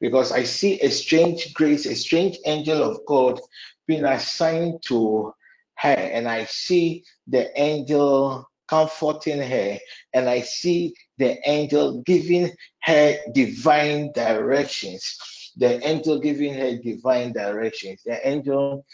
Because 0.00 0.32
I 0.32 0.44
see 0.44 0.80
a 0.80 0.90
strange 0.90 1.52
grace, 1.54 1.86
a 1.86 1.94
strange 1.94 2.38
angel 2.46 2.82
of 2.82 3.00
God 3.06 3.38
being 3.86 4.04
assigned 4.04 4.82
to 4.84 5.32
her, 5.76 5.88
and 5.88 6.26
I 6.26 6.46
see 6.46 7.04
the 7.26 7.50
angel 7.60 8.48
comforting 8.66 9.42
her, 9.42 9.78
and 10.14 10.28
I 10.28 10.40
see 10.40 10.94
the 11.18 11.38
angel 11.48 12.02
giving 12.02 12.50
her 12.82 13.18
divine 13.34 14.12
directions. 14.12 15.52
The 15.56 15.86
angel 15.86 16.18
giving 16.18 16.54
her 16.54 16.76
divine 16.78 17.32
directions. 17.32 18.02
The 18.04 18.26
angel 18.26 18.86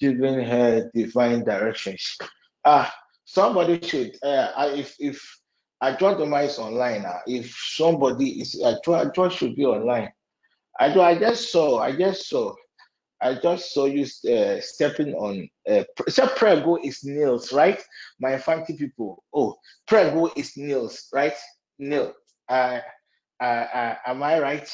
giving 0.00 0.40
her 0.40 0.90
divine 0.94 1.44
directions. 1.44 2.16
Ah, 2.64 2.92
somebody 3.24 3.80
should. 3.80 4.16
Uh, 4.22 4.72
if 4.74 4.94
if 4.98 5.22
Adrodoma 5.82 6.44
is 6.44 6.58
online, 6.58 7.04
uh, 7.04 7.18
if 7.26 7.54
somebody 7.54 8.40
is, 8.40 8.60
Adro 8.62 9.30
should 9.30 9.54
be 9.56 9.64
online. 9.64 10.10
I 10.78 10.92
do. 10.92 11.00
I 11.00 11.18
just 11.18 11.50
saw. 11.52 11.80
I 11.80 11.92
just 11.96 12.28
saw. 12.28 12.54
I 13.20 13.34
just 13.34 13.72
saw 13.72 13.86
you 13.86 14.04
uh, 14.32 14.60
stepping 14.60 15.14
on. 15.14 15.48
Uh, 15.68 15.84
prego 16.36 16.76
is 16.82 17.04
nails, 17.04 17.52
right? 17.52 17.82
My 18.20 18.38
fancy 18.38 18.76
people. 18.76 19.22
Oh, 19.32 19.56
prayer 19.86 20.10
prego 20.10 20.30
is 20.36 20.56
nails, 20.56 21.08
right? 21.12 21.34
Nail. 21.78 22.12
Uh, 22.48 22.80
uh, 23.40 23.44
uh, 23.44 23.94
am 24.06 24.22
I 24.22 24.40
right? 24.40 24.70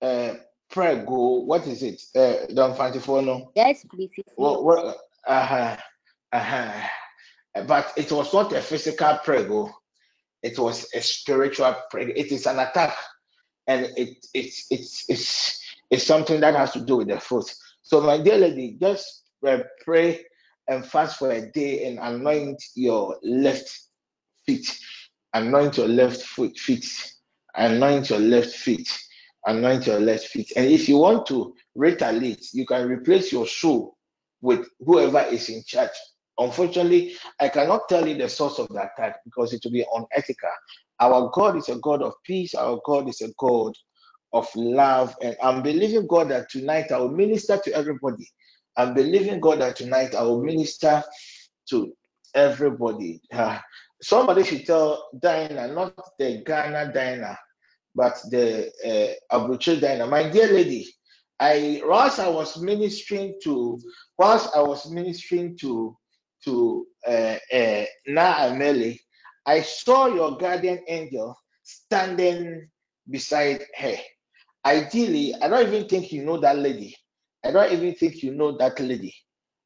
Uh, 0.00 0.34
prego, 0.70 1.40
what 1.40 1.66
is 1.66 1.82
it? 1.82 2.02
Uh, 2.14 2.46
Don 2.52 2.74
Fantifono? 2.74 3.50
Yes, 3.54 3.84
please. 3.90 4.10
What, 4.36 4.64
what, 4.64 4.96
uh-huh, 5.26 5.76
uh-huh. 6.32 6.88
But 7.66 7.92
it 7.96 8.12
was 8.12 8.32
not 8.32 8.52
a 8.52 8.60
physical 8.60 9.18
prayer 9.24 9.44
go 9.44 9.72
it 10.42 10.58
was 10.58 10.86
a 10.94 11.00
spiritual 11.00 11.74
prego. 11.90 12.12
It 12.14 12.32
is 12.32 12.46
an 12.46 12.58
attack, 12.58 12.96
and 13.66 13.86
it, 13.96 14.24
it's, 14.34 14.66
it's, 14.70 15.04
it's, 15.08 15.60
it's 15.90 16.04
something 16.04 16.40
that 16.40 16.54
has 16.54 16.72
to 16.72 16.80
do 16.80 16.98
with 16.98 17.08
the 17.08 17.18
foot. 17.20 17.52
So, 17.82 18.00
my 18.00 18.18
dear 18.18 18.38
lady, 18.38 18.76
just 18.80 19.24
uh, 19.46 19.58
pray 19.84 20.24
and 20.68 20.84
fast 20.84 21.18
for 21.18 21.30
a 21.30 21.50
day 21.50 21.86
and 21.86 21.98
anoint 21.98 22.62
your 22.74 23.18
left 23.22 23.80
feet, 24.46 24.78
anoint 25.34 25.78
your 25.78 25.88
left 25.88 26.22
foot 26.22 26.56
feet, 26.56 26.86
anoint 27.54 28.10
your 28.10 28.20
left 28.20 28.50
feet, 28.50 28.88
anoint 29.46 29.86
your 29.86 30.00
left 30.00 30.26
feet. 30.26 30.52
And 30.56 30.66
if 30.70 30.88
you 30.88 30.98
want 30.98 31.26
to 31.26 31.54
retaliate, 31.74 32.46
you 32.52 32.66
can 32.66 32.88
replace 32.88 33.32
your 33.32 33.46
shoe 33.46 33.92
with 34.40 34.68
whoever 34.80 35.20
is 35.20 35.48
in 35.48 35.62
charge. 35.66 35.90
Unfortunately, 36.38 37.14
I 37.40 37.48
cannot 37.48 37.88
tell 37.88 38.06
you 38.06 38.16
the 38.16 38.28
source 38.28 38.58
of 38.58 38.68
the 38.68 38.80
attack 38.82 39.16
because 39.24 39.52
it 39.52 39.60
will 39.64 39.72
be 39.72 39.84
unethical. 39.94 40.50
Our 41.00 41.30
God 41.32 41.56
is 41.56 41.68
a 41.68 41.76
God 41.76 42.02
of 42.02 42.14
peace. 42.24 42.54
Our 42.54 42.80
God 42.84 43.08
is 43.08 43.20
a 43.22 43.32
God 43.38 43.74
of 44.32 44.48
love. 44.54 45.16
And 45.22 45.36
I'm 45.42 45.62
believing 45.62 46.06
God 46.06 46.30
that 46.30 46.50
tonight 46.50 46.92
I 46.92 46.98
will 46.98 47.10
minister 47.10 47.58
to 47.64 47.72
everybody. 47.74 48.28
I'm 48.76 48.94
believing 48.94 49.40
God 49.40 49.60
that 49.60 49.76
tonight 49.76 50.14
I 50.14 50.22
will 50.22 50.42
minister 50.42 51.02
to 51.70 51.92
everybody. 52.34 53.20
Uh, 53.32 53.58
somebody 54.02 54.44
should 54.44 54.66
tell 54.66 55.08
Diana, 55.18 55.68
not 55.72 55.94
the 56.18 56.42
Ghana 56.46 56.92
Diana, 56.92 57.38
but 57.98 58.16
the 58.30 58.70
uh, 59.30 59.74
Diana. 59.80 60.06
My 60.06 60.30
dear 60.30 60.46
lady, 60.52 60.86
I 61.40 61.82
whilst 61.84 62.20
I 62.20 62.28
was 62.28 62.56
ministering 62.62 63.34
to, 63.42 63.80
whilst 64.16 64.54
I 64.54 64.62
was 64.62 64.88
ministering 64.88 65.58
to 65.58 65.96
to 66.44 66.86
uh, 67.06 67.36
uh, 67.52 67.84
Na 68.06 68.34
Ameli, 68.46 69.00
I 69.44 69.62
saw 69.62 70.06
your 70.06 70.38
guardian 70.38 70.78
angel 70.86 71.36
standing 71.64 72.68
beside 73.10 73.66
her. 73.76 73.96
Ideally, 74.64 75.34
I 75.42 75.48
don't 75.48 75.66
even 75.66 75.88
think 75.88 76.12
you 76.12 76.24
know 76.24 76.38
that 76.38 76.56
lady. 76.56 76.96
I 77.44 77.50
don't 77.50 77.72
even 77.72 77.94
think 77.96 78.22
you 78.22 78.32
know 78.32 78.56
that 78.58 78.78
lady. 78.78 79.14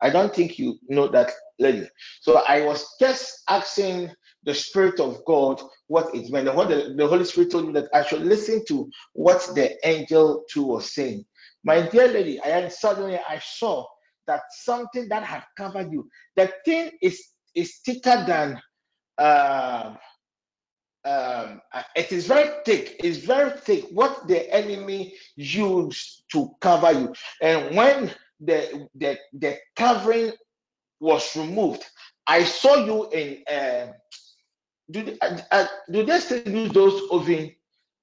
I 0.01 0.09
don't 0.09 0.35
think 0.35 0.59
you 0.59 0.79
know 0.89 1.09
that 1.09 1.33
lady. 1.59 1.87
So 2.23 2.43
I 2.49 2.63
was 2.65 2.97
just 2.99 3.43
asking 3.49 4.11
the 4.45 4.55
Spirit 4.55 5.01
of 5.01 5.25
God 5.25 5.63
what 5.87 6.15
it 6.15 6.31
meant. 6.31 6.47
The, 6.47 6.95
the 6.97 7.07
Holy 7.07 7.25
Spirit 7.25 7.51
told 7.51 7.67
me 7.67 7.73
that 7.75 7.89
I 7.95 8.05
should 8.05 8.23
listen 8.23 8.65
to 8.67 8.91
what 9.13 9.41
the 9.55 9.77
angel 9.87 10.45
too 10.51 10.65
was 10.65 10.93
saying. 10.95 11.25
My 11.65 11.83
dear 11.83 12.09
lady, 12.09 12.41
I 12.41 12.69
suddenly 12.69 13.19
I 13.29 13.39
saw 13.39 13.87
that 14.27 14.43
something 14.51 15.09
that 15.09 15.23
had 15.23 15.45
covered 15.57 15.93
you, 15.93 16.09
the 16.37 16.53
thing 16.65 16.91
is 17.01 17.23
is 17.55 17.79
thicker 17.85 18.25
than 18.27 18.61
uh, 19.19 19.95
um, 21.05 21.61
it 21.97 22.13
is 22.13 22.27
very 22.27 22.51
thick. 22.65 22.97
It's 23.03 23.19
very 23.19 23.51
thick. 23.51 23.87
What 23.91 24.27
the 24.29 24.53
enemy 24.55 25.15
used 25.37 26.25
to 26.33 26.51
cover 26.61 26.93
you, 26.93 27.15
and 27.41 27.77
when 27.77 28.11
the 28.41 28.89
the 28.95 29.19
the 29.33 29.59
covering 29.77 30.33
was 31.01 31.37
removed, 31.37 31.85
I 32.27 32.45
saw 32.45 32.77
you 32.77 33.11
in. 33.11 33.43
Uh, 33.53 33.93
do 34.93 35.05
they, 35.05 35.19
uh, 35.21 35.39
uh, 35.53 35.67
do 35.91 36.05
they 36.05 36.21
still 36.21 36.49
use 36.49 36.73
those 36.73 37.03
oven? 37.11 37.53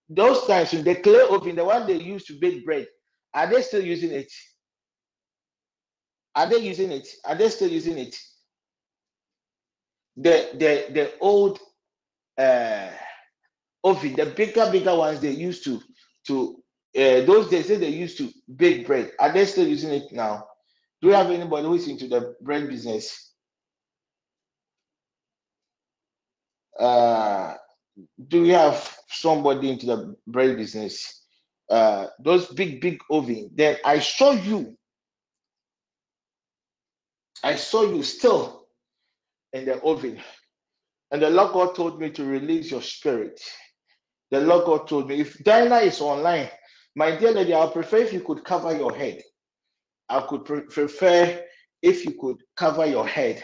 Those 0.09 0.47
times 0.47 0.73
in 0.73 0.83
the 0.83 0.95
clay 0.95 1.21
oven, 1.29 1.55
the 1.55 1.65
one 1.65 1.87
they 1.87 1.95
used 2.01 2.27
to 2.27 2.39
bake 2.39 2.65
bread, 2.65 2.87
are 3.33 3.47
they 3.47 3.61
still 3.63 3.83
using 3.83 4.11
it? 4.11 4.31
Are 6.35 6.49
they 6.49 6.57
using 6.59 6.91
it? 6.91 7.07
Are 7.25 7.35
they 7.35 7.49
still 7.49 7.69
using 7.69 7.97
it? 7.99 8.17
The 10.17 10.49
the 10.53 10.93
the 10.93 11.13
old 11.21 11.59
uh 12.37 12.91
oven, 13.83 14.15
the 14.15 14.27
bigger 14.27 14.69
bigger 14.71 14.95
ones 14.95 15.21
they 15.21 15.31
used 15.31 15.63
to 15.65 15.81
to 16.27 16.63
uh, 16.97 17.21
those 17.21 17.49
days 17.49 17.67
they 17.69 17.89
used 17.89 18.17
to 18.19 18.29
bake 18.55 18.87
bread. 18.87 19.13
Are 19.19 19.31
they 19.31 19.45
still 19.45 19.67
using 19.67 19.91
it 19.93 20.11
now? 20.11 20.47
Do 21.01 21.09
you 21.09 21.13
have 21.13 21.31
anybody 21.31 21.67
who 21.67 21.75
is 21.75 21.87
into 21.87 22.07
the 22.07 22.35
bread 22.41 22.67
business? 22.67 23.28
Uh, 26.79 27.55
do 28.27 28.45
you 28.45 28.53
have 28.55 28.97
somebody 29.09 29.71
into 29.71 29.87
the 29.87 30.15
bread 30.27 30.57
business? 30.57 31.23
Uh, 31.69 32.07
those 32.23 32.47
big 32.47 32.81
big 32.81 32.99
oven. 33.11 33.51
Then 33.55 33.77
I 33.85 33.99
saw 33.99 34.31
you. 34.31 34.77
I 37.43 37.55
saw 37.55 37.83
you 37.83 38.03
still 38.03 38.67
in 39.53 39.65
the 39.65 39.81
oven, 39.83 40.21
and 41.11 41.21
the 41.21 41.29
Lord 41.29 41.53
God 41.53 41.75
told 41.75 42.01
me 42.01 42.11
to 42.11 42.25
release 42.25 42.71
your 42.71 42.81
spirit. 42.83 43.41
The 44.31 44.41
Lord 44.41 44.65
God 44.65 44.87
told 44.87 45.07
me 45.09 45.21
if 45.21 45.37
Diana 45.43 45.77
is 45.77 46.01
online, 46.01 46.49
my 46.95 47.15
dear 47.15 47.31
lady, 47.31 47.53
I 47.55 47.67
prefer 47.67 47.97
if 47.97 48.13
you 48.13 48.21
could 48.21 48.43
cover 48.43 48.75
your 48.75 48.95
head. 48.95 49.21
I 50.09 50.21
could 50.21 50.45
pre- 50.45 50.61
prefer 50.61 51.43
if 51.81 52.05
you 52.05 52.13
could 52.19 52.37
cover 52.57 52.85
your 52.85 53.07
head, 53.07 53.43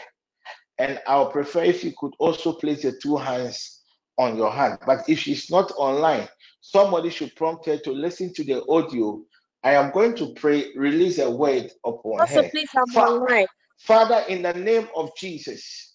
and 0.78 1.00
I 1.08 1.20
would 1.20 1.32
prefer 1.32 1.64
if 1.64 1.84
you 1.84 1.92
could 1.98 2.14
also 2.20 2.54
place 2.54 2.84
your 2.84 2.94
two 3.02 3.16
hands 3.16 3.82
on 4.18 4.36
your 4.36 4.52
hand. 4.52 4.78
But 4.86 5.08
if 5.08 5.20
she's 5.20 5.50
not 5.50 5.72
online, 5.78 6.28
somebody 6.62 7.10
should 7.10 7.36
prompt 7.36 7.66
her 7.66 7.78
to 7.78 7.92
listen 7.92 8.34
to 8.34 8.44
the 8.44 8.64
audio. 8.68 9.22
I 9.64 9.74
am 9.74 9.92
going 9.92 10.16
to 10.16 10.34
pray, 10.34 10.72
release 10.76 11.18
a 11.18 11.30
word 11.30 11.70
upon 11.86 12.22
Also, 12.22 12.42
her. 12.42 12.50
please, 12.50 12.70
I'm 12.76 12.94
Fa- 12.94 13.08
online. 13.08 13.46
Father, 13.80 14.24
in 14.28 14.42
the 14.42 14.54
name 14.54 14.88
of 14.96 15.10
Jesus, 15.16 15.94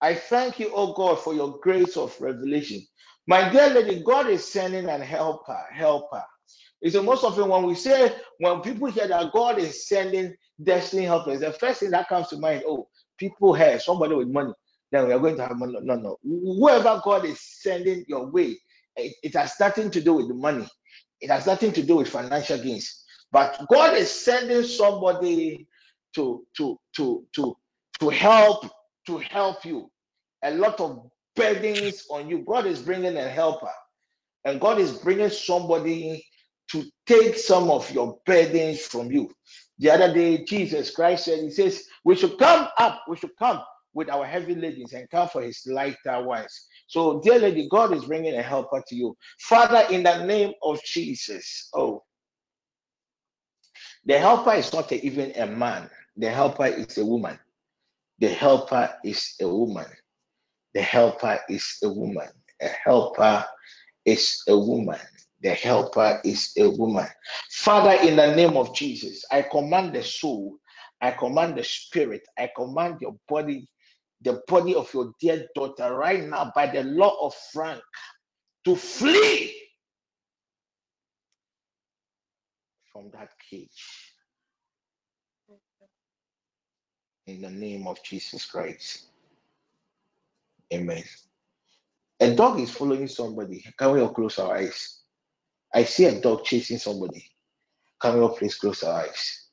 I 0.00 0.14
thank 0.14 0.60
you, 0.60 0.72
oh 0.74 0.94
God, 0.94 1.20
for 1.20 1.34
your 1.34 1.58
grace 1.62 1.96
of 1.96 2.16
revelation. 2.20 2.82
My 3.26 3.48
dear 3.50 3.70
lady, 3.70 4.02
God 4.04 4.28
is 4.28 4.52
sending 4.52 4.88
an 4.88 5.00
helper, 5.02 5.60
helper. 5.72 6.24
It's 6.80 6.94
the 6.94 7.02
most 7.02 7.24
often 7.24 7.48
when 7.48 7.64
we 7.64 7.74
say, 7.74 8.14
when 8.38 8.60
people 8.60 8.88
hear 8.90 9.08
that 9.08 9.32
God 9.32 9.58
is 9.58 9.88
sending 9.88 10.34
destiny 10.62 11.04
helpers, 11.04 11.40
the 11.40 11.52
first 11.52 11.80
thing 11.80 11.90
that 11.90 12.08
comes 12.08 12.28
to 12.28 12.38
mind, 12.38 12.62
oh, 12.66 12.88
people 13.30 13.54
here, 13.54 13.80
somebody 13.80 14.16
with 14.16 14.28
money, 14.28 14.52
then 14.92 15.06
we 15.08 15.14
are 15.14 15.20
going 15.20 15.36
to 15.38 15.46
have 15.46 15.56
money. 15.58 15.74
No, 15.82 15.96
no. 15.96 16.18
Whoever 16.24 17.00
God 17.04 17.26
is 17.26 17.40
sending 17.40 18.04
your 18.08 18.30
way, 18.30 18.58
it, 18.96 19.14
it 19.24 19.34
has 19.36 19.54
nothing 19.60 19.90
to 19.92 20.02
do 20.02 20.14
with 20.14 20.28
the 20.28 20.34
money. 20.34 20.68
It 21.20 21.30
has 21.30 21.46
nothing 21.46 21.72
to 21.74 21.84
do 21.84 21.98
with 21.98 22.08
financial 22.08 22.58
gains. 22.58 23.04
But 23.32 23.66
God 23.70 23.96
is 23.96 24.10
sending 24.10 24.64
somebody 24.64 25.68
to 26.16 26.44
to 26.58 26.78
to 26.96 27.26
to 27.36 27.56
to 28.00 28.10
help 28.10 28.66
to 29.06 29.18
help 29.18 29.64
you. 29.66 29.90
A 30.44 30.52
lot 30.54 30.80
of 30.80 31.10
burdens 31.36 32.06
on 32.10 32.30
you. 32.30 32.44
God 32.46 32.66
is 32.66 32.82
bringing 32.82 33.16
a 33.18 33.28
helper, 33.28 33.72
and 34.44 34.60
God 34.60 34.78
is 34.80 34.92
bringing 34.92 35.30
somebody 35.30 36.24
to 36.72 36.84
take 37.06 37.36
some 37.38 37.70
of 37.70 37.90
your 37.92 38.18
burdens 38.26 38.80
from 38.82 39.12
you. 39.12 39.30
The 39.82 39.90
other 39.90 40.14
day, 40.14 40.44
Jesus 40.44 40.92
Christ 40.92 41.24
said, 41.24 41.40
He 41.40 41.50
says, 41.50 41.86
We 42.04 42.14
should 42.14 42.38
come 42.38 42.68
up, 42.78 43.02
we 43.08 43.16
should 43.16 43.36
come 43.36 43.60
with 43.94 44.08
our 44.08 44.24
heavy 44.24 44.54
ladies 44.54 44.92
and 44.92 45.10
come 45.10 45.28
for 45.28 45.42
His 45.42 45.66
lighter 45.66 46.22
ones. 46.22 46.68
So, 46.86 47.20
dear 47.20 47.40
lady, 47.40 47.68
God 47.68 47.92
is 47.92 48.04
bringing 48.04 48.36
a 48.36 48.42
helper 48.42 48.80
to 48.86 48.94
you. 48.94 49.16
Father, 49.40 49.84
in 49.92 50.04
the 50.04 50.24
name 50.24 50.52
of 50.62 50.80
Jesus, 50.84 51.68
oh, 51.74 52.04
the 54.04 54.20
helper 54.20 54.52
is 54.52 54.72
not 54.72 54.92
a, 54.92 55.04
even 55.04 55.32
a 55.32 55.46
man, 55.48 55.90
the 56.16 56.30
helper 56.30 56.66
is 56.66 56.96
a 56.98 57.04
woman. 57.04 57.36
The 58.20 58.28
helper 58.28 58.88
is 59.04 59.34
a 59.40 59.48
woman. 59.48 59.90
The 60.74 60.82
helper 60.82 61.40
is 61.48 61.78
a 61.82 61.88
woman. 61.88 62.28
A 62.60 62.68
helper 62.68 63.44
is 64.04 64.44
a 64.48 64.56
woman. 64.56 65.00
The 65.42 65.50
helper 65.54 66.20
is 66.24 66.52
a 66.58 66.70
woman. 66.70 67.06
Father, 67.50 68.08
in 68.08 68.16
the 68.16 68.34
name 68.36 68.56
of 68.56 68.74
Jesus, 68.74 69.24
I 69.30 69.42
command 69.42 69.94
the 69.94 70.02
soul, 70.02 70.56
I 71.00 71.12
command 71.12 71.56
the 71.56 71.64
spirit, 71.64 72.22
I 72.38 72.50
command 72.56 72.98
your 73.00 73.16
body, 73.28 73.68
the 74.22 74.42
body 74.48 74.74
of 74.74 74.92
your 74.94 75.12
dear 75.20 75.46
daughter 75.54 75.94
right 75.94 76.24
now 76.24 76.52
by 76.54 76.68
the 76.68 76.84
law 76.84 77.16
of 77.26 77.34
Frank 77.52 77.82
to 78.64 78.76
flee 78.76 79.54
from 82.92 83.10
that 83.12 83.30
cage. 83.50 84.12
In 87.26 87.42
the 87.42 87.50
name 87.50 87.86
of 87.88 88.02
Jesus 88.04 88.46
Christ. 88.46 89.06
Amen. 90.72 91.04
A 92.20 92.34
dog 92.34 92.60
is 92.60 92.70
following 92.70 93.08
somebody. 93.08 93.64
Can 93.78 93.92
we 93.92 94.00
all 94.00 94.14
close 94.14 94.38
our 94.38 94.56
eyes? 94.56 95.01
I 95.74 95.84
see 95.84 96.06
a 96.06 96.20
dog 96.20 96.44
chasing 96.44 96.78
somebody. 96.78 97.24
Can 98.00 98.14
we 98.16 98.20
all 98.20 98.36
please 98.36 98.56
close 98.56 98.82
our 98.82 99.02
eyes? 99.02 99.48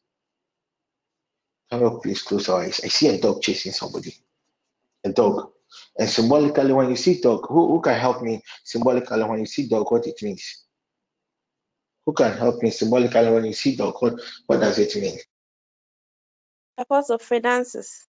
Can 1.69 1.81
we 1.81 1.85
all 1.87 1.99
please 1.99 2.21
close 2.21 2.49
our 2.49 2.61
eyes? 2.61 2.81
I 2.83 2.87
see 2.89 3.07
a 3.09 3.19
dog 3.19 3.41
chasing 3.41 3.71
somebody. 3.71 4.15
A 5.05 5.11
dog. 5.11 5.51
And 5.97 6.09
symbolically, 6.09 6.73
when 6.73 6.89
you 6.89 6.95
see 6.95 7.21
dog, 7.21 7.45
who, 7.47 7.69
who 7.69 7.81
can 7.81 7.99
help 7.99 8.21
me 8.21 8.41
symbolically 8.63 9.23
when 9.23 9.39
you 9.39 9.45
see 9.45 9.67
dog, 9.67 9.91
what 9.91 10.07
it 10.07 10.21
means? 10.23 10.65
Who 12.05 12.13
can 12.13 12.37
help 12.37 12.63
me 12.63 12.71
symbolically 12.71 13.31
when 13.31 13.45
you 13.45 13.53
see 13.53 13.75
dog? 13.75 13.95
What, 14.01 14.15
what 14.47 14.59
does 14.61 14.79
it 14.79 14.95
mean? 15.01 15.17
Because 16.77 17.09
of 17.11 17.21
finances. 17.21 18.07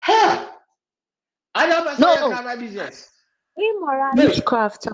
Ha! 0.00 0.56
I 1.54 1.66
never 1.66 2.00
No. 2.00 2.16
saw 2.16 2.42
your 2.42 2.56
business. 2.56 3.10
Immorality. 3.58 4.26
Witchcraft. 4.28 4.88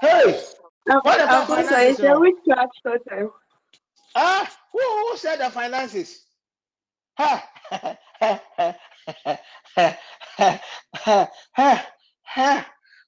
Hey! 0.00 0.42
What 0.86 1.20
about 1.20 1.48
finances? 1.48 2.00
it's 2.00 2.02
a 2.02 2.18
witchcraft 2.18 2.80
totem. 2.84 3.30
Ah, 4.14 4.50
who, 4.72 4.78
who 4.80 5.16
said 5.16 5.40
the 5.40 5.50
finances? 5.50 6.24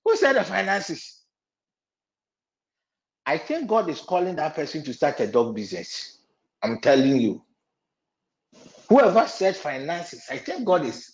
Who 0.05 0.17
said 0.17 0.35
the 0.37 0.45
finances? 0.45 1.23
I 3.27 3.39
think 3.39 3.69
God 3.69 3.89
is 3.89 4.01
calling 4.01 4.37
that 4.37 4.55
person 4.55 4.85
to 4.85 4.95
start 4.95 5.19
a 5.21 5.27
dog 5.27 5.55
business. 5.55 6.19
I'm 6.63 6.81
telling 6.81 7.21
you. 7.21 7.43
Whoever 8.89 9.27
said 9.27 9.57
finances, 9.57 10.27
I 10.31 10.39
think 10.39 10.65
God 10.65 10.85
is 10.85 11.13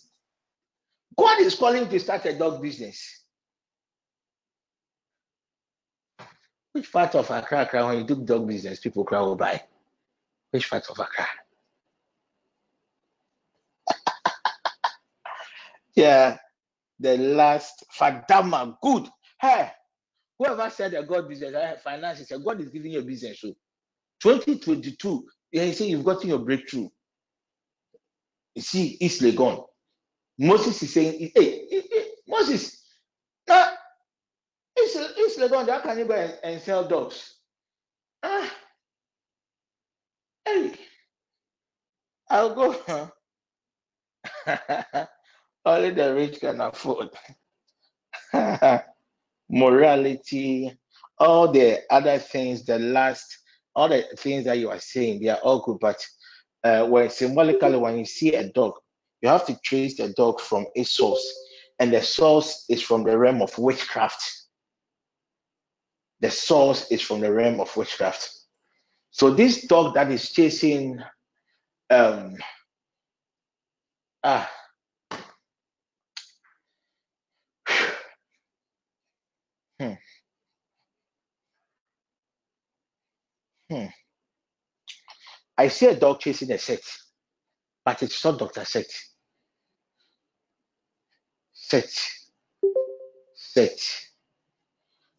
God 1.17 1.39
is 1.41 1.55
calling 1.55 1.89
to 1.89 1.99
start 1.99 2.25
a 2.25 2.37
dog 2.37 2.61
business. 2.61 3.22
Which 6.73 6.91
part 6.91 7.15
of 7.15 7.29
Accra, 7.31 7.63
Accra 7.63 7.85
when 7.87 7.97
you 7.99 8.03
do 8.03 8.15
dog 8.23 8.47
business, 8.47 8.79
people 8.79 9.03
cry 9.05 9.19
oh, 9.19 9.29
will 9.29 9.35
buy? 9.35 9.61
Which 10.51 10.69
part 10.69 10.87
of 10.89 10.99
Accra? 10.99 11.27
yeah, 15.95 16.37
the 16.99 17.17
last 17.17 17.83
Fadama, 17.97 18.75
good. 18.81 19.07
Hey, 19.41 19.71
whoever 20.39 20.69
said 20.71 20.93
a 20.95 21.03
God 21.03 21.29
business, 21.29 21.53
I 21.55 21.67
have 21.67 21.81
finances, 21.81 22.31
eh, 22.31 22.37
God 22.43 22.61
is 22.61 22.69
giving 22.69 22.91
you 22.93 22.99
a 22.99 23.03
business. 23.03 23.41
So 23.41 23.53
2022, 24.21 25.25
yeah, 25.51 25.63
you 25.65 25.73
say 25.73 25.87
you've 25.87 26.05
gotten 26.05 26.29
your 26.29 26.39
breakthrough. 26.39 26.89
You 28.55 28.61
see, 28.63 28.97
East 28.99 29.21
Legon. 29.21 29.63
Moses 30.39 30.81
is 30.83 30.93
saying, 30.93 31.31
hey, 31.35 31.67
hey, 31.69 31.83
hey 31.91 32.05
Moses, 32.27 32.82
East 35.33 35.41
Legon, 35.41 35.67
how 35.67 35.79
can 35.79 35.97
you 35.97 36.05
go 36.05 36.13
and, 36.13 36.37
and 36.43 36.61
sell 36.61 36.87
dogs? 36.87 37.33
Ah, 38.21 38.53
hey, 40.45 40.73
I'll 42.29 42.53
go. 42.53 42.75
Only 45.65 45.89
the 45.89 46.13
rich 46.13 46.39
can 46.39 46.61
afford. 46.61 47.09
Morality, 49.49 50.77
all 51.17 51.51
the 51.51 51.79
other 51.89 52.19
things, 52.19 52.63
the 52.65 52.77
last, 52.77 53.39
all 53.75 53.89
the 53.89 54.03
things 54.17 54.45
that 54.45 54.59
you 54.59 54.69
are 54.69 54.79
saying, 54.79 55.23
they 55.23 55.29
are 55.29 55.39
all 55.39 55.61
good. 55.61 55.79
But 55.81 56.05
uh, 56.63 56.85
when 56.85 57.09
symbolically, 57.09 57.77
when 57.77 57.97
you 57.97 58.05
see 58.05 58.35
a 58.35 58.51
dog, 58.51 58.73
you 59.23 59.29
have 59.29 59.47
to 59.47 59.59
trace 59.63 59.97
the 59.97 60.09
dog 60.09 60.39
from 60.39 60.67
its 60.75 60.91
source, 60.91 61.25
and 61.79 61.91
the 61.91 62.03
source 62.03 62.65
is 62.69 62.83
from 62.83 63.03
the 63.03 63.17
realm 63.17 63.41
of 63.41 63.57
witchcraft. 63.57 64.42
The 66.23 66.31
source 66.31 66.89
is 66.89 67.01
from 67.01 67.19
the 67.19 67.33
realm 67.33 67.59
of 67.59 67.75
witchcraft. 67.75 68.31
So 69.11 69.31
this 69.31 69.67
dog 69.67 69.95
that 69.95 70.09
is 70.09 70.31
chasing, 70.31 71.01
um, 71.89 72.37
ah, 74.23 74.49
hmm, 79.79 79.93
hmm. 83.69 83.85
I 85.57 85.67
see 85.67 85.87
a 85.87 85.95
dog 85.95 86.21
chasing 86.21 86.51
a 86.53 86.57
set, 86.57 86.79
but 87.83 88.01
it's 88.01 88.23
not 88.23 88.39
Dr. 88.39 88.63
Set. 88.63 88.87
Set, 91.51 91.91
set, 93.35 93.79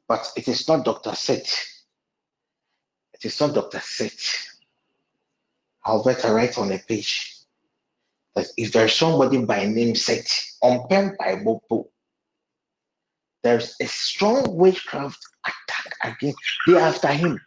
but 0.08 0.30
it 0.36 0.48
is 0.48 0.68
not 0.68 0.84
Dr. 0.84 1.14
Set. 1.14 1.48
It 3.14 3.24
is 3.24 3.40
not 3.40 3.54
Dr. 3.54 3.80
Set. 3.80 4.12
I'll 5.84 6.04
better 6.04 6.34
write 6.34 6.58
on 6.58 6.72
a 6.72 6.78
page 6.78 7.36
that 8.34 8.46
if 8.56 8.72
there's 8.72 8.94
somebody 8.94 9.44
by 9.44 9.66
name 9.66 9.94
Set 9.94 10.28
on 10.62 10.88
pen 10.88 11.16
by 11.18 11.36
Bopo, 11.36 11.86
there's 13.42 13.76
a 13.80 13.86
strong 13.86 14.56
witchcraft 14.56 15.20
attack 15.46 15.94
against 16.02 16.38
they 16.66 16.76
after 16.76 17.08
him. 17.08 17.40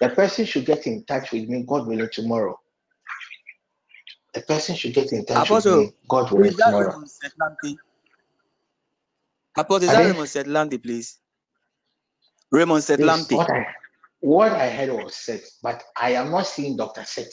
The 0.00 0.10
person 0.10 0.44
should 0.44 0.66
get 0.66 0.86
in 0.86 1.04
touch 1.04 1.32
with 1.32 1.48
me, 1.48 1.64
God 1.66 1.86
willing, 1.86 2.08
tomorrow. 2.12 2.58
The 4.34 4.42
person 4.42 4.76
should 4.76 4.94
get 4.94 5.12
in 5.12 5.24
touch 5.24 5.50
Apostle, 5.50 5.72
with 5.72 5.86
me, 5.86 5.94
God 6.08 6.30
willing, 6.30 6.56
tomorrow. 6.56 7.02
Apostle, 9.56 9.84
is 9.84 9.90
that? 9.90 10.04
Raymond 10.06 10.28
Setlante, 10.28 10.82
please? 10.82 11.18
Raymond 12.50 12.82
This 12.82 12.98
Setlante. 12.98 13.32
what 13.36 13.50
I 13.50 13.66
what 14.20 14.52
I 14.52 14.70
heard 14.70 14.90
was 14.90 15.14
Set, 15.14 15.42
but 15.62 15.82
I 15.96 16.12
am 16.12 16.30
not 16.30 16.46
seeing 16.46 16.76
Dr. 16.76 17.04
Set. 17.04 17.30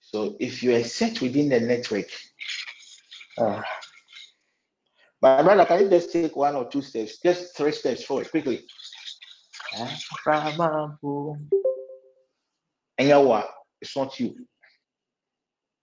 So 0.00 0.36
if 0.38 0.62
you 0.62 0.74
are 0.76 0.84
set 0.84 1.20
within 1.22 1.48
the 1.48 1.60
network, 1.60 2.06
uh, 3.38 3.62
my 5.22 5.42
brother, 5.42 5.64
can 5.64 5.80
you 5.84 5.88
just 5.90 6.12
take 6.12 6.36
one 6.36 6.54
or 6.54 6.68
two 6.68 6.82
steps, 6.82 7.18
just 7.18 7.56
three 7.56 7.72
steps 7.72 8.04
forward 8.04 8.30
quickly? 8.30 8.66
And 12.98 13.08
you 13.08 13.08
know 13.08 13.22
what? 13.22 13.48
It's 13.80 13.96
not 13.96 14.20
you. 14.20 14.36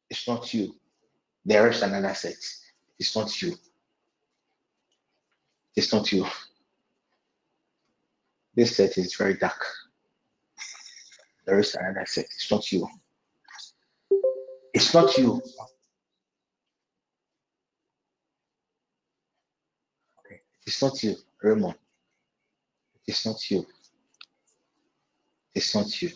It's 0.10 0.28
not 0.28 0.54
you. 0.54 0.76
There 1.46 1.70
is 1.70 1.82
another 1.82 2.14
set. 2.14 2.36
It's 3.00 3.16
not 3.16 3.42
you. 3.42 3.56
It's 5.76 5.94
not 5.94 6.12
you. 6.12 6.26
This 8.56 8.76
set 8.76 8.98
is 8.98 9.16
very 9.16 9.36
dark. 9.36 9.64
There 11.46 11.60
is 11.60 11.76
another 11.76 12.06
set. 12.06 12.26
It's 12.26 12.52
not 12.52 12.72
you. 12.72 12.88
It's 14.74 14.94
not 14.94 15.18
you. 15.18 15.42
It's 20.68 20.82
not 20.82 21.02
you, 21.02 21.16
Raymond. 21.42 21.76
It's 23.08 23.26
not 23.26 23.50
you. 23.50 23.66
It's 25.56 25.74
not 25.74 26.02
you. 26.02 26.12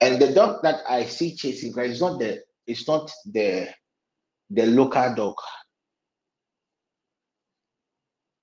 And 0.00 0.20
the 0.20 0.32
dog 0.32 0.62
that 0.62 0.80
I 0.88 1.04
see 1.04 1.34
chasing, 1.34 1.74
it's 1.76 2.00
not 2.00 2.18
the 2.18 2.42
it's 2.66 2.88
not 2.88 3.10
the 3.26 3.68
the 4.50 4.66
local 4.66 5.14
dog, 5.14 5.34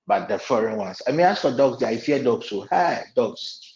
but 0.06 0.28
the 0.28 0.38
foreign 0.38 0.78
ones. 0.78 1.02
I 1.06 1.12
mean, 1.12 1.26
as 1.26 1.40
for 1.40 1.54
dogs, 1.54 1.82
I 1.82 1.98
fear 1.98 2.22
dogs. 2.22 2.48
So 2.48 2.66
hi, 2.70 3.04
dogs. 3.14 3.74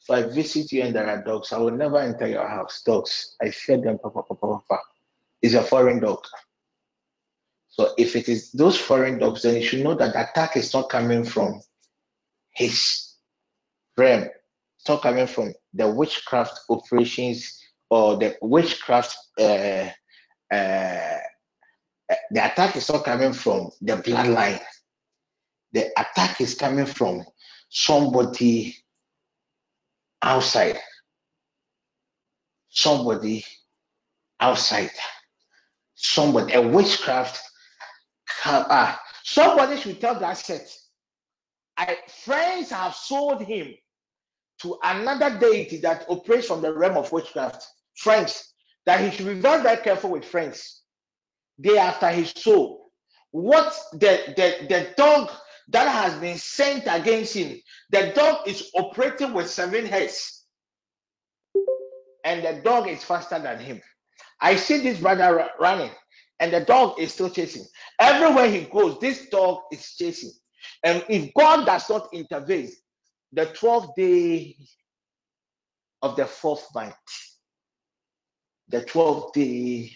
If 0.00 0.10
I 0.10 0.22
visit 0.22 0.72
you 0.72 0.82
and 0.82 0.94
there 0.94 1.06
are 1.06 1.22
dogs, 1.22 1.52
I 1.52 1.58
will 1.58 1.72
never 1.76 1.98
enter 1.98 2.26
your 2.26 2.48
house. 2.48 2.82
Dogs, 2.84 3.36
I 3.40 3.50
fear 3.50 3.76
them. 3.80 3.98
Papa, 3.98 4.22
papa, 4.22 4.46
papa. 4.68 4.82
It's 5.42 5.54
a 5.54 5.62
foreign 5.62 6.00
dog. 6.00 6.24
So 7.68 7.92
if 7.96 8.16
it 8.16 8.28
is 8.28 8.50
those 8.52 8.78
foreign 8.78 9.18
dogs, 9.18 9.42
then 9.42 9.56
you 9.56 9.62
should 9.62 9.84
know 9.84 9.94
that 9.94 10.14
the 10.14 10.30
attack 10.30 10.56
is 10.56 10.72
not 10.72 10.88
coming 10.88 11.24
from 11.24 11.60
his 12.54 13.14
realm. 13.96 14.24
It's 14.78 14.88
not 14.88 15.02
coming 15.02 15.26
from 15.26 15.52
the 15.74 15.88
witchcraft 15.88 16.60
operations 16.68 17.60
or 17.90 18.16
the 18.16 18.36
witchcraft. 18.40 19.16
Uh, 19.38 19.90
uh, 20.50 21.18
the 22.30 22.44
attack 22.44 22.76
is 22.76 22.88
not 22.88 23.04
coming 23.04 23.32
from 23.32 23.70
the 23.80 23.96
bloodline. 23.96 24.60
The 25.72 25.90
attack 25.98 26.40
is 26.40 26.54
coming 26.54 26.86
from 26.86 27.24
somebody 27.68 28.76
outside. 30.22 30.78
Somebody 32.68 33.44
outside. 34.40 34.90
Somebody, 35.94 36.54
a 36.54 36.60
witchcraft. 36.62 37.40
Ah, 38.44 39.00
somebody 39.22 39.76
should 39.76 40.00
tell 40.00 40.18
that 40.18 40.36
set. 40.38 40.68
I 41.76 41.96
friends 42.24 42.70
have 42.70 42.94
sold 42.94 43.42
him 43.42 43.74
to 44.62 44.78
another 44.82 45.38
deity 45.38 45.78
that 45.78 46.06
operates 46.08 46.46
from 46.46 46.62
the 46.62 46.72
realm 46.72 46.96
of 46.96 47.12
witchcraft. 47.12 47.66
Friends, 47.96 48.49
that 48.86 49.00
he 49.00 49.10
should 49.16 49.26
be 49.26 49.34
very, 49.34 49.62
very 49.62 49.82
careful 49.82 50.10
with 50.10 50.24
friends. 50.24 50.82
Day 51.60 51.78
after 51.78 52.08
his 52.08 52.30
soul. 52.30 52.90
What 53.30 53.76
the, 53.92 54.20
the, 54.36 54.66
the 54.68 54.94
dog 54.96 55.30
that 55.68 55.88
has 55.88 56.18
been 56.20 56.38
sent 56.38 56.84
against 56.86 57.34
him, 57.34 57.58
the 57.90 58.12
dog 58.14 58.48
is 58.48 58.70
operating 58.74 59.34
with 59.34 59.48
seven 59.50 59.86
heads. 59.86 60.44
And 62.24 62.44
the 62.44 62.60
dog 62.62 62.88
is 62.88 63.04
faster 63.04 63.38
than 63.38 63.58
him. 63.60 63.80
I 64.40 64.56
see 64.56 64.78
this 64.78 64.98
brother 65.00 65.36
ru- 65.36 65.64
running, 65.64 65.90
and 66.40 66.52
the 66.52 66.60
dog 66.60 66.98
is 66.98 67.12
still 67.12 67.30
chasing. 67.30 67.64
Everywhere 67.98 68.50
he 68.50 68.62
goes, 68.62 68.98
this 68.98 69.28
dog 69.28 69.60
is 69.72 69.94
chasing. 69.96 70.32
And 70.84 71.04
if 71.08 71.32
God 71.34 71.66
does 71.66 71.88
not 71.88 72.08
intervene, 72.12 72.70
the 73.32 73.46
12th 73.46 73.94
day 73.96 74.56
of 76.02 76.16
the 76.16 76.26
fourth 76.26 76.66
month, 76.74 76.94
the 78.70 78.82
12th 78.82 79.32
day 79.34 79.92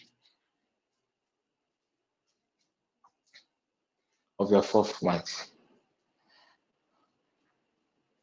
of 4.39 4.51
the 4.51 4.63
fourth 4.63 5.03
month, 5.03 5.49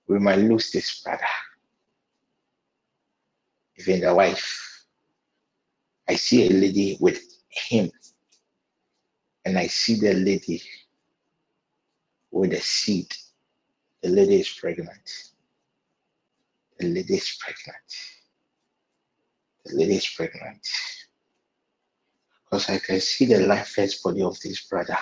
we 0.07 0.19
might 0.19 0.39
lose 0.39 0.71
this 0.71 1.01
brother. 1.01 1.23
even 3.87 4.01
the 4.01 4.13
wife. 4.13 4.85
I 6.07 6.15
see 6.15 6.47
a 6.47 6.49
lady 6.49 6.97
with 6.99 7.21
him, 7.49 7.91
and 9.45 9.57
I 9.57 9.67
see 9.67 9.95
the 9.95 10.13
lady 10.13 10.61
with 12.31 12.53
a 12.53 12.61
seed. 12.61 13.13
The 14.01 14.09
lady 14.09 14.41
is 14.41 14.49
pregnant. 14.49 15.31
The 16.79 16.87
lady 16.87 17.15
is 17.15 17.37
pregnant. 17.39 18.20
The 19.65 19.75
lady 19.75 19.95
is 19.95 20.07
pregnant. 20.07 20.67
Because 22.43 22.69
I 22.69 22.79
can 22.79 22.99
see 22.99 23.25
the 23.25 23.39
lifeless 23.45 24.01
body 24.01 24.21
of 24.21 24.39
this 24.41 24.61
brother 24.67 24.97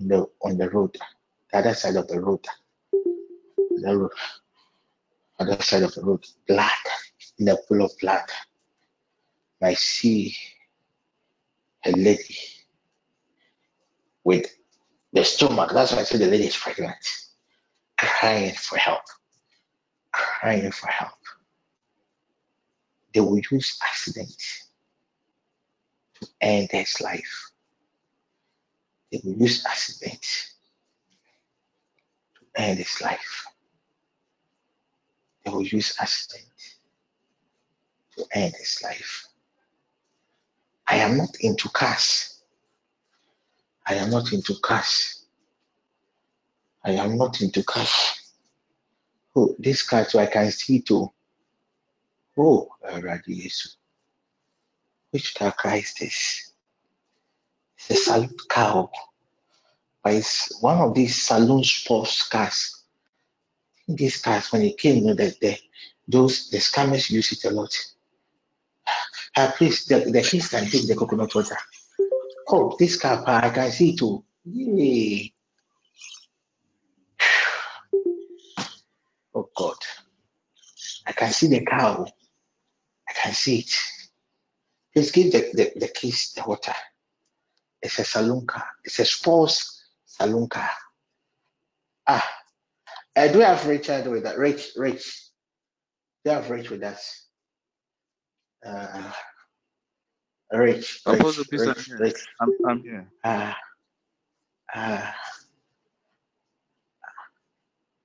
on 0.00 0.08
the 0.08 0.26
on 0.42 0.58
the 0.58 0.70
road, 0.70 0.96
the 1.52 1.58
other 1.58 1.74
side 1.74 1.96
of 1.96 2.08
the 2.08 2.20
road. 2.20 2.44
The 3.70 3.96
road, 3.96 4.10
other 5.38 5.60
side 5.62 5.82
of 5.82 5.94
the 5.94 6.02
road, 6.02 6.24
blood 6.48 6.70
in 7.38 7.48
a 7.48 7.56
pool 7.56 7.84
of 7.84 7.92
blood. 8.00 8.28
I 9.62 9.74
see 9.74 10.36
a 11.84 11.92
lady 11.92 12.36
with 14.24 14.46
the 15.12 15.24
stomach. 15.24 15.70
That's 15.72 15.92
why 15.92 16.00
I 16.00 16.04
said 16.04 16.20
the 16.20 16.26
lady 16.26 16.46
is 16.46 16.56
pregnant, 16.56 16.96
crying 17.98 18.54
for 18.54 18.78
help, 18.78 19.02
crying 20.12 20.70
for 20.70 20.88
help. 20.88 21.23
They 23.14 23.20
will 23.20 23.38
use 23.38 23.78
accident 23.80 24.34
to 26.20 26.28
end 26.40 26.68
his 26.72 27.00
life. 27.00 27.50
They 29.12 29.20
will 29.22 29.34
use 29.34 29.64
accident 29.64 30.26
to 32.34 32.60
end 32.60 32.78
his 32.78 33.00
life. 33.00 33.46
They 35.44 35.52
will 35.52 35.62
use 35.62 35.94
accident 36.00 36.50
to 38.16 38.24
end 38.32 38.54
his 38.58 38.80
life. 38.82 39.26
I 40.88 40.96
am 40.96 41.16
not 41.16 41.36
into 41.40 41.68
cars. 41.68 42.42
I 43.86 43.94
am 43.94 44.10
not 44.10 44.32
into 44.32 44.54
cars. 44.60 45.26
I 46.84 46.92
am 46.92 47.16
not 47.16 47.40
into 47.40 47.62
cars. 47.62 48.32
Oh, 49.36 49.54
this 49.58 49.82
car 49.82 50.06
I 50.18 50.26
can 50.26 50.50
see 50.50 50.80
too. 50.80 51.10
Oh, 52.36 52.68
Radius. 53.00 53.76
Which 55.10 55.34
car 55.34 55.52
car 55.52 55.76
is 55.76 55.94
this? 55.94 56.52
It's 57.78 57.90
a 57.90 57.94
saloon 57.94 58.36
car. 58.48 58.90
But 60.02 60.14
it's 60.14 60.60
one 60.60 60.78
of 60.78 60.94
these 60.94 61.22
saloon 61.22 61.62
sports 61.64 62.28
cars. 62.28 62.82
These 63.86 64.20
cars, 64.20 64.50
when 64.52 64.62
it 64.62 64.78
came, 64.78 64.96
you 64.96 65.04
know, 65.04 65.14
that 65.14 65.38
the, 65.40 65.56
those 66.08 66.50
the 66.50 66.58
scammers 66.58 67.10
use 67.10 67.32
it 67.32 67.44
a 67.44 67.50
lot. 67.50 67.74
Uh, 69.36 69.50
please, 69.56 69.84
the, 69.86 70.00
the 70.00 70.22
kids 70.22 70.48
can 70.48 70.66
take 70.66 70.86
the 70.86 70.96
coconut 70.96 71.34
water. 71.34 71.56
Oh, 72.48 72.76
this 72.78 72.96
car, 72.96 73.22
I 73.26 73.50
can 73.50 73.70
see 73.70 73.96
too. 73.96 74.24
Yay. 74.44 75.32
Oh 79.34 79.48
God. 79.56 79.76
I 81.06 81.12
can 81.12 81.32
see 81.32 81.48
the 81.48 81.64
cow. 81.64 82.06
I 83.14 83.20
can 83.20 83.32
see 83.34 83.60
it. 83.60 83.74
Please 84.92 85.10
give 85.10 85.32
the, 85.32 85.50
the, 85.52 85.72
the 85.76 85.88
kids 85.88 86.32
the 86.34 86.42
water. 86.46 86.74
It's 87.82 87.98
a 87.98 88.04
saloon 88.04 88.46
car. 88.46 88.66
It's 88.84 88.98
a 88.98 89.04
sports 89.04 89.84
saloon 90.06 90.48
car. 90.48 90.70
Ah, 92.06 92.30
uh, 93.16 93.28
do 93.28 93.38
we 93.38 93.44
have 93.44 93.66
Richard 93.66 94.06
with 94.06 94.24
that? 94.24 94.38
Rich, 94.38 94.70
Rich. 94.76 95.22
Do 96.24 96.30
have 96.30 96.50
Rich 96.50 96.70
with 96.70 96.82
us? 96.82 97.26
Uh, 98.64 99.12
Rich, 100.52 101.00
Rich, 101.06 101.38
Rich, 101.50 101.60
I'm 101.60 101.74
here. 101.84 101.98
Rich. 101.98 102.26
I'm, 102.40 102.52
I'm 102.66 102.82
here. 102.82 103.12
Uh, 103.22 103.52
uh, 104.74 105.12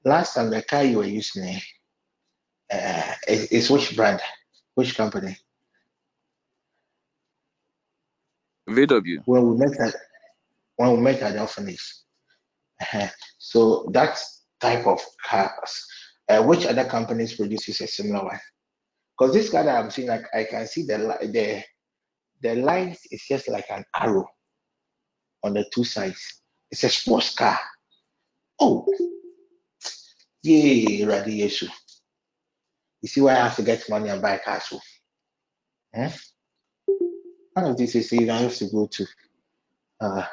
last 0.03 0.33
time 0.33 0.49
the 0.49 0.61
car 0.61 0.83
you 0.83 0.97
were 0.97 1.05
using 1.05 1.59
uh, 2.71 3.13
is, 3.27 3.45
is 3.45 3.69
which 3.69 3.95
brand? 3.95 4.19
Which 4.80 4.95
company? 4.95 5.35
VW. 8.69 9.24
When 9.25 9.49
we 9.49 9.58
met 9.58 9.77
at 9.77 9.93
when 10.77 10.91
we 10.91 11.01
met 11.01 11.22
at 11.22 11.33
the 11.33 11.41
orphanage. 11.41 11.95
Uh-huh. 12.82 13.08
So 13.40 13.90
that 13.91 14.17
type 14.61 14.88
of 14.88 15.01
cars, 15.22 15.85
uh, 16.30 16.41
which 16.43 16.66
other 16.66 16.85
companies 16.85 17.35
produces 17.35 17.82
a 17.82 17.88
similar 17.88 18.24
one? 18.24 18.40
Because 19.17 19.33
this 19.33 19.49
car 19.49 19.66
that 19.66 19.83
I'm 19.83 19.91
seeing, 19.91 20.08
like 20.08 20.24
I 20.33 20.45
can 20.45 20.66
see 20.66 20.83
the 20.83 20.98
the 21.24 21.61
the 22.41 22.56
light 22.61 22.98
is 23.11 23.25
just 23.27 23.49
like 23.49 23.66
an 23.69 23.83
arrow 23.93 24.30
on 25.43 25.56
the 25.56 25.66
two 25.74 25.83
sides. 25.83 26.41
It's 26.72 26.85
a 26.85 26.90
sports 26.90 27.35
car. 27.35 27.59
Oh, 28.61 28.88
yay, 30.41 31.03
radiation. 31.03 31.67
You 33.01 33.09
see 33.09 33.21
why 33.21 33.33
I 33.33 33.43
have 33.47 33.55
to 33.57 33.63
get 33.63 33.89
money 33.89 34.09
and 34.09 34.21
buy 34.21 34.35
a 34.35 34.39
car? 34.39 34.59
So, 34.61 34.79
hmm? 35.95 36.07
one 37.53 37.65
of 37.71 37.77
these 37.77 37.95
is 37.95 38.11
I 38.13 38.33
have 38.37 38.55
to 38.55 38.65
go 38.69 38.87
to. 38.87 39.05
Uh, 40.01 40.25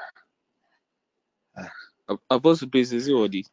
Ap- 2.09 2.21
Apostle, 2.31 2.69
please, 2.71 2.93
is 2.93 3.09
it 3.09 3.15
Audi? 3.15 3.45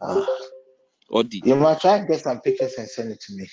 uh, 0.00 0.24
you 1.30 1.56
might 1.56 1.80
try 1.80 1.96
and 1.98 2.08
get 2.08 2.20
some 2.22 2.40
pictures 2.40 2.74
and 2.78 2.88
send 2.88 3.12
it 3.12 3.20
to 3.20 3.34
me. 3.34 3.48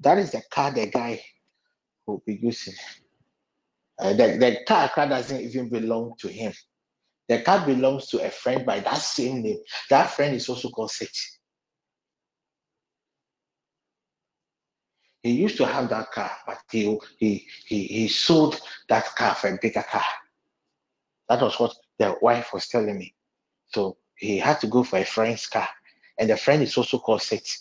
That 0.00 0.18
is 0.18 0.32
the 0.32 0.42
car 0.50 0.70
the 0.72 0.86
guy 0.86 1.22
will 2.06 2.22
be 2.26 2.38
using. 2.42 2.74
Uh, 3.98 4.12
the, 4.14 4.36
the 4.38 4.58
car, 4.66 4.88
car 4.88 5.08
doesn't 5.08 5.40
even 5.40 5.68
belong 5.68 6.14
to 6.20 6.28
him. 6.28 6.52
The 7.28 7.42
car 7.42 7.64
belongs 7.66 8.08
to 8.08 8.24
a 8.26 8.30
friend 8.30 8.66
by 8.66 8.80
that 8.80 8.96
same 8.98 9.42
name. 9.42 9.58
That 9.90 10.10
friend 10.10 10.34
is 10.34 10.48
also 10.48 10.70
called 10.70 10.90
Seth. 10.90 11.39
He 15.22 15.32
used 15.32 15.58
to 15.58 15.66
have 15.66 15.90
that 15.90 16.12
car, 16.12 16.30
but 16.46 16.60
he, 16.70 16.98
he 17.18 17.46
he 17.66 17.84
he 17.84 18.08
sold 18.08 18.60
that 18.88 19.14
car 19.16 19.34
for 19.34 19.48
a 19.48 19.58
bigger 19.60 19.82
car. 19.82 20.04
That 21.28 21.42
was 21.42 21.58
what 21.60 21.74
the 21.98 22.16
wife 22.22 22.52
was 22.54 22.68
telling 22.68 22.98
me. 22.98 23.14
So 23.68 23.98
he 24.16 24.38
had 24.38 24.60
to 24.60 24.68
go 24.68 24.82
for 24.84 24.98
a 24.98 25.04
friend's 25.04 25.46
car, 25.46 25.68
and 26.18 26.30
the 26.30 26.36
friend 26.38 26.62
is 26.62 26.76
also 26.78 26.98
called 26.98 27.22
Seth. 27.22 27.58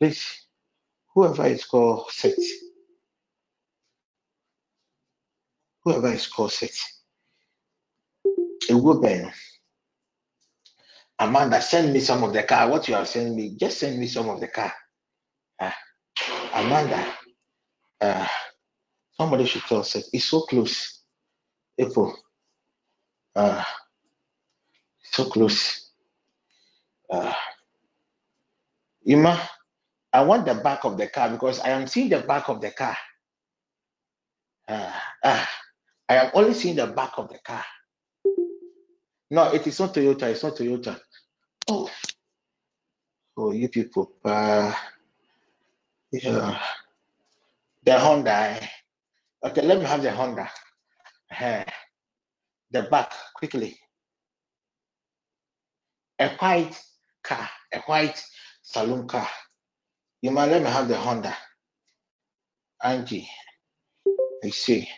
Please, 0.00 0.46
whoever 1.14 1.46
is 1.46 1.64
called 1.64 2.10
Seth, 2.10 2.34
whoever 5.84 6.12
is 6.12 6.26
called 6.28 6.52
Seth, 6.52 6.80
a 8.70 8.76
woman. 8.76 9.32
Amanda, 11.18 11.60
send 11.62 11.92
me 11.92 12.00
some 12.00 12.24
of 12.24 12.32
the 12.32 12.42
car. 12.42 12.68
What 12.70 12.88
you 12.88 12.94
are 12.94 13.06
sending 13.06 13.36
me, 13.36 13.56
just 13.58 13.78
send 13.78 13.98
me 13.98 14.06
some 14.06 14.28
of 14.28 14.40
the 14.40 14.48
car. 14.48 14.72
Ah, 15.60 15.76
Amanda, 16.54 17.06
uh, 18.00 18.26
somebody 19.12 19.46
should 19.46 19.62
tell 19.62 19.84
Seth. 19.84 20.06
It's 20.12 20.24
so 20.26 20.42
close. 20.42 21.02
April, 21.78 22.16
uh, 23.36 23.64
so 25.02 25.24
close. 25.26 25.90
Uh, 27.10 27.32
Ima, 29.06 29.40
I 30.12 30.22
want 30.22 30.46
the 30.46 30.54
back 30.56 30.84
of 30.84 30.98
the 30.98 31.08
car 31.08 31.30
because 31.30 31.60
I 31.60 31.70
am 31.70 31.86
seeing 31.86 32.08
the 32.10 32.20
back 32.20 32.48
of 32.48 32.60
the 32.60 32.70
car. 32.72 32.96
Uh, 34.68 34.92
ah, 35.24 35.50
I 36.08 36.16
am 36.16 36.30
only 36.34 36.54
seeing 36.54 36.76
the 36.76 36.86
back 36.88 37.12
of 37.18 37.28
the 37.28 37.38
car. 37.44 37.64
No, 39.30 39.52
it 39.52 39.66
is 39.66 39.80
not 39.80 39.94
Toyota. 39.94 40.22
It's 40.30 40.42
not 40.42 40.56
Toyota. 40.56 40.98
Oh, 41.68 41.90
oh, 43.36 43.52
you 43.52 43.68
people. 43.68 44.12
Uh, 44.24 44.72
yeah. 46.12 46.60
The 47.84 47.98
Honda. 47.98 48.30
eh. 48.32 48.66
Okay, 49.44 49.62
let 49.62 49.78
me 49.78 49.84
have 49.84 50.02
the 50.02 50.10
Honda. 50.12 50.48
Eh, 51.38 51.64
the 52.70 52.82
back 52.82 53.12
quickly. 53.34 53.76
A 56.18 56.28
white 56.36 56.80
car, 57.22 57.48
a 57.72 57.80
white 57.80 58.22
saloon 58.62 59.06
car. 59.06 59.28
You 60.22 60.30
might 60.30 60.50
let 60.50 60.62
me 60.62 60.68
have 60.70 60.88
the 60.88 60.96
Honda. 60.96 61.36
Angie, 62.82 63.28
I 64.44 64.50
see. 64.50 64.88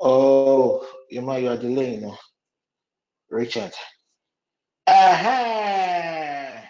Oh, 0.00 0.86
you 1.08 1.22
might 1.22 1.42
you 1.42 1.48
are 1.50 1.56
delaying, 1.56 2.02
no? 2.02 2.16
Richard. 3.30 3.72
Uh-huh. 4.86 6.60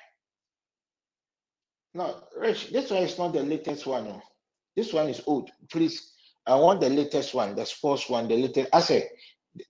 No, 1.94 2.22
Rich, 2.38 2.70
this 2.70 2.90
one 2.90 3.02
is 3.02 3.18
not 3.18 3.32
the 3.32 3.42
latest 3.42 3.86
one. 3.86 4.04
No. 4.04 4.22
This 4.76 4.92
one 4.92 5.08
is 5.08 5.22
old. 5.26 5.50
Please, 5.70 6.12
I 6.46 6.54
want 6.54 6.80
the 6.80 6.88
latest 6.88 7.34
one, 7.34 7.54
the 7.56 7.66
sports 7.66 8.08
one, 8.08 8.28
the 8.28 8.36
latest. 8.36 8.68
I 8.72 8.80
say, 8.80 9.08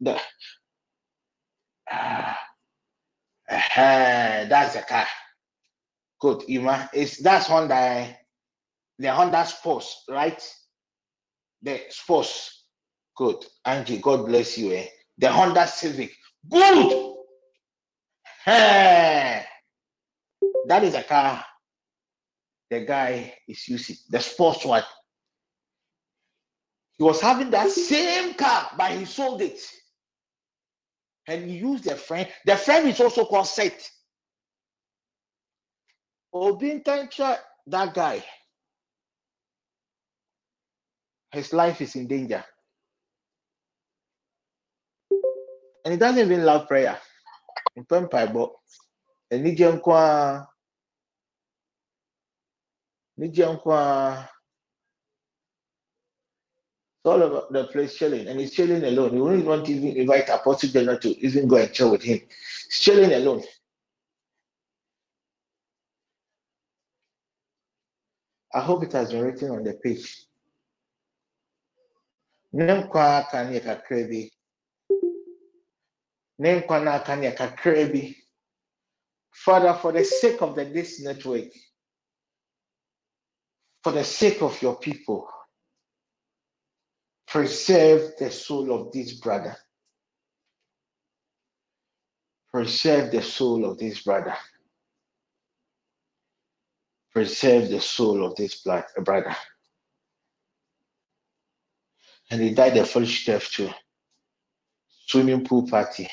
the, 0.00 0.20
that's 3.48 4.74
the 4.74 4.82
car. 4.82 5.06
Good, 6.20 6.42
Ima. 6.48 6.90
It's 6.92 7.22
that's 7.22 7.46
Honda, 7.46 8.14
the 8.98 9.12
Honda 9.12 9.46
Sports, 9.46 10.04
right? 10.08 10.40
The 11.62 11.80
Sports. 11.88 12.64
Good, 13.16 13.44
Angie. 13.64 13.98
God 13.98 14.26
bless 14.26 14.58
you. 14.58 14.72
Eh? 14.72 14.86
The 15.18 15.32
Honda 15.32 15.66
Civic. 15.66 16.12
Good. 16.48 17.14
Hey, 18.44 19.44
that 20.66 20.84
is 20.84 20.94
a 20.94 21.02
car. 21.02 21.44
The 22.70 22.84
guy 22.84 23.34
is 23.48 23.68
using 23.68 23.96
the 24.08 24.20
sports 24.20 24.64
one. 24.64 24.84
He 26.96 27.04
was 27.04 27.20
having 27.20 27.50
that 27.50 27.70
same 27.70 28.34
car, 28.34 28.70
but 28.76 28.92
he 28.92 29.04
sold 29.04 29.42
it. 29.42 29.60
And 31.26 31.48
he 31.50 31.58
used 31.58 31.86
a 31.86 31.96
friend. 31.96 32.28
The 32.46 32.56
friend 32.56 32.88
is 32.88 33.00
also 33.00 33.24
called 33.24 33.46
Seth. 33.46 33.90
Obintancha, 36.34 37.38
that 37.66 37.94
guy, 37.94 38.24
his 41.32 41.52
life 41.52 41.80
is 41.80 41.96
in 41.96 42.06
danger. 42.06 42.44
And 45.84 45.92
he 45.92 45.98
doesn't 45.98 46.24
even 46.24 46.44
love 46.44 46.68
prayer. 46.68 46.98
In 47.76 47.84
Bible, 47.84 48.60
and 49.30 49.44
Nijia 49.46 49.80
Nkwa, 49.80 50.46
Nkwa, 53.18 54.22
it's 54.24 54.28
all 57.04 57.22
about 57.22 57.52
the 57.52 57.64
place 57.64 57.96
chilling, 57.96 58.26
and 58.28 58.40
he's 58.40 58.52
chilling 58.52 58.84
alone. 58.84 59.12
He 59.12 59.20
wouldn't 59.20 59.46
want 59.46 59.66
to 59.66 59.72
even 59.72 59.96
invite 59.96 60.28
Apostle 60.28 60.68
General 60.68 60.98
to 60.98 61.08
even 61.24 61.48
go 61.48 61.56
and 61.56 61.72
chill 61.72 61.92
with 61.92 62.02
him. 62.02 62.18
He's 62.18 62.78
chilling 62.80 63.12
alone. 63.12 63.42
I 68.52 68.60
hope 68.60 68.82
it 68.82 68.92
has 68.92 69.12
been 69.12 69.22
written 69.24 69.50
on 69.50 69.64
the 69.64 69.74
page. 69.74 70.26
Father, 79.32 79.74
for 79.74 79.92
the 79.92 80.04
sake 80.04 80.40
of 80.42 80.54
the, 80.54 80.64
this 80.64 81.00
network, 81.02 81.48
for 83.82 83.92
the 83.92 84.04
sake 84.04 84.40
of 84.42 84.60
your 84.62 84.76
people, 84.76 85.28
preserve 87.26 88.12
the 88.18 88.30
soul 88.30 88.72
of 88.72 88.92
this 88.92 89.14
brother. 89.14 89.56
Preserve 92.52 93.12
the 93.12 93.22
soul 93.22 93.64
of 93.64 93.78
this 93.78 94.02
brother. 94.02 94.34
Preserve 97.12 97.68
the 97.68 97.80
soul 97.80 98.24
of 98.24 98.34
this 98.36 98.62
brother. 98.62 99.36
And 102.30 102.40
he 102.40 102.54
died 102.54 102.76
a 102.76 102.84
foolish 102.86 103.26
death 103.26 103.50
too. 103.50 103.70
Swimming 105.06 105.44
pool 105.44 105.68
party. 105.68 106.08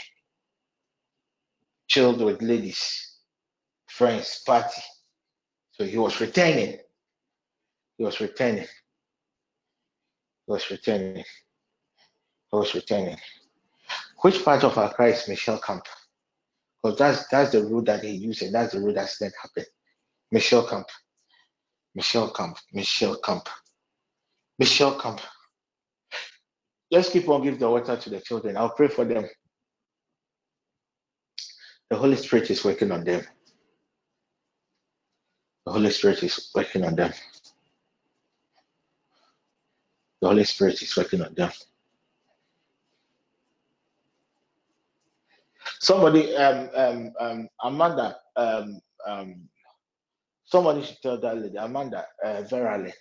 Chilled 1.87 2.21
with 2.21 2.41
ladies, 2.41 3.17
friends, 3.87 4.41
party. 4.45 4.81
So 5.71 5.85
he 5.85 5.97
was 5.97 6.19
returning. 6.19 6.77
He 7.97 8.03
was 8.03 8.19
returning. 8.19 8.63
He 8.63 10.51
was 10.51 10.69
returning. 10.69 11.17
He 11.17 11.23
was 12.51 12.75
returning. 12.75 13.17
Which 14.21 14.43
part 14.43 14.63
of 14.63 14.77
our 14.77 14.93
Christ 14.93 15.29
Michel 15.29 15.59
Camp? 15.59 15.83
Because 16.81 16.97
that's 16.97 17.27
that's 17.27 17.51
the 17.51 17.63
route 17.63 17.85
that 17.85 18.03
he 18.03 18.11
used 18.11 18.41
and 18.41 18.53
that's 18.53 18.73
the 18.73 18.79
route 18.79 18.97
accident 18.97 19.33
happened. 19.41 19.67
Michel 20.31 20.67
Camp. 20.67 20.87
Michel 21.95 22.29
Camp. 22.31 22.57
Michel 22.73 23.17
Camp. 23.17 23.47
Michel 24.59 24.99
Camp. 24.99 25.21
Just 26.91 27.11
keep 27.11 27.27
on 27.29 27.43
giving 27.43 27.59
the 27.59 27.69
water 27.69 27.97
to 27.97 28.09
the 28.09 28.21
children. 28.21 28.57
I'll 28.57 28.69
pray 28.69 28.87
for 28.87 29.05
them. 29.05 29.27
The 31.89 31.97
Holy 31.97 32.17
Spirit 32.17 32.49
is 32.51 32.63
working 32.65 32.91
on 32.91 33.03
them. 33.03 33.23
The 35.65 35.71
Holy 35.71 35.89
Spirit 35.91 36.23
is 36.23 36.51
working 36.55 36.85
on 36.85 36.95
them. 36.95 37.13
The 40.21 40.27
Holy 40.27 40.43
Spirit 40.43 40.81
is 40.81 40.95
working 40.97 41.21
on 41.21 41.33
them. 41.35 41.51
Somebody, 45.79 46.35
um, 46.35 46.69
um, 46.75 47.13
um, 47.19 47.49
Amanda, 47.63 48.17
um, 48.35 48.81
um, 49.05 49.49
somebody 50.45 50.83
should 50.83 51.01
tell 51.01 51.19
that 51.19 51.37
lady, 51.37 51.57
Amanda, 51.57 52.05
uh, 52.23 52.41
verily. 52.43 52.93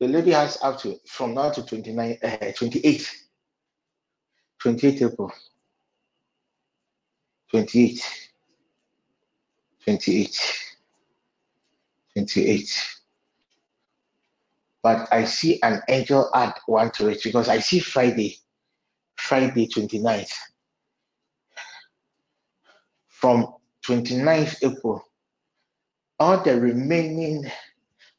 The 0.00 0.08
lady 0.08 0.32
has 0.32 0.58
up 0.62 0.80
to 0.80 0.96
from 1.06 1.34
now 1.34 1.50
to 1.50 1.64
29, 1.64 2.18
uh, 2.22 2.52
28, 2.56 3.16
28 4.60 5.02
April, 5.02 5.32
28, 7.50 8.30
28, 9.84 10.72
28. 12.14 12.96
But 14.82 15.08
I 15.12 15.24
see 15.24 15.60
an 15.62 15.82
angel 15.88 16.30
add 16.34 16.54
one 16.66 16.90
to 16.92 17.08
it 17.08 17.22
because 17.22 17.48
I 17.48 17.58
see 17.58 17.80
Friday, 17.80 18.38
Friday 19.16 19.66
29th. 19.66 20.32
From 23.08 23.54
29th 23.86 24.56
April, 24.62 25.04
all 26.18 26.42
the 26.42 26.58
remaining 26.58 27.50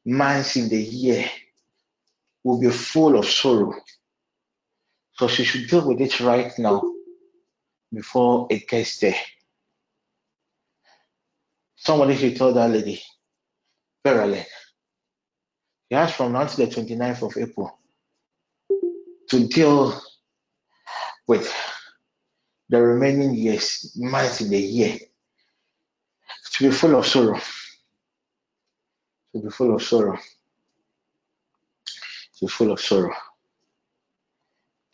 months 0.05 0.55
in 0.57 0.69
the 0.69 0.81
year 0.81 1.25
will 2.43 2.59
be 2.59 2.69
full 2.69 3.17
of 3.17 3.25
sorrow. 3.25 3.73
So 5.13 5.27
she 5.27 5.43
should 5.43 5.67
deal 5.69 5.87
with 5.87 6.01
it 6.01 6.19
right 6.19 6.51
now 6.59 6.81
before 7.93 8.47
it 8.49 8.67
gets 8.67 8.99
there. 8.99 9.15
Somebody 11.75 12.15
should 12.15 12.35
tell 12.35 12.53
that 12.53 12.69
lady, 12.69 13.01
verily, 14.03 14.45
he 15.89 15.95
has 15.95 16.13
from 16.13 16.33
now 16.33 16.45
to 16.45 16.57
the 16.57 16.67
29th 16.67 17.23
of 17.23 17.37
April 17.37 17.77
to 19.29 19.47
deal 19.47 19.99
with 21.27 21.53
the 22.69 22.81
remaining 22.81 23.33
years, 23.33 23.93
months 23.97 24.41
in 24.41 24.49
the 24.49 24.59
year, 24.59 24.97
to 26.53 26.69
be 26.69 26.71
full 26.71 26.95
of 26.95 27.05
sorrow. 27.05 27.39
To 29.33 29.41
be 29.41 29.49
full 29.49 29.75
of 29.75 29.81
sorrow. 29.81 30.17
To 32.37 32.45
be 32.45 32.47
full 32.47 32.71
of 32.71 32.79
sorrow. 32.79 33.13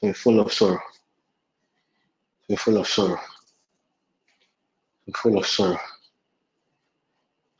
To 0.01 0.08
be 0.08 0.14
full 0.14 0.40
of 0.40 0.53
sorrow. 0.53 0.82
Be 2.48 2.56
full 2.56 2.77
of 2.77 2.88
sorrow. 2.88 3.19
Be 5.06 5.14
full 5.14 5.38
of 5.38 5.45
sorrow. 5.45 5.80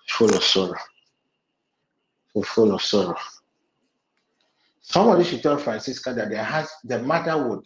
Full 0.10 0.36
of 0.36 0.44
sorrow. 0.44 0.80
Be 2.34 2.42
full 2.44 2.74
of 2.74 2.82
sorrow. 2.82 3.18
Somebody 4.82 5.26
should 5.26 5.44
tell 5.44 5.58
Francisca 5.58 6.14
that 6.14 6.30
there 6.30 6.44
has 6.44 6.72
the 6.86 7.00
mother 7.00 7.48
would 7.48 7.66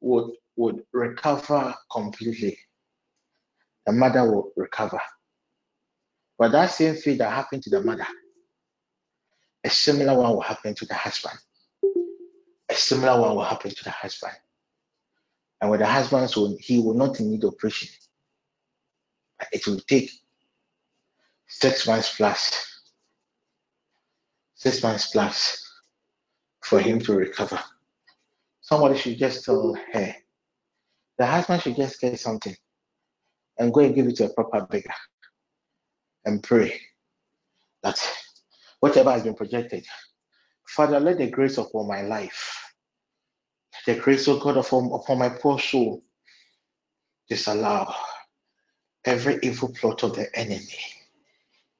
would 0.00 0.32
would 0.56 0.82
recover 0.92 1.74
completely. 1.90 2.58
The 3.86 3.92
mother 3.92 4.30
will 4.30 4.52
recover. 4.56 5.00
But 6.38 6.52
that 6.52 6.70
same 6.70 6.96
thing 6.96 7.18
that 7.18 7.30
happened 7.30 7.62
to 7.62 7.70
the 7.70 7.80
mother, 7.82 8.06
a 9.62 9.70
similar 9.70 10.18
one 10.18 10.32
will 10.34 10.40
happen 10.42 10.74
to 10.74 10.84
the 10.84 10.94
husband. 10.94 11.38
A 12.68 12.74
similar 12.74 13.18
one 13.20 13.36
will 13.36 13.44
happen 13.44 13.70
to 13.70 13.84
the 13.84 13.90
husband. 13.90 14.34
And 15.64 15.70
with 15.70 15.80
the 15.80 15.86
husband, 15.86 16.28
so 16.28 16.54
he 16.60 16.78
will 16.78 16.92
not 16.92 17.18
need 17.20 17.42
operation. 17.42 17.88
It 19.50 19.66
will 19.66 19.80
take 19.80 20.10
six 21.48 21.86
months 21.86 22.14
plus, 22.14 22.82
six 24.56 24.82
months 24.82 25.06
plus 25.10 25.66
for 26.62 26.80
him 26.80 27.00
to 27.00 27.14
recover. 27.14 27.58
Somebody 28.60 28.98
should 28.98 29.16
just 29.16 29.42
tell 29.46 29.74
her, 29.94 30.14
the 31.16 31.24
husband 31.24 31.62
should 31.62 31.76
just 31.76 31.98
get 31.98 32.20
something 32.20 32.54
and 33.56 33.72
go 33.72 33.80
and 33.80 33.94
give 33.94 34.06
it 34.06 34.16
to 34.16 34.26
a 34.26 34.34
proper 34.34 34.66
beggar 34.66 34.92
and 36.26 36.42
pray 36.42 36.78
that 37.82 37.98
whatever 38.80 39.12
has 39.12 39.22
been 39.22 39.34
projected, 39.34 39.86
Father, 40.68 41.00
let 41.00 41.16
the 41.16 41.30
grace 41.30 41.56
upon 41.56 41.88
my 41.88 42.02
life, 42.02 42.63
the 43.86 43.94
grace 43.96 44.28
of 44.28 44.40
God 44.40 44.56
upon, 44.56 44.90
upon 44.92 45.18
my 45.18 45.28
poor 45.28 45.58
soul, 45.58 46.02
disallow 47.28 47.92
every 49.04 49.38
evil 49.42 49.68
plot 49.68 50.02
of 50.02 50.16
the 50.16 50.28
enemy 50.38 50.78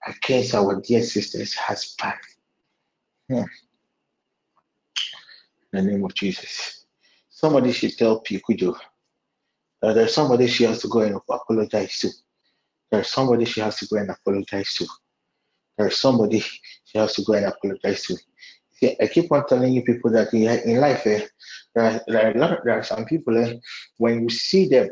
against 0.06 0.54
our 0.54 0.80
dear 0.80 1.02
sister's 1.02 1.54
husband. 1.54 2.14
Hmm. 3.28 3.38
In 3.38 3.46
the 5.72 5.82
name 5.82 6.04
of 6.04 6.14
Jesus. 6.14 6.86
Somebody 7.30 7.72
should 7.72 7.96
tell 7.98 8.22
Pikujo 8.22 8.76
Uh, 9.82 9.92
there's 9.92 10.14
somebody 10.14 10.46
she 10.46 10.64
has 10.64 10.80
to 10.80 10.88
go 10.88 11.00
and 11.00 11.16
apologize 11.28 11.98
to. 11.98 12.10
There's 12.90 13.08
somebody 13.08 13.44
she 13.44 13.60
has 13.60 13.76
to 13.78 13.86
go 13.86 13.96
and 13.96 14.10
apologize 14.10 14.72
to. 14.74 14.86
There's 15.76 15.96
somebody 15.96 16.40
she 16.40 16.98
has 16.98 17.14
to 17.14 17.22
go 17.22 17.34
and 17.34 17.46
apologize 17.46 18.06
to. 18.06 18.16
I 18.82 19.06
keep 19.06 19.30
on 19.32 19.46
telling 19.46 19.72
you 19.72 19.82
people 19.82 20.10
that 20.12 20.32
in, 20.34 20.42
in 20.68 20.80
life, 20.80 21.06
eh, 21.06 21.26
there, 21.74 21.84
are, 21.84 22.00
there, 22.06 22.30
are 22.30 22.38
lot 22.38 22.58
there 22.64 22.78
are 22.78 22.82
some 22.82 23.04
people, 23.04 23.36
eh, 23.36 23.54
when 23.98 24.22
you 24.22 24.28
see 24.28 24.68
them, 24.68 24.88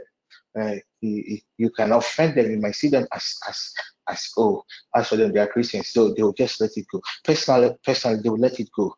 uh, 0.59 0.77
you, 1.01 1.39
you 1.59 1.70
can 1.70 1.93
offend 1.93 2.36
them. 2.36 2.51
You 2.51 2.61
might 2.61 2.75
see 2.75 2.89
them 2.89 3.07
as 3.12 3.39
as 3.49 3.73
as 4.09 4.31
oh, 4.36 4.65
as 4.94 5.09
for 5.09 5.17
them 5.17 5.33
they 5.33 5.41
are 5.41 5.47
Christians, 5.47 5.89
so 5.89 6.12
they 6.12 6.23
will 6.23 6.33
just 6.33 6.61
let 6.61 6.70
it 6.77 6.86
go. 6.93 7.01
Personally, 7.25 7.75
personally, 7.85 8.20
they 8.23 8.28
will 8.28 8.39
let 8.39 8.61
it 8.61 8.69
go, 8.77 8.94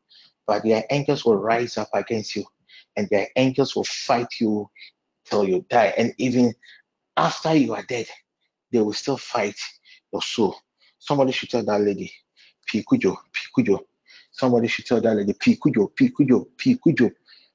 but 0.47 0.63
their 0.65 0.85
angels 0.91 1.25
will 1.25 1.37
rise 1.37 1.79
up 1.79 1.89
against 1.95 2.37
you, 2.37 2.45
and 2.97 3.09
their 3.11 3.29
angels 3.37 3.77
will 3.77 3.85
fight 3.85 4.29
you 4.41 4.69
till 5.25 5.49
you 5.49 5.65
die. 5.71 5.95
And 5.97 6.13
even 6.19 6.55
after 7.17 7.55
you 7.55 7.75
are 7.75 7.85
dead, 7.85 8.07
they 8.73 8.81
will 8.81 8.93
still 8.93 9.17
fight 9.17 9.57
your 10.13 10.23
soul. 10.23 10.57
Somebody 10.99 11.33
should 11.33 11.51
tell 11.51 11.65
that 11.65 11.81
lady, 11.81 12.13
Pikujo, 12.73 13.17
Pikujo. 13.33 13.81
Somebody 14.35 14.69
should 14.69 14.87
tell 14.87 15.01
that 15.01 15.17
lady, 15.17 15.33
Pikujo, 15.35 15.93
Pikujo, 15.95 16.47
Pikujo, 16.59 17.13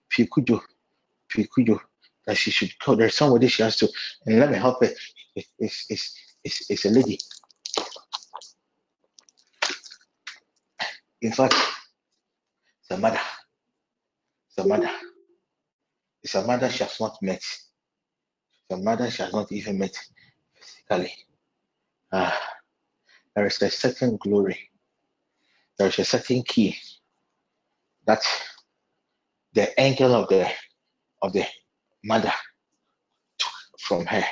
Pikujo, 0.10 0.62
Pikujo 1.32 1.80
that 2.26 2.38
she 2.38 2.52
should 2.52 2.72
go. 2.86 2.96
There's 2.96 3.16
somebody 3.16 3.50
she 3.50 3.64
has 3.64 3.78
to, 3.78 3.90
and 4.26 4.40
let 4.40 4.52
me 4.52 4.58
help 4.58 4.84
her. 4.84 4.92
It's, 5.36 5.86
it's, 5.90 6.16
it's, 6.44 6.72
it's 6.72 6.86
a 6.86 6.90
lady. 6.90 7.20
In 11.22 11.34
fact, 11.34 11.54
it's 11.56 12.92
a 12.92 12.98
mother. 12.98 13.20
It's 14.50 14.66
a 14.66 14.68
mother. 14.68 14.92
It's 16.24 16.36
a 16.36 16.46
mother 16.46 16.70
she 16.70 16.84
has 16.86 17.00
not 17.02 17.18
met. 17.22 17.44
A 18.72 18.78
mother 18.78 19.12
she 19.12 19.24
has 19.24 19.34
not 19.34 19.52
even 19.52 19.80
met 19.80 19.98
physically. 20.56 21.14
Ah, 22.14 22.40
there 23.36 23.48
is 23.48 23.62
a 23.62 23.70
certain 23.70 24.18
glory. 24.18 24.70
There 25.80 25.88
is 25.88 25.98
a 26.00 26.04
certain 26.06 26.44
key 26.44 26.76
that 28.06 28.22
the 29.54 29.80
angel 29.80 30.14
of 30.14 30.28
the 30.28 30.52
of 31.22 31.34
the 31.34 31.46
mother 32.04 32.34
took 33.38 33.52
from 33.80 34.06
her, 34.06 34.24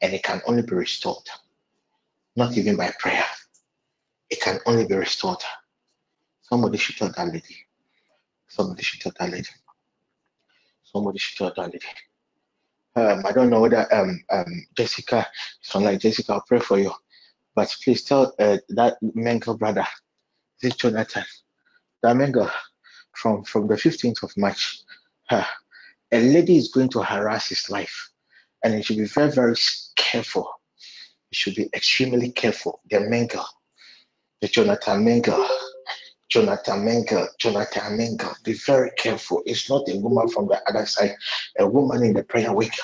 and 0.00 0.14
it 0.14 0.22
can 0.22 0.40
only 0.46 0.62
be 0.62 0.74
restored. 0.74 1.26
Not 2.36 2.56
even 2.56 2.76
by 2.76 2.92
prayer. 2.98 3.24
It 4.30 4.40
can 4.40 4.58
only 4.66 4.86
be 4.86 4.94
restored. 4.94 5.42
Somebody 6.42 6.78
should 6.78 6.96
tell 6.96 7.12
that 7.16 7.26
lady. 7.26 7.56
Somebody 8.48 8.82
should 8.82 9.00
tell 9.00 9.12
that 9.18 9.30
lady. 9.30 9.48
Somebody 10.84 11.18
should 11.18 11.38
tell 11.38 11.52
that 11.56 11.72
lady. 11.72 11.86
Um, 12.96 13.26
I 13.26 13.32
don't 13.32 13.50
know 13.50 13.60
whether 13.60 13.92
um, 13.94 14.22
um, 14.30 14.66
Jessica 14.76 15.26
is 15.62 15.74
online. 15.74 15.98
Jessica, 15.98 16.32
I'll 16.32 16.44
pray 16.46 16.60
for 16.60 16.78
you. 16.78 16.92
But 17.54 17.74
please 17.84 18.02
tell 18.04 18.34
uh, 18.38 18.58
that 18.70 18.96
Mengo 19.02 19.58
brother, 19.58 19.86
this 20.62 20.76
Jonathan, 20.76 21.24
that 22.02 22.16
Mengo 22.16 22.50
from, 23.14 23.44
from 23.44 23.66
the 23.66 23.74
15th 23.74 24.22
of 24.22 24.36
March, 24.36 24.80
a 25.30 25.44
lady 26.12 26.56
is 26.56 26.68
going 26.68 26.88
to 26.90 27.02
harass 27.02 27.48
his 27.48 27.68
life. 27.70 28.10
And 28.62 28.74
he 28.74 28.82
should 28.82 28.98
be 28.98 29.06
very, 29.06 29.30
very 29.30 29.56
careful. 29.96 30.50
He 31.30 31.36
should 31.36 31.54
be 31.54 31.68
extremely 31.74 32.30
careful. 32.30 32.80
The 32.90 32.98
Mengo, 32.98 33.44
the 34.40 34.48
Jonathan 34.48 35.04
Mengo, 35.04 35.46
Jonathan 36.28 36.84
Menkel, 36.84 37.28
Jonathan 37.38 37.96
Menkel, 37.96 38.42
be 38.42 38.52
very 38.52 38.90
careful. 38.98 39.42
It's 39.46 39.70
not 39.70 39.88
a 39.88 39.96
woman 39.96 40.28
from 40.28 40.48
the 40.48 40.60
other 40.68 40.84
side, 40.84 41.14
a 41.58 41.66
woman 41.66 42.02
in 42.02 42.14
the 42.14 42.24
prayer 42.24 42.52
week, 42.52 42.74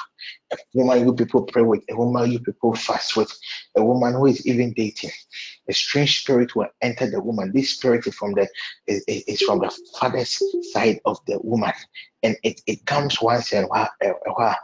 a 0.53 0.57
woman 0.75 1.07
you 1.07 1.15
people 1.15 1.43
pray 1.45 1.63
with, 1.63 1.83
a 1.91 1.97
woman 1.97 2.31
you 2.31 2.41
people 2.41 2.75
fast 2.75 3.17
with, 3.17 3.33
a 3.77 3.85
woman 3.85 4.15
who 4.15 4.27
is 4.27 4.47
even 4.47 4.73
dating. 4.73 5.11
A 5.69 5.73
strange 5.73 6.21
spirit 6.21 6.55
will 6.55 6.69
enter 6.81 7.11
the 7.11 7.21
woman. 7.21 7.53
This 7.55 7.71
spirit 7.71 8.07
is 8.07 8.15
from 8.15 8.33
the 8.35 8.49
is, 8.87 9.05
is 9.09 9.43
from 9.43 9.61
the 9.61 9.71
father's 9.99 10.43
side 10.73 11.01
of 11.05 11.19
the 11.27 11.39
woman, 11.43 11.73
and 12.23 12.37
it, 12.43 12.61
it 12.67 12.85
comes 12.87 13.21
once 13.23 13.53
in 13.53 13.65
a 13.65 13.67
while. 13.67 14.57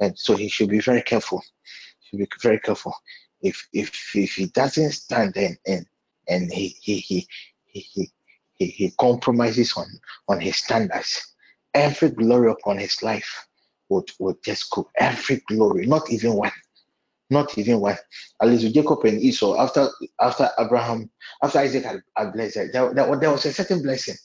And 0.00 0.18
so 0.18 0.36
he 0.36 0.48
should 0.48 0.68
be 0.70 0.80
very 0.80 1.02
careful. 1.02 1.42
He 2.00 2.18
should 2.18 2.18
be 2.18 2.28
very 2.42 2.60
careful. 2.60 2.94
If 3.40 3.68
if 3.72 4.14
if 4.14 4.34
he 4.34 4.46
doesn't 4.46 4.92
stand 4.92 5.36
and 5.36 5.56
and 5.66 5.86
and 6.28 6.52
he 6.52 6.76
he 6.80 6.98
he 6.98 7.28
he, 7.64 8.10
he, 8.54 8.66
he 8.66 8.90
compromises 8.98 9.74
on, 9.76 9.86
on 10.28 10.40
his 10.40 10.56
standards, 10.56 11.34
every 11.74 12.10
glory 12.10 12.50
upon 12.52 12.78
his 12.78 13.02
life 13.02 13.46
would, 13.94 14.10
would 14.18 14.42
just 14.42 14.70
go. 14.70 14.90
Every 14.96 15.42
glory, 15.48 15.86
not 15.86 16.10
even 16.10 16.34
one. 16.34 16.52
Not 17.30 17.56
even 17.56 17.80
one. 17.80 17.96
At 18.40 18.48
least 18.48 18.64
with 18.64 18.74
Jacob 18.74 19.04
and 19.04 19.20
Esau, 19.20 19.58
after 19.58 19.88
after 20.20 20.50
Abraham, 20.58 21.10
after 21.42 21.58
Isaac 21.58 21.84
had, 21.84 22.02
had 22.16 22.32
blessed, 22.32 22.72
there, 22.72 22.92
there, 22.92 23.16
there 23.16 23.30
was 23.30 23.46
a 23.46 23.52
certain 23.52 23.82
blessing. 23.82 24.16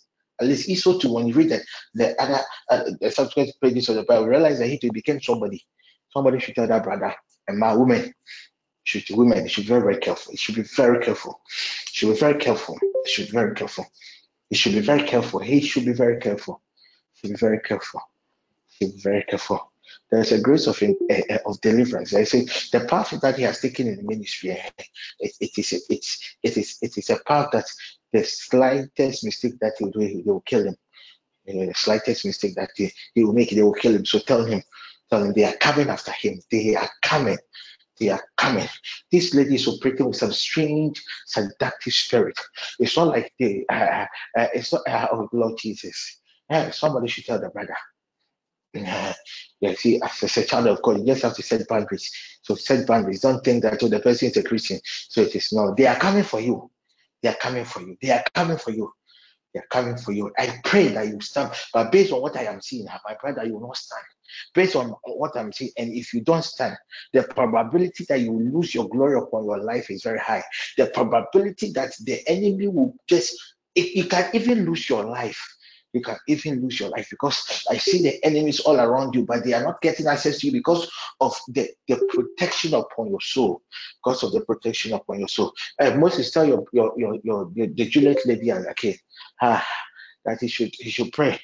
At 0.41 0.48
least 0.48 0.69
Esau 0.69 0.99
too, 0.99 1.14
when 1.14 1.27
you 1.27 1.33
read 1.33 1.49
that, 1.49 1.61
the 1.93 2.22
other 2.22 2.41
uh, 2.69 2.91
the 2.99 3.11
subsequent 3.11 3.51
pages 3.61 3.89
of 3.89 3.95
the 3.95 4.03
Bible, 4.03 4.27
realize 4.27 4.59
that 4.59 4.67
he 4.67 4.77
too 4.77 4.91
became 4.91 5.22
somebody. 5.22 5.65
Somebody 6.11 6.39
should 6.39 6.56
tell 6.56 6.67
that 6.67 6.83
brother 6.83 7.14
and 7.49 7.57
my 7.57 7.73
woman 7.73 8.14
should 8.83 9.03
women 9.09 9.48
should 9.48 9.64
be 9.64 9.67
very, 9.67 9.81
very 9.81 9.98
careful. 9.98 10.33
It 10.33 10.39
should 10.39 10.56
be 10.56 10.61
very 10.61 11.03
careful. 11.03 11.41
Should 11.91 12.09
be 12.14 12.19
very 12.19 12.39
careful. 12.39 12.77
Should 13.06 13.27
be 13.27 13.31
very 13.31 13.56
careful. 13.56 13.85
He 14.49 14.56
should 14.56 14.73
be 14.73 14.80
very 14.80 15.03
careful. 15.03 15.39
He 15.39 15.61
should 15.61 15.85
be 15.85 15.93
very 15.93 16.19
careful. 16.19 16.61
Should 17.15 17.31
be 17.31 17.35
very 17.35 17.59
careful. 17.59 18.01
Be 18.80 18.91
very 18.98 19.24
careful. 19.24 19.72
There 20.11 20.22
is 20.22 20.32
a 20.32 20.41
grace 20.41 20.67
of 20.67 20.82
uh, 20.82 21.38
of 21.45 21.61
deliverance. 21.61 22.14
I 22.14 22.24
say 22.24 22.45
the 22.72 22.85
path 22.90 23.19
that 23.22 23.38
he 23.38 23.43
has 23.43 23.59
taken 23.59 23.88
in 23.88 23.98
the 23.98 24.03
ministry, 24.03 24.51
eh, 24.51 24.69
it, 25.19 25.33
it 25.40 25.58
is 25.58 25.85
it's 25.90 26.35
it 26.41 26.58
is 26.58 26.77
it 26.82 26.98
is 26.98 27.09
a 27.09 27.19
path 27.25 27.49
that 27.53 27.66
the 28.11 28.24
slightest 28.24 29.24
mistake 29.24 29.59
that 29.61 29.74
he 29.77 29.85
will 29.85 29.91
do, 29.91 29.99
he 29.99 30.24
will 30.25 30.41
kill 30.41 30.67
him. 30.67 30.75
Uh, 31.48 31.66
the 31.66 31.74
slightest 31.75 32.25
mistake 32.25 32.56
that 32.56 32.72
he, 32.75 32.91
he 33.14 33.24
will 33.24 33.33
make, 33.33 33.49
they 33.51 33.61
will 33.61 33.74
kill 33.74 33.95
him. 33.95 34.06
So 34.06 34.19
tell 34.19 34.45
him, 34.45 34.64
tell 35.09 35.24
him 35.24 35.33
they 35.33 35.45
are 35.45 35.58
coming 35.58 35.90
after 35.90 36.11
him. 36.11 36.40
They 36.51 36.75
are 36.75 36.90
coming 37.01 37.38
they 37.99 38.09
are 38.09 38.24
coming. 38.38 38.67
This 39.11 39.33
lady 39.33 39.56
is 39.56 39.67
operating 39.67 40.08
with 40.08 40.16
some 40.16 40.32
strange 40.32 41.03
seductive 41.25 41.93
spirit. 41.93 42.40
It's 42.80 42.95
not 42.95 43.09
like 43.09 43.33
they, 43.40 43.66
uh, 43.69 43.74
uh, 43.74 44.06
uh 44.38 44.48
it's 44.53 44.72
not, 44.74 44.88
uh, 44.88 45.08
oh 45.11 45.30
Lord 45.33 45.58
Jesus. 45.59 46.19
Uh, 46.49 46.72
somebody 46.72 47.08
should 47.08 47.25
tell 47.25 47.40
the 47.40 47.49
brother. 47.49 47.75
Yeah, 48.73 49.14
see, 49.75 49.99
as 50.01 50.38
a 50.38 50.45
child 50.45 50.67
of 50.67 50.81
God, 50.81 50.99
you 50.99 51.06
just 51.06 51.23
have 51.23 51.35
to 51.35 51.43
set 51.43 51.67
boundaries. 51.67 52.11
So 52.43 52.56
set 52.56 52.88
boundaries. 52.88 53.22
Don't 53.22 53.43
think 53.43 53.64
that 53.64 53.81
oh, 53.83 53.88
the 53.88 53.99
person 53.99 54.30
is 54.30 54.38
a 54.38 54.43
Christian. 54.43 54.80
So 54.83 55.22
it 55.22 55.35
is 55.35 55.51
not. 55.51 55.75
They 55.75 55.88
are 55.88 55.98
coming 55.98 56.23
for 56.23 56.39
you. 56.39 56.69
They 57.22 57.30
are 57.30 57.35
coming 57.35 57.65
for 57.65 57.81
you. 57.81 57.98
They 58.01 58.11
are 58.11 58.23
coming 58.33 58.57
for 58.57 58.72
you. 58.72 58.93
They 59.53 59.59
are 59.59 59.67
coming 59.72 59.98
for 59.98 60.11
you. 60.11 60.31
I 60.38 60.59
pray 60.64 60.89
that 60.89 61.07
you 61.07 61.19
stand. 61.22 61.51
But 61.73 61.91
based 61.91 62.14
on 62.14 62.22
what 62.22 62.38
I 62.38 62.43
am 62.43 62.61
seeing, 62.61 62.88
I 62.88 63.15
pray 63.15 63.33
that 63.33 63.48
you 63.48 63.53
will 63.56 63.67
not 63.67 63.77
stand 63.77 64.03
based 64.53 64.75
on 64.75 64.93
what 65.06 65.35
I'm 65.35 65.51
seeing, 65.51 65.72
And 65.77 65.91
if 65.93 66.14
you 66.14 66.22
don't 66.22 66.43
stand, 66.43 66.77
the 67.14 67.23
probability 67.23 68.06
that 68.09 68.19
you 68.22 68.31
will 68.31 68.59
lose 68.59 68.73
your 68.73 68.88
glory 68.88 69.17
upon 69.17 69.45
your 69.45 69.59
life 69.59 69.89
is 69.89 70.03
very 70.03 70.19
high. 70.19 70.43
The 70.77 70.88
probability 70.88 71.72
that 71.73 71.93
the 72.01 72.22
enemy 72.27 72.67
will 72.67 72.95
just, 73.07 73.35
you 73.75 74.06
can 74.06 74.30
even 74.33 74.65
lose 74.65 74.89
your 74.89 75.03
life. 75.03 75.39
You 75.93 76.01
can 76.01 76.18
even 76.27 76.61
lose 76.61 76.80
your 76.80 76.90
life 76.90 77.08
because 77.09 77.66
I 77.69 77.77
see 77.77 78.03
the 78.03 78.24
enemies 78.24 78.59
all 78.59 78.80
around 78.80 79.16
you, 79.16 79.26
but 79.26 79.43
they 79.43 79.53
are 79.53 79.64
not 79.64 79.82
getting 79.82 80.08
access 80.08 80.40
to 80.40 80.48
you 80.48 80.53
because 80.53 80.90
of 81.19 81.35
the, 81.48 81.69
the 81.88 81.98
protection 82.09 82.76
upon 82.76 83.09
your 83.09 83.22
soul. 83.22 83.61
Because 84.03 84.24
of 84.24 84.32
the 84.32 84.42
protection 84.42 84.93
upon 84.93 85.19
your 85.19 85.27
soul. 85.27 85.53
Uh, 85.80 85.92
Moses, 85.95 86.32
tell 86.32 86.45
your 86.45 86.64
your 86.74 86.93
your, 86.98 87.18
your 87.24 87.51
the, 87.53 87.68
the 87.68 87.85
Juliet 87.85 88.19
lady 88.26 88.50
and 88.51 88.68
okay, 88.68 88.98
ah, 89.42 89.66
that 90.26 90.40
he 90.42 90.48
should 90.48 90.72
he 90.77 90.90
should 90.92 91.11
pray 91.11 91.40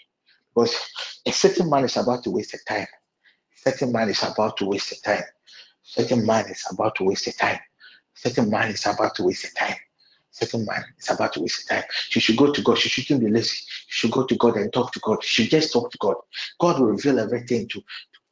because 0.54 0.78
a 1.26 1.32
certain 1.32 1.70
man 1.70 1.84
is 1.86 1.98
about 1.98 2.24
to 2.24 2.32
waste 2.32 2.52
the 2.52 2.60
time. 2.68 2.88
A 2.88 3.72
certain 3.72 3.92
man 3.92 4.10
is 4.10 4.24
about 4.24 4.58
to 4.58 4.66
waste 4.66 4.92
the 4.92 4.98
time. 5.04 5.24
A 5.24 5.24
certain 5.84 6.26
man 6.26 6.46
is 6.50 6.66
about 6.72 6.96
to 6.96 7.04
waste 7.04 7.26
the 7.26 7.32
time. 7.34 7.58
A 7.58 8.20
certain 8.20 8.50
man 8.50 8.70
is 8.70 8.86
about 8.86 9.16
to 9.16 9.24
waste 9.24 9.44
the 9.44 9.60
time. 9.60 9.76
Certain 10.36 10.66
man 10.66 10.86
is 11.00 11.10
about 11.12 11.34
to 11.36 11.42
waste 11.42 11.70
time. 11.70 11.84
She 12.10 12.22
should 12.22 12.38
go 12.38 12.54
to 12.54 12.62
God. 12.64 12.80
She 12.80 12.90
shouldn't 12.90 13.26
be 13.26 13.32
lazy. 13.32 13.58
She 13.88 14.02
should 14.02 14.12
go 14.12 14.26
to 14.26 14.36
God 14.38 14.58
and 14.58 14.74
talk 14.74 14.94
to 14.94 15.02
God. 15.02 15.24
She 15.24 15.44
should 15.44 15.52
just 15.52 15.74
talk 15.74 15.92
to 15.92 16.00
God. 16.00 16.16
God 16.62 16.80
will 16.80 16.88
reveal 16.88 17.20
everything 17.20 17.68
to, 17.70 17.82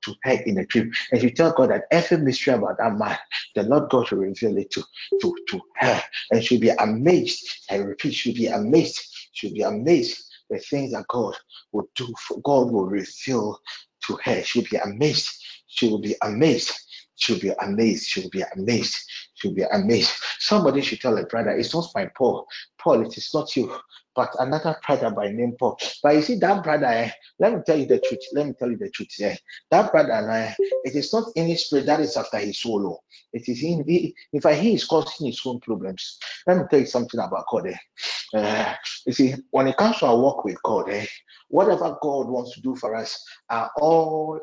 to 0.05 0.15
her 0.23 0.33
in 0.45 0.59
a 0.59 0.65
dream. 0.67 0.93
And 1.11 1.23
you 1.23 1.31
tell 1.31 1.53
God 1.53 1.71
that 1.71 1.85
every 1.91 2.17
mystery 2.17 2.55
about 2.55 2.79
that 2.79 2.97
man, 2.97 3.17
the 3.55 3.63
Lord 3.63 3.89
God 3.91 4.11
will 4.11 4.19
reveal 4.19 4.57
it 4.57 4.71
to, 4.71 4.83
to, 5.21 5.35
to 5.49 5.61
her. 5.77 6.01
And 6.31 6.43
she'll 6.43 6.61
be 6.61 6.69
amazed. 6.69 7.45
I 7.71 7.77
repeat, 7.77 8.13
she'll 8.15 8.35
be 8.35 8.47
amazed. 8.47 9.01
She'll 9.33 9.53
be 9.53 9.63
amazed 9.63 10.25
the 10.49 10.59
things 10.59 10.93
that 10.93 11.07
God 11.09 11.35
will 11.73 11.89
do, 11.95 12.13
for 12.19 12.39
God 12.41 12.71
will 12.71 12.87
reveal 12.87 13.59
to 14.07 14.19
her. 14.23 14.43
She'll 14.43 14.65
be 14.69 14.77
amazed. 14.77 15.31
She 15.67 15.89
will 15.89 15.99
be 16.01 16.15
amazed. 16.23 16.73
She'll 17.17 17.39
be 17.39 17.51
amazed. 17.61 18.07
She'll 18.07 18.29
be 18.31 18.43
amazed. 18.55 18.99
To 19.43 19.51
be 19.51 19.61
amazed. 19.63 20.11
Somebody 20.39 20.81
should 20.81 21.01
tell 21.01 21.17
a 21.17 21.25
brother, 21.25 21.51
it's 21.51 21.73
not 21.73 21.89
my 21.93 22.09
Paul. 22.17 22.47
Paul, 22.79 23.05
it 23.05 23.17
is 23.17 23.29
not 23.33 23.55
you, 23.55 23.73
but 24.15 24.29
another 24.39 24.75
brother 24.85 25.11
by 25.11 25.29
name 25.29 25.55
Paul. 25.59 25.77
But 26.01 26.15
you 26.15 26.21
see, 26.21 26.35
that 26.39 26.63
brother, 26.63 26.87
eh, 26.87 27.11
let 27.39 27.53
me 27.53 27.59
tell 27.65 27.77
you 27.77 27.85
the 27.85 27.99
truth. 27.99 28.19
Let 28.33 28.47
me 28.47 28.53
tell 28.57 28.71
you 28.71 28.77
the 28.77 28.89
truth. 28.89 29.09
Eh, 29.21 29.35
that 29.69 29.91
brother, 29.91 30.29
eh, 30.31 30.53
it 30.83 30.95
is 30.95 31.13
not 31.13 31.25
any 31.35 31.55
spirit 31.55 31.85
that 31.85 31.99
is 31.99 32.17
after 32.17 32.37
his 32.37 32.59
soul. 32.59 32.87
oh. 32.87 32.99
It 33.33 33.47
is 33.47 33.63
in, 33.63 33.83
he, 33.87 34.15
in 34.31 34.41
fact, 34.41 34.61
he 34.61 34.75
is 34.75 34.85
causing 34.85 35.27
his 35.27 35.41
own 35.45 35.59
problems. 35.59 36.19
Let 36.47 36.57
me 36.57 36.63
tell 36.69 36.79
you 36.79 36.85
something 36.85 37.19
about 37.19 37.45
God. 37.49 37.67
Eh. 37.67 38.37
Uh, 38.37 38.73
you 39.05 39.13
see, 39.13 39.35
when 39.51 39.67
it 39.67 39.77
comes 39.77 39.97
to 39.99 40.07
our 40.07 40.17
walk 40.17 40.45
with 40.45 40.61
God, 40.63 40.89
eh, 40.89 41.05
whatever 41.49 41.97
God 42.01 42.27
wants 42.29 42.53
to 42.53 42.61
do 42.61 42.75
for 42.75 42.95
us 42.95 43.23
are 43.49 43.71
all 43.77 44.39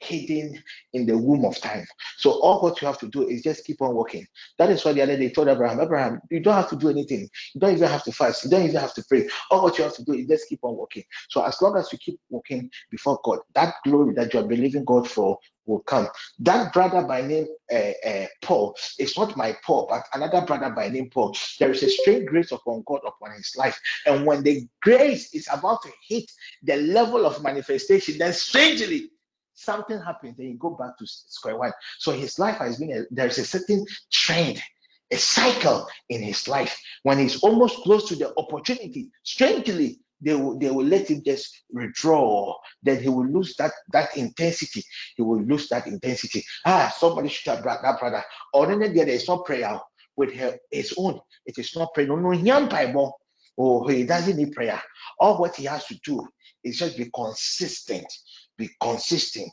hidden 0.00 0.62
in 0.92 1.06
the 1.06 1.16
womb 1.16 1.44
of 1.44 1.58
time. 1.60 1.86
So 2.16 2.30
all 2.40 2.60
what 2.62 2.80
you 2.80 2.86
have 2.86 2.98
to 3.00 3.08
do 3.08 3.28
is 3.28 3.42
just 3.42 3.64
keep 3.64 3.80
on 3.82 3.94
working. 3.94 4.26
That 4.58 4.70
is 4.70 4.84
why 4.84 4.92
the 4.92 5.02
other 5.02 5.16
day 5.16 5.30
told 5.30 5.48
Abraham, 5.48 5.80
Abraham, 5.80 6.20
you 6.30 6.40
don't 6.40 6.54
have 6.54 6.70
to 6.70 6.76
do 6.76 6.88
anything. 6.88 7.28
You 7.54 7.60
don't 7.60 7.74
even 7.74 7.88
have 7.88 8.04
to 8.04 8.12
fast. 8.12 8.44
You 8.44 8.50
don't 8.50 8.64
even 8.64 8.80
have 8.80 8.94
to 8.94 9.04
pray. 9.08 9.28
All 9.50 9.62
what 9.62 9.78
you 9.78 9.84
have 9.84 9.94
to 9.94 10.04
do 10.04 10.14
is 10.14 10.26
just 10.26 10.48
keep 10.48 10.60
on 10.62 10.76
working. 10.76 11.04
So 11.28 11.44
as 11.44 11.60
long 11.60 11.76
as 11.76 11.92
you 11.92 11.98
keep 11.98 12.18
working 12.30 12.70
before 12.90 13.20
God, 13.24 13.40
that 13.54 13.74
glory 13.84 14.14
that 14.14 14.32
you 14.34 14.40
are 14.40 14.46
believing 14.46 14.84
God 14.84 15.08
for 15.08 15.38
will 15.68 15.80
come. 15.80 16.08
That 16.40 16.72
brother 16.72 17.02
by 17.02 17.20
name 17.20 17.46
uh, 17.72 18.08
uh, 18.08 18.26
Paul 18.42 18.74
is 18.98 19.16
not 19.16 19.36
my 19.36 19.56
Paul, 19.64 19.86
but 19.88 20.04
another 20.14 20.44
brother 20.44 20.70
by 20.70 20.88
name 20.88 21.10
Paul. 21.10 21.36
There 21.60 21.70
is 21.70 21.82
a 21.82 21.90
strange 21.90 22.26
grace 22.26 22.50
upon 22.50 22.82
God 22.86 23.00
upon 23.06 23.32
his 23.36 23.54
life, 23.56 23.78
and 24.06 24.26
when 24.26 24.42
the 24.42 24.66
grace 24.80 25.34
is 25.34 25.46
about 25.52 25.82
to 25.82 25.90
hit 26.08 26.30
the 26.62 26.76
level 26.76 27.26
of 27.26 27.42
manifestation, 27.42 28.18
then 28.18 28.32
strangely 28.32 29.10
something 29.58 30.00
happens, 30.00 30.36
then 30.36 30.46
you 30.46 30.58
go 30.58 30.70
back 30.70 30.96
to 30.98 31.06
square 31.06 31.56
one. 31.58 31.72
So 31.98 32.12
his 32.12 32.38
life 32.38 32.58
has 32.58 32.78
been 32.78 32.92
a, 32.92 33.02
there's 33.10 33.38
a 33.38 33.44
certain 33.44 33.84
trend, 34.12 34.60
a 35.10 35.16
cycle 35.16 35.86
in 36.08 36.22
his 36.22 36.48
life. 36.48 36.80
When 37.02 37.18
he's 37.18 37.42
almost 37.42 37.82
close 37.82 38.08
to 38.08 38.16
the 38.16 38.32
opportunity, 38.38 39.10
strangely, 39.22 40.00
they 40.20 40.34
will 40.34 40.58
they 40.58 40.70
will 40.70 40.84
let 40.84 41.08
him 41.08 41.22
just 41.24 41.62
withdraw. 41.70 42.54
Then 42.82 43.00
he 43.00 43.08
will 43.08 43.26
lose 43.26 43.54
that 43.56 43.72
that 43.92 44.16
intensity. 44.16 44.82
He 45.16 45.22
will 45.22 45.42
lose 45.42 45.68
that 45.68 45.86
intensity. 45.86 46.44
Ah, 46.66 46.92
somebody 46.96 47.28
should 47.28 47.52
have 47.52 47.62
brought 47.62 47.82
that 47.82 48.00
brother. 48.00 48.24
Or 48.52 48.66
then 48.66 48.80
there 48.80 49.08
is 49.08 49.28
no 49.28 49.38
prayer 49.38 49.80
with 50.16 50.34
her, 50.34 50.58
his 50.72 50.92
own. 50.98 51.20
It 51.46 51.58
is 51.58 51.74
not 51.76 51.94
prayer. 51.94 52.08
No, 52.08 52.16
no. 52.16 53.12
Oh, 53.60 53.86
he 53.88 54.04
doesn't 54.04 54.36
need 54.36 54.52
prayer. 54.52 54.80
All 55.18 55.38
what 55.38 55.56
he 55.56 55.64
has 55.64 55.86
to 55.86 55.98
do 56.04 56.26
is 56.64 56.78
just 56.78 56.96
be 56.96 57.10
consistent 57.14 58.06
be 58.58 58.68
consistent. 58.80 59.52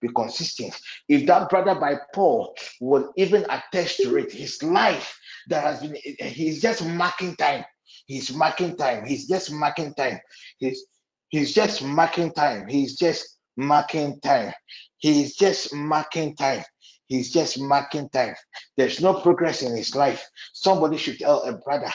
Be 0.00 0.08
consistent. 0.08 0.74
If 1.08 1.26
that 1.26 1.48
brother 1.48 1.78
by 1.78 1.96
Paul 2.14 2.54
would 2.80 3.06
even 3.16 3.44
attest 3.48 3.98
to 3.98 4.16
it, 4.16 4.32
his 4.32 4.62
life 4.62 5.18
that 5.48 5.62
has 5.62 5.80
been, 5.80 5.96
he's 6.18 6.60
just 6.60 6.84
marking 6.84 7.36
time. 7.36 7.64
He's 8.06 8.34
marking 8.34 8.76
time. 8.76 9.06
He's 9.06 9.28
just 9.28 9.52
marking 9.52 9.94
time. 9.94 10.18
He's 10.58 10.84
he's 11.28 11.54
just 11.54 11.82
marking 11.82 12.32
time. 12.32 12.68
He's 12.68 12.96
just 12.98 13.38
marking 13.56 14.20
time. 14.20 14.52
He's 14.98 15.36
just 15.36 15.74
marking 15.74 16.34
time. 16.36 16.64
He's 17.08 17.32
just 17.32 17.60
marking 17.60 18.08
time. 18.08 18.34
There's 18.76 19.00
no 19.00 19.20
progress 19.20 19.62
in 19.62 19.76
his 19.76 19.94
life. 19.94 20.24
Somebody 20.54 20.96
should 20.96 21.18
tell 21.18 21.42
a 21.42 21.58
brother 21.58 21.92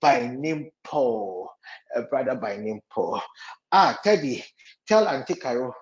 by 0.00 0.26
name 0.26 0.70
Paul, 0.84 1.50
a 1.94 2.02
brother 2.02 2.34
by 2.34 2.56
name 2.56 2.80
Paul. 2.90 3.22
Ah, 3.72 3.98
Teddy, 4.02 4.44
tell 4.86 5.08
Auntie 5.08 5.34
Carol 5.34 5.72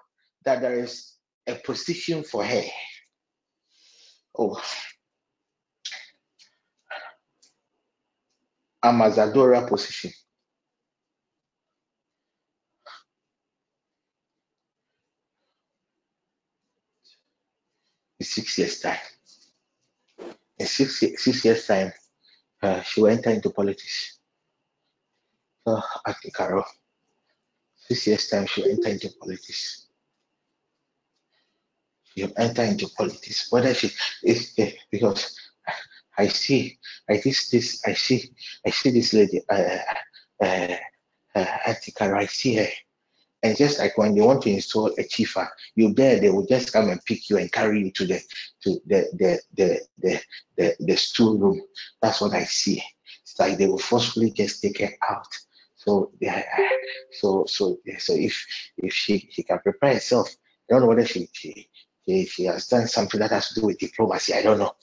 that 0.46 0.60
there 0.60 0.78
is 0.78 1.14
a 1.46 1.56
position 1.56 2.22
for 2.22 2.44
her. 2.44 2.62
Oh, 4.38 4.62
Amazadora 8.82 9.68
position. 9.68 10.12
In 18.20 18.26
six 18.26 18.56
years' 18.58 18.80
time. 18.80 18.98
In 20.58 20.66
six, 20.66 21.00
six 21.00 21.44
years' 21.44 21.66
time, 21.66 21.92
uh, 22.62 22.80
she 22.82 23.00
will 23.00 23.08
enter 23.08 23.30
into 23.30 23.50
politics. 23.50 24.20
So, 25.66 25.82
Auntie 26.06 26.30
Carol, 26.30 26.64
six 27.76 28.06
years' 28.06 28.28
time, 28.28 28.46
she 28.46 28.62
will 28.62 28.70
enter 28.70 28.90
into 28.90 29.10
politics 29.20 29.85
you 32.16 32.32
enter 32.36 32.64
into 32.64 32.88
politics. 32.96 33.52
Whether 33.52 33.74
she 33.74 33.90
is 34.24 34.54
uh, 34.58 34.66
because 34.90 35.38
I 36.18 36.28
see, 36.28 36.78
I 37.08 37.20
this 37.22 37.50
this 37.50 37.82
I 37.86 37.92
see, 37.94 38.32
I 38.66 38.70
see 38.70 38.90
this 38.90 39.12
lady, 39.12 39.42
uh, 39.48 39.78
uh, 40.42 40.76
uh, 41.34 41.46
I 41.66 42.26
see 42.26 42.56
her. 42.56 42.68
And 43.42 43.56
just 43.56 43.78
like 43.78 43.96
when 43.98 44.14
they 44.14 44.22
want 44.22 44.42
to 44.42 44.50
install 44.50 44.86
a 44.88 45.04
chiefer, 45.04 45.46
you 45.76 45.92
there, 45.94 46.18
they 46.18 46.30
will 46.30 46.46
just 46.46 46.72
come 46.72 46.88
and 46.88 47.04
pick 47.04 47.28
you 47.30 47.36
and 47.36 47.52
carry 47.52 47.80
you 47.80 47.92
to 47.92 48.06
the 48.06 48.20
to 48.62 48.80
the 48.86 49.06
the 49.12 49.40
the 49.54 49.80
the, 49.98 50.20
the, 50.56 50.76
the 50.80 50.96
stool 50.96 51.38
room. 51.38 51.62
That's 52.02 52.20
what 52.20 52.32
I 52.32 52.44
see. 52.44 52.82
It's 53.22 53.38
like 53.38 53.58
they 53.58 53.66
will 53.66 53.78
forcefully 53.78 54.30
just 54.30 54.62
take 54.62 54.80
her 54.80 54.90
out. 55.08 55.28
So 55.76 56.10
yeah, 56.20 56.42
so 57.12 57.44
so 57.46 57.78
so 57.98 58.14
if 58.14 58.44
if 58.78 58.92
she 58.92 59.28
she 59.30 59.42
can 59.42 59.58
prepare 59.60 59.94
herself, 59.94 60.28
I 60.68 60.72
don't 60.72 60.82
know 60.82 60.88
whether 60.88 61.06
she 61.06 61.28
she 61.32 61.68
if 62.06 62.32
she 62.32 62.44
has 62.44 62.66
done 62.68 62.86
something 62.86 63.20
that 63.20 63.30
has 63.30 63.48
to 63.50 63.60
do 63.60 63.66
with 63.66 63.78
diplomacy, 63.78 64.34
I 64.34 64.42
don't 64.42 64.58
know. 64.58 64.74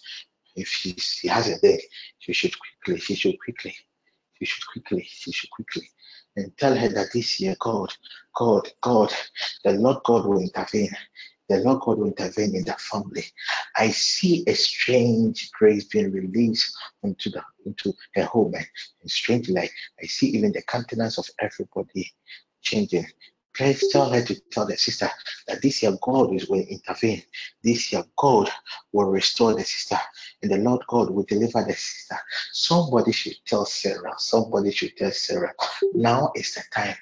If 0.56 0.68
she, 0.68 0.94
she 0.94 1.28
hasn't 1.28 1.62
then 1.62 1.80
she 2.20 2.34
should 2.34 2.54
quickly, 2.60 3.00
she 3.00 3.16
should 3.16 3.40
quickly, 3.40 3.76
she 4.38 4.46
should 4.46 4.68
quickly, 4.68 5.08
she 5.10 5.32
should 5.32 5.50
quickly. 5.50 5.90
And 6.36 6.56
tell 6.58 6.76
her 6.76 6.90
that 6.90 7.14
this 7.14 7.40
year, 7.40 7.56
God, 7.60 7.94
God, 8.36 8.70
God, 8.82 9.14
the 9.64 9.74
Lord 9.74 9.98
God 10.04 10.26
will 10.26 10.42
intervene. 10.42 10.96
The 11.50 11.58
Lord 11.58 11.82
God 11.82 12.00
will 12.00 12.08
intervene 12.08 12.56
in 12.56 12.64
that 12.66 12.82
family. 12.82 13.26
I 13.76 13.90
see 13.90 14.44
a 14.48 14.56
strange 14.56 15.52
grace 15.52 15.86
being 15.86 16.12
released 16.12 16.76
into 17.04 17.30
the 17.30 17.44
into 17.66 17.94
her 18.16 18.26
home. 18.26 18.54
And 18.56 19.12
strangely, 19.12 19.70
I 20.02 20.06
see 20.06 20.28
even 20.28 20.52
the 20.52 20.62
countenance 20.64 21.18
of 21.18 21.28
everybody 21.40 22.12
changing. 22.62 23.06
Please 23.56 23.88
tell 23.90 24.10
her 24.12 24.24
to 24.24 24.36
tell 24.52 24.66
the 24.66 24.76
sister 24.76 25.10
that 25.48 25.62
this 25.62 25.84
year 25.84 25.96
God 26.02 26.34
is 26.34 26.48
will 26.50 26.66
intervene. 26.68 27.22
This 27.64 27.92
year 27.92 28.04
God 28.18 28.50
will 28.92 29.12
restore 29.12 29.54
the 29.54 29.64
sister, 29.64 29.98
and 30.42 30.52
the 30.52 30.58
Lord 30.58 30.82
God 30.88 31.12
will 31.12 31.24
deliver 31.24 31.64
the 31.64 31.74
sister. 31.74 32.18
Somebody 32.52 33.12
should 33.12 33.36
tell 33.46 33.66
Sarah. 33.66 34.14
Somebody 34.18 34.72
should 34.72 34.98
tell 34.98 35.12
Sarah. 35.12 35.54
Now 35.94 36.32
is 36.36 36.56
the 36.56 36.64
time. 36.74 36.96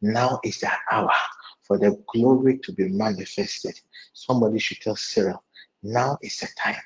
Now 0.00 0.38
is 0.44 0.60
the 0.60 0.70
hour 0.92 1.12
for 1.62 1.78
the 1.78 2.00
glory 2.06 2.58
to 2.58 2.72
be 2.72 2.88
manifested. 2.88 3.80
Somebody 4.12 4.60
should 4.60 4.80
tell 4.80 4.96
Sarah. 4.96 5.40
Now 5.82 6.18
is 6.22 6.38
the 6.38 6.48
time. 6.56 6.80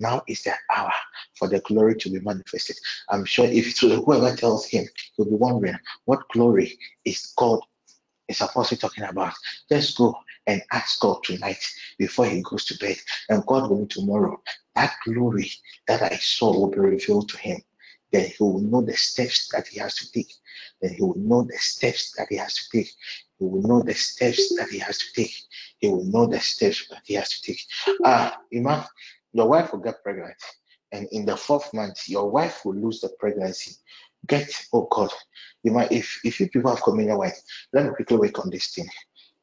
Now 0.00 0.22
is 0.26 0.42
the 0.42 0.54
hour 0.74 0.92
for 1.34 1.48
the 1.48 1.60
glory 1.60 1.94
to 1.96 2.10
be 2.10 2.20
manifested. 2.20 2.76
I'm 3.08 3.24
sure 3.24 3.46
if 3.46 3.78
whoever 3.80 4.34
tells 4.34 4.66
him, 4.66 4.86
he'll 5.16 5.26
be 5.26 5.36
wondering 5.36 5.78
what 6.06 6.28
glory 6.30 6.78
is 7.04 7.32
God 7.36 7.60
is 8.28 8.40
Apostle 8.40 8.76
talking 8.76 9.04
about? 9.04 9.34
Let's 9.70 9.94
go 9.94 10.14
and 10.46 10.62
ask 10.72 11.00
God 11.00 11.22
tonight 11.24 11.64
before 11.98 12.26
he 12.26 12.42
goes 12.42 12.64
to 12.66 12.78
bed. 12.78 12.96
And 13.28 13.44
God 13.46 13.70
will 13.70 13.84
be 13.84 13.86
tomorrow. 13.86 14.40
That 14.74 14.94
glory 15.04 15.50
that 15.86 16.02
I 16.02 16.16
saw 16.16 16.52
will 16.52 16.70
be 16.70 16.78
revealed 16.78 17.28
to 17.30 17.38
him. 17.38 17.60
Then 18.12 18.26
he 18.26 18.36
will 18.40 18.60
know 18.60 18.80
the 18.82 18.96
steps 18.96 19.48
that 19.52 19.66
he 19.68 19.78
has 19.80 19.94
to 19.96 20.10
take. 20.12 20.32
Then 20.80 20.94
he 20.94 21.02
will 21.02 21.18
know 21.18 21.42
the 21.42 21.58
steps 21.58 22.14
that 22.16 22.28
he 22.30 22.36
has 22.36 22.54
to 22.54 22.78
take. 22.78 22.90
He 23.38 23.44
will 23.44 23.62
know 23.62 23.82
the 23.82 23.94
steps 23.94 24.56
that 24.56 24.68
he 24.70 24.78
has 24.78 24.98
to 24.98 25.12
take. 25.14 25.34
He 25.78 25.88
will 25.88 26.04
know 26.04 26.26
the 26.26 26.40
steps 26.40 26.86
that 26.88 27.02
he 27.04 27.14
has 27.14 27.28
to 27.28 27.52
take. 27.52 27.60
Ah, 28.04 28.34
uh, 28.34 28.56
Imam, 28.56 28.84
your 29.32 29.48
wife 29.48 29.72
will 29.72 29.80
get 29.80 30.02
pregnant. 30.02 30.36
And 30.92 31.06
in 31.12 31.26
the 31.26 31.36
fourth 31.36 31.72
month, 31.74 32.08
your 32.08 32.30
wife 32.30 32.64
will 32.64 32.74
lose 32.74 33.00
the 33.00 33.10
pregnancy. 33.20 33.76
Get, 34.28 34.50
oh 34.74 34.86
God, 34.90 35.10
you 35.62 35.72
might, 35.72 35.90
if, 35.90 36.20
if 36.22 36.38
you 36.38 36.48
people 36.48 36.70
have 36.70 36.82
communion 36.82 37.16
wine, 37.18 37.32
let 37.72 37.86
me 37.86 37.90
quickly 37.94 38.18
work 38.18 38.38
on 38.38 38.50
this 38.50 38.68
thing. 38.74 38.88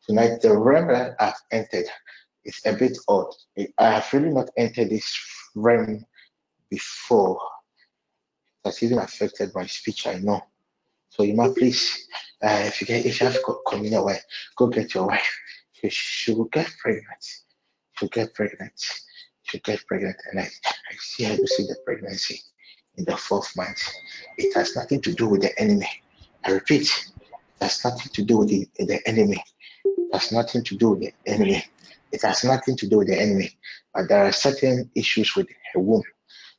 Tonight, 0.05 0.41
the 0.41 0.55
realm 0.55 0.87
that 0.89 1.15
I've 1.19 1.33
entered 1.51 1.85
is 2.45 2.61
a 2.65 2.73
bit 2.73 2.95
odd. 3.07 3.33
I 3.57 3.91
have 3.91 4.13
really 4.13 4.29
not 4.29 4.49
entered 4.57 4.91
this 4.91 5.17
realm 5.55 6.05
before. 6.69 7.39
That's 8.63 8.83
even 8.83 8.99
affected 8.99 9.51
my 9.55 9.65
speech, 9.65 10.05
I 10.05 10.19
know. 10.19 10.43
So 11.09 11.23
you 11.23 11.33
might 11.33 11.55
please, 11.55 12.07
uh, 12.43 12.63
if 12.65 12.81
you 12.81 12.87
get 12.87 13.05
if 13.05 13.21
you 13.21 13.27
have 13.27 13.37
communion 13.67 14.03
wine, 14.03 14.17
go 14.55 14.67
get 14.67 14.93
your 14.93 15.07
wife. 15.07 15.39
She, 15.71 15.89
she 15.89 16.33
will 16.33 16.45
get 16.45 16.69
pregnant. 16.79 17.25
She'll 17.93 18.09
get 18.09 18.33
pregnant. 18.33 18.73
She'll 19.43 19.61
get 19.63 19.85
pregnant. 19.87 20.17
And 20.29 20.41
I, 20.41 20.43
I 20.43 20.95
see 20.99 21.23
her 21.23 21.37
see 21.37 21.63
the 21.63 21.77
pregnancy 21.85 22.41
in 22.97 23.05
the 23.05 23.17
fourth 23.17 23.55
month. 23.55 23.81
It 24.37 24.53
has 24.55 24.75
nothing 24.75 25.01
to 25.01 25.13
do 25.13 25.27
with 25.27 25.41
the 25.41 25.57
enemy. 25.59 25.89
I 26.45 26.51
repeat, 26.51 26.83
it 26.83 27.63
has 27.63 27.83
nothing 27.83 28.11
to 28.13 28.23
do 28.23 28.37
with 28.39 28.49
the, 28.49 28.67
the 28.79 28.99
enemy. 29.07 29.43
It 29.85 30.13
has 30.13 30.31
nothing 30.31 30.63
to 30.63 30.75
do 30.77 30.91
with 30.91 30.99
the 31.01 31.13
enemy. 31.25 31.63
It 32.11 32.21
has 32.23 32.43
nothing 32.43 32.77
to 32.77 32.87
do 32.87 32.99
with 32.99 33.07
the 33.07 33.19
enemy. 33.19 33.51
But 33.93 34.09
there 34.09 34.25
are 34.25 34.31
certain 34.31 34.89
issues 34.95 35.35
with 35.35 35.47
her 35.73 35.79
womb 35.79 36.03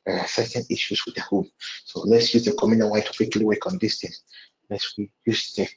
There 0.05 0.19
are 0.19 0.27
certain 0.27 0.65
issues 0.69 1.05
with 1.05 1.15
the 1.15 1.21
home. 1.21 1.49
So 1.85 2.01
let's 2.01 2.33
use 2.33 2.45
the 2.45 2.53
communion 2.53 2.89
wine 2.89 3.03
to 3.03 3.13
quickly 3.13 3.45
work 3.45 3.65
on 3.67 3.77
this 3.79 3.99
thing. 4.01 4.11
Let's 4.69 4.95
use 5.25 5.53
the, 5.55 5.67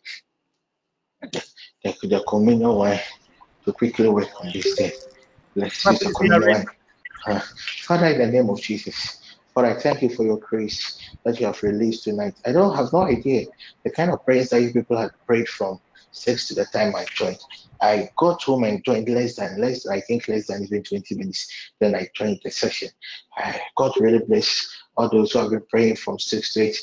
the, 1.33 1.97
the 2.03 2.25
communion 2.29 2.75
wine 2.75 3.01
to 3.65 3.73
quickly 3.73 4.09
work 4.09 4.29
on 4.41 4.51
this 4.53 4.75
thing. 4.75 4.93
Let's 5.55 5.89
use 5.89 6.01
the 6.01 6.13
communion 6.13 6.51
wine. 6.51 6.67
Uh, 7.27 7.41
Father, 7.83 8.07
in 8.09 8.19
the 8.19 8.27
name 8.27 8.51
of 8.51 8.61
Jesus, 8.61 9.30
Father, 9.55 9.77
I 9.77 9.81
thank 9.81 10.03
you 10.03 10.09
for 10.11 10.25
your 10.25 10.39
grace 10.39 10.99
that 11.25 11.41
you 11.41 11.47
have 11.47 11.63
released 11.63 12.05
tonight. 12.05 12.35
I 12.47 12.53
don't 12.53 12.77
have 12.77 12.93
no 12.93 13.03
idea 13.03 13.47
the 13.85 13.91
kind 13.91 14.11
of 14.11 14.25
prayers 14.25 14.51
that 14.51 14.63
you 14.63 14.73
people 14.73 14.97
had 14.97 15.11
prayed 15.27 15.49
from 15.49 15.81
six 16.13 16.49
to 16.49 16.55
the 16.55 16.67
time 16.67 16.95
I 16.95 17.05
joined. 17.15 17.39
I 17.81 18.11
got 18.17 18.43
home 18.43 18.65
and 18.65 18.85
joined 18.85 19.09
less 19.09 19.37
than 19.37 19.61
less, 19.61 19.87
I 19.87 20.01
think 20.01 20.29
less 20.29 20.47
than 20.47 20.65
even 20.65 20.83
20 20.83 21.15
minutes. 21.17 21.73
Then 21.81 21.95
I 21.95 22.09
joined 22.15 22.41
the 22.45 22.51
session. 22.51 22.91
I 23.37 23.61
got 23.77 23.99
really 23.99 24.21
blessed 24.21 24.69
all 25.01 25.09
those 25.09 25.33
who 25.33 25.39
have 25.39 25.51
been 25.51 25.65
praying 25.71 25.97
from 25.97 26.19
six 26.19 26.53
to 26.55 26.61
eight. 26.61 26.79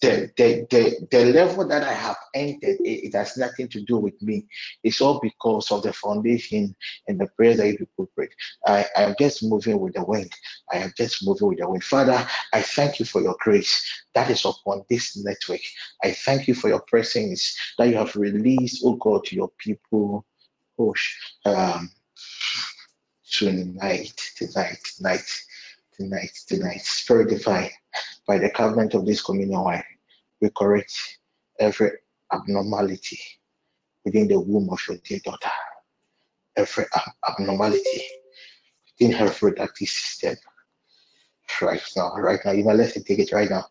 The, 0.00 0.30
the, 0.36 0.66
the, 0.70 1.06
the 1.10 1.24
level 1.32 1.66
that 1.66 1.82
I 1.82 1.92
have 1.92 2.16
entered, 2.34 2.78
it, 2.80 3.06
it, 3.06 3.14
has 3.14 3.36
nothing 3.36 3.68
to 3.68 3.80
do 3.82 3.98
with 3.98 4.20
me. 4.22 4.46
It's 4.84 5.00
all 5.00 5.18
because 5.20 5.70
of 5.72 5.82
the 5.82 5.92
foundation 5.92 6.74
and 7.08 7.20
the 7.20 7.26
prayers 7.36 7.58
that 7.58 7.68
you 7.68 7.78
people 7.78 8.08
prayed. 8.14 8.30
I, 8.64 8.86
I 8.96 9.02
am 9.02 9.14
just 9.18 9.42
moving 9.42 9.80
with 9.80 9.94
the 9.94 10.04
wind. 10.04 10.32
I 10.72 10.78
am 10.78 10.92
just 10.96 11.26
moving 11.26 11.48
with 11.48 11.58
the 11.58 11.68
wind. 11.68 11.84
Father, 11.84 12.26
I 12.52 12.62
thank 12.62 13.00
you 13.00 13.06
for 13.06 13.20
your 13.20 13.36
grace 13.40 14.04
that 14.14 14.30
is 14.30 14.44
upon 14.44 14.84
this 14.88 15.16
network. 15.16 15.60
I 16.02 16.12
thank 16.12 16.48
you 16.48 16.54
for 16.54 16.68
your 16.68 16.82
presence 16.82 17.56
that 17.78 17.88
you 17.88 17.96
have 17.96 18.14
released, 18.16 18.82
oh 18.84 18.94
God, 18.94 19.24
to 19.26 19.36
your 19.36 19.50
people. 19.58 20.24
Oh, 20.80 20.94
um, 21.44 21.90
tonight, 23.28 24.12
tonight, 24.36 24.78
tonight 24.96 25.42
tonight, 25.98 26.30
tonight, 26.46 26.80
Spirit 26.82 27.28
divine, 27.28 27.70
by 28.26 28.38
the 28.38 28.50
covenant 28.50 28.94
of 28.94 29.04
this 29.04 29.22
communion 29.22 29.60
wine, 29.60 29.82
we 30.40 30.50
correct 30.56 31.18
every 31.58 31.90
abnormality 32.32 33.18
within 34.04 34.28
the 34.28 34.38
womb 34.38 34.70
of 34.70 34.80
your 34.88 34.98
dear 35.04 35.18
daughter, 35.24 35.50
every 36.56 36.84
abnormality 37.28 38.02
within 38.98 39.16
her 39.16 39.26
reproductive 39.26 39.88
system. 39.88 40.36
Right 41.60 41.82
now, 41.96 42.14
right 42.14 42.40
now, 42.44 42.52
you 42.52 42.64
know, 42.64 42.74
let's 42.74 42.92
take 43.02 43.18
it 43.18 43.32
right 43.32 43.50
now. 43.50 43.66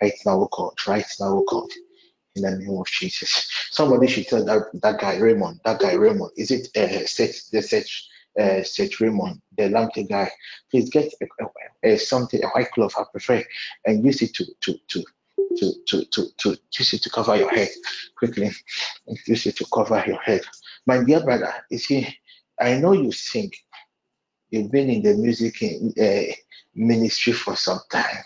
Right 0.00 0.14
now, 0.26 0.38
we 0.38 0.46
call 0.48 0.74
right 0.88 1.04
now, 1.20 1.34
we 1.36 1.44
call 1.44 1.68
in 2.34 2.42
the 2.42 2.50
name 2.58 2.78
of 2.78 2.86
Jesus. 2.86 3.48
Somebody 3.70 4.08
should 4.08 4.26
tell 4.26 4.44
that, 4.44 4.70
that 4.82 5.00
guy 5.00 5.18
Raymond, 5.18 5.60
that 5.64 5.78
guy 5.78 5.92
Raymond, 5.92 6.32
is 6.36 6.50
it 6.50 6.76
uh, 6.76 7.06
set, 7.06 7.34
the 7.52 7.62
search 7.62 8.08
uh, 8.38 8.62
Seth 8.62 9.00
Raymond, 9.00 9.40
the 9.56 9.64
Lamptey 9.64 10.08
guy, 10.08 10.30
please 10.70 10.90
get 10.90 11.12
a, 11.20 11.44
a, 11.44 11.92
a, 11.92 11.98
something, 11.98 12.42
a 12.42 12.48
white 12.48 12.70
cloth, 12.72 12.94
I 12.98 13.04
prefer, 13.10 13.42
and 13.84 14.04
use 14.04 14.22
it 14.22 14.34
to 14.34 14.44
to 14.60 14.78
to 14.88 15.04
to 15.56 15.74
to 15.86 16.04
to, 16.04 16.30
to 16.38 16.58
use 16.78 16.92
it 16.94 17.02
to 17.02 17.10
cover 17.10 17.36
your 17.36 17.50
head 17.50 17.68
quickly. 18.16 18.50
Use 19.26 19.46
it 19.46 19.56
to 19.56 19.66
cover 19.72 20.02
your 20.06 20.20
head. 20.20 20.42
My 20.86 21.02
dear 21.02 21.22
brother, 21.22 21.52
you 21.70 21.78
see, 21.78 22.16
I 22.60 22.78
know 22.78 22.92
you 22.92 23.12
sing. 23.12 23.50
You've 24.50 24.70
been 24.70 24.90
in 24.90 25.02
the 25.02 25.14
music 25.14 25.62
in, 25.62 25.92
uh, 26.00 26.32
ministry 26.74 27.32
for 27.32 27.56
some 27.56 27.80
time. 27.90 28.24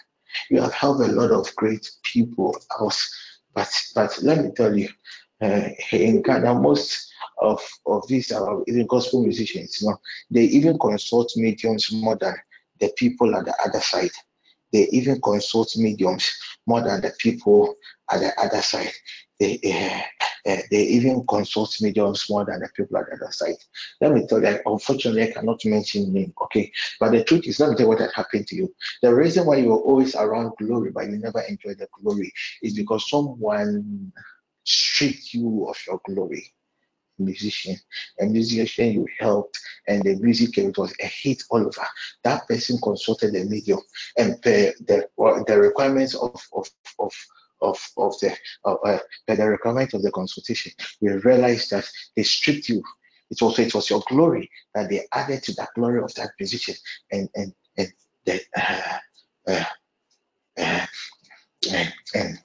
You 0.50 0.60
have 0.62 0.72
helped 0.72 1.00
a 1.00 1.12
lot 1.12 1.30
of 1.30 1.54
great 1.56 1.90
people 2.02 2.56
out. 2.80 2.98
But 3.54 3.70
but 3.94 4.18
let 4.22 4.44
me 4.44 4.50
tell 4.50 4.76
you, 4.76 4.88
uh, 5.42 5.68
in 5.92 6.22
Ghana, 6.22 6.54
most 6.54 7.12
of 7.38 7.60
of 7.86 8.06
these 8.08 8.32
uh, 8.32 8.60
even 8.66 8.86
gospel 8.86 9.22
musicians, 9.22 9.80
you 9.80 9.88
know, 9.88 9.96
they 10.30 10.44
even 10.44 10.78
consult 10.78 11.32
mediums 11.36 11.92
more 11.92 12.16
than 12.16 12.34
the 12.80 12.92
people 12.96 13.34
at 13.34 13.44
the 13.44 13.54
other 13.64 13.80
side. 13.80 14.10
They 14.72 14.88
even 14.88 15.20
consult 15.20 15.76
mediums 15.76 16.32
more 16.66 16.82
than 16.82 17.00
the 17.00 17.12
people 17.18 17.76
at 18.10 18.20
the 18.20 18.40
other 18.40 18.60
side. 18.60 18.90
They, 19.38 19.60
uh, 19.64 20.50
uh, 20.50 20.62
they 20.70 20.82
even 20.82 21.24
consult 21.28 21.76
mediums 21.80 22.26
more 22.28 22.44
than 22.44 22.60
the 22.60 22.68
people 22.74 22.98
at 22.98 23.06
the 23.06 23.14
other 23.14 23.32
side. 23.32 23.56
Let 24.00 24.12
me 24.12 24.26
tell 24.26 24.42
you, 24.42 24.58
unfortunately, 24.66 25.22
I 25.22 25.32
cannot 25.32 25.64
mention 25.64 26.12
name, 26.12 26.34
okay? 26.42 26.72
But 26.98 27.12
the 27.12 27.24
truth 27.24 27.46
is, 27.46 27.60
let 27.60 27.70
me 27.70 27.76
tell 27.76 27.86
you 27.86 27.90
what 27.90 28.00
had 28.00 28.12
happened 28.14 28.48
to 28.48 28.56
you. 28.56 28.74
The 29.02 29.14
reason 29.14 29.46
why 29.46 29.56
you 29.56 29.68
were 29.68 29.78
always 29.78 30.14
around 30.16 30.52
glory, 30.58 30.90
but 30.90 31.06
you 31.06 31.18
never 31.18 31.40
enjoy 31.42 31.74
the 31.74 31.88
glory, 32.00 32.32
is 32.62 32.74
because 32.74 33.08
someone 33.08 34.12
stripped 34.64 35.34
you 35.34 35.68
of 35.68 35.76
your 35.86 36.00
glory 36.04 36.52
musician, 37.18 37.76
a 38.20 38.26
musician 38.26 38.92
you 38.92 39.06
helped, 39.18 39.58
and 39.88 40.02
the 40.02 40.16
music 40.16 40.58
it 40.58 40.76
was 40.76 40.94
a 41.00 41.06
hit 41.06 41.42
all 41.50 41.60
over. 41.60 41.86
That 42.22 42.46
person 42.48 42.78
consulted 42.82 43.32
the 43.32 43.44
medium, 43.44 43.80
and 44.16 44.34
the 44.42 44.74
the, 44.86 45.58
requirements 45.58 46.14
of 46.14 46.40
of 46.52 46.68
of 46.98 47.12
of, 47.60 47.78
of 47.96 48.18
the 48.20 48.36
uh, 48.64 48.98
the 49.26 49.48
requirement 49.48 49.94
of 49.94 50.02
the 50.02 50.10
consultation, 50.10 50.72
we 51.00 51.10
realized 51.10 51.70
that 51.70 51.88
they 52.16 52.22
stripped 52.22 52.68
you. 52.68 52.82
It 53.30 53.40
was 53.40 53.58
it 53.58 53.74
was 53.74 53.90
your 53.90 54.02
glory 54.08 54.50
that 54.74 54.90
they 54.90 55.06
added 55.12 55.42
to 55.44 55.54
that 55.54 55.70
glory 55.74 56.02
of 56.02 56.14
that 56.14 56.30
musician, 56.38 56.74
and 57.10 57.28
and 57.34 57.54
and 57.78 57.92
the 58.24 58.40
uh, 58.56 58.98
uh, 59.48 59.64
uh, 60.58 60.86
and, 61.72 61.92
and 62.14 62.38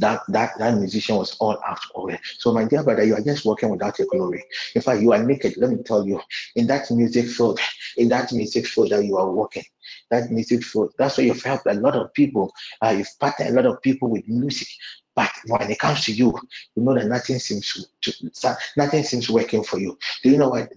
that 0.00 0.22
that 0.28 0.58
that 0.58 0.76
musician 0.76 1.16
was 1.16 1.36
all 1.38 1.58
out 1.66 1.78
it. 2.08 2.20
So 2.38 2.52
my 2.52 2.64
dear 2.64 2.82
brother, 2.82 3.04
you 3.04 3.14
are 3.14 3.20
just 3.20 3.44
walking 3.44 3.68
without 3.68 3.98
your 3.98 4.08
glory. 4.08 4.42
In 4.74 4.82
fact, 4.82 5.02
you 5.02 5.12
are 5.12 5.22
naked. 5.22 5.56
Let 5.56 5.70
me 5.70 5.82
tell 5.82 6.06
you, 6.06 6.20
in 6.56 6.66
that 6.66 6.90
music 6.90 7.26
field, 7.26 7.60
in 7.96 8.08
that 8.08 8.32
music 8.32 8.66
field 8.66 8.90
that 8.90 9.04
you 9.04 9.16
are 9.18 9.30
walking, 9.30 9.64
that 10.10 10.30
music 10.30 10.64
field, 10.64 10.94
that's 10.98 11.18
where 11.18 11.26
you've 11.26 11.42
helped 11.42 11.66
a 11.66 11.74
lot 11.74 11.94
of 11.94 12.12
people. 12.14 12.52
Uh, 12.82 12.94
you've 12.98 13.18
partnered 13.18 13.50
a 13.50 13.52
lot 13.52 13.66
of 13.66 13.82
people 13.82 14.08
with 14.08 14.26
music. 14.26 14.68
But 15.14 15.30
when 15.46 15.70
it 15.70 15.78
comes 15.78 16.04
to 16.04 16.12
you, 16.12 16.38
you 16.76 16.82
know 16.82 16.94
that 16.94 17.06
nothing 17.06 17.38
seems 17.38 17.88
to, 18.02 18.12
to 18.12 18.56
nothing 18.76 19.02
seems 19.02 19.28
working 19.28 19.64
for 19.64 19.78
you. 19.78 19.98
Do 20.22 20.30
you 20.30 20.38
know 20.38 20.50
why 20.50 20.68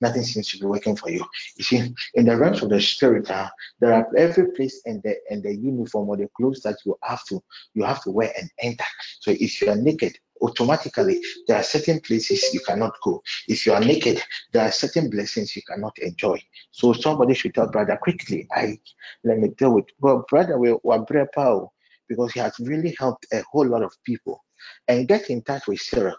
nothing 0.00 0.22
seems 0.22 0.50
to 0.50 0.58
be 0.58 0.66
working 0.66 0.96
for 0.96 1.10
you? 1.10 1.24
You 1.56 1.64
see, 1.64 1.94
in 2.14 2.26
the 2.26 2.36
realms 2.36 2.62
of 2.62 2.68
the 2.68 2.80
spirit, 2.80 3.30
uh, 3.30 3.48
there 3.80 3.94
are 3.94 4.06
every 4.16 4.52
place 4.52 4.82
and 4.84 5.02
the 5.02 5.16
and 5.30 5.42
the 5.42 5.54
uniform 5.54 6.08
or 6.08 6.16
the 6.16 6.28
clothes 6.36 6.60
that 6.62 6.76
you 6.84 6.98
have 7.02 7.24
to 7.26 7.42
you 7.74 7.84
have 7.84 8.02
to 8.02 8.10
wear 8.10 8.32
and 8.38 8.50
enter. 8.60 8.84
So 9.20 9.30
if 9.30 9.60
you 9.62 9.70
are 9.70 9.76
naked, 9.76 10.18
automatically 10.42 11.20
there 11.48 11.56
are 11.56 11.62
certain 11.62 12.00
places 12.00 12.52
you 12.52 12.60
cannot 12.60 12.94
go. 13.02 13.22
If 13.48 13.64
you 13.64 13.72
are 13.72 13.80
naked, 13.80 14.22
there 14.52 14.66
are 14.66 14.72
certain 14.72 15.08
blessings 15.08 15.56
you 15.56 15.62
cannot 15.62 15.98
enjoy. 15.98 16.42
So 16.70 16.92
somebody 16.92 17.34
should 17.34 17.54
tell 17.54 17.70
brother 17.70 17.96
quickly. 17.96 18.46
I 18.52 18.78
let 19.24 19.38
me 19.38 19.48
deal 19.48 19.74
with 19.74 19.86
well, 20.00 20.24
brother 20.28 20.58
we 20.58 20.70
are 20.70 21.28
power 21.34 21.68
because 22.10 22.32
he 22.32 22.40
has 22.40 22.58
really 22.58 22.94
helped 22.98 23.26
a 23.32 23.42
whole 23.50 23.66
lot 23.66 23.82
of 23.82 23.92
people. 24.04 24.44
And 24.88 25.08
get 25.08 25.30
in 25.30 25.42
touch 25.42 25.68
with 25.68 25.80
Sarah. 25.80 26.16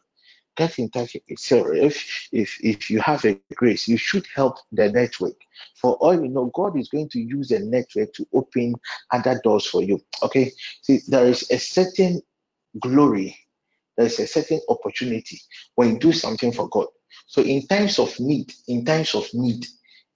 Get 0.55 0.79
in 0.79 0.89
touch 0.89 1.15
with 1.29 1.37
Sarah. 1.37 1.75
If 1.77 2.29
if 2.31 2.57
if 2.63 2.89
you 2.89 2.99
have 3.01 3.23
a 3.25 3.37
grace, 3.53 3.87
you 3.87 3.97
should 3.97 4.25
help 4.33 4.57
the 4.71 4.89
network. 4.89 5.35
For 5.79 5.95
all 5.95 6.15
you 6.15 6.29
know, 6.29 6.45
God 6.55 6.79
is 6.79 6.89
going 6.89 7.09
to 7.09 7.19
use 7.19 7.49
the 7.49 7.59
network 7.59 8.13
to 8.13 8.25
open 8.33 8.75
other 9.11 9.39
doors 9.43 9.67
for 9.67 9.83
you. 9.83 9.99
Okay. 10.23 10.51
See, 10.81 11.01
there 11.07 11.25
is 11.25 11.51
a 11.51 11.59
certain 11.59 12.21
glory, 12.79 13.37
there 13.97 14.05
is 14.05 14.19
a 14.19 14.27
certain 14.27 14.61
opportunity 14.69 15.39
when 15.75 15.91
you 15.91 15.99
do 15.99 16.13
something 16.13 16.53
for 16.53 16.69
God. 16.69 16.87
So 17.27 17.41
in 17.41 17.67
times 17.67 17.99
of 17.99 18.17
need, 18.19 18.51
in 18.67 18.85
times 18.85 19.13
of 19.13 19.27
need, 19.33 19.65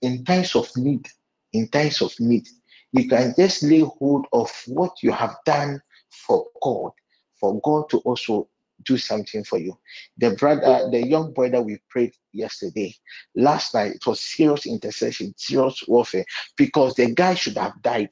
in 0.01 0.23
times 0.23 0.55
of 0.55 0.69
need, 0.77 1.05
in 1.51 1.67
times 1.67 2.01
of 2.01 2.13
need, 2.19 2.47
you 2.95 3.09
can 3.09 3.33
just 3.37 3.63
lay 3.63 3.81
hold 3.81 4.27
of 4.33 4.51
what 4.67 5.03
you 5.03 5.11
have 5.11 5.35
done 5.45 5.81
for 6.09 6.47
God, 6.61 6.91
for 7.39 7.59
God 7.61 7.89
to 7.89 7.99
also 7.99 8.49
do 8.85 8.97
something 8.97 9.43
for 9.43 9.59
you. 9.59 9.77
The 10.17 10.31
brother, 10.31 10.89
the 10.91 11.05
young 11.05 11.33
boy 11.33 11.49
that 11.49 11.63
we 11.65 11.79
prayed 11.89 12.13
yesterday, 12.33 12.95
last 13.35 13.73
night, 13.73 13.95
it 13.95 14.07
was 14.07 14.21
serious 14.21 14.65
intercession, 14.65 15.33
serious 15.37 15.83
warfare, 15.87 16.25
because 16.57 16.95
the 16.95 17.13
guy 17.13 17.35
should 17.35 17.57
have 17.57 17.81
died. 17.81 18.11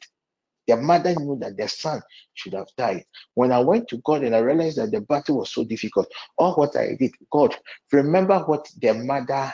The 0.67 0.77
mother 0.77 1.13
knew 1.15 1.37
that 1.41 1.57
their 1.57 1.67
son 1.67 2.01
should 2.33 2.53
have 2.53 2.69
died. 2.77 3.05
When 3.35 3.51
I 3.51 3.59
went 3.59 3.89
to 3.89 3.97
God 3.97 4.23
and 4.23 4.35
I 4.35 4.39
realized 4.39 4.77
that 4.77 4.91
the 4.91 5.01
battle 5.01 5.39
was 5.39 5.51
so 5.51 5.63
difficult, 5.65 6.07
all 6.37 6.55
what 6.55 6.75
I 6.77 6.95
did, 6.99 7.13
God, 7.31 7.55
remember 7.91 8.39
what 8.39 8.69
the 8.81 8.93
mother 8.93 9.53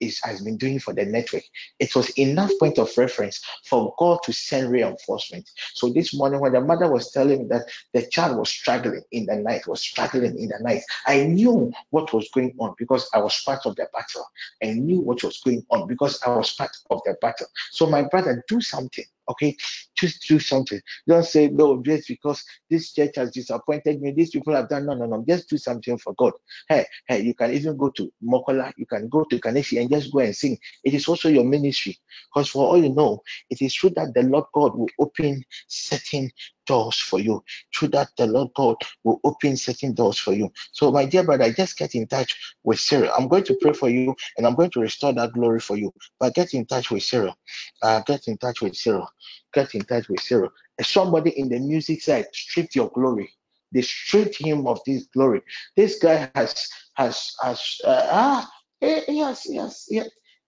is 0.00 0.20
has 0.22 0.40
been 0.40 0.56
doing 0.56 0.78
for 0.78 0.94
the 0.94 1.04
network. 1.04 1.42
It 1.78 1.94
was 1.94 2.10
enough 2.10 2.50
point 2.58 2.78
of 2.78 2.90
reference 2.96 3.42
for 3.64 3.94
God 3.98 4.20
to 4.24 4.32
send 4.32 4.70
reinforcement. 4.70 5.48
So 5.74 5.92
this 5.92 6.14
morning, 6.14 6.40
when 6.40 6.52
the 6.52 6.60
mother 6.60 6.90
was 6.90 7.12
telling 7.12 7.42
me 7.42 7.48
that 7.48 7.70
the 7.92 8.06
child 8.06 8.38
was 8.38 8.48
struggling 8.48 9.02
in 9.12 9.26
the 9.26 9.36
night, 9.36 9.66
was 9.66 9.80
struggling 9.80 10.38
in 10.38 10.48
the 10.48 10.58
night, 10.60 10.82
I 11.06 11.24
knew 11.24 11.72
what 11.90 12.12
was 12.12 12.28
going 12.32 12.54
on 12.58 12.74
because 12.78 13.08
I 13.14 13.18
was 13.18 13.40
part 13.42 13.66
of 13.66 13.76
the 13.76 13.88
battle. 13.92 14.26
I 14.62 14.72
knew 14.72 15.00
what 15.00 15.22
was 15.22 15.40
going 15.40 15.64
on 15.70 15.86
because 15.86 16.20
I 16.26 16.30
was 16.30 16.52
part 16.52 16.70
of 16.90 17.00
the 17.04 17.16
battle. 17.20 17.46
So 17.70 17.86
my 17.86 18.02
brother, 18.02 18.44
do 18.48 18.60
something 18.60 19.04
Okay, 19.30 19.56
just 19.96 20.28
do 20.28 20.40
something. 20.40 20.80
Don't 21.08 21.24
say 21.26 21.48
no 21.48 21.82
just 21.82 22.08
because 22.08 22.44
this 22.70 22.92
church 22.94 23.16
has 23.16 23.32
disappointed 23.32 24.02
me. 24.02 24.12
These 24.12 24.30
people 24.32 24.54
have 24.56 24.68
done 24.70 24.86
no, 24.86 24.94
no, 24.94 25.06
no. 25.06 25.24
Just 25.28 25.50
do 25.50 25.58
something 25.58 25.98
for 25.98 26.14
God. 26.14 26.34
Hey, 26.68 26.86
hey, 27.08 27.22
you 27.22 27.34
can 27.34 27.52
even 27.52 27.76
go 27.78 27.90
to 27.90 28.12
Makola, 28.24 28.72
you 28.78 28.86
can 28.86 29.08
go 29.08 29.24
to 29.24 29.40
Kaneshie 29.40 29.80
and 29.80 29.90
just 29.90 30.12
go 30.12 30.20
and 30.20 30.36
sing. 30.36 30.58
It 30.84 30.94
is 30.94 31.08
also 31.08 31.28
your 31.30 31.44
ministry. 31.44 31.98
Because 32.34 32.50
for 32.50 32.68
all 32.68 32.82
you 32.82 32.90
know, 32.94 33.22
it 33.50 33.62
is 33.62 33.74
true 33.74 33.90
that 33.96 34.14
the 34.14 34.24
Lord 34.24 34.46
God 34.54 34.76
will 34.78 34.88
open 35.00 35.44
certain 35.68 36.30
doors 36.70 36.96
for 36.96 37.18
you. 37.18 37.42
Through 37.74 37.88
that 37.88 38.10
the 38.16 38.26
Lord 38.26 38.50
God 38.54 38.76
will 39.02 39.20
open 39.24 39.56
certain 39.56 39.92
doors 39.92 40.18
for 40.18 40.32
you. 40.32 40.50
So, 40.72 40.92
my 40.92 41.04
dear 41.04 41.24
brother, 41.24 41.52
just 41.52 41.76
get 41.76 41.96
in 41.96 42.06
touch 42.06 42.36
with 42.62 42.78
Cyril. 42.78 43.10
I'm 43.18 43.28
going 43.28 43.44
to 43.44 43.58
pray 43.60 43.72
for 43.72 43.90
you 43.90 44.14
and 44.38 44.46
I'm 44.46 44.54
going 44.54 44.70
to 44.70 44.80
restore 44.80 45.12
that 45.14 45.32
glory 45.32 45.58
for 45.60 45.76
you. 45.76 45.92
But 46.20 46.34
get 46.34 46.54
in 46.54 46.66
touch 46.66 46.90
with 46.92 47.02
Cyril. 47.02 47.34
Uh, 47.82 48.00
get 48.06 48.28
in 48.28 48.38
touch 48.38 48.62
with 48.62 48.76
Cyril. 48.76 49.08
Get 49.52 49.74
in 49.74 49.82
touch 49.82 50.08
with 50.08 50.20
Cyril. 50.20 50.50
Somebody 50.80 51.30
in 51.38 51.48
the 51.48 51.58
music 51.58 52.02
side 52.02 52.26
stripped 52.32 52.76
your 52.76 52.90
glory. 52.90 53.30
They 53.72 53.82
stripped 53.82 54.36
him 54.40 54.66
of 54.66 54.80
this 54.86 55.06
glory. 55.14 55.42
This 55.76 55.98
guy 55.98 56.30
has 56.34 56.68
has 56.94 57.32
has 57.42 57.60
uh, 57.84 58.06
ah 58.10 58.50
he 58.80 59.18
has 59.18 59.42
he, 59.88 60.02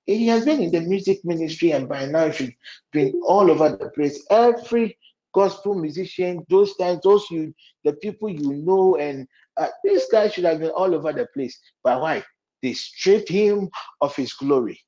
he 0.07 0.27
has 0.29 0.45
been 0.45 0.61
in 0.61 0.73
the 0.73 0.81
music 0.81 1.21
ministry 1.25 1.73
and 1.73 1.89
by 1.89 2.07
now 2.07 2.31
he's 2.31 2.53
been 2.93 3.21
all 3.27 3.51
over 3.51 3.77
the 3.77 3.91
place. 3.91 4.25
Every 4.31 4.99
gospel 5.35 5.75
musician, 5.75 6.45
those 6.49 6.77
times, 6.77 7.01
those 7.03 7.27
you 7.31 7.55
the 7.85 7.93
people 7.95 8.29
you 8.29 8.55
know, 8.55 8.97
and 8.97 9.27
uh, 9.57 9.69
this 9.85 10.09
guy 10.11 10.29
should 10.29 10.45
have 10.45 10.61
been 10.61 10.71
all 10.71 10.95
over 10.95 11.13
the 11.13 11.27
place. 11.35 11.59
But 11.85 12.01
why? 12.01 12.23
They 12.63 12.75
stripped 12.75 13.29
him 13.29 13.71
of 14.01 14.15
his 14.17 14.33
glory. 14.33 14.81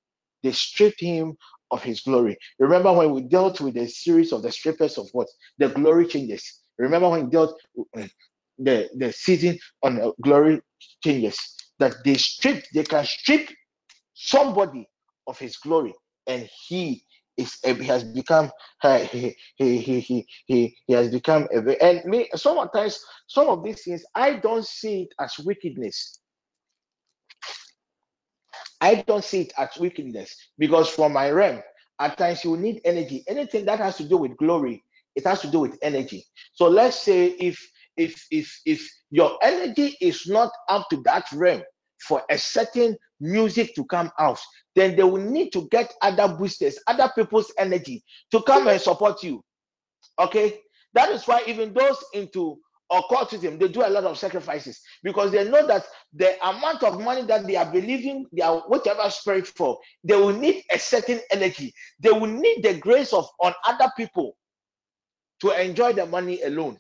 They 0.43 0.53
stripped 0.53 1.01
him 1.01 1.37
of 1.71 1.83
his 1.83 2.01
glory. 2.01 2.39
Remember 2.59 2.93
when 2.93 3.13
we 3.13 3.23
dealt 3.23 3.61
with 3.61 3.77
a 3.77 3.89
series 3.89 4.33
of 4.33 4.43
the 4.43 4.53
strippers 4.53 4.99
of 4.99 5.09
what? 5.13 5.29
The 5.59 5.69
glory 5.69 6.07
changes. 6.07 6.61
Remember 6.79 7.09
when 7.09 7.25
we 7.25 7.31
dealt 7.31 7.61
with 7.75 8.13
the, 8.59 8.89
the 8.97 9.13
season 9.13 9.59
on 9.83 9.97
the 9.97 10.13
glory 10.23 10.61
changes. 11.03 11.39
That 11.81 11.97
they 12.05 12.15
strip, 12.15 12.65
they 12.73 12.85
can 12.85 13.05
strip 13.05 13.49
somebody 14.15 14.89
of 15.27 15.39
his 15.39 15.57
glory, 15.57 15.95
and 16.27 16.49
he 16.67 17.03
is 17.37 17.59
eh, 17.65 17.75
he 17.75 17.85
has 17.85 18.05
become 18.05 18.51
he, 18.83 19.37
he, 19.57 19.79
he, 19.79 20.27
he, 20.47 20.77
he, 20.87 20.93
has 20.93 21.11
become 21.11 21.49
and 21.81 22.05
me 22.05 22.29
sometimes 22.35 23.01
some 23.27 23.49
of 23.49 23.65
these 23.65 23.83
things 23.83 24.05
I 24.15 24.35
don't 24.35 24.65
see 24.65 25.03
it 25.03 25.15
as 25.21 25.35
wickedness. 25.39 26.21
I 28.81 28.97
don't 29.07 29.25
see 29.25 29.43
it 29.43 29.53
as 29.57 29.71
wickedness 29.79 30.35
because 30.59 30.89
from 30.91 31.15
my 31.15 31.31
realm, 31.31 31.63
at 32.01 32.19
times 32.19 32.45
you 32.45 32.57
need 32.57 32.81
energy. 32.85 33.25
Anything 33.29 33.65
that 33.65 33.79
has 33.79 33.97
to 33.97 34.05
do 34.05 34.19
with 34.19 34.37
glory, 34.37 34.85
it 35.17 35.27
has 35.27 35.41
to 35.41 35.51
do 35.51 35.61
with 35.61 35.79
energy. 35.81 36.25
So 36.53 36.69
let's 36.69 37.01
say 37.01 37.29
if 37.29 37.59
if 37.97 38.27
if 38.31 38.61
if 38.67 38.87
your 39.11 39.39
energy 39.43 39.97
is 40.01 40.27
not 40.27 40.51
up 40.69 40.89
to 40.91 41.01
that 41.05 41.31
realm 41.33 41.63
for 42.07 42.23
a 42.31 42.39
certain 42.39 42.97
music 43.21 43.75
to 43.75 43.85
come 43.85 44.11
out, 44.19 44.41
then 44.75 44.97
they 44.97 45.03
will 45.03 45.23
need 45.23 45.53
to 45.53 45.69
get 45.71 45.93
other 46.03 46.29
boosters, 46.29 46.79
other 46.87 47.11
people's 47.15 47.53
energy 47.59 48.03
to 48.31 48.43
come 48.43 48.69
and 48.69 48.81
support 48.81 49.23
you. 49.23 49.43
Okay, 50.19 50.61
that 50.93 51.11
is 51.11 51.27
why 51.27 51.43
even 51.47 51.73
those 51.75 51.97
into 52.13 52.59
occultism 52.91 53.59
they 53.59 53.67
do 53.67 53.81
a 53.85 53.89
lot 53.89 54.05
of 54.05 54.19
sacrifices 54.19 54.81
because 55.03 55.33
they 55.33 55.49
know 55.49 55.67
that 55.67 55.85
the 56.13 56.37
amount 56.47 56.83
of 56.83 57.01
money 57.01 57.23
that 57.23 57.47
they 57.47 57.57
are 57.57 57.73
believing 57.73 58.27
they 58.31 58.43
are 58.43 58.61
whatever 58.69 59.09
spirit 59.09 59.47
for 59.47 59.79
they 60.05 60.15
will 60.15 60.35
need 60.37 60.63
a 60.71 60.79
certain 60.79 61.19
energy. 61.33 61.73
They 62.01 62.11
will 62.11 62.27
need 62.27 62.63
the 62.63 62.75
grace 62.79 63.13
of 63.13 63.27
on 63.41 63.55
other 63.67 63.91
people 63.97 64.37
to 65.41 65.51
enjoy 65.61 65.95
the 65.95 66.07
money 66.07 66.43
alone. 66.43 66.79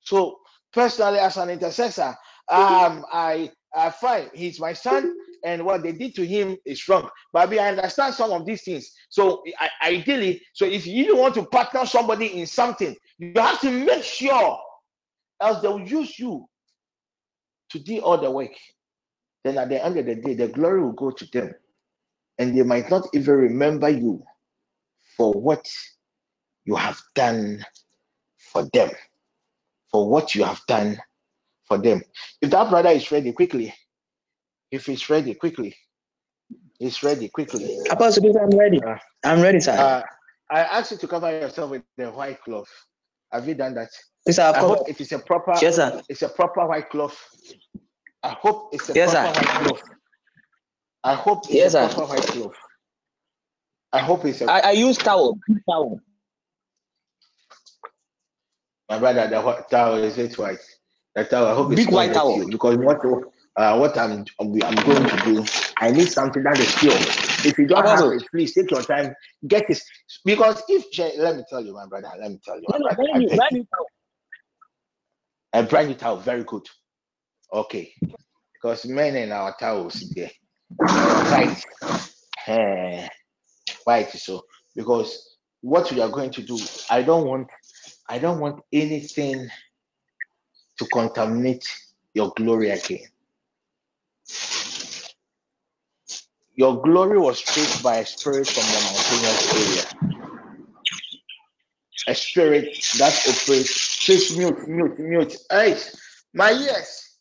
So 0.00 0.38
personally 0.72 1.18
as 1.18 1.36
an 1.36 1.50
intercessor 1.50 2.16
um 2.48 3.04
i 3.12 3.50
i 3.74 3.90
find 3.90 4.30
he's 4.34 4.60
my 4.60 4.72
son 4.72 5.16
and 5.44 5.64
what 5.64 5.82
they 5.82 5.92
did 5.92 6.14
to 6.14 6.24
him 6.24 6.56
is 6.64 6.86
wrong 6.88 7.08
but 7.32 7.52
I, 7.52 7.68
understand 7.68 8.14
some 8.14 8.30
of 8.30 8.46
these 8.46 8.62
things 8.62 8.92
so 9.08 9.42
I, 9.58 9.70
ideally 9.90 10.42
so 10.52 10.64
if 10.64 10.86
you 10.86 11.16
want 11.16 11.34
to 11.34 11.44
partner 11.44 11.86
somebody 11.86 12.40
in 12.40 12.46
something 12.46 12.94
you 13.18 13.32
have 13.36 13.60
to 13.60 13.70
make 13.70 14.04
sure 14.04 14.58
else 15.40 15.60
they 15.60 15.68
will 15.68 15.86
use 15.86 16.18
you 16.18 16.48
to 17.72 17.78
do 17.78 17.98
all 18.00 18.18
the 18.18 18.30
work. 18.30 18.52
Then 19.44 19.58
at 19.58 19.68
the 19.68 19.84
end 19.84 19.98
of 19.98 20.06
the 20.06 20.14
day, 20.14 20.34
the 20.34 20.48
glory 20.48 20.82
will 20.82 20.92
go 20.92 21.10
to 21.10 21.26
them. 21.32 21.52
And 22.38 22.56
they 22.56 22.62
might 22.62 22.90
not 22.90 23.08
even 23.12 23.34
remember 23.34 23.88
you 23.88 24.22
for 25.16 25.32
what 25.32 25.68
you 26.64 26.76
have 26.76 27.00
done 27.14 27.64
for 28.36 28.68
them. 28.72 28.90
For 29.90 30.08
what 30.08 30.34
you 30.34 30.44
have 30.44 30.60
done 30.66 30.98
for 31.72 31.82
them. 31.82 32.02
If 32.40 32.50
that 32.50 32.68
brother 32.68 32.90
is 32.90 33.10
ready 33.10 33.32
quickly, 33.32 33.74
if 34.70 34.86
he's 34.86 35.08
ready 35.08 35.34
quickly, 35.34 35.74
he's 36.78 37.02
ready 37.02 37.28
quickly. 37.28 37.78
Apostle, 37.90 38.36
I'm 38.38 38.58
ready. 38.58 38.82
Uh, 38.82 38.98
I'm 39.24 39.40
ready, 39.40 39.60
sir. 39.60 39.72
Uh, 39.72 40.02
I 40.54 40.60
asked 40.60 40.90
you 40.90 40.98
to 40.98 41.08
cover 41.08 41.30
yourself 41.30 41.70
with 41.70 41.82
the 41.96 42.10
white 42.10 42.42
cloth. 42.42 42.68
Have 43.32 43.48
you 43.48 43.54
done 43.54 43.74
that? 43.74 43.88
Yes, 44.26 44.36
sir. 44.36 44.52
I 44.54 44.58
hope 44.58 44.88
it 44.88 45.00
is 45.00 45.12
a 45.12 45.18
proper. 45.18 45.54
Yes, 45.62 45.76
sir. 45.76 46.02
It's 46.08 46.22
a 46.22 46.28
proper 46.28 46.66
white 46.66 46.90
cloth. 46.90 47.16
I 48.22 48.30
hope 48.30 48.68
it's 48.72 48.90
a 48.90 48.92
yes, 48.92 49.12
proper 49.12 49.34
sir. 49.34 49.40
white 49.40 49.66
cloth. 49.66 49.82
I 51.04 51.14
hope 51.14 51.44
it's 51.46 51.54
yes, 51.54 51.74
a 51.74 51.88
sir. 51.88 51.94
proper 51.94 52.12
white 52.12 52.26
cloth. 52.26 52.56
I 53.92 54.00
hope 54.00 54.24
it's 54.26 54.42
a. 54.42 54.50
I, 54.50 54.58
I 54.58 54.70
use 54.72 54.98
towel. 54.98 55.38
Towel. 55.68 56.00
My 58.90 58.98
brother, 58.98 59.26
the 59.26 59.64
towel 59.70 59.96
is 59.96 60.18
it 60.18 60.36
white? 60.36 60.60
I 61.16 61.54
hope 61.54 61.72
it's 61.72 61.84
big 61.84 61.92
white 61.92 62.14
towel. 62.14 62.38
You 62.38 62.48
because 62.48 62.76
what 62.78 63.04
uh, 63.56 63.76
what 63.76 63.96
I'm 63.98 64.24
I'm 64.40 64.52
going 64.52 65.08
to 65.08 65.20
do, 65.24 65.44
I 65.78 65.90
need 65.90 66.08
something 66.08 66.42
that 66.42 66.58
is 66.58 66.74
pure. 66.76 66.94
If 67.44 67.58
you 67.58 67.66
don't 67.66 67.86
have 67.86 68.12
it, 68.12 68.24
please 68.30 68.54
take 68.54 68.70
your 68.70 68.82
time, 68.82 69.14
get 69.46 69.68
it. 69.68 69.80
Because 70.24 70.62
if 70.68 70.86
let 71.18 71.36
me 71.36 71.44
tell 71.48 71.62
you, 71.62 71.74
my 71.74 71.86
brother, 71.86 72.10
let 72.18 72.30
me 72.30 72.40
tell 72.42 72.56
you, 72.56 72.66
I, 72.72 72.94
brand 72.94 73.18
new, 73.18 73.36
brand 73.36 73.52
new 73.52 73.64
towel. 73.64 73.86
A 75.52 75.62
brand 75.62 75.88
new 75.88 75.94
towel, 75.94 76.16
very 76.16 76.44
good. 76.44 76.66
Okay, 77.52 77.92
because 78.54 78.86
men 78.86 79.16
in 79.16 79.32
our 79.32 79.54
towels 79.58 80.00
there, 80.14 80.30
right? 80.80 81.62
white. 83.84 84.10
So 84.12 84.44
because 84.74 85.36
what 85.60 85.92
we 85.92 86.00
are 86.00 86.08
going 86.08 86.30
to 86.30 86.42
do, 86.42 86.58
I 86.90 87.02
don't 87.02 87.26
want, 87.26 87.48
I 88.08 88.18
don't 88.18 88.40
want 88.40 88.60
anything 88.72 89.48
to 90.78 90.86
contaminate 90.86 91.64
your 92.14 92.32
glory 92.36 92.70
again. 92.70 93.06
Your 96.54 96.82
glory 96.82 97.18
was 97.18 97.38
stripped 97.38 97.82
by 97.82 97.96
a 97.96 98.06
spirit 98.06 98.46
from 98.46 98.64
the 98.64 98.80
mountainous 98.84 99.54
area. 99.54 99.84
A 102.08 102.14
spirit 102.14 102.76
that 102.98 103.14
operates. 103.28 104.04
Please 104.04 104.36
mute, 104.36 104.68
mute, 104.68 104.98
mute. 104.98 105.36
Hey, 105.50 105.78
my 106.34 106.52
ears. 106.52 107.16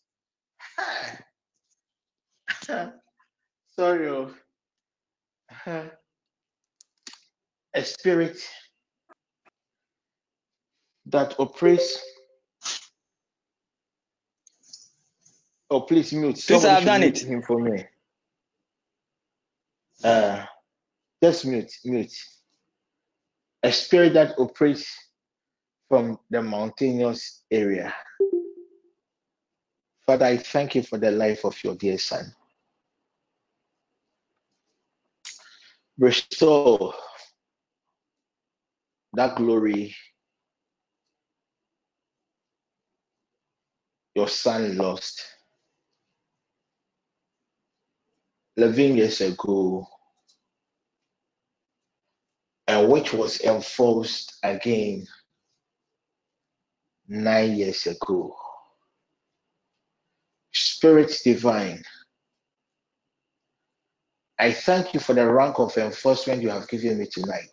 Sorry. 3.76 4.08
Oh. 4.10 4.34
A 7.74 7.84
spirit 7.84 8.38
that 11.06 11.40
operates. 11.40 12.04
Oh, 15.72 15.80
please 15.80 16.12
mute. 16.12 16.44
Please, 16.46 16.66
I've 16.66 16.84
done 16.84 17.02
it. 17.02 17.20
him 17.20 17.42
for 17.42 17.58
me. 17.58 17.86
Uh, 20.04 20.44
just 21.24 21.46
mute, 21.46 21.72
mute. 21.86 22.14
A 23.64 23.72
spirit 23.72 24.14
that 24.16 24.38
operates 24.38 24.94
from 25.88 26.20
the 26.30 26.42
mountainous 26.42 27.44
area. 27.50 27.94
Father, 30.06 30.26
I 30.26 30.38
thank 30.38 30.76
you 30.76 30.84
for 30.84 30.98
the 30.98 31.10
life 31.10 31.46
of 31.46 31.56
your 31.64 31.76
dear 31.76 31.98
son. 31.98 32.36
Restore 35.98 36.94
that 39.14 39.38
glory 39.38 39.96
your 44.16 44.28
son 44.28 44.76
lost 44.76 45.24
11 48.58 48.98
years 48.98 49.22
ago 49.22 49.88
and 52.68 52.90
which 52.90 53.14
was 53.14 53.42
enforced 53.42 54.38
again 54.44 55.06
nine 57.08 57.56
years 57.56 57.88
ago. 57.88 58.36
Spirit 60.54 61.16
divine, 61.24 61.84
I 64.40 64.52
thank 64.52 64.94
you 64.94 65.00
for 65.00 65.14
the 65.14 65.28
rank 65.32 65.60
of 65.60 65.78
enforcement 65.78 66.42
you 66.42 66.50
have 66.50 66.68
given 66.68 67.00
me 67.00 67.08
tonight. 67.08 67.50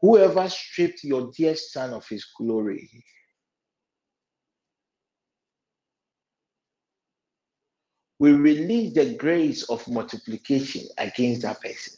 Whoever 0.00 0.48
stripped 0.48 1.04
your 1.04 1.30
dear 1.36 1.56
son 1.56 1.92
of 1.94 2.06
his 2.08 2.26
glory 2.38 2.90
we 8.18 8.32
release 8.32 8.94
the 8.94 9.14
grace 9.16 9.64
of 9.64 9.86
multiplication 9.88 10.82
against 10.98 11.42
that 11.42 11.60
person. 11.62 11.94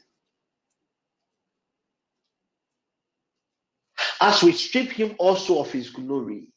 As 4.21 4.43
we 4.43 4.53
strip 4.53 4.91
him 4.91 5.15
also 5.19 5.61
of 5.61 5.73
his 5.73 5.91
glory, 5.91 6.49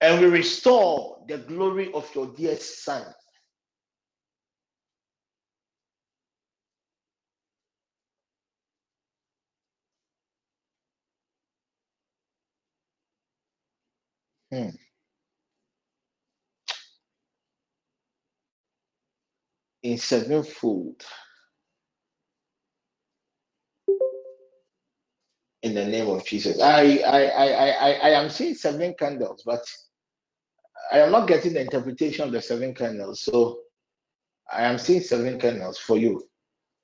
and 0.00 0.20
we 0.20 0.28
restore 0.28 1.24
the 1.28 1.38
glory 1.38 1.92
of 1.92 2.08
your 2.14 2.28
dear 2.28 2.56
son. 2.56 3.04
Hmm. 14.52 14.70
In 19.88 19.96
sevenfold. 19.96 21.02
In 25.62 25.74
the 25.74 25.86
name 25.86 26.08
of 26.10 26.26
Jesus. 26.26 26.60
I 26.60 26.98
I 26.98 27.22
I 27.24 27.46
I 27.46 27.92
I 27.92 28.10
am 28.22 28.28
seeing 28.28 28.54
seven 28.54 28.94
candles, 28.98 29.44
but 29.46 29.62
I 30.92 30.98
am 30.98 31.12
not 31.12 31.26
getting 31.26 31.54
the 31.54 31.62
interpretation 31.62 32.26
of 32.26 32.32
the 32.32 32.42
seven 32.42 32.74
candles. 32.74 33.22
So 33.22 33.60
I 34.52 34.64
am 34.64 34.76
seeing 34.78 35.00
seven 35.00 35.40
candles 35.40 35.78
for 35.78 35.96
you. 35.96 36.22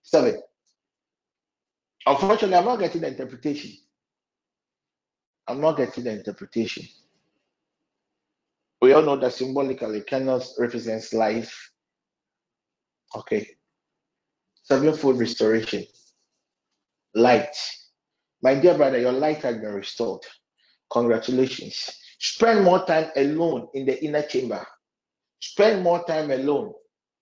Seven. 0.03 0.43
Unfortunately, 2.07 2.57
I'm 2.57 2.65
not 2.65 2.79
getting 2.81 3.03
the 3.03 3.09
interpretation. 3.09 3.73
I'm 5.47 5.61
not 5.61 5.77
getting 5.77 6.05
the 6.05 6.13
interpretation. 6.13 6.87
We 8.81 8.95
all 8.95 9.03
know 9.03 9.17
that 9.17 9.35
symbolically 9.35 10.03
candles 10.03 10.57
represents 10.59 11.13
life. 11.13 11.73
Okay. 13.15 13.49
Sevenfold 14.63 15.19
restoration. 15.19 15.85
Light. 17.15 17.55
My 18.43 18.55
dear 18.55 18.77
brother, 18.77 18.99
your 18.99 19.13
light 19.13 19.43
has 19.43 19.57
been 19.57 19.73
restored. 19.73 20.23
Congratulations. 20.91 21.91
Spend 22.19 22.65
more 22.65 22.85
time 22.87 23.11
alone 23.17 23.69
in 23.75 23.87
the 23.87 24.03
inner 24.05 24.23
chamber. 24.23 24.65
Spend 25.41 25.83
more 25.83 26.05
time 26.05 26.31
alone 26.31 26.73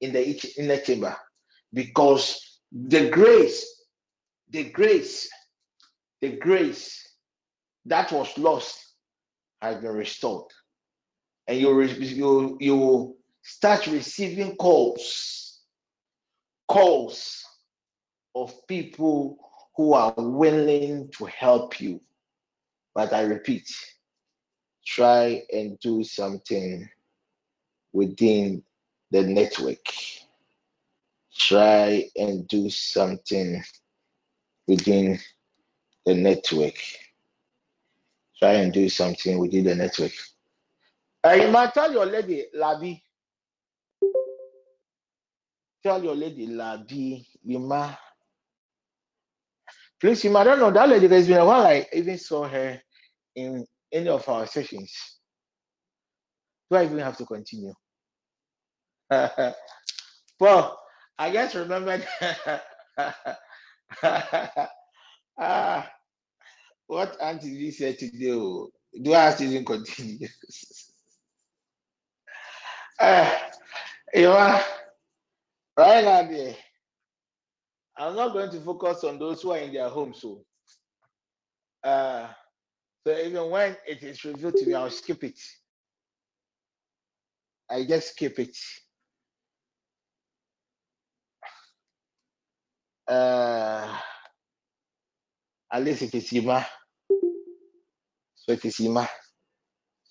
in 0.01 0.13
the 0.13 0.53
inner 0.59 0.79
chamber 0.79 1.17
because 1.73 2.61
the 2.71 3.11
grace, 3.11 3.65
the 4.51 4.65
grace, 4.71 5.29
the 6.21 6.37
grace 6.37 7.17
that 7.87 8.13
was 8.13 8.37
lost 8.39 8.95
has 9.61 9.77
been 9.81 9.93
restored. 9.95 10.47
And 11.49 11.59
you, 11.59 11.83
you, 11.83 12.57
you 12.61 13.17
start 13.43 13.87
receiving 13.89 14.57
calls, 14.57 15.42
calls 16.69 17.45
of 18.35 18.55
people 18.67 19.37
who 19.77 19.95
are 19.95 20.15
willing 20.17 21.11
to 21.19 21.25
help 21.27 21.81
you. 21.81 22.01
But 22.95 23.13
I 23.13 23.23
repeat, 23.23 23.69
try 24.85 25.43
and 25.53 25.79
do 25.81 26.05
something 26.05 26.89
within 27.93 28.63
the 29.11 29.23
network. 29.23 29.85
Try 31.35 32.11
and 32.17 32.47
do 32.49 32.69
something 32.69 33.63
within 34.67 35.19
the 36.05 36.15
network. 36.15 36.75
Try 38.39 38.55
and 38.55 38.73
do 38.73 38.89
something 38.89 39.39
within 39.39 39.65
the 39.65 39.75
network. 39.75 40.13
You 41.25 41.49
might 41.49 41.73
tell 41.73 41.93
your 41.93 42.07
lady, 42.07 42.47
Labi. 42.57 43.01
Tell 45.83 46.03
your 46.03 46.15
lady, 46.15 46.47
Labi, 46.47 47.27
might. 47.45 47.99
Please, 50.01 50.25
you 50.25 50.31
might 50.31 50.45
don't 50.45 50.59
know 50.59 50.71
that 50.71 50.89
lady. 50.89 51.07
There's 51.09 51.27
been 51.27 51.39
a 51.39 51.45
while 51.47 51.67
I 51.67 51.87
even 51.93 52.19
saw 52.19 52.47
her 52.49 52.81
in 53.37 53.67
any 53.93 54.09
of 54.09 54.29
our 54.29 54.47
sessions. 54.47 54.93
Do 56.71 56.77
I 56.77 56.85
even 56.85 56.99
have 56.99 57.17
to 57.19 57.27
continue? 57.27 57.73
well, 60.41 60.81
I 61.19 61.33
just 61.33 61.55
remembered 61.55 62.07
uh, 65.39 65.83
what 66.87 67.17
Auntie 67.21 67.51
Lee 67.51 67.71
said 67.71 67.99
today. 67.99 68.29
Do 68.29 69.15
I 69.15 69.25
have 69.25 69.39
to 69.39 69.45
even 69.45 69.65
continue? 69.65 70.29
uh, 73.01 73.39
you 74.15 74.23
know, 74.23 74.63
right 75.83 76.05
now, 76.31 76.55
I'm 77.97 78.17
not 78.17 78.33
going 78.33 78.51
to 78.51 78.61
focus 78.61 79.05
on 79.05 79.19
those 79.19 79.43
who 79.43 79.53
are 79.53 79.59
in 79.59 79.73
their 79.73 79.89
homes. 79.89 80.21
So, 80.21 80.45
uh, 81.85 82.29
so 83.07 83.19
even 83.19 83.51
when 83.51 83.77
it 83.87 84.03
is 84.03 84.25
revealed 84.25 84.57
to 84.57 84.67
me, 84.67 84.75
I'll 84.75 84.91
skip 84.91 85.25
it. 85.25 85.39
I 87.71 87.85
just 87.85 88.11
skip 88.11 88.39
it. 88.39 88.57
Uh, 93.09 93.99
at 95.73 95.83
least 95.83 96.03
it 96.03 96.15
is 96.15 96.33
Yima. 96.33 96.67
So 98.37 98.53
it 98.53 98.65
is 98.65 98.79
Yima. 98.81 99.09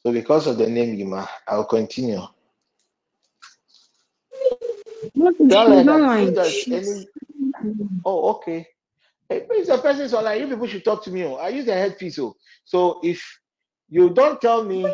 So 0.06 0.12
because 0.12 0.48
of 0.48 0.58
the 0.58 0.68
name 0.68 0.96
Yima, 0.96 1.30
I'll 1.48 1.66
continue. 1.66 2.22
What 5.14 5.36
Tell 5.50 5.72
is 5.74 5.86
that 5.86 5.92
online? 5.92 6.28
if 6.30 6.66
there's 6.66 6.90
any. 6.90 7.08
Oh, 8.06 8.32
okay. 8.36 8.68
If 9.30 9.68
the 9.68 9.78
person 9.78 10.02
is 10.04 10.14
online, 10.14 10.42
you 10.42 10.48
people 10.48 10.68
should 10.68 10.84
talk 10.84 11.04
to 11.06 11.12
me. 11.12 11.24
oh. 11.24 11.36
I 11.36 11.50
use 11.50 11.66
the 11.66 11.74
headpiece. 11.74 12.20
Oh. 12.20 12.36
So 12.66 13.00
if 13.04 13.24
you 13.90 14.10
don't 14.10 14.40
tell 14.42 14.64
me 14.64 14.86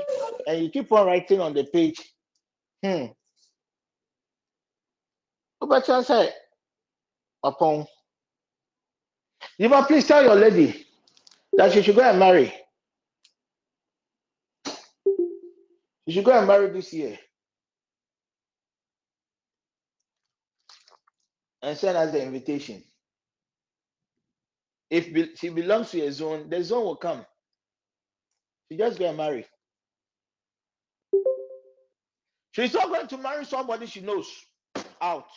and 0.48 0.64
you 0.64 0.70
keep 0.70 0.92
on 0.92 1.08
writing 1.08 1.42
on 1.42 1.54
the 1.54 1.64
page, 1.66 2.02
hmm. 2.84 3.06
But 5.60 5.86
chance 5.86 6.08
say, 6.08 6.30
upon. 7.44 7.86
Yima, 9.58 9.84
please 9.86 10.08
tell 10.08 10.24
your 10.24 10.36
lady 10.36 10.86
that 11.54 11.74
she 11.74 11.82
should 11.82 11.96
go 11.96 12.04
and 12.04 12.20
marry. 12.20 12.54
She 16.08 16.14
should 16.14 16.26
go 16.26 16.38
and 16.38 16.48
marry 16.48 16.70
this 16.70 16.94
year. 16.94 17.18
And 21.62 21.78
send 21.78 21.98
us 21.98 22.12
the 22.12 22.24
invitation. 22.24 22.84
If 24.90 25.14
be- 25.14 25.36
she 25.36 25.50
belongs 25.50 25.92
to 25.92 26.02
a 26.02 26.12
zone, 26.12 26.50
the 26.50 26.64
zone 26.64 26.86
will 26.86 26.96
come. 26.98 27.26
She 28.72 28.78
just 28.78 29.00
go 29.00 29.08
and 29.08 29.18
marry. 29.18 29.46
She's 32.52 32.74
not 32.74 32.90
going 32.90 33.08
to 33.08 33.18
marry 33.18 33.46
somebody 33.46 33.86
she 33.86 34.02
knows 34.02 34.28
out. 35.02 35.28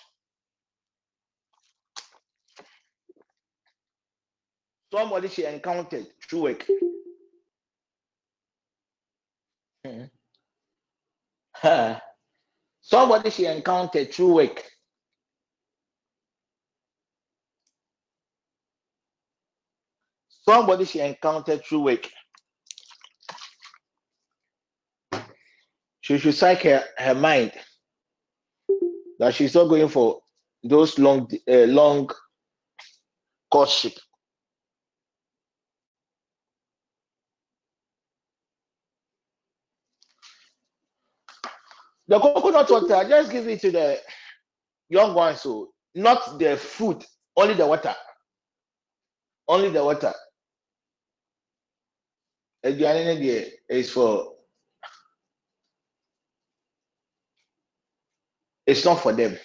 Somebody 4.92 5.28
she 5.28 5.44
encountered 5.44 6.06
through 6.28 6.42
work. 6.42 6.66
Hmm. 9.86 10.04
somebody 12.80 13.30
she 13.30 13.46
encountered 13.46 14.12
through 14.12 14.34
work. 14.34 14.64
Somebody 20.50 20.84
she 20.84 20.98
encountered 20.98 21.64
through 21.64 21.82
work. 21.82 22.10
She 26.00 26.18
should 26.18 26.34
psych 26.34 26.62
her, 26.62 26.82
her 26.98 27.14
mind 27.14 27.52
that 29.20 29.32
she's 29.32 29.54
not 29.54 29.68
going 29.68 29.88
for 29.88 30.22
those 30.64 30.98
long 30.98 31.30
uh, 31.48 31.66
long 31.66 32.10
courtship. 33.48 33.92
The 42.08 42.18
coconut 42.18 42.68
water, 42.68 43.08
just 43.08 43.30
give 43.30 43.46
it 43.46 43.60
to 43.60 43.70
the 43.70 44.00
young 44.88 45.14
ones, 45.14 45.42
so 45.42 45.70
not 45.94 46.40
the 46.40 46.56
food, 46.56 47.04
only 47.36 47.54
the 47.54 47.68
water. 47.68 47.94
Only 49.46 49.70
the 49.70 49.84
water. 49.84 50.12
Aduane 52.64 53.50
for 53.90 54.34
it's 58.66 58.84
not 58.84 59.00
for 59.00 59.12
them. 59.12 59.38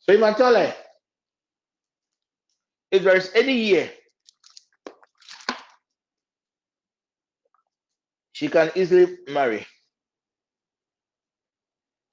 So 0.00 0.12
you 0.12 0.18
might 0.18 0.36
tell 0.36 0.54
her 0.54 0.74
If 2.90 3.02
there 3.02 3.16
is 3.16 3.30
any 3.34 3.52
year 3.54 3.90
she 8.32 8.48
can 8.48 8.70
easily 8.74 9.18
marry, 9.28 9.66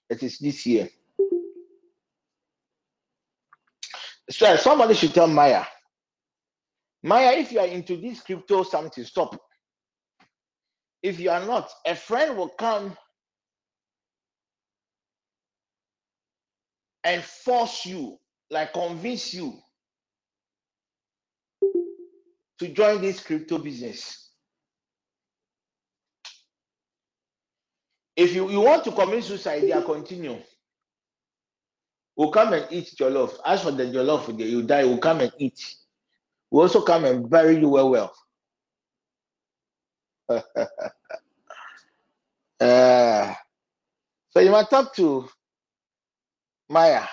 it 0.10 0.24
is 0.24 0.40
this 0.40 0.66
year. 0.66 0.90
So 4.30 4.56
somebody 4.58 4.94
should 4.96 5.14
tell 5.14 5.28
Maya, 5.28 5.66
Maya, 7.04 7.34
if 7.38 7.52
you 7.52 7.60
are 7.60 7.68
into 7.68 7.98
this 7.98 8.22
crypto 8.22 8.64
something, 8.64 9.04
stop. 9.04 9.38
If 11.04 11.20
you 11.20 11.30
are 11.32 11.46
not, 11.46 11.70
a 11.86 11.96
friend 11.96 12.38
will 12.38 12.50
come 12.50 12.96
and 17.04 17.24
force 17.24 17.86
you, 17.86 18.20
like 18.52 18.74
convince 18.74 19.34
you 19.34 19.60
to 22.60 22.70
join 22.70 23.02
this 23.02 23.22
crypto 23.22 23.58
business. 23.60 24.32
If 28.16 28.36
you, 28.36 28.50
you 28.52 28.62
want 28.62 28.84
to 28.86 28.92
commit 28.92 29.24
suicide, 29.24 29.64
yeah, 29.66 29.82
continue. 29.82 30.38
We'll 32.16 32.32
come 32.32 32.54
and 32.54 32.68
eat 32.72 33.00
your 33.00 33.12
jollof. 33.12 33.38
As 33.46 33.64
for 33.64 33.72
the 33.72 33.86
your 33.86 34.04
jollof, 34.06 34.40
you 34.40 34.64
die, 34.64 34.86
we'll 34.86 35.00
come 35.00 35.22
and 35.22 35.32
eat. 35.40 35.76
We'll 36.54 36.64
also 36.64 36.84
come 36.84 37.06
and 37.06 37.30
bury 37.30 37.60
you 37.60 37.70
well, 37.70 37.90
well. 37.90 38.16
uh, 40.30 40.44
so 44.32 44.40
you 44.40 44.52
might 44.52 44.70
talk 44.70 44.96
to 44.98 45.28
Maya. 46.70 47.06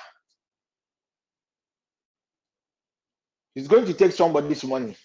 He's 3.55 3.69
going 3.69 3.87
to 3.87 3.95
take 3.95 4.13
somebody's 4.13 4.65
money 4.65 4.97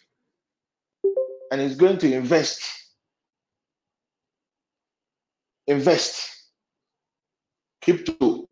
and 1.52 1.62
he's 1.62 1.76
going 1.78 1.98
to 2.00 2.14
invest. 2.14 2.64
Invest. 5.68 6.32
Crypto. 7.84 8.48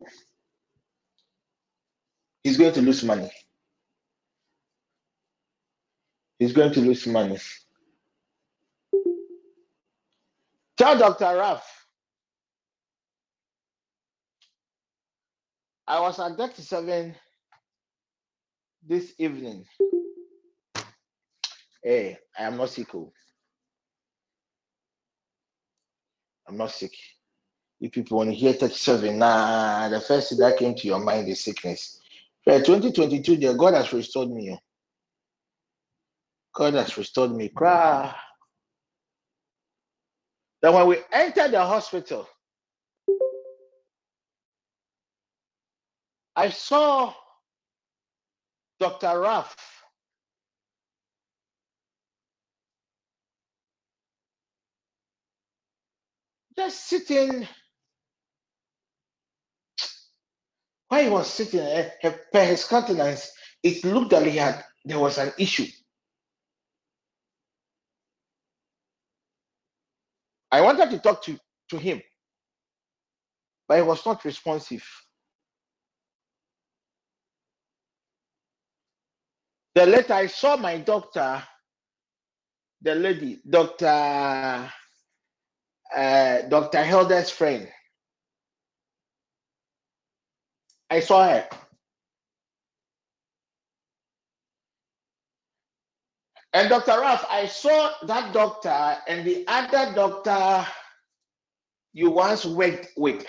He's 2.44 2.58
going 2.58 2.72
to 2.74 2.82
lose 2.82 3.04
money. 3.04 3.30
He's 6.44 6.52
going 6.52 6.74
to 6.74 6.80
lose 6.80 7.06
money. 7.06 7.38
Tell 10.76 10.98
Dr. 10.98 11.38
Raf. 11.38 11.86
I 15.88 16.00
was 16.00 16.20
at 16.20 16.36
37 16.36 17.14
this 18.86 19.14
evening. 19.16 19.64
Hey, 21.82 22.18
I 22.38 22.42
am 22.42 22.58
not 22.58 22.68
sick. 22.68 22.94
oh. 22.94 23.10
I'm 26.46 26.58
not 26.58 26.72
sick. 26.72 26.92
If 27.80 27.92
people 27.92 28.22
to 28.22 28.32
hear 28.32 28.52
37, 28.52 29.18
nah, 29.18 29.88
the 29.88 30.00
first 30.02 30.28
thing 30.28 30.38
that 30.40 30.58
came 30.58 30.74
to 30.74 30.86
your 30.86 31.00
mind 31.00 31.26
is 31.26 31.42
sickness. 31.42 32.02
Yeah, 32.46 32.58
2022, 32.58 33.38
dear 33.38 33.54
God 33.54 33.72
has 33.72 33.90
restored 33.94 34.28
me. 34.28 34.50
Oh. 34.52 34.63
God 36.54 36.74
has 36.74 36.98
restored 36.98 37.32
me. 37.32 37.50
Cry. 37.50 38.14
Then 40.62 40.74
when 40.74 40.88
we 40.88 40.98
entered 41.12 41.52
the 41.52 41.64
hospital, 41.64 42.28
I 46.36 46.50
saw 46.50 47.14
Dr. 48.80 49.20
Raf 49.20 49.56
just 56.58 56.86
sitting 56.88 57.48
while 60.88 61.04
he 61.04 61.10
was 61.10 61.28
sitting 61.28 61.60
eh, 61.60 61.90
his 62.32 62.66
countenance, 62.66 63.32
it 63.62 63.84
looked 63.84 64.10
that 64.12 64.26
he 64.26 64.38
had 64.38 64.64
there 64.84 64.98
was 65.00 65.18
an 65.18 65.32
issue. 65.38 65.66
I 70.54 70.60
wanted 70.60 70.90
to 70.92 71.00
talk 71.00 71.22
to, 71.24 71.36
to 71.70 71.78
him, 71.78 72.00
but 73.68 73.76
he 73.78 73.82
was 73.82 74.06
not 74.06 74.24
responsive. 74.24 74.84
The 79.74 79.86
later 79.86 80.14
I 80.14 80.26
saw 80.28 80.56
my 80.56 80.78
doctor, 80.78 81.42
the 82.82 82.94
lady, 82.94 83.40
Dr. 83.48 84.70
Uh, 85.96 86.42
Dr. 86.42 86.84
Hilda's 86.84 87.30
friend. 87.30 87.68
I 90.90 91.00
saw 91.00 91.28
her. 91.28 91.48
And 96.54 96.68
Dr. 96.68 97.00
Ralph, 97.00 97.26
I 97.28 97.46
saw 97.46 97.90
that 98.04 98.32
doctor 98.32 98.96
and 99.08 99.26
the 99.26 99.44
other 99.48 99.92
doctor 99.92 100.64
you 101.92 102.12
once 102.12 102.44
worked 102.44 102.90
with. 102.96 103.26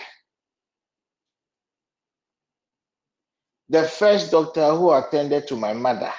The 3.68 3.82
first 3.82 4.30
doctor 4.30 4.70
who 4.70 4.92
attended 4.92 5.48
to 5.48 5.56
my 5.56 5.72
mother. 5.72 6.12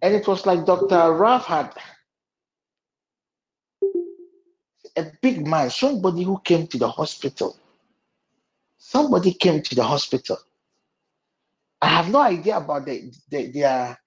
And 0.00 0.14
it 0.14 0.28
was 0.28 0.46
like 0.46 0.64
Dr. 0.64 1.12
Ralph 1.12 1.46
had 1.46 1.74
a 4.96 5.06
big 5.20 5.44
man, 5.44 5.70
somebody 5.70 6.22
who 6.22 6.40
came 6.44 6.68
to 6.68 6.78
the 6.78 6.88
hospital. 6.88 7.56
Somebody 8.78 9.34
came 9.34 9.60
to 9.62 9.74
the 9.74 9.82
hospital. 9.82 10.38
I 11.82 11.88
have 11.88 12.10
no 12.10 12.20
idea 12.20 12.58
about 12.58 12.86
the, 12.86 13.12
the, 13.28 13.50
their, 13.50 13.98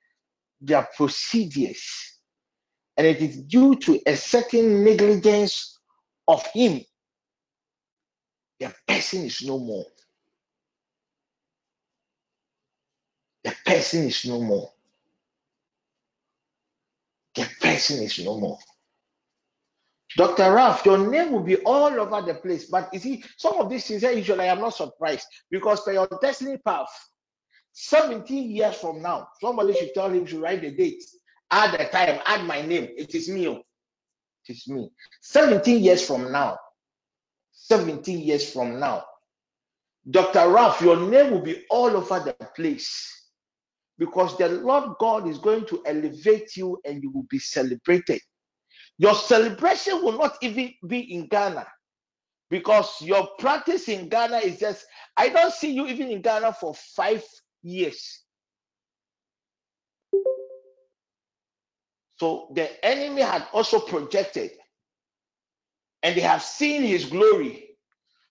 their 0.62 0.88
procedures. 0.96 1.86
And 2.98 3.06
it 3.06 3.22
is 3.22 3.38
due 3.44 3.76
to 3.76 4.00
a 4.08 4.16
certain 4.16 4.84
negligence 4.86 5.78
of 6.28 6.46
him. 6.54 6.82
The 8.62 8.74
person 8.88 9.26
is 9.26 9.42
no 9.44 9.60
more. 9.60 9.86
The 13.44 13.54
person 13.66 14.04
is 14.06 14.26
no 14.26 14.42
more. 14.42 14.72
The 17.36 17.50
person 17.62 18.04
is 18.04 18.20
no 18.24 18.40
more. 18.40 18.60
Dr. 20.18 20.54
Ralph, 20.54 20.86
your 20.86 20.98
name 20.98 21.34
will 21.34 21.44
be 21.44 21.58
all 21.58 21.88
over 22.00 22.22
the 22.22 22.36
place. 22.36 22.66
But 22.66 22.94
you 22.94 23.00
see, 23.00 23.24
some 23.38 23.58
of 23.60 23.70
these 23.70 23.86
things 23.86 24.04
usually 24.04 24.42
I 24.42 24.54
am 24.54 24.62
not 24.62 24.74
surprised 24.76 25.28
because 25.52 25.82
for 25.82 25.92
your 25.92 26.08
destiny 26.22 26.58
path, 26.58 26.88
17 27.76 28.52
years 28.52 28.76
from 28.76 29.02
now, 29.02 29.28
somebody 29.42 29.74
should 29.74 29.94
tell 29.94 30.10
him 30.10 30.26
to 30.28 30.40
write 30.40 30.62
the 30.62 30.72
date, 30.72 31.04
add 31.52 31.78
the 31.78 31.86
time, 31.86 32.22
add 32.26 32.46
my 32.46 32.62
name. 32.62 32.88
It 32.98 33.14
is 33.14 33.30
me. 33.30 33.50
oh. 33.50 33.62
It 34.48 34.54
is 34.54 34.68
me. 34.70 34.90
17 35.22 35.84
years 35.84 36.06
from 36.06 36.32
now, 36.32 36.58
17 37.52 38.20
years 38.20 38.52
from 38.52 38.80
now, 38.80 39.04
Dr. 40.10 40.50
Ralph, 40.50 40.82
your 40.82 40.98
name 40.98 41.32
will 41.32 41.42
be 41.42 41.66
all 41.70 41.90
over 41.90 42.20
the 42.20 42.34
place 42.56 43.12
because 43.98 44.38
the 44.38 44.48
Lord 44.48 44.92
God 45.00 45.28
is 45.28 45.38
going 45.40 45.66
to 45.68 45.84
elevate 45.86 46.56
you 46.56 46.80
and 46.86 47.04
you 47.04 47.12
will 47.12 47.26
be 47.30 47.40
celebrated. 47.40 48.22
Your 48.98 49.16
celebration 49.16 50.02
will 50.02 50.18
not 50.18 50.38
even 50.42 50.74
be 50.88 51.00
in 51.14 51.28
Ghana 51.28 51.68
because 52.50 53.02
your 53.02 53.28
practice 53.40 53.90
in 53.90 54.08
Ghana 54.08 54.38
is 54.38 54.60
just, 54.60 54.86
I 55.18 55.30
don't 55.30 55.54
see 55.54 55.74
you 55.74 55.88
even 55.88 56.10
in 56.10 56.22
Ghana 56.22 56.54
for 56.54 56.74
five 56.74 57.24
years. 57.66 58.22
So 62.18 62.48
the 62.56 62.84
enemy 62.86 63.22
had 63.22 63.48
also 63.54 63.80
projected 63.80 64.52
and 66.04 66.16
they 66.16 66.22
have 66.22 66.42
seen 66.44 66.84
his 66.84 67.06
glory. 67.06 67.78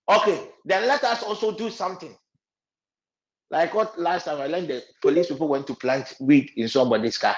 Okay, 0.08 0.48
then 0.64 0.86
let 0.86 1.04
us 1.04 1.22
also 1.22 1.52
do 1.52 1.70
something. 1.70 2.14
Like 3.50 3.74
what 3.74 3.98
last 4.00 4.24
time 4.24 4.40
I 4.40 4.46
learned 4.46 4.68
the 4.68 4.82
police 5.02 5.28
people 5.28 5.48
went 5.48 5.66
to 5.68 5.74
plant 5.74 6.14
weed 6.20 6.50
in 6.56 6.68
somebody's 6.68 7.18
car. 7.18 7.36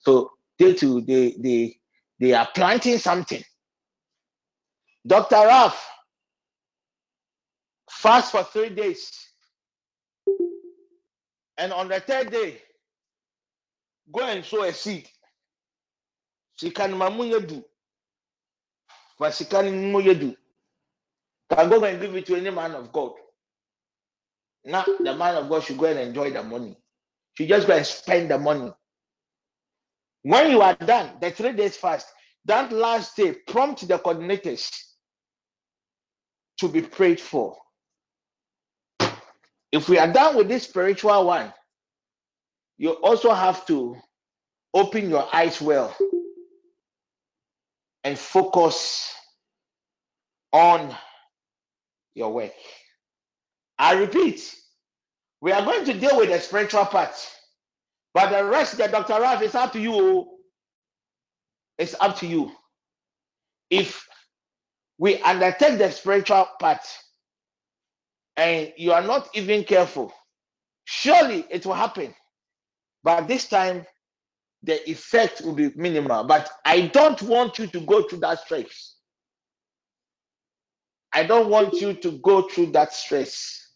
So 0.00 0.32
they 0.58 0.74
too, 0.74 1.02
they 1.02 1.34
they 1.38 1.76
they 2.20 2.32
are 2.34 2.48
planting 2.54 2.98
something. 2.98 3.42
Dr. 5.06 5.36
Ralph, 5.36 5.88
fast 7.90 8.32
for 8.32 8.44
three 8.44 8.70
days. 8.70 9.27
And 11.58 11.72
on 11.72 11.88
the 11.88 12.00
third 12.00 12.32
day, 12.32 12.62
go 14.12 14.22
and 14.24 14.44
sow 14.44 14.64
a 14.64 14.72
seed. 14.72 15.08
Sikan 16.62 16.92
mamunya 16.94 17.46
do. 17.46 17.64
But 19.18 19.32
sikan 19.32 19.92
munya 19.92 20.18
do. 20.18 20.36
Can 21.50 21.68
go 21.70 21.84
and 21.84 22.00
give 22.00 22.14
it 22.16 22.26
to 22.26 22.36
any 22.36 22.50
man 22.50 22.72
of 22.74 22.92
God. 22.92 23.12
now 24.64 24.84
the 25.00 25.14
man 25.16 25.36
of 25.36 25.48
God 25.48 25.64
should 25.64 25.78
go 25.78 25.86
and 25.86 25.98
enjoy 25.98 26.30
the 26.32 26.42
money. 26.42 26.76
Should 27.36 27.48
just 27.48 27.66
go 27.66 27.76
and 27.76 27.86
spend 27.86 28.30
the 28.30 28.38
money. 28.38 28.72
When 30.22 30.50
you 30.50 30.62
are 30.62 30.74
done, 30.76 31.12
the 31.20 31.30
three 31.30 31.52
days 31.52 31.76
fast, 31.76 32.08
that 32.46 32.72
last 32.72 33.16
day, 33.16 33.34
prompt 33.46 33.86
the 33.88 33.98
coordinators 33.98 34.70
to 36.60 36.68
be 36.68 36.82
prayed 36.82 37.20
for. 37.20 37.56
If 39.72 39.88
we 39.88 39.98
are 39.98 40.12
done 40.12 40.36
with 40.36 40.48
this 40.48 40.64
spiritual 40.64 41.26
one, 41.26 41.52
you 42.78 42.92
also 42.92 43.32
have 43.32 43.66
to 43.66 43.96
open 44.72 45.10
your 45.10 45.28
eyes 45.34 45.60
well 45.60 45.94
and 48.04 48.18
focus 48.18 49.12
on 50.52 50.94
your 52.14 52.32
work. 52.32 52.52
I 53.78 53.94
repeat, 53.94 54.54
we 55.40 55.52
are 55.52 55.64
going 55.64 55.84
to 55.84 55.94
deal 55.94 56.16
with 56.16 56.30
the 56.30 56.40
spiritual 56.40 56.84
part, 56.86 57.14
but 58.14 58.30
the 58.30 58.44
rest, 58.44 58.78
the 58.78 58.88
Dr. 58.88 59.20
Ralph, 59.20 59.42
is 59.42 59.54
up 59.54 59.72
to 59.74 59.80
you. 59.80 60.28
It's 61.78 61.94
up 62.00 62.16
to 62.18 62.26
you. 62.26 62.52
If 63.70 64.06
we 64.98 65.20
undertake 65.22 65.78
the 65.78 65.90
spiritual 65.90 66.48
part 66.58 66.80
and 68.38 68.72
you 68.76 68.92
are 68.92 69.02
not 69.02 69.28
even 69.34 69.64
careful, 69.64 70.12
surely 70.84 71.44
it 71.50 71.66
will 71.66 71.74
happen. 71.74 72.14
But 73.02 73.26
this 73.26 73.48
time, 73.48 73.84
the 74.62 74.88
effect 74.88 75.42
will 75.42 75.54
be 75.54 75.72
minimal. 75.74 76.24
But 76.24 76.48
I 76.64 76.82
don't 76.86 77.20
want 77.22 77.58
you 77.58 77.66
to 77.66 77.80
go 77.80 78.02
through 78.02 78.20
that 78.20 78.40
stress. 78.40 78.94
I 81.12 81.24
don't 81.24 81.50
want 81.50 81.74
you 81.74 81.94
to 81.94 82.12
go 82.18 82.42
through 82.42 82.66
that 82.72 82.92
stress. 82.92 83.66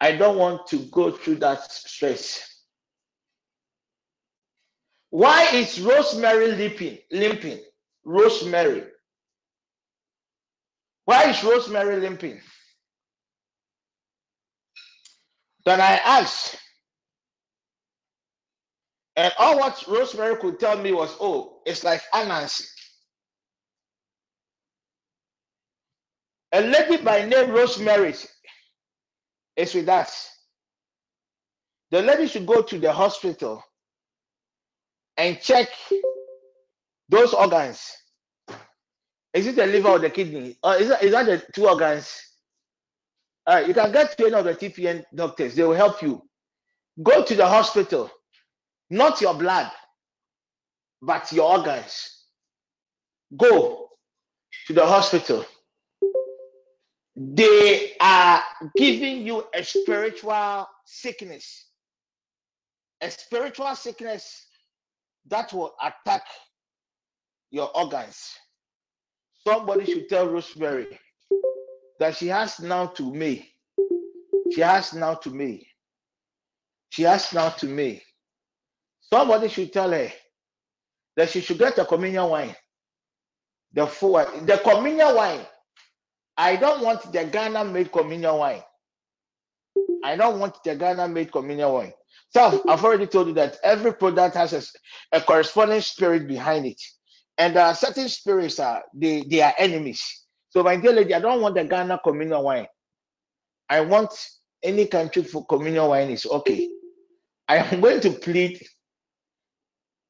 I 0.00 0.12
don't 0.12 0.38
want 0.38 0.66
to 0.68 0.78
go 0.90 1.10
through 1.12 1.36
that 1.36 1.70
stress. 1.70 2.62
Why 5.10 5.48
is 5.54 5.80
Rosemary 5.80 6.52
limping? 6.52 6.98
Limping. 7.12 7.60
Rosemary. 8.04 8.84
Why 11.06 11.30
is 11.30 11.44
Rosemary 11.44 12.00
limping? 12.00 12.40
Then 15.66 15.80
I 15.80 15.96
asked, 16.04 16.58
and 19.16 19.32
all 19.38 19.58
what 19.58 19.84
Rosemary 19.88 20.36
could 20.36 20.60
tell 20.60 20.78
me 20.78 20.92
was, 20.92 21.14
oh, 21.20 21.60
it's 21.66 21.84
like 21.84 22.02
Anansi. 22.14 22.64
A 26.52 26.62
lady 26.62 26.98
by 27.02 27.26
name 27.26 27.50
Rosemary 27.52 28.14
is 29.56 29.74
with 29.74 29.88
us. 29.88 30.30
The 31.92 32.02
lady 32.02 32.28
should 32.28 32.46
go 32.46 32.62
to 32.62 32.78
the 32.78 32.92
hospital 32.92 33.62
and 35.16 35.40
check 35.40 35.68
those 37.08 37.34
organs. 37.34 37.92
Is 39.36 39.46
it 39.46 39.56
the 39.56 39.66
liver 39.66 39.88
or 39.88 39.98
the 39.98 40.10
kidney? 40.10 40.56
Or 40.62 40.76
is 40.76 40.88
that, 40.88 41.02
is 41.02 41.12
that 41.12 41.26
the 41.26 41.42
two 41.54 41.68
organs? 41.68 42.20
Uh, 43.46 43.62
you 43.66 43.74
can 43.74 43.92
get 43.92 44.16
to 44.16 44.26
any 44.26 44.34
of 44.34 44.44
the 44.44 44.54
TPN 44.54 45.04
doctors, 45.14 45.54
they 45.54 45.62
will 45.62 45.74
help 45.74 46.02
you. 46.02 46.22
Go 47.02 47.22
to 47.22 47.34
the 47.34 47.46
hospital, 47.46 48.10
not 48.90 49.20
your 49.20 49.34
blood, 49.34 49.70
but 51.00 51.30
your 51.30 51.58
organs. 51.58 52.24
Go 53.36 53.88
to 54.66 54.72
the 54.72 54.84
hospital 54.84 55.44
they 57.16 57.92
are 57.98 58.42
giving 58.76 59.26
you 59.26 59.44
a 59.54 59.64
spiritual 59.64 60.68
sickness, 60.84 61.66
a 63.00 63.10
spiritual 63.10 63.74
sickness 63.74 64.46
that 65.26 65.50
will 65.52 65.74
attack 65.82 66.22
your 67.50 67.74
organs. 67.74 68.34
Somebody 69.46 69.86
should 69.86 70.08
tell 70.08 70.28
Rosemary 70.28 70.98
that 72.00 72.16
she 72.16 72.28
has 72.28 72.60
now 72.60 72.86
to 72.86 73.14
me. 73.14 73.48
She 74.52 74.60
has 74.62 74.94
now 74.94 75.14
to 75.14 75.30
me. 75.30 75.68
She 76.90 77.04
has 77.04 77.32
now 77.32 77.50
to 77.50 77.66
me. 77.66 78.02
Somebody 79.02 79.48
should 79.48 79.72
tell 79.72 79.92
her 79.92 80.10
that 81.16 81.30
she 81.30 81.40
should 81.40 81.58
get 81.58 81.78
a 81.78 81.84
communion 81.84 82.28
wine. 82.28 82.56
The 83.74 83.86
full 83.86 84.14
the 84.44 84.60
communion 84.64 85.14
wine 85.14 85.46
I 86.36 86.56
don't 86.56 86.82
want 86.82 87.12
the 87.12 87.24
Ghana 87.24 87.64
made 87.64 87.92
communion 87.92 88.36
wine. 88.36 88.62
I 90.04 90.16
don't 90.16 90.40
want 90.40 90.62
the 90.64 90.74
Ghana 90.76 91.08
made 91.08 91.32
communion 91.32 91.70
wine. 91.72 91.92
So 92.30 92.62
I've 92.68 92.84
already 92.84 93.06
told 93.06 93.28
you 93.28 93.34
that 93.34 93.58
every 93.62 93.92
product 93.94 94.36
has 94.36 94.52
a, 94.52 95.16
a 95.16 95.20
corresponding 95.22 95.80
spirit 95.82 96.28
behind 96.28 96.66
it. 96.66 96.82
And 97.38 97.56
are 97.56 97.74
certain 97.74 98.08
spirits 98.08 98.58
are 98.60 98.82
they, 98.94 99.22
they 99.22 99.42
are 99.42 99.54
enemies. 99.58 100.24
So 100.48 100.62
my 100.62 100.76
dear 100.76 100.92
lady, 100.92 101.14
I 101.14 101.20
don't 101.20 101.42
want 101.42 101.54
the 101.54 101.64
Ghana 101.64 102.00
communion 102.02 102.42
wine. 102.42 102.66
I 103.68 103.80
want 103.80 104.10
any 104.62 104.86
country 104.86 105.22
for 105.22 105.44
communion 105.46 105.86
wine 105.86 106.10
is 106.10 106.26
okay. 106.26 106.68
I 107.48 107.58
am 107.58 107.80
going 107.80 108.00
to 108.00 108.10
plead 108.10 108.64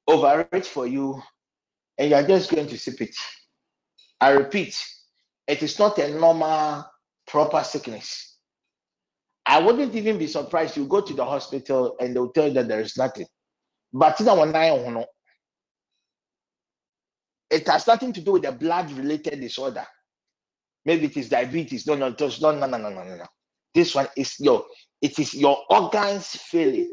over 0.06 0.48
it 0.52 0.64
for 0.64 0.86
you, 0.86 1.20
and 1.98 2.10
you're 2.10 2.26
just 2.26 2.50
going 2.50 2.68
to 2.68 2.78
sip 2.78 3.00
it. 3.00 3.14
I 4.20 4.30
repeat, 4.30 4.80
it 5.46 5.62
is 5.62 5.78
not 5.78 5.98
a 5.98 6.08
normal, 6.18 6.84
proper 7.26 7.62
sickness. 7.64 8.36
I 9.44 9.60
wouldn't 9.60 9.94
even 9.94 10.18
be 10.18 10.26
surprised 10.26 10.76
you 10.76 10.86
go 10.86 11.00
to 11.00 11.14
the 11.14 11.24
hospital 11.24 11.96
and 12.00 12.14
they'll 12.14 12.32
tell 12.32 12.48
you 12.48 12.54
that 12.54 12.68
there 12.68 12.80
is 12.80 12.96
nothing. 12.96 13.26
But 13.92 14.18
it 17.50 17.66
has 17.68 17.86
nothing 17.86 18.12
to 18.12 18.20
do 18.20 18.32
with 18.32 18.44
a 18.44 18.52
blood 18.52 18.90
related 18.92 19.40
disorder. 19.40 19.86
Maybe 20.84 21.06
it 21.06 21.16
is 21.16 21.28
diabetes. 21.28 21.86
No, 21.86 21.94
no, 21.94 22.10
just 22.10 22.40
no, 22.42 22.52
no, 22.52 22.66
no, 22.66 22.78
no, 22.78 22.90
no, 22.90 23.16
no. 23.16 23.26
This 23.74 23.94
one 23.94 24.08
is 24.16 24.38
your, 24.40 24.64
it 25.00 25.18
is 25.18 25.34
your 25.34 25.58
organs 25.70 26.28
failing. 26.28 26.90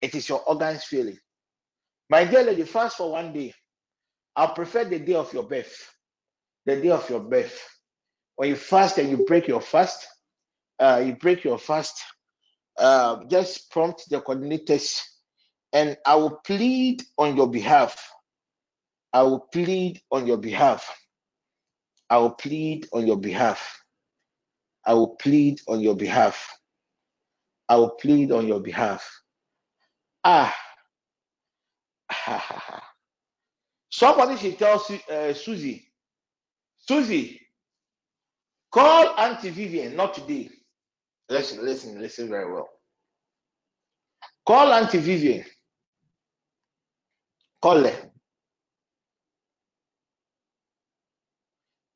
It 0.00 0.14
is 0.14 0.28
your 0.28 0.42
organs 0.48 0.84
failing. 0.84 1.18
My 2.08 2.24
dear 2.24 2.42
lady, 2.44 2.62
fast 2.62 2.96
for 2.96 3.12
one 3.12 3.32
day. 3.32 3.52
I 4.34 4.46
prefer 4.46 4.84
the 4.84 4.98
day 4.98 5.14
of 5.14 5.32
your 5.32 5.42
birth. 5.44 5.92
The 6.66 6.80
day 6.80 6.90
of 6.90 7.08
your 7.10 7.20
birth. 7.20 7.58
When 8.36 8.50
you 8.50 8.56
fast 8.56 8.98
and 8.98 9.10
you 9.10 9.24
break 9.26 9.48
your 9.48 9.60
fast, 9.60 10.06
uh, 10.78 11.02
you 11.04 11.16
break 11.16 11.42
your 11.42 11.58
fast, 11.58 12.02
uh, 12.78 13.24
just 13.30 13.70
prompt 13.70 14.08
the 14.10 14.20
coordinators 14.20 15.00
and 15.72 15.96
I 16.06 16.16
will 16.16 16.38
plead 16.44 17.02
on 17.18 17.36
your 17.36 17.50
behalf 17.50 17.98
I 19.12 19.22
will 19.22 19.40
plead 19.40 20.00
on 20.10 20.26
your 20.26 20.36
behalf. 20.38 20.88
I 22.10 22.18
will 22.18 22.30
plead 22.30 22.86
on 22.92 23.06
your 23.06 23.16
behalf. 23.16 23.82
I 24.84 24.94
will 24.94 25.16
plead 25.16 25.60
on 25.68 25.80
your 25.80 25.96
behalf. 25.96 26.48
I 27.68 27.76
will 27.76 27.90
plead 27.90 28.30
on 28.30 28.46
your 28.46 28.60
behalf. 28.60 29.08
Ah. 30.22 30.54
Somebody 33.90 34.36
should 34.36 34.58
tell 34.58 34.84
uh, 35.10 35.32
Susie 35.32 35.86
Susie, 36.88 37.40
call 38.70 39.18
Auntie 39.18 39.50
Vivian, 39.50 39.96
not 39.96 40.14
today. 40.14 40.48
Listen, 41.28 41.64
listen, 41.64 42.00
listen 42.00 42.28
very 42.28 42.52
well. 42.52 42.68
Call 44.46 44.72
Auntie 44.72 44.98
Vivian. 44.98 45.44
Call 47.60 47.82
her. 47.82 48.10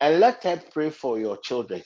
And 0.00 0.20
let 0.20 0.42
her 0.44 0.62
pray 0.72 0.90
for 0.90 1.18
your 1.18 1.36
children. 1.38 1.82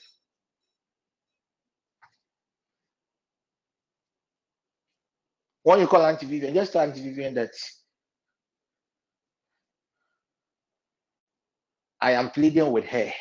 When 5.63 5.81
you 5.81 5.87
call 5.87 6.05
Auntie 6.05 6.27
Vivian, 6.27 6.55
just 6.55 6.73
tell 6.73 6.83
Auntie 6.83 7.03
Vivian 7.03 7.35
that 7.35 7.51
I 12.01 12.13
am 12.13 12.31
pleading 12.31 12.71
with 12.73 12.85
her 12.87 13.13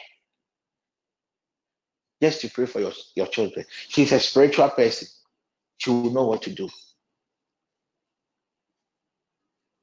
just 2.22 2.42
to 2.42 2.50
pray 2.50 2.66
for 2.66 2.82
your, 2.82 2.94
your 3.16 3.28
children. 3.28 3.66
She's 3.90 4.12
a 4.12 4.20
spiritual 4.20 4.70
person. 4.70 5.08
She 5.78 5.90
will 5.92 6.12
know 6.12 6.26
what 6.28 6.44
to 6.44 6.52
do. 6.52 6.70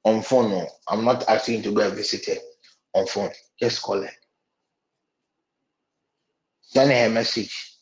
On 0.04 0.22
phone, 0.22 0.50
no. 0.50 0.68
I'm 0.88 1.04
not 1.04 1.28
asking 1.28 1.56
you 1.58 1.62
to 1.64 1.72
go 1.72 1.82
and 1.82 1.94
visit 1.94 2.26
her. 2.26 2.40
On 3.00 3.06
phone, 3.06 3.30
just 3.60 3.82
call 3.82 4.02
her. 4.02 4.10
Send 6.70 6.92
her 6.92 7.06
a 7.06 7.10
message. 7.10 7.74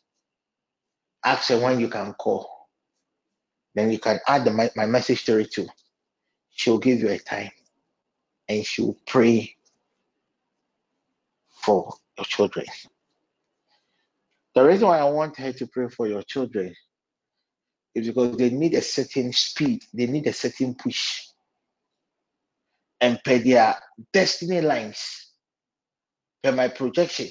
Ask 1.23 1.50
her 1.50 1.58
when 1.58 1.78
you 1.78 1.89
can 1.89 2.15
call. 2.15 2.49
Then 3.75 3.92
you 3.92 3.99
can 3.99 4.18
add 4.26 4.47
the, 4.47 4.50
my, 4.50 4.70
my 4.75 4.86
message 4.86 5.25
to 5.26 5.39
it 5.39 5.52
too. 5.52 5.68
She'll 6.50 6.78
give 6.78 7.00
you 7.00 7.10
a 7.10 7.18
time 7.18 7.50
and 8.49 8.65
she'll 8.65 8.97
pray 9.07 9.55
for 11.50 11.92
your 12.17 12.25
children. 12.25 12.65
The 14.55 14.65
reason 14.65 14.89
why 14.89 15.00
I 15.00 15.10
want 15.10 15.36
her 15.36 15.52
to 15.52 15.67
pray 15.67 15.89
for 15.89 16.08
your 16.08 16.23
children 16.23 16.75
is 17.94 18.07
because 18.07 18.39
they 18.39 18.49
need 18.49 18.73
a 18.73 18.81
certain 18.81 19.34
speed, 19.34 19.84
they 19.92 20.07
need 20.07 20.26
a 20.26 20.33
certain 20.33 20.75
push. 20.75 21.26
And 23.02 23.20
per 23.23 23.39
their 23.39 23.76
destiny 24.15 24.62
lines, 24.62 25.31
per 26.42 26.52
my 26.52 26.68
projection, 26.68 27.28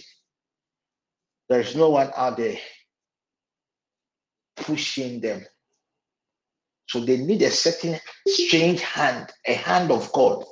there 1.50 1.62
is 1.62 1.76
no 1.76 1.90
one 1.90 2.12
out 2.16 2.38
there 2.38 2.58
pushing 4.58 5.22
them. 5.22 5.46
So 6.88 7.00
they 7.02 7.18
need 7.18 7.42
a 7.44 7.52
certain 7.52 8.00
strange 8.28 8.82
hand, 8.82 9.30
a 9.46 9.54
hand 9.54 9.92
of 9.92 10.12
God 10.14 10.46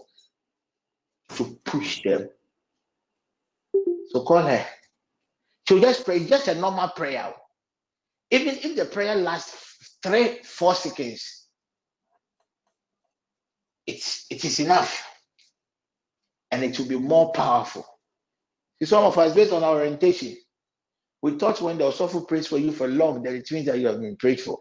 to 1.36 1.60
push 1.66 2.02
them. 2.04 2.30
So 4.12 4.24
call 4.24 4.44
her. 4.44 4.66
So 5.68 5.80
just 5.80 6.06
pray, 6.06 6.26
just 6.26 6.48
a 6.48 6.56
normal 6.56 6.90
prayer. 6.90 7.34
Even 8.32 8.56
if 8.56 8.76
the 8.76 8.86
prayer 8.86 9.16
lasts 9.16 9.98
three, 10.04 10.40
four 10.44 10.76
seconds, 10.76 11.48
it's 13.88 14.26
it 14.30 14.44
is 14.46 14.60
enough. 14.60 15.08
And 16.52 16.64
it 16.64 16.78
will 16.80 16.88
be 16.88 16.98
more 16.98 17.32
powerful. 17.34 17.86
See, 18.80 18.86
some 18.86 19.06
of 19.06 19.18
us, 19.18 19.34
based 19.36 19.54
on 19.54 19.64
our 19.64 19.76
orientation, 19.78 20.38
we 21.26 21.32
thought 21.40 21.60
when 21.60 21.80
the 21.80 21.84
Osofo 21.84 22.28
prays 22.28 22.46
for 22.46 22.60
you 22.60 22.72
for 22.72 22.88
long, 22.88 23.24
that 23.24 23.34
it 23.34 23.52
means 23.52 23.66
that 23.66 23.80
you 23.80 23.88
have 23.88 24.00
been 24.00 24.16
prayed 24.16 24.40
for. 24.40 24.60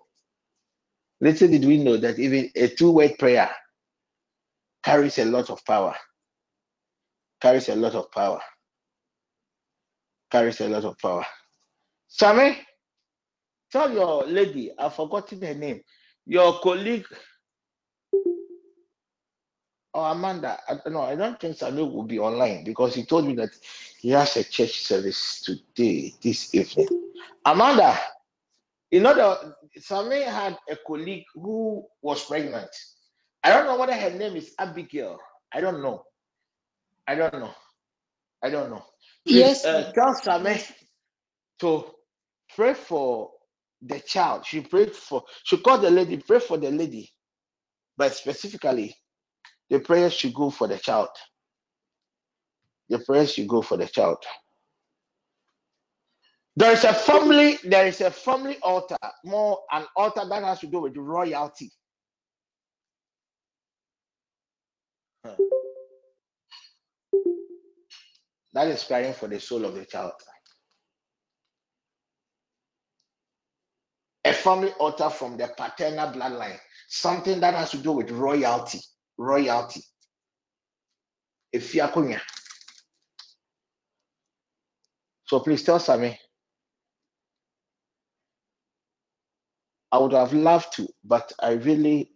Little 1.20 1.48
did 1.48 1.62
we 1.62 1.84
know 1.84 1.98
that 1.98 2.18
even 2.18 2.48
a 2.56 2.68
two-word 2.68 3.18
prayer 3.18 3.50
carries 4.82 5.18
a 5.18 5.26
lot 5.26 5.50
of 5.50 5.62
power. 5.66 5.94
Carries 7.42 7.68
a 7.68 7.76
lot 7.76 7.94
of 7.94 8.10
power. 8.10 8.40
Carries 10.30 10.62
a 10.62 10.68
lot 10.68 10.84
of 10.84 10.96
power. 10.96 11.26
Sammy, 12.08 12.56
tell 13.70 13.92
your 13.92 14.24
lady, 14.24 14.72
I've 14.78 14.94
forgotten 14.94 15.42
her 15.42 15.54
name, 15.54 15.82
your 16.24 16.60
colleague, 16.60 17.04
or 19.94 20.10
Amanda, 20.10 20.58
I, 20.68 20.88
no, 20.90 21.02
I 21.02 21.14
don't 21.14 21.40
think 21.40 21.56
Sammy 21.56 21.82
will 21.82 22.02
be 22.02 22.18
online 22.18 22.64
because 22.64 22.94
he 22.94 23.04
told 23.04 23.26
me 23.26 23.34
that 23.36 23.50
he 24.00 24.10
has 24.10 24.36
a 24.36 24.42
church 24.42 24.82
service 24.82 25.40
today, 25.42 26.12
this 26.20 26.52
evening. 26.54 26.88
Amanda, 27.46 27.96
you 28.90 29.00
know, 29.00 29.14
the, 29.14 29.80
Sammy 29.80 30.22
had 30.22 30.58
a 30.68 30.76
colleague 30.84 31.24
who 31.34 31.86
was 32.02 32.24
pregnant. 32.24 32.70
I 33.44 33.50
don't 33.50 33.66
know 33.66 33.78
whether 33.78 33.94
her 33.94 34.10
name 34.10 34.34
is 34.36 34.52
Abigail. 34.58 35.18
I 35.52 35.60
don't 35.60 35.80
know. 35.80 36.02
I 37.06 37.14
don't 37.14 37.34
know. 37.38 37.54
I 38.42 38.50
don't 38.50 38.70
know. 38.70 38.82
Please, 39.26 39.38
Yes, 39.38 39.64
uh, 39.64 39.92
tell 39.94 40.14
to 41.60 41.84
pray 42.56 42.74
for 42.74 43.30
the 43.80 44.00
child. 44.00 44.44
She 44.44 44.60
prayed 44.60 44.92
for, 44.92 45.22
she 45.44 45.56
called 45.58 45.82
the 45.82 45.90
lady, 45.90 46.16
pray 46.16 46.40
for 46.40 46.58
the 46.58 46.70
lady, 46.70 47.12
but 47.96 48.12
specifically, 48.12 48.96
the 49.70 49.80
prayer 49.80 50.10
should 50.10 50.34
go 50.34 50.50
for 50.50 50.68
the 50.68 50.78
child. 50.78 51.08
The 52.88 52.98
prayer 52.98 53.26
should 53.26 53.48
go 53.48 53.62
for 53.62 53.76
the 53.76 53.86
child. 53.86 54.18
There 56.56 56.72
is 56.72 56.84
a 56.84 56.94
family, 56.94 57.58
there 57.64 57.86
is 57.86 58.00
a 58.00 58.10
family 58.10 58.58
altar, 58.62 58.96
more 59.24 59.60
an 59.72 59.86
altar 59.96 60.22
that 60.28 60.44
has 60.44 60.60
to 60.60 60.68
do 60.68 60.82
with 60.82 60.96
royalty. 60.96 61.70
That 68.52 68.68
is 68.68 68.84
crying 68.84 69.14
for 69.14 69.28
the 69.28 69.40
soul 69.40 69.64
of 69.64 69.74
the 69.74 69.84
child. 69.84 70.12
A 74.24 74.32
family 74.32 74.70
altar 74.78 75.10
from 75.10 75.36
the 75.36 75.48
paternal 75.56 76.12
bloodline, 76.12 76.58
something 76.88 77.40
that 77.40 77.54
has 77.54 77.72
to 77.72 77.78
do 77.78 77.92
with 77.92 78.10
royalty. 78.10 78.80
Royalty. 79.18 79.82
Efiakonya. 81.54 82.20
So 85.26 85.40
please 85.40 85.62
tell 85.62 85.78
Sammy. 85.78 86.18
I 89.92 89.98
would 89.98 90.12
have 90.12 90.32
loved 90.32 90.72
to, 90.74 90.88
but 91.04 91.32
I 91.40 91.52
really 91.52 92.10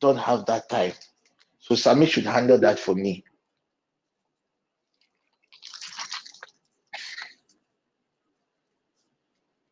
don't 0.00 0.16
have 0.16 0.46
that 0.46 0.68
time. 0.68 0.92
So 1.60 1.74
Sammy 1.76 2.06
should 2.06 2.24
handle 2.26 2.58
that 2.58 2.78
for 2.78 2.94
me. 2.94 3.24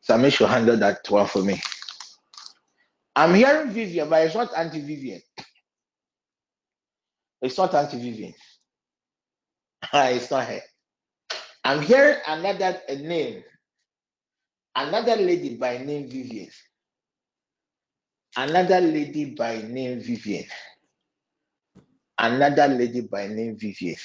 Sammy 0.01 0.29
should 0.29 0.49
handle 0.49 0.77
that 0.77 1.07
one 1.09 1.27
for 1.27 1.43
me. 1.43 1.61
I'm 3.15 3.33
hearing 3.35 3.69
Vivian, 3.71 4.09
but 4.09 4.25
it's 4.25 4.35
not 4.35 4.55
Auntie 4.57 4.81
Vivian. 4.81 5.21
It's 7.41 7.57
not 7.57 7.73
Auntie 7.73 7.97
Vivian. 7.97 8.33
it's 9.93 10.31
not 10.31 10.45
her. 10.45 10.61
I'm 11.63 11.81
hearing 11.81 12.17
another 12.27 12.79
a 12.87 12.95
name, 12.95 13.43
another 14.75 15.15
lady 15.15 15.55
by 15.55 15.77
name 15.77 16.09
Vivian. 16.09 16.49
Another 18.37 18.79
lady 18.81 19.25
by 19.35 19.61
name 19.61 19.99
Vivian. 20.01 20.45
Another 22.17 22.67
lady 22.67 23.01
by 23.01 23.27
name 23.27 23.57
Vivian. 23.57 23.95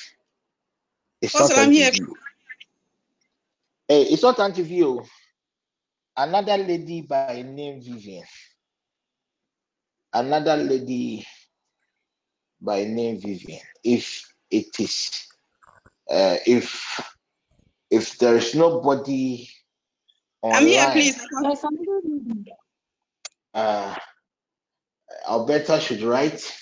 It's 1.20 1.34
Apostle, 1.34 1.56
not 1.56 1.64
I'm 1.64 1.72
here. 1.72 1.90
Hey, 3.88 4.02
it's 4.02 4.22
not 4.22 4.38
Auntie 4.40 4.62
Vio. 4.62 5.04
Another 6.16 6.56
lady 6.56 7.02
by 7.02 7.42
name 7.42 7.80
Vivian. 7.80 8.24
Another 10.12 10.56
lady 10.56 11.26
by 12.64 12.84
name 12.84 13.20
Vivian. 13.20 13.60
If 13.84 14.32
it 14.50 14.80
is, 14.80 15.10
uh, 16.10 16.38
if 16.46 17.00
if 17.90 18.18
there 18.18 18.36
is 18.36 18.54
nobody 18.54 19.48
I'm 20.50 20.66
here, 20.66 20.90
please. 20.92 21.16
There's 21.16 21.64
another 21.64 22.00
lady. 22.04 22.52
uh, 23.54 23.94
Alberta 25.28 25.80
should 25.80 26.02
write. 26.02 26.52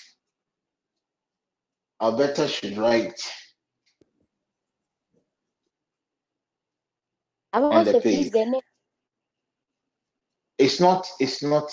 Alberta 2.01 2.47
should 2.47 2.77
write 2.77 3.19
I'm 7.53 7.63
on 7.65 7.85
the 7.85 8.01
please 8.01 8.31
the 8.31 8.45
name. 8.45 8.61
It's 10.57 10.79
not. 10.79 11.07
It's 11.19 11.43
not 11.43 11.71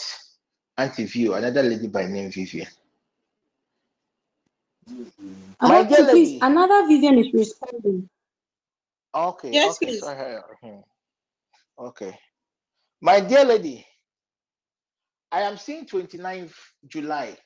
Auntie 0.78 1.07
View. 1.07 1.34
Another 1.34 1.62
lady 1.62 1.89
by 1.89 2.07
name 2.07 2.31
Vivian. 2.31 2.68
My 5.62 5.84
dear 5.84 6.02
Apostle, 6.02 6.07
please, 6.07 6.36
lady. 6.36 6.41
another 6.41 6.86
Vivian 6.89 7.18
is 7.18 7.28
responding. 7.34 8.09
Okay. 9.15 9.55
Yes, 9.55 9.76
okay. 9.76 9.86
please. 9.86 10.00
So 10.00 10.09
her. 10.09 10.44
hmm, 10.62 10.81
Okay. 11.78 12.18
My 13.02 13.20
dear 13.20 13.44
lady, 13.44 13.86
I 15.33 15.42
am 15.42 15.57
seeing 15.59 15.86
29th 15.86 16.55
July. 16.89 17.36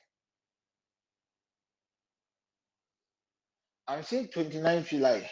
I'm 3.87 4.03
seeing 4.03 4.27
29th 4.27 4.89
July. 4.89 5.29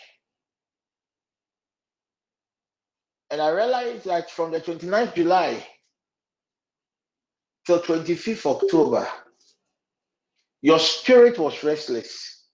And 3.31 3.41
I 3.41 3.49
realized 3.49 4.05
that 4.05 4.31
from 4.31 4.51
the 4.51 4.61
29th 4.61 5.15
July 5.15 5.67
till 7.65 7.81
25th 7.81 8.45
October, 8.45 9.07
your 10.63 10.79
spirit 10.79 11.39
was 11.39 11.63
restless. 11.63 12.45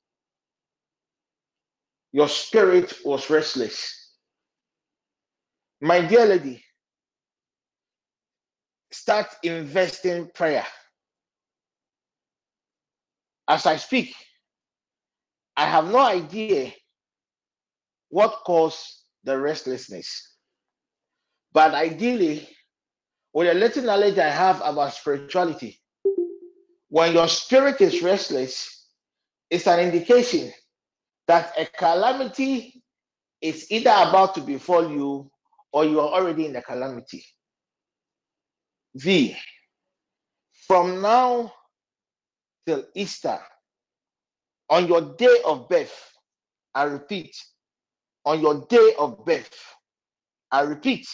Your 2.14 2.30
spirit 2.30 2.94
was 3.06 3.30
restless. 3.30 3.96
My 5.82 6.02
dear 6.02 6.26
lady, 6.26 6.64
start 8.92 9.28
investing 9.44 10.30
prayer. 10.36 10.66
As 13.48 13.66
I 13.66 13.78
speak, 13.78 14.16
I 15.58 15.66
have 15.66 15.88
no 15.92 16.00
idea 16.00 16.74
what 18.10 18.42
caused 18.46 18.84
the 19.24 19.38
restlessness. 19.38 20.36
But 21.54 21.74
ideally, 21.76 22.48
with 23.34 23.48
the 23.48 23.56
little 23.56 23.84
knowledge 23.84 24.18
I 24.20 24.30
have 24.30 24.62
about 24.66 24.94
spirituality, 24.94 25.79
when 26.90 27.14
your 27.14 27.28
spirit 27.28 27.82
is 27.82 28.02
restless, 28.02 28.88
it's 29.50 29.68
an 29.68 29.80
indication 29.80 30.52
that 31.28 31.54
a 31.58 31.66
calamity 31.66 32.84
is 33.42 33.72
either 33.72 33.92
about 33.92 34.36
to 34.36 34.42
befall 34.42 34.90
you 34.92 35.32
or 35.72 35.86
you 35.86 36.00
are 36.00 36.10
already 36.10 36.46
in 36.46 36.54
the 36.54 36.62
calamity. 36.62 37.24
V, 38.96 39.36
from 40.68 41.02
now 41.02 41.54
till 42.66 42.86
Easter, 42.96 43.40
on 44.70 44.88
your 44.88 45.16
day 45.16 45.40
of 45.46 45.70
birth, 45.70 46.12
I 46.74 46.84
repeat, 46.84 47.36
on 48.26 48.42
your 48.42 48.66
day 48.68 48.94
of 48.98 49.26
birth, 49.26 49.54
I 50.52 50.62
repeat, 50.62 51.08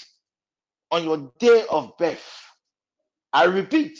on 0.91 1.03
your 1.03 1.31
day 1.39 1.65
of 1.69 1.97
birth. 1.97 2.25
I 3.33 3.45
repeat, 3.45 3.99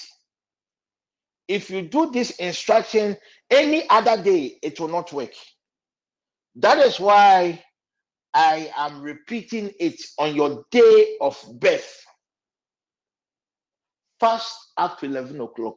if 1.47 1.69
you 1.69 1.83
do 1.83 2.11
this 2.11 2.31
instruction 2.31 3.17
any 3.49 3.87
other 3.89 4.21
day, 4.21 4.57
it 4.61 4.79
will 4.79 4.87
not 4.87 5.13
work. 5.13 5.33
That 6.55 6.77
is 6.79 6.99
why 6.99 7.63
I 8.33 8.71
am 8.75 9.01
repeating 9.01 9.71
it 9.79 10.01
on 10.17 10.35
your 10.35 10.65
day 10.71 11.17
of 11.21 11.41
birth. 11.59 12.03
Fast 14.19 14.57
to 14.77 15.05
11 15.05 15.39
o'clock. 15.41 15.75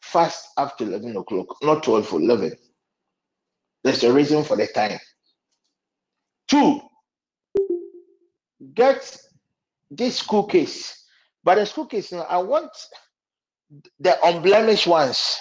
Fast 0.00 0.48
to 0.56 0.84
11 0.84 1.16
o'clock, 1.16 1.56
not 1.62 1.82
12 1.82 2.06
for 2.06 2.20
11. 2.20 2.56
There's 3.84 4.02
a 4.04 4.12
reason 4.12 4.42
for 4.42 4.56
the 4.56 4.66
time. 4.68 4.98
Two, 6.48 6.80
get 8.74 9.16
this 9.90 10.18
school 10.18 10.44
case. 10.44 10.97
But 11.48 11.54
the 11.54 11.64
school 11.64 11.86
case, 11.86 12.12
now, 12.12 12.26
I 12.28 12.36
want 12.36 12.68
the 13.98 14.22
unblemished 14.22 14.86
ones. 14.86 15.38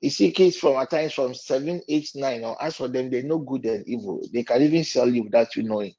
You 0.00 0.10
see 0.10 0.30
kids 0.30 0.56
from 0.58 0.76
at 0.76 0.90
times 0.90 1.12
from 1.12 1.34
seven, 1.34 1.80
eight, 1.88 2.08
nine. 2.14 2.44
Or 2.44 2.56
as 2.62 2.76
for 2.76 2.86
them, 2.86 3.10
they 3.10 3.22
know 3.22 3.38
good 3.38 3.64
and 3.64 3.84
evil. 3.88 4.20
They 4.32 4.44
can 4.44 4.62
even 4.62 4.84
sell 4.84 5.08
you 5.08 5.24
without 5.24 5.56
you 5.56 5.64
knowing. 5.64 5.92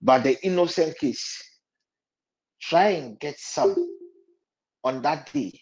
But 0.00 0.22
the 0.24 0.42
innocent 0.46 0.96
kids, 0.98 1.42
try 2.62 2.88
and 2.88 3.20
get 3.20 3.38
some 3.38 3.76
on 4.82 5.02
that 5.02 5.30
day 5.34 5.60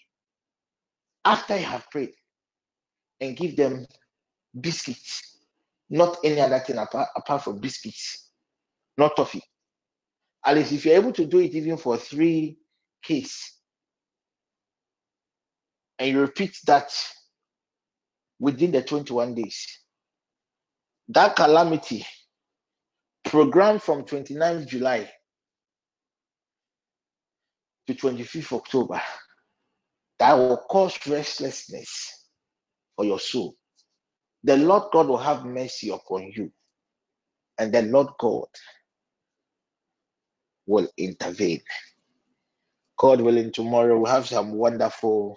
after 1.24 1.58
you 1.58 1.64
have 1.64 1.90
prayed 1.90 2.14
and 3.20 3.36
give 3.36 3.56
them 3.56 3.84
biscuits, 4.60 5.38
not 5.90 6.18
any 6.22 6.40
other 6.40 6.60
thing 6.60 6.78
apart, 6.78 7.08
apart 7.16 7.42
from 7.42 7.58
biscuits, 7.58 8.30
not 8.96 9.16
toffee. 9.16 9.42
At 10.44 10.56
least 10.56 10.72
if 10.72 10.84
you're 10.84 10.96
able 10.96 11.12
to 11.12 11.26
do 11.26 11.40
it 11.40 11.54
even 11.54 11.76
for 11.76 11.96
three 11.96 12.58
kids, 13.02 13.52
and 15.98 16.10
you 16.10 16.20
repeat 16.20 16.56
that 16.66 16.92
within 18.38 18.72
the 18.72 18.82
21 18.82 19.34
days, 19.34 19.80
that 21.08 21.36
calamity 21.36 22.06
programmed 23.24 23.82
from 23.82 24.04
29th 24.04 24.66
July 24.66 25.10
to 27.86 27.94
25th 27.94 28.52
October, 28.52 29.00
that 30.18 30.34
will 30.34 30.58
cause 30.70 30.98
restlessness 31.06 32.28
for 32.96 33.04
your 33.04 33.20
soul. 33.20 33.54
The 34.42 34.56
Lord 34.56 34.84
God 34.92 35.08
will 35.08 35.18
have 35.18 35.44
mercy 35.44 35.90
upon 35.90 36.30
you, 36.34 36.52
and 37.58 37.72
the 37.72 37.82
Lord 37.82 38.08
God 38.18 38.46
will 40.66 40.88
intervene. 40.96 41.60
God 42.96 43.20
willing, 43.20 43.52
tomorrow 43.52 43.98
we'll 43.98 44.10
have 44.10 44.26
some 44.26 44.52
wonderful 44.52 45.36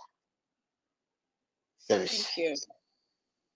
service. 1.79 2.27
Thank 2.35 2.49
you. 2.49 2.55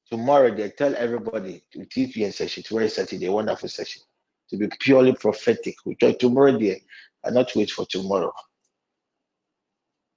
Tomorrow 0.09 0.56
they 0.56 0.69
tell 0.72 0.93
everybody 0.95 1.64
to 1.72 1.80
TPN 1.80 2.33
session, 2.33 2.64
tomorrow 2.64 2.85
is 2.88 2.95
Saturday, 2.95 3.27
a 3.27 3.32
wonderful 3.32 3.69
session. 3.69 4.01
To 4.50 4.58
be 4.58 4.67
purely 4.80 5.14
prophetic. 5.14 5.75
We 5.85 5.95
try 5.95 6.11
tomorrow 6.11 6.58
there 6.58 6.75
and 7.24 7.35
not 7.35 7.56
wait 7.56 7.72
for 7.72 7.85
tomorrow. 7.85 8.33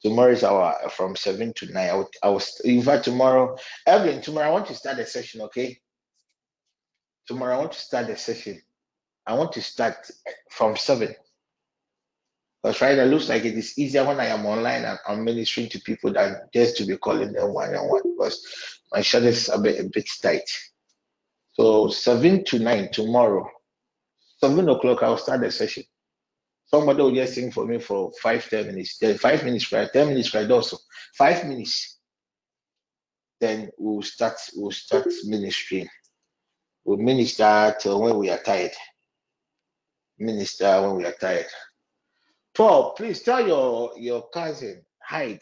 Tomorrow 0.02 0.32
is 0.32 0.42
our 0.44 0.76
from 0.90 1.14
seven 1.14 1.52
to 1.54 1.72
nine. 1.72 1.90
I 1.90 1.94
will, 1.94 2.10
I 2.22 2.28
will 2.30 2.42
in 2.64 2.82
fact 2.82 3.04
tomorrow, 3.04 3.56
Evelyn, 3.86 4.20
tomorrow 4.20 4.48
I 4.48 4.50
want 4.50 4.66
to 4.66 4.74
start 4.74 4.96
the 4.96 5.06
session, 5.06 5.40
okay? 5.42 5.78
Tomorrow 7.26 7.54
I 7.54 7.58
want 7.58 7.72
to 7.72 7.78
start 7.78 8.08
the 8.08 8.16
session. 8.16 8.60
I 9.26 9.34
want 9.34 9.52
to 9.52 9.62
start 9.62 10.10
from 10.50 10.76
seven. 10.76 11.14
Because 12.64 12.80
right, 12.80 12.96
it 12.96 13.04
looks 13.04 13.28
like 13.28 13.44
it 13.44 13.58
is 13.58 13.78
easier 13.78 14.06
when 14.06 14.18
I 14.18 14.28
am 14.28 14.46
online 14.46 14.86
and 14.86 14.98
I'm 15.06 15.22
ministering 15.22 15.68
to 15.68 15.80
people 15.80 16.14
than 16.14 16.36
just 16.54 16.78
to 16.78 16.86
be 16.86 16.96
calling 16.96 17.34
them 17.34 17.52
one 17.52 17.76
on 17.76 17.90
one 17.90 18.16
because 18.16 18.80
my 18.90 19.02
schedule 19.02 19.28
is 19.28 19.50
a 19.50 19.58
bit, 19.58 19.84
a 19.84 19.90
bit 19.90 20.08
tight. 20.22 20.48
So 21.52 21.88
seven 21.88 22.42
to 22.44 22.58
nine 22.58 22.90
tomorrow, 22.90 23.46
seven 24.38 24.66
o'clock 24.70 25.02
I'll 25.02 25.18
start 25.18 25.42
the 25.42 25.50
session. 25.50 25.82
Somebody 26.64 27.02
will 27.02 27.14
just 27.14 27.34
sing 27.34 27.52
for 27.52 27.66
me 27.66 27.80
for 27.80 28.12
five, 28.22 28.48
ten 28.48 28.68
minutes. 28.68 28.96
Then 28.96 29.18
five 29.18 29.44
minutes 29.44 29.70
right, 29.70 29.92
ten 29.92 30.08
minutes 30.08 30.34
right 30.34 30.50
also. 30.50 30.78
Five 31.18 31.44
minutes. 31.46 31.98
Then 33.40 33.68
we'll 33.76 34.00
start 34.00 34.36
we'll 34.56 34.70
start 34.70 35.08
ministering. 35.26 35.88
We'll 36.82 36.96
minister 36.96 37.76
till 37.78 38.00
when 38.00 38.16
we 38.16 38.30
are 38.30 38.38
tired. 38.42 38.72
Minister 40.18 40.80
when 40.80 40.96
we 40.96 41.04
are 41.04 41.12
tired. 41.20 41.44
Paul, 42.54 42.92
please 42.92 43.22
tell 43.22 43.46
your 43.46 43.92
your 43.98 44.28
cousin 44.28 44.84
Hyde. 45.02 45.40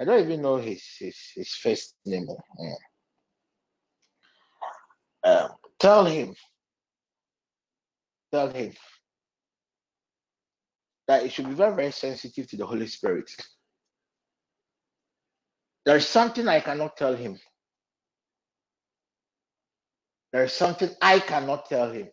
I 0.00 0.04
don't 0.04 0.24
even 0.24 0.42
know 0.42 0.56
his 0.56 0.82
his, 0.98 1.16
his 1.34 1.50
first 1.54 1.94
name. 2.04 2.26
Um, 5.22 5.50
tell 5.78 6.04
him, 6.06 6.34
tell 8.32 8.48
him 8.50 8.72
that 11.06 11.22
he 11.22 11.28
should 11.28 11.48
be 11.48 11.54
very 11.54 11.74
very 11.74 11.92
sensitive 11.92 12.48
to 12.48 12.56
the 12.56 12.66
Holy 12.66 12.86
Spirit. 12.86 13.30
There 15.86 15.96
is 15.96 16.06
something 16.06 16.48
I 16.48 16.60
cannot 16.60 16.96
tell 16.96 17.14
him. 17.14 17.38
There 20.32 20.44
is 20.44 20.52
something 20.52 20.90
I 21.02 21.20
cannot 21.20 21.68
tell 21.68 21.90
him. 21.90 22.08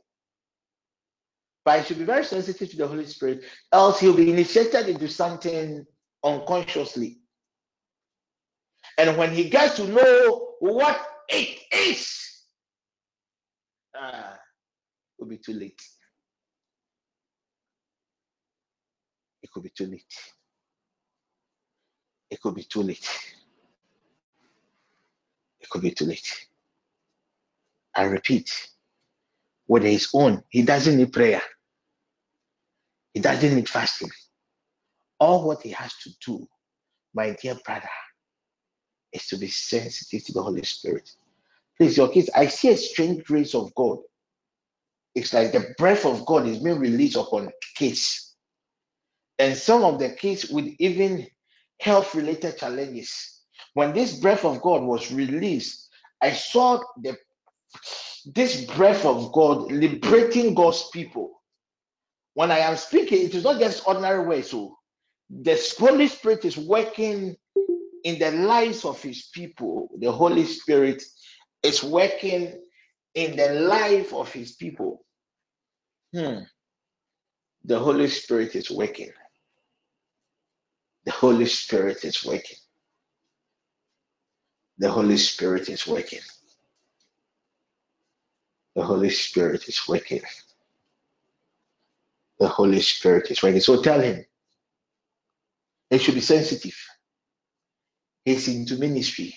But 1.67 1.79
he 1.81 1.85
should 1.85 1.99
be 1.99 2.05
very 2.05 2.23
sensitive 2.23 2.69
to 2.69 2.77
the 2.77 2.87
Holy 2.87 3.05
Spirit, 3.05 3.43
else 3.73 3.99
he'll 3.99 4.15
be 4.15 4.31
initiated 4.31 4.87
into 4.87 5.09
something 5.09 5.85
unconsciously. 6.23 7.19
And 8.97 9.17
when 9.17 9.33
he 9.33 9.49
gets 9.49 9.75
to 9.75 9.85
know 9.85 10.53
what 10.61 10.97
it 11.27 11.59
is, 11.73 12.45
uh, 14.01 14.35
it 14.37 15.21
will 15.21 15.27
be 15.27 15.39
too 15.39 15.55
late. 15.55 15.81
It 19.43 19.51
could 19.51 19.63
be 19.63 19.71
too 19.77 19.87
late. 19.87 20.15
It 22.29 22.39
could 22.39 22.55
be 22.55 22.63
too 22.63 22.83
late. 22.83 23.09
It 25.59 25.69
could 25.69 25.81
be 25.81 25.91
too 25.91 26.05
late. 26.05 26.47
I 27.93 28.03
repeat, 28.03 28.69
with 29.67 29.83
his 29.83 30.07
own, 30.13 30.43
he 30.47 30.61
doesn't 30.61 30.95
need 30.95 31.11
prayer. 31.11 31.41
He 33.17 33.23
doesn't 33.23 33.55
need 33.55 33.67
fasting. 33.67 34.11
All 35.19 35.47
what 35.47 35.63
he 35.63 35.71
has 35.71 35.91
to 36.03 36.11
do, 36.23 36.47
my 37.15 37.35
dear 37.41 37.57
brother, 37.65 37.89
is 39.11 39.25
to 39.29 39.37
be 39.37 39.47
sensitive 39.47 40.23
to 40.25 40.33
the 40.33 40.43
Holy 40.43 40.61
Spirit. 40.61 41.09
Please, 41.79 41.97
your 41.97 42.09
kids, 42.09 42.29
I 42.35 42.45
see 42.45 42.69
a 42.69 42.77
strange 42.77 43.23
grace 43.23 43.55
of 43.55 43.73
God. 43.73 43.97
It's 45.15 45.33
like 45.33 45.51
the 45.51 45.73
breath 45.79 46.05
of 46.05 46.27
God 46.27 46.45
is 46.45 46.59
being 46.59 46.77
released 46.77 47.15
upon 47.17 47.49
kids. 47.73 48.35
And 49.39 49.57
some 49.57 49.83
of 49.83 49.97
the 49.97 50.11
kids 50.11 50.51
with 50.51 50.67
even 50.77 51.25
health 51.79 52.13
related 52.13 52.59
challenges. 52.59 53.41
When 53.73 53.93
this 53.93 54.19
breath 54.19 54.45
of 54.45 54.61
God 54.61 54.83
was 54.83 55.11
released, 55.11 55.89
I 56.21 56.33
saw 56.33 56.83
the 57.01 57.17
this 58.35 58.63
breath 58.65 59.05
of 59.07 59.31
God 59.31 59.71
liberating 59.71 60.53
God's 60.53 60.87
people. 60.93 61.37
When 62.37 62.51
I 62.51 62.59
am 62.59 62.77
speaking, 62.77 63.25
it 63.25 63.33
is 63.33 63.43
not 63.43 63.59
just 63.59 63.87
ordinary 63.87 64.23
words. 64.23 64.51
So 64.51 64.77
the 65.27 65.59
Holy 65.79 66.07
Spirit 66.07 66.45
is 66.45 66.55
working 66.55 67.35
in 68.03 68.19
the 68.19 68.29
lives 68.29 68.85
of 68.85 69.01
his 69.01 69.23
people. 69.33 69.89
The 69.97 70.11
Holy 70.11 70.45
Spirit 70.45 71.01
is 71.63 71.83
working 71.83 72.61
in 73.15 73.35
the 73.37 73.61
life 73.61 74.13
of 74.13 74.31
his 74.31 74.51
people. 74.51 75.03
Hmm. 76.13 76.41
The 77.65 77.79
Holy 77.79 78.07
Spirit 78.07 78.55
is 78.55 78.69
working. 78.69 79.09
The 81.05 81.13
Holy 81.13 81.47
Spirit 81.47 82.05
is 82.05 82.23
working. 82.23 82.57
The 84.77 84.91
Holy 84.91 85.17
Spirit 85.17 85.69
is 85.69 85.87
working. 85.87 86.21
The 88.75 88.83
Holy 88.83 89.09
Spirit 89.09 89.67
is 89.67 89.81
working. 89.87 90.21
The 92.39 92.47
Holy 92.47 92.81
Spirit 92.81 93.31
is 93.31 93.41
working. 93.41 93.61
So 93.61 93.81
tell 93.81 93.99
him 93.99 94.25
he 95.89 95.97
should 95.97 96.15
be 96.15 96.21
sensitive. 96.21 96.75
He's 98.25 98.47
into 98.47 98.75
ministry. 98.77 99.35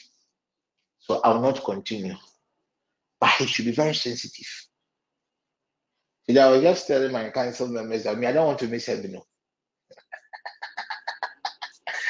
So 1.01 1.21
I'll 1.23 1.41
not 1.41 1.65
continue. 1.65 2.15
But 3.21 3.31
he 3.33 3.47
should 3.47 3.67
be 3.67 3.73
very 3.73 3.95
sensitive. 3.95 4.49
I 6.29 6.49
was 6.49 6.63
just 6.63 6.87
telling 6.87 7.13
my 7.13 7.31
council 7.31 7.69
members 7.69 8.05
that 8.05 8.17
me, 8.19 8.27
I 8.27 8.33
don't 8.33 8.47
want 8.47 8.59
to 8.61 8.69
miss 8.69 8.87
heaven. 8.87 9.13
No. 9.13 9.25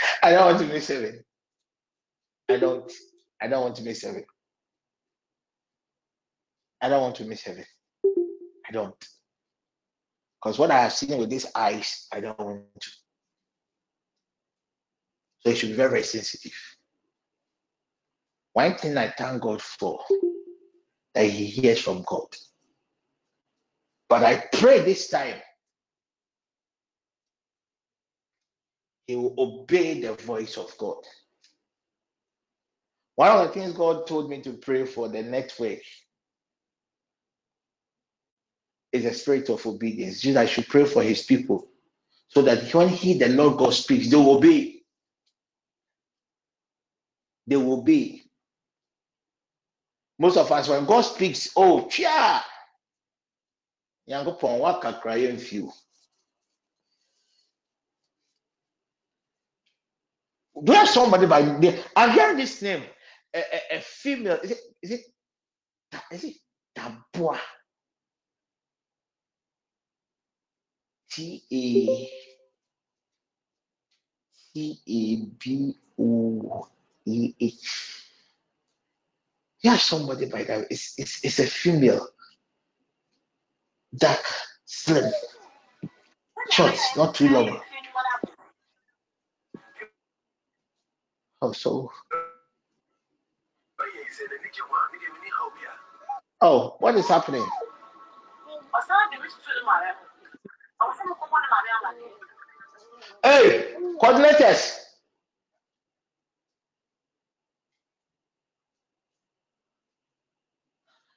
I 0.22 0.32
don't 0.32 0.46
want 0.46 0.58
to 0.58 0.66
miss 0.66 0.88
heaven. 0.88 1.24
I 2.50 2.56
don't. 2.58 2.92
I 3.40 3.48
don't 3.48 3.62
want 3.62 3.76
to 3.76 3.82
miss 3.82 4.02
heaven. 4.02 4.24
I 6.82 6.88
don't 6.88 7.02
want 7.02 7.16
to 7.16 7.24
miss 7.24 7.42
heaven. 7.42 7.64
I 8.68 8.72
don't. 8.72 8.94
Because 10.42 10.58
what 10.58 10.70
I 10.70 10.80
have 10.80 10.92
seen 10.92 11.18
with 11.18 11.28
these 11.28 11.46
eyes, 11.54 12.06
I 12.12 12.20
don't 12.20 12.38
want 12.38 12.62
to. 12.80 12.90
So 15.40 15.50
you 15.50 15.56
should 15.56 15.68
be 15.70 15.74
very, 15.74 15.90
very 15.90 16.02
sensitive. 16.02 16.52
One 18.52 18.74
thing 18.76 18.96
I 18.96 19.10
thank 19.10 19.42
God 19.42 19.60
for 19.60 20.00
that 21.14 21.26
He 21.26 21.46
hears 21.46 21.80
from 21.80 22.02
God. 22.06 22.28
But 24.08 24.24
I 24.24 24.44
pray 24.52 24.80
this 24.80 25.08
time 25.08 25.36
He 29.06 29.16
will 29.16 29.34
obey 29.38 30.00
the 30.00 30.14
voice 30.14 30.56
of 30.56 30.76
God. 30.78 31.04
One 33.16 33.30
of 33.36 33.48
the 33.48 33.52
things 33.52 33.72
God 33.72 34.06
told 34.06 34.30
me 34.30 34.40
to 34.40 34.54
pray 34.54 34.86
for 34.86 35.08
the 35.08 35.22
network 35.22 35.80
is 38.92 39.04
a 39.04 39.14
spirit 39.14 39.48
of 39.50 39.64
obedience. 39.66 40.20
Jesus, 40.20 40.38
I 40.38 40.46
should 40.46 40.68
pray 40.68 40.84
for 40.86 41.02
his 41.02 41.22
people 41.22 41.68
so 42.28 42.42
that 42.42 42.72
when 42.74 42.88
he, 42.88 43.18
the 43.18 43.28
Lord 43.30 43.58
God, 43.58 43.74
speaks, 43.74 44.08
they 44.10 44.16
will 44.16 44.36
obey. 44.36 44.82
They 47.46 47.56
will 47.56 47.80
obey. 47.80 48.22
Most 50.18 50.36
of 50.38 50.50
us, 50.52 50.68
when 50.68 50.86
God 50.86 51.02
speaks, 51.02 51.50
oh, 51.56 51.88
chia, 51.88 52.42
Nyankopɔn 54.08 54.60
wakakra 54.60 55.16
yɛn 55.16 55.40
few. 55.40 55.72
Do 60.64 60.72
you 60.72 60.78
have 60.78 60.88
somebody 60.90 61.26
by 61.26 61.42
name? 61.58 61.80
I 61.96 62.12
hear 62.12 62.36
this 62.36 62.62
name, 62.62 62.84
a, 63.34 63.38
a, 63.40 63.78
a 63.78 63.80
female. 63.80 64.38
Is 64.42 64.52
it? 64.52 64.58
Is 64.82 64.90
it? 64.92 65.00
Is 66.12 66.24
it 66.24 66.36
Tabua? 66.76 67.38
T 71.10 71.42
A 71.52 72.10
T 74.54 74.80
A 74.86 75.26
B 75.38 75.76
O 75.98 76.68
E 77.04 77.34
H. 77.40 78.04
Yeah, 79.62 79.76
somebody 79.76 80.26
by 80.26 80.44
that. 80.44 80.66
It's, 80.70 80.94
it's, 80.98 81.24
it's 81.24 81.38
a 81.38 81.46
female. 81.46 82.08
Dark, 83.94 84.24
slim, 84.64 85.12
short, 86.50 86.78
not 86.96 87.14
too 87.14 87.28
long. 87.28 87.60
Oh, 91.42 91.52
so. 91.52 91.90
Oh, 96.40 96.76
what 96.78 96.94
is 96.94 97.08
happening? 97.08 97.44
Hey, 103.22 103.74
coordinators. 104.00 104.78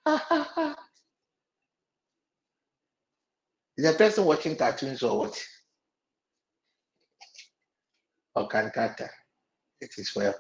Is 3.78 3.86
the 3.86 3.94
person 3.98 4.26
watching 4.26 4.56
cartoons 4.56 5.02
or 5.04 5.20
what? 5.20 5.44
Or 8.36 8.48
cantata? 8.48 9.10
It 9.82 9.92
is 9.98 10.14
well. 10.16 10.36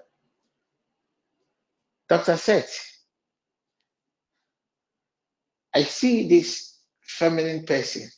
Doctor 2.10 2.38
said, 2.38 2.68
I 5.74 5.84
see 5.84 6.27
this 6.27 6.77
feminine 7.02 7.66
person 7.66 8.10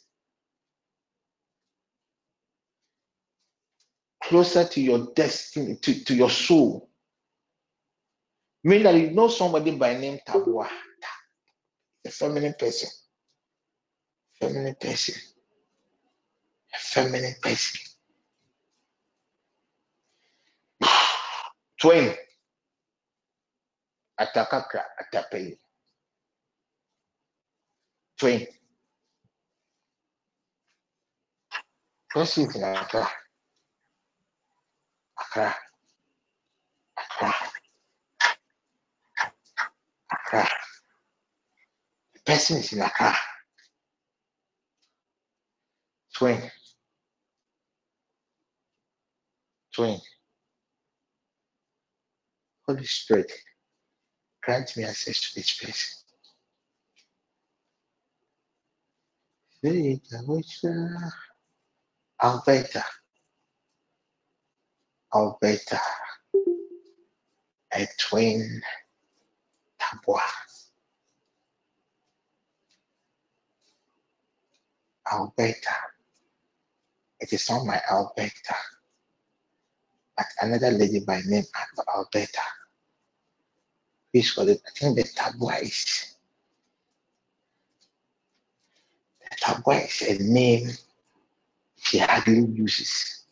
closer 4.27 4.65
to 4.67 4.81
your 4.81 5.07
destiny, 5.15 5.75
to, 5.81 6.03
to 6.03 6.15
your 6.15 6.29
soul. 6.29 6.89
Mean 8.63 8.83
that 8.83 8.95
you 8.95 9.11
know 9.11 9.27
somebody 9.27 9.71
by 9.77 9.95
name 9.95 10.19
Tabua, 10.27 10.67
a 12.05 12.09
feminine 12.09 12.55
person. 12.57 12.89
Feminine 14.39 14.75
person. 14.81 15.15
A 16.73 16.77
feminine 16.77 17.35
person. 17.41 17.81
Twin. 21.79 22.15
Atakakra, 24.19 24.81
atapei. 24.99 25.57
Twin. 28.17 28.47
Person 32.09 32.47
in 32.55 33.15
Accra. 35.19 35.55
The 42.15 42.21
person 42.25 42.57
is 42.57 42.73
in 42.73 42.81
Accra. 42.81 43.15
Twin. 46.15 46.41
Twin. 49.75 49.99
Holy 52.67 52.85
Spirit, 52.85 53.31
grant 54.43 54.75
me 54.77 54.85
access 54.85 55.21
to 55.31 55.35
this 55.35 55.53
place. 55.59 56.03
Alberta. 62.23 62.83
Alberta. 65.15 65.79
A 67.73 67.87
twin 67.97 68.61
Tabua. 69.79 70.21
Alberta. 75.11 75.75
It 77.19 77.33
is 77.33 77.49
not 77.49 77.65
my 77.65 77.81
Alberta, 77.89 78.55
but 80.17 80.25
another 80.41 80.71
lady 80.71 80.99
by 80.99 81.21
name 81.25 81.45
Alberta. 81.95 82.41
Please 84.13 84.31
for 84.33 84.47
it. 84.49 84.61
I 84.67 84.71
think 84.71 84.97
the 84.97 85.03
Tabua 85.03 85.61
is 85.61 86.15
the 89.21 89.35
Tabua 89.37 89.85
is 89.85 90.01
a 90.19 90.23
name 90.23 90.69
she 91.81 91.99
hardly 91.99 92.45
uses. 92.53 93.24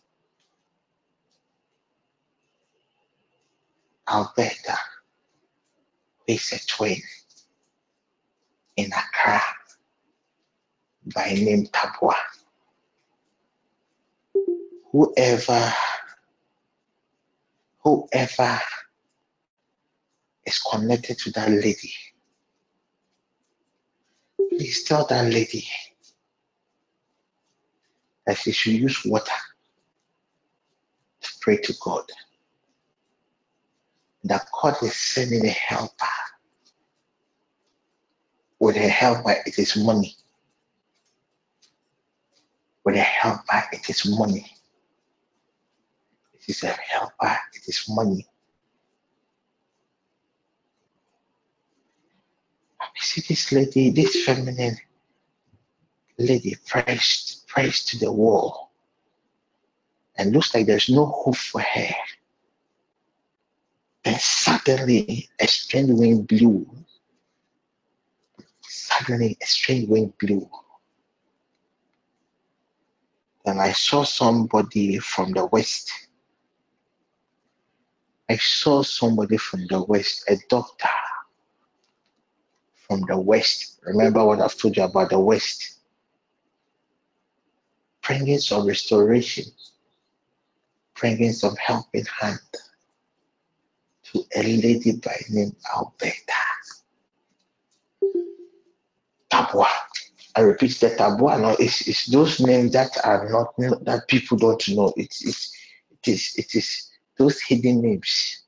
Alberta 4.10 4.78
is 6.28 6.52
a 6.54 6.60
twin 6.68 7.02
in 8.76 8.92
Accra 8.92 9.42
by 11.16 11.34
name 11.34 11.68
Tabua. 11.68 12.16
Whoever, 14.92 15.74
whoever 17.84 18.62
is 20.46 20.60
connected 20.60 21.18
to 21.20 21.32
that 21.32 21.50
lady, 21.50 21.94
please 24.50 24.84
tell 24.84 25.06
that 25.08 25.32
lady 25.34 25.68
that 28.26 28.38
she 28.38 28.52
should 28.52 28.74
use 28.74 29.04
water 29.06 29.32
to 31.22 31.30
pray 31.42 31.58
to 31.58 31.74
God. 31.82 32.04
That 34.24 34.46
God 34.62 34.76
is 34.82 34.96
sending 34.96 35.46
a 35.46 35.50
helper. 35.50 36.06
With 38.60 38.78
a 38.78 38.88
helper, 38.88 39.36
it 39.46 39.60
is 39.60 39.76
money. 39.76 40.16
With 42.86 42.96
a 42.96 43.00
helper, 43.00 43.64
it 43.74 43.90
is 43.90 44.06
money. 44.06 44.46
It 46.34 46.44
is 46.48 46.64
a 46.64 46.68
helper, 46.68 47.38
it 47.54 47.68
is 47.68 47.86
money. 47.90 48.28
see 53.04 53.22
this 53.28 53.52
lady, 53.52 53.90
this 53.92 54.24
feminine 54.24 54.78
lady 56.18 56.56
pressed, 56.66 57.48
pressed 57.48 57.90
to 57.90 58.00
the 58.00 58.12
wall. 58.12 58.72
And 60.18 60.32
looks 60.32 60.54
like 60.54 60.68
there's 60.68 60.90
no 60.90 61.06
hope 61.06 61.36
for 61.36 61.62
her. 61.62 61.96
Then 64.04 64.20
suddenly 64.20 65.30
a 65.40 65.48
strange 65.48 65.92
wind 65.92 66.28
blew. 66.28 66.68
Suddenly 68.62 69.38
a 69.42 69.46
strange 69.46 69.88
wind 69.88 70.18
blew. 70.18 70.50
And 73.46 73.62
I 73.62 73.72
saw 73.72 74.04
somebody 74.04 75.00
from 75.00 75.32
the 75.32 75.46
west. 75.46 75.92
I 78.30 78.38
saw 78.38 78.84
somebody 78.84 79.38
from 79.38 79.68
the 79.68 79.84
west, 79.84 80.24
a 80.30 80.38
doctor 80.50 80.88
from 82.88 83.02
the 83.08 83.20
west. 83.20 83.80
Remember 83.84 84.26
what 84.26 84.42
I've 84.42 84.58
told 84.58 84.78
you 84.78 84.84
about 84.84 85.10
the 85.10 85.20
west. 85.20 85.80
Bringing 88.02 88.40
some 88.40 88.68
restoration, 88.68 89.46
bringing 90.96 91.32
some 91.32 91.56
helping 91.56 92.06
hand 92.06 92.40
to 94.14 94.24
a 94.36 94.44
lady 94.44 94.94
by 94.94 95.16
name 95.30 95.56
Alberta. 95.76 96.34
Tabua. 99.32 99.68
I 100.36 100.42
repeat 100.42 100.80
that 100.82 100.98
Tabua. 100.98 101.42
No, 101.42 101.56
it's, 101.60 101.88
it's 101.88 102.06
those 102.08 102.40
names 102.40 102.74
that 102.74 102.92
are 103.04 103.30
not 103.30 103.54
that 103.86 104.08
people 104.08 104.38
don't 104.38 104.70
know. 104.70 104.94
It's 104.98 105.26
it's 105.26 105.52
it 105.92 106.08
is 106.12 106.34
it 106.38 106.56
is 106.56 106.90
those 107.18 107.42
hidden 107.42 107.82
names. 107.82 108.44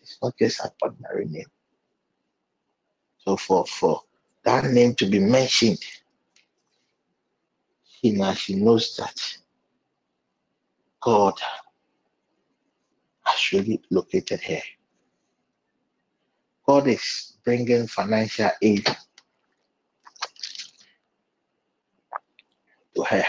It's 0.00 0.18
not 0.22 0.36
just 0.38 0.60
an 0.64 0.70
ordinary 0.82 1.26
name. 1.26 1.50
So 3.18 3.36
for 3.36 3.66
for 3.66 4.02
that 4.44 4.64
name 4.64 4.94
to 4.96 5.06
be 5.06 5.18
mentioned, 5.18 5.78
she 7.84 8.12
now 8.12 8.34
she 8.34 8.54
knows 8.54 8.96
that 8.96 9.38
God 11.00 11.34
has 13.40 13.52
really 13.52 13.80
located 13.90 14.40
here. 14.40 14.62
God 16.66 16.88
is 16.88 17.34
bringing 17.44 17.86
financial 17.86 18.50
aid 18.62 18.86
to 22.94 23.02
her. 23.02 23.24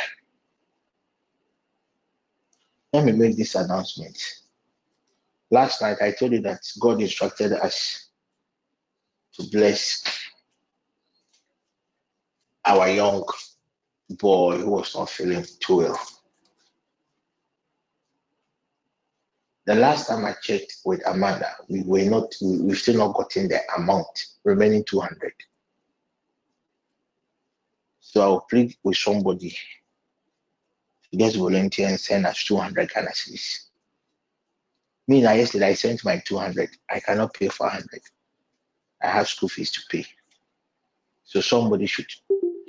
Let 2.93 3.05
me 3.05 3.13
make 3.13 3.37
this 3.37 3.55
announcement. 3.55 4.17
Last 5.49 5.81
night 5.81 5.97
I 6.01 6.11
told 6.11 6.33
you 6.33 6.41
that 6.41 6.59
God 6.79 7.01
instructed 7.01 7.53
us 7.53 8.09
to 9.33 9.43
bless 9.49 10.03
our 12.65 12.89
young 12.89 13.25
boy 14.09 14.57
who 14.57 14.71
was 14.71 14.95
not 14.95 15.09
feeling 15.09 15.45
too 15.59 15.77
well. 15.77 15.99
The 19.65 19.75
last 19.75 20.07
time 20.07 20.25
I 20.25 20.33
checked 20.41 20.77
with 20.85 21.01
Amanda, 21.05 21.55
we 21.69 21.83
were 21.83 22.09
not, 22.09 22.33
we, 22.41 22.61
we've 22.61 22.77
still 22.77 22.97
not 22.97 23.13
gotten 23.13 23.47
the 23.47 23.59
amount 23.77 24.25
remaining 24.43 24.83
200. 24.83 25.33
So 27.99 28.21
I'll 28.21 28.41
plead 28.41 28.75
with 28.83 28.97
somebody 28.97 29.55
to 31.11 31.17
just 31.17 31.37
volunteer 31.37 31.89
and 31.89 31.99
send 31.99 32.25
us 32.25 32.43
200 32.43 32.91
Ghana 32.91 33.09
cedis. 33.11 33.67
Me, 35.07 35.21
now 35.21 35.33
yesterday 35.33 35.67
I 35.69 35.73
sent 35.75 36.03
my 36.03 36.21
200. 36.25 36.69
I 36.89 36.99
cannot 36.99 37.33
pay 37.33 37.47
400. 37.47 38.01
I 39.01 39.07
have 39.07 39.27
school 39.27 39.49
fees 39.49 39.71
to 39.71 39.81
pay. 39.89 40.05
So 41.23 41.39
somebody 41.39 41.85
should 41.85 42.07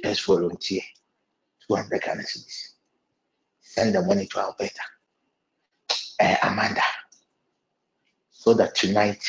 just 0.04 0.24
volunteer 0.26 0.82
200 1.68 2.02
Ghana 2.02 2.22
cedis. 2.22 2.74
Send 3.60 3.94
the 3.94 4.02
money 4.02 4.26
to 4.26 4.40
Alberta, 4.40 4.82
uh, 6.22 6.36
Amanda, 6.44 6.82
so 8.32 8.54
that 8.54 8.74
tonight 8.76 9.24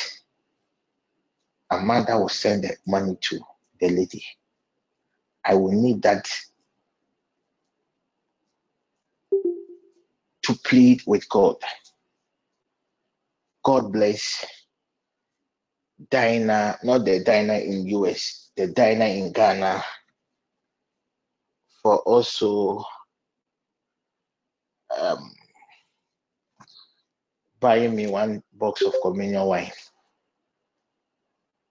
Amanda 1.72 2.20
will 2.20 2.30
send 2.30 2.64
the 2.66 2.78
money 2.88 3.18
to 3.22 3.40
the 3.80 3.90
lady. 3.90 4.26
I 5.46 5.56
will 5.56 5.72
need 5.74 6.04
that 6.04 6.30
to 10.44 10.54
plead 10.56 11.04
with 11.08 11.30
God. 11.30 11.58
God 13.64 13.94
bless 13.94 14.46
Dinah, 16.12 16.80
not 16.84 17.06
the 17.06 17.24
Dinah 17.24 17.60
in 17.60 17.88
US, 17.88 18.50
the 18.58 18.68
Dinah 18.68 19.06
in 19.08 19.32
Ghana, 19.34 19.84
for 21.84 21.98
also 22.00 22.84
um, 25.00 25.32
buying 27.64 27.96
me 27.96 28.08
one 28.08 28.44
box 28.52 28.82
of 28.82 28.94
communion 29.02 29.46
wine. 29.46 29.72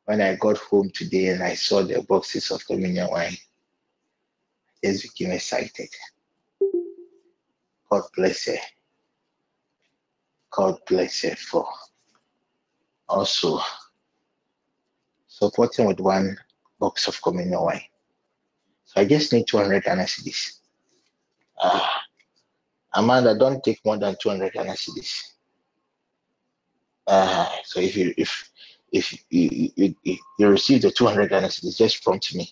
When 0.06 0.22
I 0.22 0.36
got 0.36 0.56
home 0.56 0.90
today 0.92 1.28
and 1.28 1.42
I 1.42 1.54
saw 1.54 1.82
the 1.82 2.00
boxes 2.02 2.50
of 2.50 2.66
communion 2.66 3.08
wine, 3.10 3.36
I 4.82 4.86
just 4.86 5.02
became 5.02 5.32
excited. 5.32 5.90
God 7.90 8.04
bless 8.16 8.46
her. 8.46 8.56
God 10.50 10.78
bless 10.88 11.22
her 11.24 11.36
for 11.36 11.66
also 13.06 13.60
supporting 15.28 15.86
with 15.86 16.00
one 16.00 16.38
box 16.80 17.06
of 17.06 17.20
communion 17.20 17.60
wine. 17.60 17.82
So 18.86 19.02
I 19.02 19.04
just 19.04 19.30
need 19.34 19.46
200 19.46 19.84
Ghana 19.84 20.04
cedis. 20.04 20.58
Uh, 21.60 21.86
Amanda, 22.94 23.38
don't 23.38 23.62
take 23.62 23.84
more 23.84 23.98
than 23.98 24.16
200 24.18 24.54
Ghana 24.54 24.72
cedis. 24.72 25.31
Uh, 27.06 27.48
so 27.64 27.80
if 27.80 27.96
you 27.96 28.14
if 28.16 28.50
if 28.92 29.12
you, 29.30 29.70
you, 29.76 29.94
you, 30.04 30.16
you 30.38 30.48
receive 30.48 30.82
the 30.82 30.90
200 30.90 31.28
Ghana 31.30 31.48
cedis, 31.48 31.76
just 31.78 32.02
prompt 32.04 32.34
me. 32.34 32.50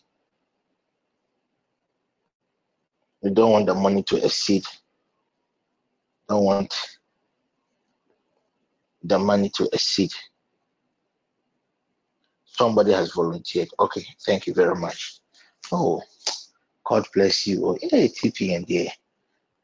You 3.23 3.31
don't 3.33 3.53
want 3.53 3.67
the 3.67 3.75
money 3.75 4.03
to 4.05 4.25
exceed. 4.25 4.65
Don't 6.29 6.45
want 6.45 6.75
the 9.05 9.19
money 9.19 9.51
to 9.57 9.69
exceed. 9.73 10.12
Somebody 12.47 12.93
has 12.93 13.12
volunteered. 13.15 13.69
Okay, 13.81 14.05
thank 14.27 14.47
you 14.47 14.55
very 14.55 14.77
much. 14.77 15.20
Oh, 15.73 16.03
God 16.87 17.07
bless 17.15 17.47
you. 17.47 17.67
Oh, 17.67 17.79
yeah, 17.83 18.07
TP 18.09 18.57
and 18.57 18.67
there. 18.69 18.91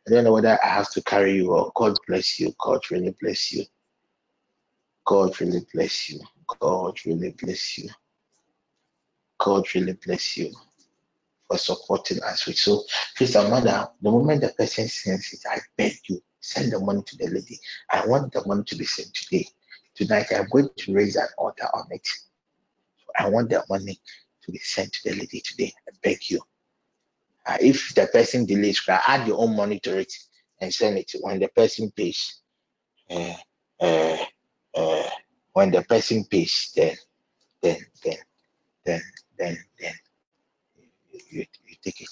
I 0.09 0.13
don't 0.13 0.25
know 0.25 0.35
whether 0.35 0.59
I 0.65 0.69
have 0.69 0.91
to 0.93 1.03
carry 1.03 1.35
you 1.37 1.53
or 1.53 1.73
God 1.77 1.99
bless 2.09 2.41
you. 2.41 2.55
God 2.61 2.81
really 2.91 3.17
bless 3.21 3.53
you. 3.53 3.65
God 5.07 5.41
really 5.41 5.65
bless 5.73 6.11
you. 6.11 6.21
God 6.61 6.99
really 7.07 7.31
bless 7.41 7.79
you. 7.79 7.89
God 9.39 9.65
really 9.75 9.95
bless 10.05 10.37
you 10.37 10.53
for 11.49 11.59
supporting 11.59 12.23
us 12.23 12.47
with. 12.47 12.59
So, 12.59 12.83
please, 13.17 13.37
Amanda, 13.37 13.91
the 14.03 14.11
moment 14.11 14.41
the 14.41 14.49
person 14.49 14.89
sends 14.89 15.33
it, 15.33 15.41
I 15.49 15.59
beg 15.77 15.95
you, 16.09 16.21
send 16.41 16.73
the 16.73 16.81
money 16.81 17.03
to 17.07 17.17
the 17.17 17.29
lady. 17.29 17.59
I 17.91 18.05
want 18.07 18.33
the 18.33 18.45
money 18.47 18.65
to 18.65 18.77
be 18.77 18.85
sent 18.85 19.15
today. 19.15 19.47
Tonight, 19.95 20.27
I'm 20.37 20.49
going 20.51 20.69
to 20.77 20.93
raise 20.95 21.17
an 21.17 21.29
order 21.39 21.65
on 21.73 21.87
it. 21.91 22.07
I 23.19 23.29
want 23.29 23.51
the 23.51 23.65
money 23.71 24.01
to 24.43 24.53
be 24.53 24.59
sent 24.59 24.93
to 24.93 25.11
the 25.11 25.17
lady 25.17 25.41
today. 25.41 25.73
I 25.89 25.93
beg 26.03 26.19
you. 26.29 26.41
Uh, 27.47 27.59
if 27.61 27.95
the 27.95 28.07
person 28.09 28.45
delays, 28.45 28.83
add 28.89 29.27
your 29.29 29.39
own 29.41 29.55
money 29.57 29.79
to 29.81 29.99
it 29.99 30.13
and 30.61 30.75
send 30.75 30.99
it 30.99 31.13
when 31.21 31.39
the 31.39 31.49
person 31.49 31.93
pays. 31.93 32.41
Uh, 33.09 33.35
uh, 33.81 34.17
uh, 34.77 35.09
when 35.53 35.71
the 35.71 35.83
person 35.83 36.25
pays, 36.25 36.73
then, 36.77 36.97
then, 37.63 37.79
then, 38.05 38.17
then, 38.85 39.01
then, 39.39 39.59
then 39.81 39.95
you, 41.31 41.45
you, 41.67 41.75
take 41.83 42.01
it. 42.01 42.09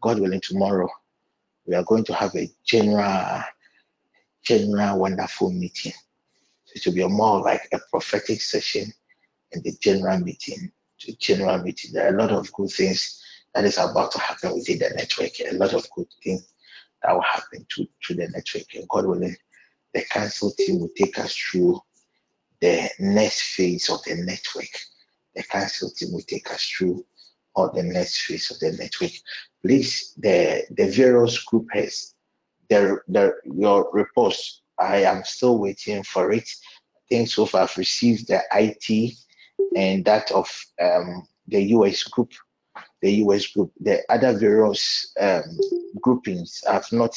God 0.00 0.20
willing, 0.20 0.40
tomorrow 0.40 0.88
we 1.66 1.74
are 1.74 1.84
going 1.84 2.04
to 2.04 2.14
have 2.14 2.34
a 2.36 2.48
general, 2.64 3.42
general, 4.42 4.98
wonderful 4.98 5.50
meeting. 5.50 5.92
So 6.64 6.72
it 6.74 6.86
will 6.86 6.94
be 6.94 7.14
more 7.14 7.40
like 7.42 7.68
a 7.72 7.78
prophetic 7.90 8.40
session 8.40 8.92
in 9.52 9.62
the 9.62 9.72
general 9.80 10.18
meeting. 10.18 10.70
To 11.00 11.16
general 11.16 11.62
meeting, 11.62 11.92
there 11.92 12.06
are 12.06 12.14
a 12.14 12.18
lot 12.18 12.30
of 12.30 12.52
good 12.52 12.70
things 12.70 13.22
that 13.54 13.64
is 13.64 13.78
about 13.78 14.12
to 14.12 14.18
happen 14.18 14.54
within 14.54 14.78
the 14.78 14.90
network. 14.90 15.30
A 15.40 15.56
lot 15.56 15.74
of 15.74 15.88
good 15.94 16.06
things 16.22 16.46
that 17.02 17.12
will 17.12 17.22
happen 17.22 17.66
to, 17.76 17.86
to 18.04 18.14
the 18.14 18.28
network. 18.28 18.74
And 18.74 18.88
God 18.88 19.06
willing, 19.06 19.36
the 19.94 20.02
council 20.02 20.52
team 20.52 20.80
will 20.80 20.90
take 20.96 21.18
us 21.18 21.34
through 21.34 21.80
the 22.60 22.88
next 22.98 23.54
phase 23.54 23.88
of 23.88 24.02
the 24.04 24.14
network. 24.16 24.70
The 25.34 25.42
council 25.42 25.90
team 25.90 26.12
will 26.12 26.22
take 26.22 26.50
us 26.50 26.64
through 26.64 27.04
all 27.54 27.72
the 27.72 27.82
next 27.82 28.22
phase 28.22 28.50
of 28.50 28.58
the 28.60 28.72
network. 28.72 29.12
Please, 29.62 30.14
the 30.18 30.64
the 30.70 30.90
various 30.90 31.42
group 31.44 31.66
has 31.72 32.14
their 32.68 33.02
their 33.08 33.40
your 33.44 33.88
reports. 33.92 34.62
I 34.78 35.04
am 35.04 35.24
still 35.24 35.58
waiting 35.58 36.02
for 36.04 36.32
it. 36.32 36.48
I 36.96 37.00
think 37.08 37.28
so 37.28 37.46
far 37.46 37.62
I've 37.62 37.76
received 37.76 38.28
the 38.28 38.42
IT 38.52 39.14
and 39.76 40.04
that 40.04 40.30
of 40.32 40.48
um, 40.80 41.26
the 41.48 41.62
US 41.76 42.04
group, 42.04 42.32
the 43.02 43.12
US 43.24 43.46
group. 43.48 43.72
The 43.80 44.02
other 44.08 44.32
various 44.38 45.12
um, 45.20 45.58
groupings 46.00 46.62
I've 46.68 46.90
not 46.92 47.14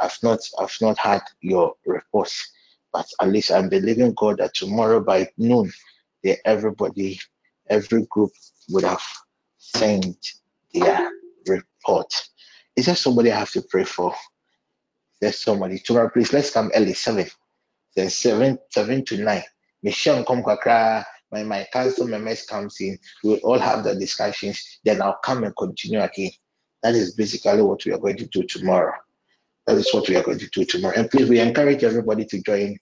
I've 0.00 0.18
not 0.22 0.40
I've 0.58 0.76
not 0.80 0.98
had 0.98 1.22
your 1.40 1.74
reports, 1.86 2.52
but 2.92 3.06
at 3.20 3.28
least 3.28 3.52
I'm 3.52 3.68
believing 3.68 4.14
God 4.14 4.38
that 4.38 4.54
tomorrow 4.54 5.00
by 5.00 5.28
noon, 5.38 5.72
everybody, 6.44 7.20
every 7.68 8.04
group 8.10 8.32
would 8.70 8.84
have 8.84 9.02
sent 9.58 10.18
their 10.74 11.10
report. 11.48 12.12
Is 12.76 12.86
there 12.86 12.96
somebody 12.96 13.32
I 13.32 13.38
have 13.40 13.52
to 13.52 13.62
pray 13.62 13.84
for? 13.84 14.14
There's 15.20 15.38
somebody. 15.40 15.80
Tomorrow, 15.80 16.10
please 16.10 16.32
let's 16.32 16.52
come 16.52 16.72
early, 16.74 16.94
seven. 16.94 17.26
Then 17.96 18.10
seven, 18.10 18.58
seven 18.70 19.04
to 19.06 19.18
nine. 19.18 19.44
Michelle 19.82 20.24
come 20.24 20.44
kakra, 20.44 21.04
when 21.30 21.48
my 21.48 21.66
council 21.72 22.08
members 22.08 22.44
comes 22.46 22.80
in, 22.80 22.98
we'll 23.24 23.38
all 23.38 23.58
have 23.60 23.84
the 23.84 23.94
discussions. 23.96 24.80
Then 24.84 25.02
I'll 25.02 25.18
come 25.24 25.44
and 25.44 25.56
continue 25.56 26.00
again. 26.00 26.32
That 26.82 26.94
is 26.96 27.14
basically 27.14 27.62
what 27.62 27.84
we 27.84 27.92
are 27.92 27.98
going 27.98 28.18
to 28.18 28.26
do 28.26 28.44
tomorrow. 28.44 28.94
That 29.66 29.76
is 29.78 29.92
what 29.92 30.08
we 30.08 30.16
are 30.16 30.22
going 30.22 30.38
to 30.38 30.48
do 30.48 30.64
tomorrow. 30.64 30.94
And 30.96 31.10
please, 31.10 31.28
we 31.28 31.40
encourage 31.40 31.82
everybody 31.82 32.24
to 32.26 32.40
join 32.42 32.78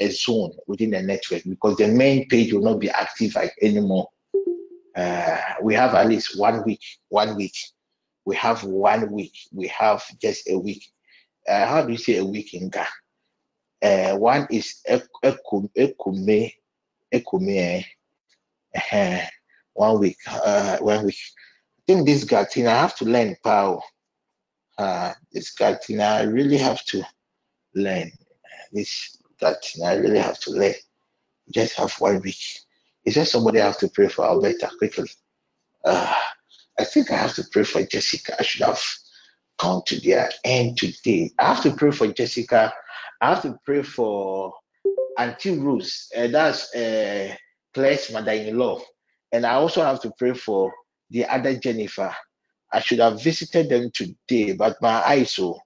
a 0.00 0.10
zone 0.10 0.52
within 0.66 0.90
the 0.90 1.02
network 1.02 1.42
because 1.44 1.76
the 1.76 1.88
main 1.88 2.28
page 2.28 2.52
will 2.52 2.62
not 2.62 2.80
be 2.80 2.90
active 2.90 3.36
anymore. 3.62 4.08
Uh, 4.96 5.40
we 5.62 5.74
have 5.74 5.94
at 5.94 6.08
least 6.08 6.38
one 6.38 6.64
week, 6.64 6.80
one 7.08 7.36
week. 7.36 7.54
We 8.24 8.34
have 8.36 8.64
one 8.64 9.12
week. 9.12 9.34
We 9.52 9.68
have 9.68 10.02
just 10.20 10.48
a 10.48 10.58
week. 10.58 10.84
Uh, 11.46 11.66
how 11.66 11.82
do 11.82 11.92
you 11.92 11.98
say 11.98 12.16
a 12.16 12.24
week 12.24 12.54
in 12.54 12.70
Ghana? 12.70 12.88
Uh, 13.82 14.16
one 14.16 14.46
is 14.50 14.80
Ekume, 14.88 15.70
Ekume, 17.12 17.84
uh, 18.92 19.20
one 19.74 20.00
week, 20.00 20.16
uh, 20.28 20.78
one 20.78 21.04
week. 21.04 21.18
I 21.78 21.92
think 21.92 22.06
this 22.06 22.24
Gatina, 22.24 22.68
I 22.68 22.80
have 22.80 22.96
to 22.96 23.04
learn 23.04 23.36
power. 23.44 23.80
Uh, 24.78 25.12
this 25.32 25.54
Gatina, 25.54 26.20
I 26.20 26.22
really 26.22 26.58
have 26.58 26.84
to 26.86 27.02
learn. 27.74 28.10
This 28.72 29.18
Gatina, 29.40 29.84
I 29.86 29.94
really 29.96 30.18
have 30.18 30.38
to 30.40 30.50
learn. 30.50 30.74
Just 31.52 31.74
have 31.74 31.92
one 32.00 32.20
week. 32.20 32.42
Is 33.04 33.14
there 33.14 33.24
somebody 33.24 33.60
I 33.60 33.66
have 33.66 33.78
to 33.78 33.88
pray 33.88 34.08
for 34.08 34.24
Alberta 34.24 34.70
quickly? 34.78 35.08
Uh, 35.84 36.12
I 36.78 36.84
think 36.84 37.10
I 37.10 37.16
have 37.16 37.34
to 37.36 37.44
pray 37.52 37.62
for 37.62 37.82
Jessica. 37.82 38.34
I 38.38 38.42
should 38.42 38.66
have 38.66 38.82
come 39.58 39.82
to 39.86 40.00
their 40.00 40.30
end 40.44 40.76
today. 40.76 41.30
I 41.38 41.54
have 41.54 41.62
to 41.62 41.70
pray 41.70 41.92
for 41.92 42.08
Jessica. 42.08 42.72
I 43.20 43.30
have 43.30 43.42
to 43.42 43.58
pray 43.64 43.82
for 43.82 44.52
Auntie 45.18 45.58
Rose. 45.58 46.08
Uh, 46.14 46.26
that's 46.26 46.74
uh, 46.74 47.34
Claire's 47.72 48.12
mother-in-law. 48.12 48.80
And 49.32 49.46
I 49.46 49.54
also 49.54 49.82
have 49.82 50.00
to 50.02 50.12
pray 50.18 50.34
for 50.34 50.72
the 51.10 51.24
other 51.26 51.56
Jennifer. 51.56 52.14
I 52.76 52.80
should 52.80 52.98
have 52.98 53.22
visited 53.22 53.70
them 53.70 53.90
today, 53.90 54.52
but 54.52 54.76
my 54.82 55.02
eyes 55.02 55.30
so 55.30 55.58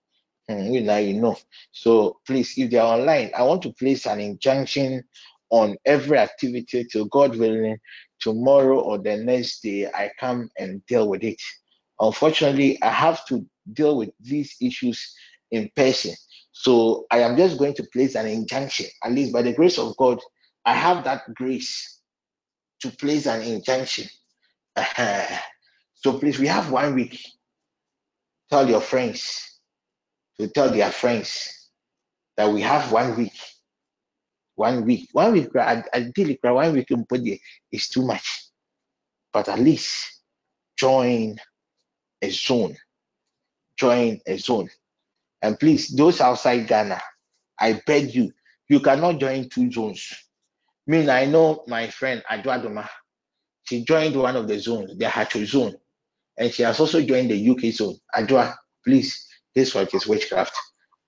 hmm, 0.49 0.73
you 0.73 0.81
know, 0.83 0.97
you 0.99 1.21
know. 1.21 1.37
So 1.73 2.21
please, 2.25 2.55
if 2.57 2.71
they 2.71 2.79
are 2.79 2.99
online, 2.99 3.33
I 3.37 3.43
want 3.43 3.63
to 3.63 3.73
place 3.73 4.07
an 4.07 4.21
injunction 4.21 5.03
on 5.51 5.77
every 5.85 6.19
activity 6.19 6.85
till 6.85 7.07
God 7.07 7.37
willing, 7.37 7.79
tomorrow 8.21 8.79
or 8.79 8.99
the 8.99 9.17
next 9.17 9.61
day, 9.61 9.89
I 9.89 10.13
come 10.21 10.51
and 10.57 10.87
deal 10.87 11.09
with 11.09 11.25
it. 11.25 11.43
Unfortunately, 11.99 12.81
I 12.81 12.91
have 12.91 13.27
to 13.27 13.45
deal 13.73 13.97
with 13.97 14.11
these 14.21 14.55
issues 14.63 15.13
in 15.51 15.69
person. 15.75 16.15
So 16.53 17.07
I 17.11 17.21
am 17.21 17.37
just 17.37 17.59
going 17.59 17.75
to 17.75 17.89
place 17.93 18.15
an 18.15 18.29
injunction, 18.29 18.87
at 19.03 19.11
least 19.11 19.33
by 19.33 19.43
the 19.43 19.53
grace 19.53 19.79
of 19.79 19.97
God, 19.97 20.21
I 20.65 20.75
have 20.75 21.03
that 21.05 21.23
grace 21.35 21.99
to 22.83 22.91
place 22.91 23.27
an 23.27 23.43
injunction. 23.43 24.07
So 26.01 26.19
please, 26.19 26.39
we 26.39 26.47
have 26.47 26.71
one 26.71 26.95
week. 26.95 27.21
Tell 28.51 28.69
your 28.69 28.81
friends 28.81 29.61
to 30.39 30.49
tell 30.49 30.71
their 30.71 30.91
friends 30.91 31.71
that 32.37 32.51
we 32.51 32.63
have 32.63 32.91
one 32.91 33.17
week. 33.17 33.39
One 34.55 34.85
week, 34.85 35.09
one 35.13 35.33
week, 35.33 35.55
ideally, 35.57 36.39
one 36.43 36.73
week 36.73 36.89
is 37.73 37.89
too 37.89 38.05
much. 38.05 38.47
But 39.33 39.49
at 39.49 39.59
least 39.59 40.23
join 40.77 41.37
a 42.23 42.31
zone. 42.31 42.77
Join 43.77 44.21
a 44.27 44.37
zone. 44.39 44.69
And 45.43 45.59
please, 45.59 45.89
those 45.89 46.21
outside 46.21 46.67
Ghana, 46.67 47.01
I 47.59 47.81
beg 47.87 48.15
you, 48.15 48.33
you 48.69 48.81
cannot 48.81 49.19
join 49.21 49.49
two 49.49 49.71
zones. 49.71 50.13
I 50.89 50.91
mean, 50.91 51.09
I 51.09 51.25
know 51.27 51.65
my 51.67 51.89
friend 51.89 52.23
Adwadoma. 52.31 52.89
She 53.65 53.85
joined 53.85 54.17
one 54.17 54.37
of 54.37 54.49
the 54.49 54.59
zones, 54.59 54.97
the 54.99 55.05
Hacho 55.07 55.47
zone, 55.47 55.75
and 56.41 56.53
she 56.53 56.63
has 56.63 56.81
also 56.81 57.03
joined 57.03 57.31
the 57.31 57.51
UK 57.51 57.73
zone. 57.73 57.97
Adwa, 58.17 58.55
please, 58.85 59.27
this 59.55 59.75
work 59.75 59.95
is 59.95 60.07
witchcraft. 60.07 60.57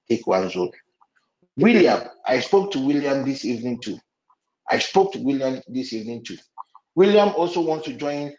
Take 0.09 0.27
one 0.27 0.49
zone. 0.51 0.71
William, 1.57 2.03
I 2.27 2.41
spoke 2.41 2.71
to 2.73 2.79
William 2.79 3.25
this 3.25 3.45
evening 3.45 3.81
too. 3.81 3.99
I 4.71 4.79
spoke 4.79 5.13
to 5.15 5.19
William 5.19 5.61
this 5.69 5.95
evening 5.95 6.23
too. 6.23 6.37
William 6.95 7.31
also 7.31 7.63
wants 7.63 7.87
to 7.87 7.95
join 7.95 8.35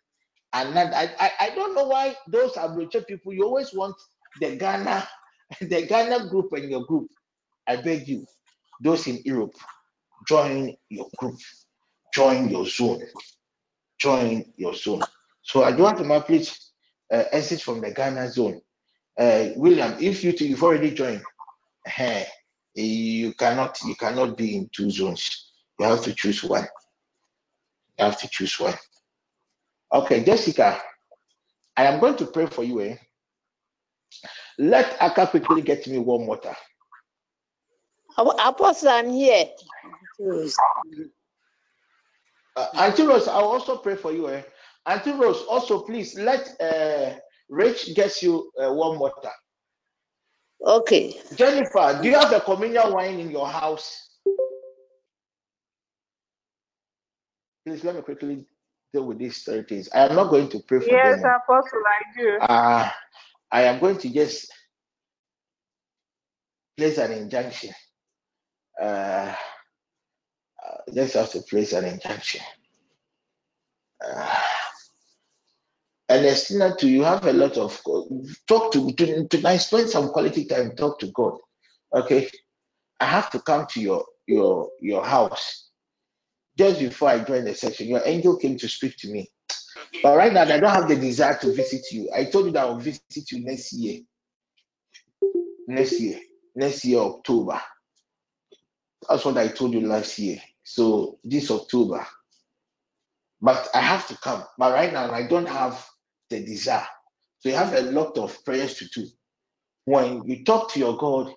another. 0.53 0.95
I, 0.95 1.09
I, 1.19 1.31
I 1.39 1.49
don't 1.55 1.75
know 1.75 1.85
why 1.85 2.15
those 2.27 2.53
Abrocha 2.53 3.05
people, 3.07 3.33
you 3.33 3.43
always 3.43 3.73
want 3.73 3.95
the 4.39 4.55
Ghana, 4.55 5.07
the 5.61 5.88
Ghana 5.88 6.30
group 6.30 6.53
and 6.53 6.69
your 6.69 6.85
group. 6.85 7.09
I 7.67 7.77
beg 7.77 8.07
you, 8.07 8.25
those 8.81 9.07
in 9.07 9.19
Europe, 9.25 9.55
join 10.27 10.75
your 10.89 11.07
group, 11.17 11.39
join 12.13 12.49
your 12.49 12.67
zone, 12.67 13.01
join 13.99 14.45
your 14.57 14.75
zone. 14.75 15.01
So 15.41 15.63
I 15.63 15.72
don't 15.72 15.81
want 15.81 15.97
to 15.97 16.03
my 16.03 16.19
please 16.19 16.73
uh, 17.14 17.24
exit 17.32 17.61
from 17.61 17.80
the 17.82 17.92
Ghana 17.92 18.30
zone. 18.30 18.59
Uh, 19.17 19.50
William, 19.56 19.95
if 20.00 20.24
you 20.24 20.32
two, 20.33 20.48
you've 20.48 20.64
already 20.64 20.92
joined, 20.92 21.22
uh, 22.00 22.24
you 22.74 23.33
cannot 23.33 23.77
you 23.85 23.95
cannot 23.95 24.35
be 24.35 24.58
in 24.58 24.69
two 24.74 24.90
zones. 24.90 25.51
You 25.80 25.85
have 25.85 26.03
to 26.03 26.14
choose 26.14 26.43
one. 26.43 26.66
You 28.00 28.06
have 28.06 28.19
to 28.19 28.27
choose 28.27 28.59
one. 28.59 28.74
Okay, 29.93 30.24
Jessica, 30.24 30.82
I 31.77 31.85
am 31.85 32.00
going 32.00 32.16
to 32.17 32.25
pray 32.25 32.48
for 32.48 32.64
you. 32.64 32.82
Eh? 32.82 32.95
Let 34.58 35.00
Aka 35.00 35.27
quickly 35.27 35.61
get 35.61 35.85
me 35.88 36.00
warm 36.00 36.25
water. 36.25 36.56
Apostle, 38.17 38.90
I'm 38.90 39.09
here. 39.11 39.45
Uh, 42.56 42.67
Auntie 42.75 43.03
Rose, 43.03 43.27
I'll 43.27 43.45
also 43.45 43.77
pray 43.77 43.95
for 43.95 44.11
you. 44.11 44.30
Eh? 44.30 44.42
Auntie 44.85 45.11
Rose, 45.11 45.43
also 45.49 45.81
please 45.81 46.17
let 46.19 46.49
uh, 46.61 47.15
Rich 47.49 47.95
get 47.95 48.21
you 48.21 48.51
uh, 48.61 48.73
warm 48.73 48.99
water. 48.99 49.31
Okay. 50.65 51.19
Jennifer, 51.35 51.99
do 52.01 52.09
you 52.09 52.15
have 52.15 52.29
the 52.29 52.39
communion 52.39 52.93
wine 52.93 53.19
in 53.19 53.31
your 53.31 53.47
house? 53.47 54.17
Please 57.65 57.83
let 57.83 57.95
me 57.95 58.01
quickly 58.01 58.45
deal 58.93 59.05
with 59.05 59.19
these 59.19 59.43
three 59.43 59.63
things. 59.63 59.89
I 59.93 60.07
am 60.07 60.15
not 60.15 60.29
going 60.29 60.49
to 60.49 60.59
pray 60.59 60.79
for 60.79 60.85
yes, 60.85 61.21
them. 61.21 61.31
Apostle, 61.43 61.79
I 61.85 62.21
do. 62.21 62.37
Uh, 62.39 62.89
I 63.51 63.61
am 63.63 63.79
going 63.79 63.97
to 63.99 64.09
just 64.09 64.51
place 66.77 66.97
an 66.97 67.11
injunction. 67.11 67.73
Uh, 68.81 69.33
uh, 70.65 70.77
just 70.93 71.13
have 71.13 71.29
to 71.31 71.41
place 71.41 71.73
an 71.73 71.85
injunction. 71.85 72.41
Uh, 74.05 74.39
Ernestina, 76.09 76.75
too, 76.77 76.90
you 76.90 77.03
have 77.03 77.25
a 77.25 77.33
lot 77.33 77.57
of 77.57 77.82
talk 78.48 78.72
to, 78.73 78.91
to 78.93 79.27
tonight. 79.27 79.57
Spend 79.57 79.90
some 79.90 80.09
quality 80.09 80.45
time. 80.45 80.75
Talk 80.75 80.99
to 80.99 81.07
God. 81.07 81.38
Okay, 81.93 82.30
I 82.99 83.06
have 83.06 83.30
to 83.32 83.40
come 83.40 83.65
to 83.72 83.82
your 83.82 84.06
your 84.27 84.69
your 84.82 85.06
house. 85.06 85.69
Just 86.57 86.80
before 86.80 87.09
I 87.09 87.23
joined 87.23 87.48
the 87.48 87.56
session, 87.56 87.88
your 87.88 88.01
angel 88.06 88.38
came 88.38 88.57
to 88.57 88.67
speak 88.67 88.98
to 88.98 89.11
me. 89.11 89.30
But 90.03 90.17
right 90.17 90.32
now, 90.33 90.41
I 90.43 90.59
don't 90.59 90.69
have 90.69 90.88
the 90.88 90.95
desire 90.95 91.38
to 91.40 91.53
visit 91.53 91.85
you. 91.91 92.09
I 92.15 92.25
told 92.25 92.45
you 92.48 92.51
that 92.51 92.61
I'll 92.65 92.77
visit 92.77 93.32
you 93.32 93.43
next 93.43 93.73
year. 93.73 94.01
Next 95.67 95.99
year, 95.99 96.19
next 96.56 96.85
year 96.85 96.99
October. 96.99 97.61
That's 99.09 99.25
what 99.25 99.38
I 99.38 99.48
told 99.48 99.73
you 99.73 99.88
last 99.88 100.19
year. 100.19 100.40
So 100.64 101.19
this 101.23 101.49
October. 101.49 102.06
But 103.41 103.67
I 103.73 103.82
have 103.82 104.07
to 104.09 104.17
come. 104.17 104.43
But 104.57 104.73
right 104.73 104.93
now, 104.93 105.11
I 105.11 105.27
don't 105.27 105.49
have 105.49 105.85
the 106.30 106.43
desire. 106.45 106.88
So 107.40 107.50
you 107.50 107.56
have 107.56 107.74
a 107.74 107.82
lot 107.84 108.18
of 108.18 108.43
prayers 108.45 108.76
to 108.80 108.88
do. 108.90 109.08
When 109.85 110.24
you 110.27 110.43
talk 110.43 110.72
to 110.74 110.80
your 110.80 110.98
God 110.98 111.34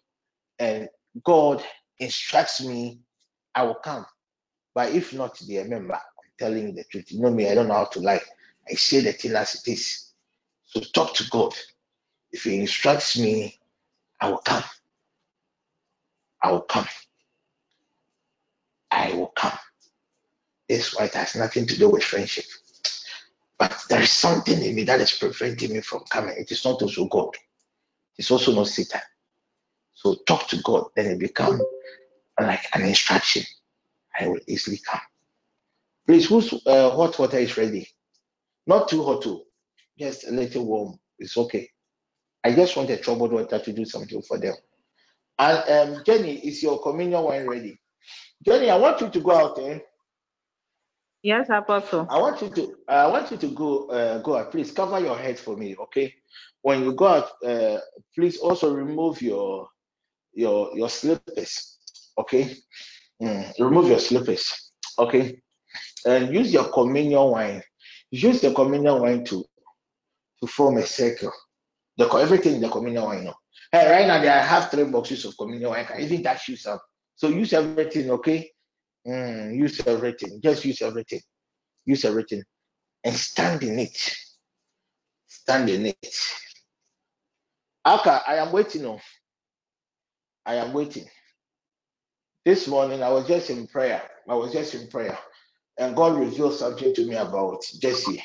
and 0.59 0.89
God 1.25 1.65
instructs 1.99 2.65
me, 2.65 3.01
I 3.55 3.65
will 3.65 3.77
come. 3.77 4.07
But 4.75 4.93
if 4.95 5.15
not, 5.15 5.39
dear 5.47 5.67
member, 5.67 5.95
I'm 5.95 6.31
telling 6.39 6.75
the 6.75 6.85
truth. 6.85 7.13
You 7.13 7.21
know 7.23 7.31
me, 7.31 7.51
I 7.51 7.55
don't 7.57 7.69
know 7.69 7.75
how 7.75 7.85
to 7.87 8.01
lie. 8.01 8.21
I 8.71 8.75
say 8.75 9.01
the 9.01 9.13
thing 9.13 9.35
as 9.37 9.57
it 9.57 9.73
is. 9.73 10.13
So 10.67 10.81
talk 10.81 11.15
to 11.17 11.31
God. 11.31 11.55
If 12.33 12.45
He 12.45 12.61
instructs 12.61 13.19
me, 13.19 13.59
I 14.21 14.31
will 14.31 14.39
come. 14.39 14.65
I 16.43 16.53
will 16.53 16.63
come. 16.63 16.87
I 18.91 19.13
will 19.15 19.29
come. 19.37 19.59
This 20.69 20.95
white 20.97 21.15
has 21.15 21.37
nothing 21.37 21.67
to 21.67 21.79
do 21.79 21.91
with 21.91 22.05
friendship. 22.05 22.45
But 23.59 23.85
there 23.89 24.03
is 24.03 24.11
something 24.11 24.61
in 24.63 24.75
me 24.75 24.85
that 24.85 25.01
is 25.01 25.13
preventing 25.13 25.73
me 25.73 25.81
from 25.81 26.03
coming. 26.11 26.35
It 26.37 26.51
is 26.51 26.65
not 26.65 26.83
also 26.83 27.07
God. 27.07 27.35
It's 28.19 28.31
also 28.31 28.55
not 28.55 28.69
Satan. 28.69 29.01
So 29.95 30.17
talk 30.27 30.49
to 30.49 30.61
God, 30.63 30.89
then 30.95 31.07
it 31.07 31.19
become 31.19 31.61
like 32.41 32.65
an 32.75 32.83
instruction. 32.83 33.45
I 34.19 34.29
will 34.29 34.41
easily 34.47 34.79
come. 34.87 35.01
Please, 36.07 36.27
whose 36.29 36.53
uh, 36.67 36.91
hot 36.91 37.19
water 37.19 37.39
is 37.39 37.57
ready? 37.57 37.89
Not 38.67 38.89
too 38.89 39.03
hot, 39.03 39.23
too. 39.23 39.43
Just 39.99 40.27
a 40.29 40.31
little 40.31 40.67
warm. 40.67 40.99
It's 41.19 41.37
okay. 41.37 41.71
I 42.45 42.53
just 42.55 42.77
want 42.77 42.91
a 42.91 42.97
troubled 42.97 43.33
water 43.33 43.59
to 43.59 43.73
do 43.73 43.85
something 43.85 44.23
for 44.23 44.39
them. 44.39 44.55
And 45.39 45.97
um, 45.97 46.03
Jenny, 46.05 46.35
is 46.47 46.63
your 46.63 46.81
communion 46.81 47.23
wine 47.23 47.47
ready? 47.47 47.81
Jenny, 48.45 48.71
I 48.71 48.77
want 48.77 49.01
you 49.01 49.09
to 49.11 49.21
go 49.21 49.33
out 49.33 49.57
there. 49.57 49.83
Yes, 51.27 51.49
Apostle. 51.51 52.07
I 52.09 52.21
want 52.21 52.41
you 52.41 52.51
to 52.51 52.77
I 52.87 53.09
want 53.09 53.33
you 53.33 53.37
to 53.37 53.49
go 53.49 53.89
uh, 53.89 54.19
go 54.19 54.37
out. 54.37 54.53
Please 54.53 54.71
cover 54.71 55.01
your 55.01 55.19
head 55.19 55.41
for 55.41 55.57
me, 55.57 55.75
okay? 55.75 56.15
When 56.63 56.85
you 56.85 56.93
go 56.93 57.07
out, 57.09 57.31
uh, 57.45 57.79
please 58.15 58.39
also 58.39 58.73
remove 58.73 59.21
your 59.21 59.67
your 60.35 60.71
your 60.77 60.89
slippers, 60.89 61.79
okay? 62.17 62.55
Mm, 63.21 63.59
remove 63.59 63.89
your 63.89 63.99
slippers, 63.99 64.71
okay? 65.01 65.43
And 66.07 66.33
use 66.33 66.53
your 66.53 66.71
communion 66.71 67.25
wine. 67.25 67.61
Use 68.13 68.41
the 68.41 68.55
communion 68.55 69.01
wine 69.01 69.25
to 69.25 69.45
to 70.41 70.47
form 70.47 70.77
a 70.77 70.87
circle. 70.87 71.33
The 71.97 72.07
everything 72.07 72.55
in 72.55 72.61
the 72.61 72.69
communion 72.69 73.03
wine. 73.03 73.33
Hey, 73.73 73.91
right 73.91 74.07
now 74.07 74.23
I 74.23 74.43
have 74.47 74.71
three 74.71 74.85
boxes 74.85 75.25
of 75.25 75.37
communion 75.37 75.71
wine. 75.71 75.81
I 75.81 75.89
can 75.91 76.01
even 76.03 76.23
touch 76.23 76.51
you 76.51 76.55
some. 76.55 76.79
So 77.17 77.31
use 77.31 77.53
everything, 77.53 78.13
okay? 78.13 78.53
Mm, 79.07 79.57
use 79.57 79.87
everything. 79.87 80.41
Just 80.43 80.65
use 80.65 80.83
everything. 80.83 81.21
Use 81.87 82.05
everything 82.05 82.43
and 83.05 83.15
stand 83.15 83.63
in 83.63 83.79
it. 83.79 84.17
Stand 85.29 85.71
in 85.71 85.87
it. 85.87 86.17
Aka, 87.87 88.21
I 88.27 88.37
am 88.37 88.53
waiting. 88.53 88.87
Oh, 88.87 89.01
I 90.47 90.57
am 90.57 90.73
waiting. 90.73 91.07
This 92.45 92.69
morning 92.69 93.03
I 93.03 93.11
was 93.11 93.29
just 93.29 93.51
in 93.51 93.67
prayer. 93.69 94.03
I 94.29 94.35
was 94.35 94.53
just 94.53 94.75
in 94.75 94.89
prayer, 94.89 95.19
and 95.79 95.97
God 95.97 96.19
revealed 96.19 96.55
something 96.55 96.95
to 96.95 97.07
me 97.07 97.17
about 97.17 97.65
Jesse. 97.81 98.23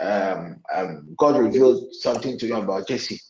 Um, 0.00 0.62
um, 0.74 1.14
God 1.18 1.38
revealed 1.38 1.94
something 1.94 2.38
to 2.38 2.46
me 2.46 2.52
about 2.60 2.88
Jesse, 2.88 3.20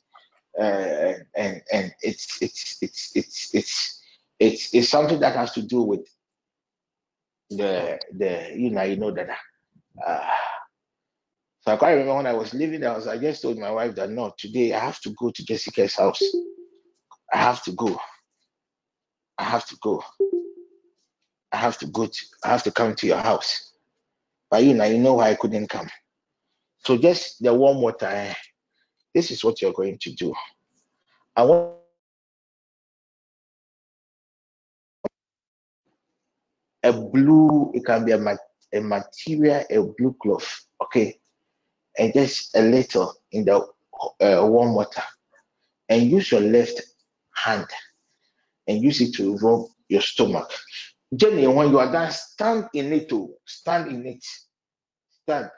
uh, 0.60 1.14
and 1.36 1.62
and 1.72 1.92
it's 2.02 2.42
it's 2.42 2.78
it's 2.82 3.12
it's 3.16 3.54
it's 3.54 4.02
it's 4.40 4.74
it's 4.74 4.88
something 4.90 5.20
that 5.20 5.36
has 5.36 5.52
to 5.54 5.62
do 5.62 5.82
with 5.82 6.06
the 7.56 8.00
the 8.16 8.52
you 8.55 8.70
know 8.70 8.82
you 8.82 8.97
know 8.97 9.10
that 9.10 9.28
uh, 10.06 10.31
so 11.62 11.72
I 11.72 11.76
quite 11.76 11.92
remember 11.92 12.16
when 12.16 12.26
I 12.26 12.32
was 12.32 12.55
leaving 12.55 12.81
the 12.81 12.90
house, 12.90 13.06
I 13.06 13.18
just 13.18 13.40
told 13.40 13.56
my 13.56 13.70
wife 13.70 13.94
that 13.94 14.10
no, 14.10 14.34
today 14.36 14.74
I 14.74 14.81
have 14.81 15.00
to 15.02 15.10
go 15.10 15.31
to 15.31 15.44
Jessica's 15.44 15.94
house. 15.94 16.20
I 17.32 17.36
have 17.36 17.62
to 17.64 17.72
go. 17.72 18.00
I 19.39 19.44
have 19.44 19.64
to 19.66 19.76
go. 19.81 20.02
I 21.52 21.58
have 21.58 21.78
to 21.78 21.86
go 21.86 22.06
to 22.06 22.20
I 22.42 22.48
have 22.48 22.64
to 22.64 22.72
come 22.72 22.97
to 22.97 23.06
your 23.06 23.18
house. 23.18 23.74
But 24.50 24.64
you 24.64 24.74
know, 24.74 24.84
you 24.84 24.98
know 24.98 25.14
why 25.14 25.31
I 25.31 25.34
couldn't 25.36 25.68
come. 25.68 25.89
So 26.78 26.98
just 26.98 27.40
the 27.40 27.55
warm 27.55 27.81
water, 27.81 28.06
eh, 28.06 28.34
this 29.14 29.31
is 29.31 29.44
what 29.44 29.62
you're 29.62 29.72
going 29.72 29.98
to 30.00 30.12
do. 30.14 30.34
I 31.36 31.44
want 31.44 31.76
a 36.84 36.92
blue, 36.92 37.72
it 37.74 37.84
can 37.86 38.04
be 38.04 38.12
a, 38.12 38.18
ma- 38.18 38.36
a 38.74 38.80
material, 38.80 39.64
a 39.70 39.82
blue 39.98 40.16
cloth, 40.22 40.66
okay? 40.82 41.18
And 41.98 42.12
just 42.14 42.56
a 42.56 42.62
little 42.62 43.14
in 43.32 43.44
the 43.46 43.56
uh, 43.58 44.46
warm 44.46 44.74
water. 44.74 45.02
And 45.88 46.10
use 46.10 46.32
your 46.32 46.42
left 46.42 46.80
hand 47.34 47.66
and 48.68 48.82
use 48.82 49.00
it 49.00 49.14
to 49.16 49.36
rub 49.38 49.66
your 49.88 50.02
stomach. 50.02 50.50
Jenny, 51.14 51.46
when 51.46 51.70
you 51.70 51.78
are 51.80 51.92
done, 51.92 52.10
stand 52.12 52.68
in 52.74 52.92
it 52.92 53.08
to 53.10 53.34
stand 53.46 53.88
in 53.92 54.06
it. 54.06 54.24
Stand 55.24 55.50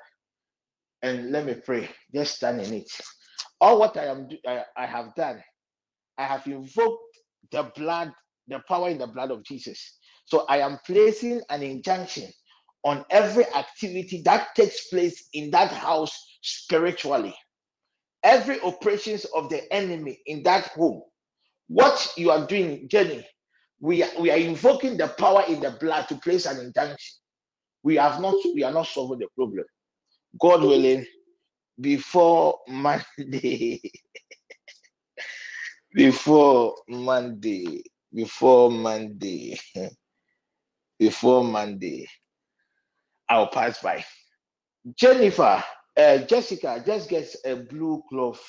and 1.02 1.32
let 1.32 1.46
me 1.46 1.54
pray. 1.54 1.88
Just 2.14 2.36
stand 2.36 2.60
in 2.62 2.74
it. 2.74 2.90
All 3.60 3.80
what 3.80 3.96
I 3.98 4.06
am 4.06 4.28
do- 4.28 4.38
I, 4.46 4.64
I 4.76 4.86
have 4.86 5.14
done, 5.16 5.42
I 6.18 6.24
have 6.24 6.46
invoked 6.46 7.18
the 7.52 7.64
blood, 7.76 8.12
the 8.48 8.60
power 8.68 8.90
in 8.90 8.98
the 8.98 9.06
blood 9.08 9.30
of 9.30 9.44
Jesus. 9.44 9.98
So 10.26 10.46
I 10.48 10.58
am 10.58 10.78
placing 10.86 11.42
an 11.50 11.62
injunction 11.62 12.30
on 12.84 13.04
every 13.10 13.46
activity 13.54 14.22
that 14.24 14.48
takes 14.56 14.88
place 14.88 15.28
in 15.34 15.50
that 15.52 15.72
house 15.72 16.12
spiritually. 16.42 17.34
Every 18.24 18.60
operations 18.62 19.26
of 19.36 19.50
the 19.50 19.72
enemy 19.72 20.20
in 20.26 20.42
that 20.44 20.68
home. 20.68 21.02
What 21.68 22.12
you 22.16 22.30
are 22.30 22.46
doing, 22.46 22.88
Jenny, 22.90 23.26
we 23.80 24.02
are, 24.02 24.10
we 24.20 24.30
are 24.30 24.38
invoking 24.38 24.96
the 24.98 25.08
power 25.08 25.44
in 25.48 25.60
the 25.60 25.72
blood 25.72 26.08
to 26.08 26.16
place 26.16 26.46
an 26.46 26.58
injunction. 26.58 26.98
We 27.82 27.96
have 27.96 28.20
not 28.20 28.34
we 28.54 28.64
are 28.64 28.72
not 28.72 28.88
solving 28.88 29.20
the 29.20 29.28
problem. 29.36 29.64
God 30.40 30.62
willing, 30.62 31.06
before 31.80 32.58
Monday, 32.68 33.80
before 35.94 36.76
Monday, 36.88 37.82
before 38.14 38.70
Monday, 38.70 39.58
before 40.98 41.44
Monday, 41.44 42.08
I'll 43.28 43.48
pass 43.48 43.80
by. 43.82 44.04
Jennifer, 44.96 45.62
uh, 45.96 46.18
Jessica, 46.18 46.82
just 46.84 47.08
get 47.08 47.34
a 47.44 47.56
blue 47.56 48.02
cloth. 48.08 48.42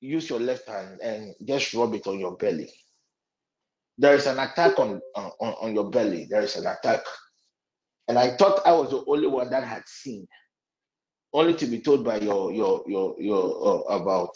Use 0.00 0.30
your 0.30 0.40
left 0.40 0.68
hand 0.68 1.00
and 1.00 1.34
just 1.44 1.74
rub 1.74 1.94
it 1.94 2.06
on 2.06 2.18
your 2.18 2.36
belly. 2.36 2.70
There 3.98 4.14
is 4.14 4.26
an 4.26 4.38
attack 4.38 4.78
on, 4.78 5.00
on, 5.14 5.32
on 5.40 5.74
your 5.74 5.90
belly. 5.90 6.26
There 6.30 6.40
is 6.42 6.56
an 6.56 6.66
attack. 6.66 7.00
And 8.08 8.18
I 8.18 8.36
thought 8.36 8.66
I 8.66 8.72
was 8.72 8.90
the 8.90 9.04
only 9.06 9.28
one 9.28 9.50
that 9.50 9.62
had 9.62 9.82
seen, 9.86 10.26
only 11.32 11.54
to 11.54 11.66
be 11.66 11.80
told 11.80 12.04
by 12.04 12.16
your 12.18 12.52
your 12.52 12.82
your 12.88 13.14
your 13.20 13.68
uh, 13.68 13.94
about 13.94 14.34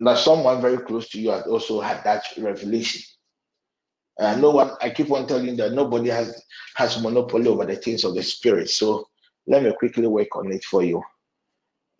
that 0.00 0.18
someone 0.18 0.60
very 0.60 0.78
close 0.78 1.08
to 1.10 1.20
you 1.20 1.30
had 1.30 1.44
also 1.44 1.80
had 1.80 2.02
that 2.04 2.24
revelation. 2.38 3.02
Uh, 4.20 4.36
no 4.36 4.50
one, 4.50 4.72
I 4.80 4.90
keep 4.90 5.10
on 5.10 5.26
telling 5.26 5.56
that 5.56 5.72
nobody 5.72 6.10
has 6.10 6.42
has 6.76 7.00
monopoly 7.02 7.48
over 7.48 7.66
the 7.66 7.76
things 7.76 8.04
of 8.04 8.14
the 8.14 8.22
spirit. 8.22 8.70
So 8.70 9.08
let 9.46 9.62
me 9.62 9.72
quickly 9.78 10.06
work 10.06 10.36
on 10.36 10.52
it 10.52 10.64
for 10.64 10.82
you. 10.82 11.02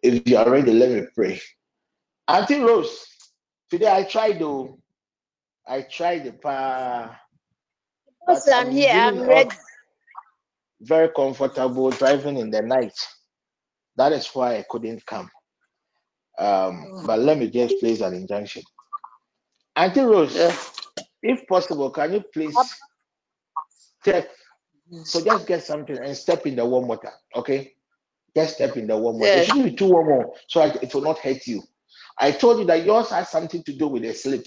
If 0.02 0.28
you 0.28 0.36
are 0.38 0.50
ready, 0.50 0.72
let 0.72 0.90
me 0.90 1.06
pray. 1.14 1.40
Auntie 2.28 2.60
Rose, 2.60 3.06
today 3.70 3.92
I 3.92 4.04
tried 4.04 4.38
to, 4.40 4.78
I 5.66 5.82
tried 5.82 6.24
the 6.24 6.32
power, 6.32 7.18
Apostle, 8.28 8.54
I'm 8.54 8.70
I'm 8.70 8.70
here. 8.72 8.92
I'm 8.92 9.20
ready. 9.20 9.50
very 10.80 11.08
comfortable 11.14 11.90
driving 11.90 12.38
in 12.38 12.50
the 12.50 12.62
night. 12.62 12.94
That 13.96 14.12
is 14.12 14.28
why 14.28 14.56
I 14.58 14.64
couldn't 14.68 15.04
come. 15.06 15.30
Um, 16.38 17.04
but 17.06 17.20
let 17.20 17.38
me 17.38 17.50
just 17.50 17.80
place 17.80 18.00
an 18.00 18.14
injunction. 18.14 18.62
Auntie 19.76 20.00
Rose, 20.00 20.36
if 21.22 21.46
possible, 21.46 21.90
can 21.90 22.12
you 22.14 22.20
please 22.32 22.56
step? 24.00 24.30
So 25.04 25.24
just 25.24 25.46
get 25.46 25.62
something 25.64 25.96
and 25.98 26.16
step 26.16 26.46
in 26.46 26.56
the 26.56 26.64
warm 26.66 26.88
water, 26.88 27.12
okay? 27.36 27.72
Just 28.36 28.54
step 28.56 28.76
in 28.76 28.86
the 28.86 28.96
warm 28.96 29.18
water. 29.18 29.38
It 29.38 29.44
shouldn't 29.46 29.64
be 29.66 29.74
too 29.76 29.88
warm, 29.88 30.12
oh, 30.26 30.34
so 30.48 30.62
I- 30.62 30.78
it 30.82 30.94
will 30.94 31.02
not 31.02 31.18
hurt 31.18 31.46
you. 31.46 31.62
I 32.18 32.32
told 32.32 32.58
you 32.60 32.64
that 32.66 32.84
yours 32.84 33.10
has 33.10 33.30
something 33.30 33.62
to 33.64 33.72
do 33.72 33.88
with 33.88 34.04
a 34.04 34.14
slip. 34.14 34.46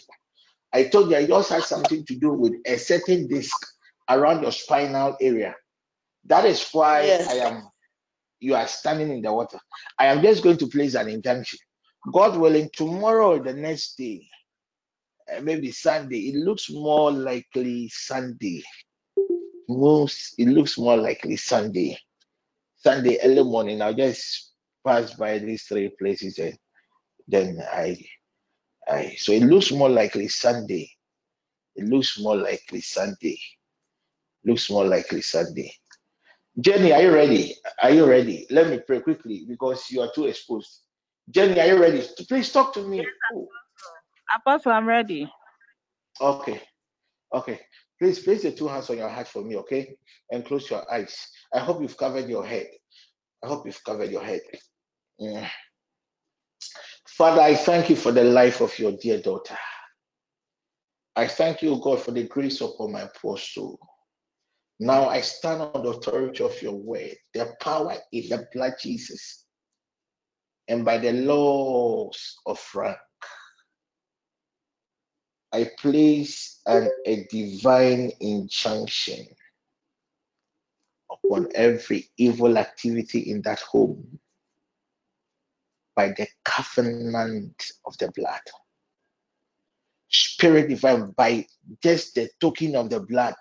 I 0.73 0.85
told 0.85 1.05
you 1.09 1.15
that 1.17 1.27
yours 1.27 1.49
has 1.49 1.67
something 1.67 2.05
to 2.05 2.15
do 2.15 2.33
with 2.33 2.53
a 2.65 2.77
certain 2.77 3.27
disc 3.27 3.55
around 4.09 4.41
your 4.43 4.51
spinal 4.51 5.17
area. 5.21 5.55
That 6.25 6.45
is 6.45 6.67
why 6.71 7.03
Yes. 7.07 7.27
I 7.27 7.35
am. 7.39 7.69
You 8.39 8.55
are 8.55 8.67
standing 8.67 9.09
in 9.11 9.21
the 9.21 9.33
water. 9.33 9.59
I 9.97 10.07
am 10.07 10.21
just 10.21 10.43
going 10.43 10.57
to 10.57 10.67
place 10.67 10.95
an 10.95 11.09
injunction. 11.09 11.59
God 12.13 12.37
willing, 12.37 12.69
tomorrow 12.73 13.33
or 13.35 13.39
the 13.39 13.53
next 13.53 13.95
day, 13.97 14.27
uh, 15.33 15.41
maybe 15.41 15.71
Sunday. 15.71 16.29
It 16.29 16.35
looks 16.35 16.69
more 16.69 17.11
likely 17.11 17.89
Sunday. 17.89 18.63
Most 19.67 20.35
it 20.37 20.47
looks 20.47 20.77
more 20.77 20.97
likely 20.97 21.37
Sunday. 21.37 21.97
Sunday 22.77 23.17
early 23.23 23.43
morning. 23.43 23.81
I'll 23.81 23.93
just 23.93 24.53
pass 24.85 25.13
by 25.13 25.39
these 25.39 25.63
three 25.63 25.89
places 25.89 26.37
and 26.37 26.57
then 27.27 27.63
I 27.71 27.97
I 28.87 29.15
so 29.17 29.31
it 29.31 29.43
looks 29.43 29.71
more 29.71 29.89
likely 29.89 30.27
Sunday. 30.27 30.91
It 31.75 31.85
looks 31.85 32.19
more 32.19 32.37
likely 32.37 32.81
Sunday. 32.81 33.39
Looks 34.45 34.69
more 34.69 34.85
likely 34.85 35.21
Sunday. 35.21 35.73
Jenny, 36.59 36.93
are 36.93 37.01
you 37.01 37.13
ready? 37.13 37.55
Are 37.81 37.89
you 37.89 38.05
ready? 38.05 38.45
Let 38.49 38.69
me 38.69 38.79
pray 38.79 39.01
quickly 39.01 39.45
because 39.47 39.89
you 39.91 40.01
are 40.01 40.11
too 40.13 40.25
exposed. 40.25 40.81
Jenny, 41.29 41.59
are 41.59 41.67
you 41.67 41.81
ready? 41.81 42.07
Please 42.29 42.51
talk 42.51 42.73
to 42.75 42.87
me. 42.87 43.05
Oh, 43.33 43.47
Apostle, 44.33 44.71
I'm 44.71 44.87
ready. 44.87 45.31
okay. 46.21 46.61
Okay. 47.33 47.59
Please 47.99 48.19
place 48.19 48.43
your 48.43 48.53
two 48.53 48.67
hands 48.67 48.89
on 48.89 48.97
your 48.97 49.09
heart 49.09 49.27
for 49.27 49.41
me, 49.41 49.55
okay? 49.57 49.95
And 50.31 50.45
close 50.45 50.69
your 50.69 50.91
eyes. 50.91 51.27
I 51.53 51.59
hope 51.59 51.81
you've 51.81 51.97
covered 51.97 52.27
your 52.27 52.45
head. 52.45 52.67
I 53.43 53.47
hope 53.47 53.65
you've 53.65 53.83
covered 53.83 54.11
your 54.11 54.23
head. 54.23 54.41
Mm. 55.21 55.47
Father, 57.07 57.41
I 57.41 57.55
thank 57.55 57.89
you 57.89 57.95
for 57.95 58.11
the 58.11 58.23
life 58.23 58.61
of 58.61 58.77
your 58.77 58.93
dear 58.93 59.21
daughter. 59.21 59.57
I 61.15 61.27
thank 61.27 61.61
you, 61.61 61.79
God, 61.81 62.01
for 62.01 62.11
the 62.11 62.23
grace 62.23 62.59
upon 62.59 62.91
my 62.91 63.07
poor 63.15 63.37
soul. 63.37 63.79
Now 64.79 65.07
I 65.07 65.21
stand 65.21 65.61
on 65.61 65.83
the 65.83 65.89
authority 65.89 66.43
of 66.43 66.61
your 66.61 66.73
word, 66.75 67.15
the 67.33 67.53
power 67.61 67.95
in 68.11 68.27
the 68.27 68.45
blood 68.53 68.73
Jesus, 68.81 69.45
and 70.67 70.83
by 70.83 70.97
the 70.97 71.13
laws 71.13 72.35
of 72.45 72.61
rank. 72.75 72.97
I 75.55 75.71
place 75.79 76.59
an, 76.65 76.89
a 77.05 77.25
divine 77.31 78.11
injunction 78.19 79.25
upon 81.09 81.47
every 81.55 82.09
evil 82.17 82.57
activity 82.57 83.31
in 83.31 83.41
that 83.43 83.61
home 83.61 84.19
by 85.95 86.09
the 86.09 86.27
covenant 86.43 87.71
of 87.85 87.97
the 87.99 88.11
blood. 88.11 88.41
Spirit 90.09 90.67
divine, 90.67 91.11
by 91.11 91.47
just 91.81 92.15
the 92.15 92.29
token 92.41 92.75
of 92.75 92.89
the 92.89 92.99
blood 92.99 93.35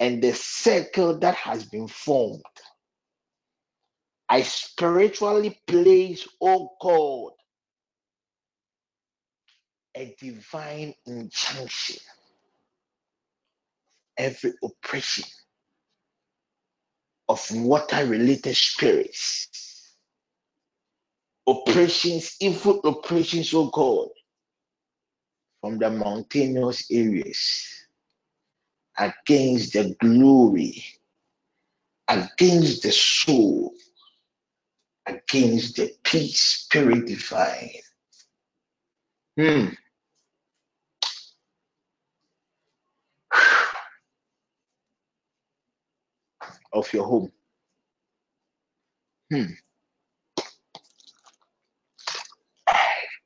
and 0.00 0.20
the 0.20 0.32
circle 0.32 1.16
that 1.20 1.36
has 1.36 1.66
been 1.66 1.86
formed, 1.86 2.42
I 4.28 4.42
spiritually 4.42 5.60
place, 5.68 6.26
oh 6.40 6.70
God, 6.80 7.30
a 9.96 10.14
divine 10.20 10.94
injunction. 11.06 11.96
Every 14.18 14.52
oppression 14.62 15.26
of 17.28 17.46
water 17.52 18.06
related 18.06 18.56
spirits, 18.56 19.48
operations, 21.46 22.36
evil 22.40 22.80
operations, 22.84 23.52
oh 23.54 23.68
God, 23.70 24.08
from 25.60 25.78
the 25.78 25.90
mountainous 25.90 26.90
areas 26.90 27.66
against 28.98 29.72
the 29.74 29.96
glory, 30.00 30.84
against 32.08 32.82
the 32.84 32.92
soul, 32.92 33.74
against 35.06 35.76
the 35.76 35.92
peace, 36.04 36.40
spirit 36.40 37.06
divine. 37.06 37.70
Hmm. 39.38 39.66
Of 46.74 46.92
your 46.92 47.06
home. 47.06 47.32
Hmm. 49.32 49.52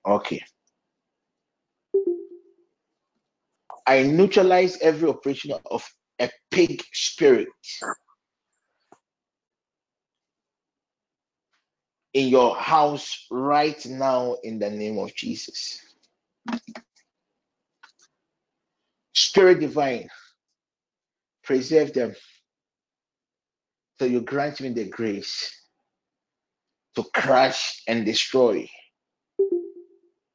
Okay. 0.06 0.42
I 3.86 4.02
neutralize 4.04 4.78
every 4.82 5.08
operation 5.08 5.52
of 5.70 5.84
a 6.20 6.30
pig 6.50 6.82
spirit 6.92 7.48
in 12.14 12.28
your 12.28 12.56
house 12.56 13.26
right 13.30 13.84
now 13.86 14.36
in 14.42 14.58
the 14.58 14.70
name 14.70 14.98
of 14.98 15.14
Jesus. 15.14 15.80
Spirit 19.14 19.60
divine, 19.60 20.08
preserve 21.44 21.92
them 21.94 22.14
so 23.98 24.04
you 24.04 24.20
grant 24.20 24.60
me 24.60 24.70
the 24.70 24.88
grace 24.88 25.54
to 26.94 27.04
crush 27.14 27.82
and 27.88 28.04
destroy 28.04 28.68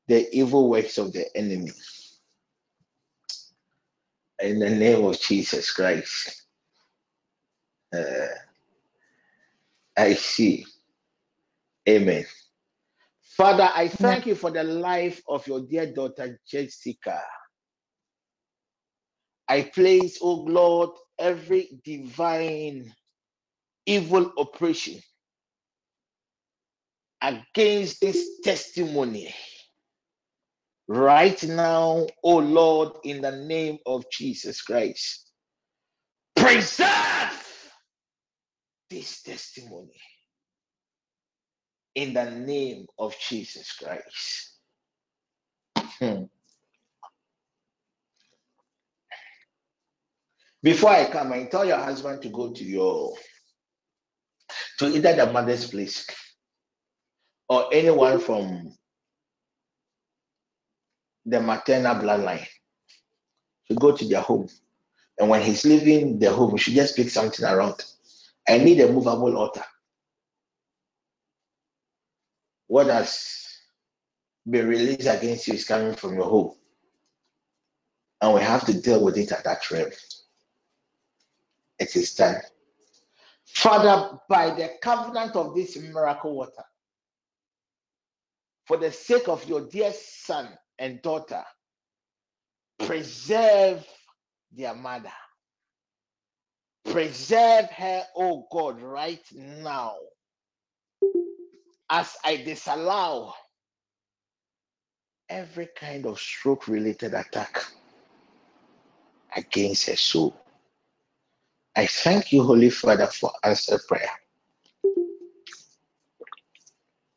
the 0.07 0.27
evil 0.35 0.69
works 0.69 0.97
of 0.97 1.13
the 1.13 1.25
enemy. 1.35 1.71
In 4.41 4.59
the 4.59 4.69
name 4.69 5.05
of 5.05 5.19
Jesus 5.19 5.71
Christ. 5.71 6.43
Uh, 7.95 8.27
I 9.95 10.13
see. 10.15 10.65
Amen. 11.87 12.25
Father, 13.21 13.69
I 13.73 13.87
thank 13.87 14.25
you 14.25 14.35
for 14.35 14.51
the 14.51 14.63
life 14.63 15.21
of 15.27 15.47
your 15.47 15.61
dear 15.61 15.91
daughter 15.91 16.39
Jessica. 16.47 17.21
I 19.47 19.63
place, 19.63 20.19
oh 20.21 20.43
Lord, 20.47 20.89
every 21.19 21.79
divine 21.83 22.93
evil 23.85 24.31
operation 24.37 24.99
against 27.21 28.01
this 28.01 28.39
testimony 28.43 29.33
right 30.87 31.43
now, 31.45 32.07
oh 32.23 32.37
Lord, 32.39 32.93
in 33.03 33.21
the 33.21 33.31
name 33.31 33.79
of 33.85 34.05
Jesus 34.11 34.61
Christ. 34.61 35.29
Preserve 36.35 37.59
this 38.89 39.21
testimony 39.23 39.99
in 41.95 42.13
the 42.13 42.29
name 42.31 42.87
of 42.99 43.15
Jesus 43.19 43.71
Christ. 43.73 44.57
Hmm. 45.99 46.23
Before 50.63 50.91
I 50.91 51.09
come, 51.09 51.33
I 51.33 51.45
tell 51.45 51.65
your 51.65 51.77
husband 51.77 52.21
to 52.23 52.29
go 52.29 52.51
to 52.53 52.63
your 52.63 53.13
to 54.79 54.87
either 54.87 55.15
the 55.15 55.31
mother's 55.31 55.69
place 55.69 56.07
or 57.47 57.73
anyone 57.73 58.19
from 58.19 58.73
the 61.25 61.39
maternal 61.39 61.95
bloodline 61.95 62.45
to 63.67 63.75
go 63.75 63.95
to 63.95 64.05
their 64.05 64.21
home. 64.21 64.47
And 65.17 65.29
when 65.29 65.41
he's 65.41 65.65
leaving 65.65 66.19
the 66.19 66.31
home, 66.31 66.51
you 66.51 66.57
should 66.57 66.73
just 66.73 66.95
pick 66.95 67.09
something 67.09 67.45
around. 67.45 67.83
I 68.47 68.57
need 68.57 68.81
a 68.81 68.91
movable 68.91 69.37
altar. 69.37 69.63
What 72.67 72.87
has 72.87 73.59
been 74.49 74.67
released 74.67 75.07
against 75.07 75.47
you 75.47 75.53
is 75.53 75.65
coming 75.65 75.95
from 75.95 76.15
your 76.15 76.25
home. 76.25 76.55
And 78.21 78.33
we 78.33 78.41
have 78.41 78.65
to 78.65 78.81
deal 78.81 79.03
with 79.03 79.17
it 79.17 79.31
at 79.31 79.43
that 79.43 79.69
realm. 79.69 79.91
It 81.79 81.95
is 81.95 82.13
time. 82.15 82.41
Father, 83.53 84.17
by 84.27 84.49
the 84.49 84.71
covenant 84.81 85.35
of 85.35 85.55
this 85.55 85.77
miracle 85.77 86.35
water, 86.35 86.63
for 88.65 88.77
the 88.77 88.91
sake 88.91 89.27
of 89.27 89.47
your 89.47 89.61
dear 89.69 89.93
son 89.93 90.49
and 90.79 91.01
daughter, 91.01 91.43
preserve 92.79 93.85
their 94.51 94.73
mother. 94.73 95.11
Preserve 96.85 97.69
her, 97.71 98.03
oh 98.15 98.47
God, 98.51 98.81
right 98.81 99.23
now. 99.33 99.95
As 101.89 102.15
I 102.23 102.37
disallow 102.37 103.33
every 105.29 105.69
kind 105.75 106.05
of 106.05 106.19
stroke 106.19 106.67
related 106.67 107.13
attack 107.13 107.63
against 109.35 109.87
her 109.87 109.95
soul. 109.95 110.42
I 111.75 111.87
thank 111.87 112.31
you, 112.33 112.43
Holy 112.43 112.69
Father, 112.71 113.07
for 113.07 113.31
answered 113.43 113.81
prayer. 113.87 114.09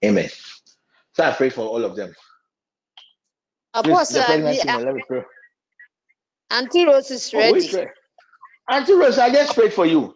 Amen. 0.04 0.30
So 1.14 1.24
I 1.24 1.32
pray 1.32 1.50
for 1.50 1.62
all 1.66 1.84
of 1.84 1.96
them. 1.96 2.14
Please, 3.82 3.98
Apostle, 3.98 4.16
the 4.20 4.22
pregnant 4.24 4.60
I- 4.68 4.78
let 4.84 4.94
me 4.94 5.02
pray. 5.08 5.22
Auntie 6.50 6.86
Rose 6.86 7.10
is 7.10 7.34
Oh, 7.34 7.48
ready. 7.52 7.68
there? 7.70 7.94
Auntie 8.70 8.94
Rose, 8.94 9.18
I 9.18 9.30
just 9.32 9.54
prayed 9.54 9.74
for 9.74 9.86
you. 9.86 10.14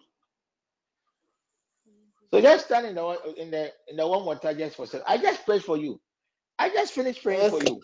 So 2.33 2.41
just 2.43 2.67
stand 2.67 2.87
in 2.87 2.97
the 2.97 3.35
in 3.39 3.51
the 3.51 3.73
in 3.89 3.97
the 3.97 4.07
one 4.07 4.25
water 4.27 4.55
just 4.55 4.77
for 4.77 4.85
a 4.85 4.87
second. 4.89 5.07
I 5.09 5.19
just 5.19 5.45
prayed 5.47 5.65
for 5.65 5.77
you. 5.79 6.01
I 6.59 6.71
just 6.71 6.93
finished 6.95 7.23
praying 7.23 7.47
for 7.47 7.61
you. 7.63 7.83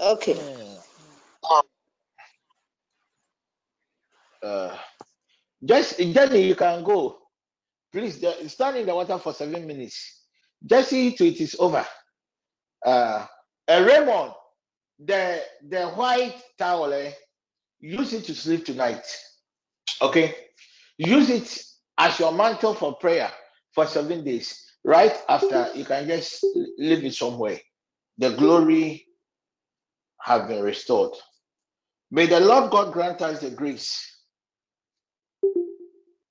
Okay. 0.00 0.38
Hmm. 0.38 0.76
Uh, 4.42 4.76
just 5.64 5.98
Jenny, 5.98 6.42
you 6.42 6.54
can 6.54 6.82
go. 6.84 7.18
Please 7.92 8.24
stand 8.48 8.76
in 8.76 8.86
the 8.86 8.94
water 8.94 9.18
for 9.18 9.32
seven 9.32 9.66
minutes. 9.66 10.22
Just 10.64 10.90
see 10.90 11.12
till 11.14 11.28
it 11.28 11.40
is 11.40 11.56
over. 11.58 11.86
Uh, 12.84 13.26
uh 13.68 13.86
Raymond, 13.88 14.32
the 14.98 15.42
the 15.68 15.86
white 15.90 16.36
towel, 16.58 16.92
eh, 16.92 17.12
use 17.80 18.12
it 18.12 18.24
to 18.24 18.34
sleep 18.34 18.64
tonight. 18.64 19.04
Okay, 20.02 20.34
use 20.98 21.30
it 21.30 21.64
as 21.98 22.18
your 22.18 22.32
mantle 22.32 22.74
for 22.74 22.96
prayer 22.96 23.30
for 23.72 23.86
seven 23.86 24.24
days. 24.24 24.60
Right 24.84 25.16
after, 25.28 25.70
you 25.74 25.84
can 25.84 26.06
just 26.06 26.44
leave 26.76 27.04
it 27.04 27.14
somewhere. 27.14 27.58
The 28.18 28.30
glory 28.30 29.06
have 30.20 30.48
been 30.48 30.62
restored. 30.62 31.12
May 32.10 32.26
the 32.26 32.40
Lord 32.40 32.70
God 32.70 32.92
grant 32.92 33.22
us 33.22 33.40
the 33.40 33.50
grace 33.50 34.13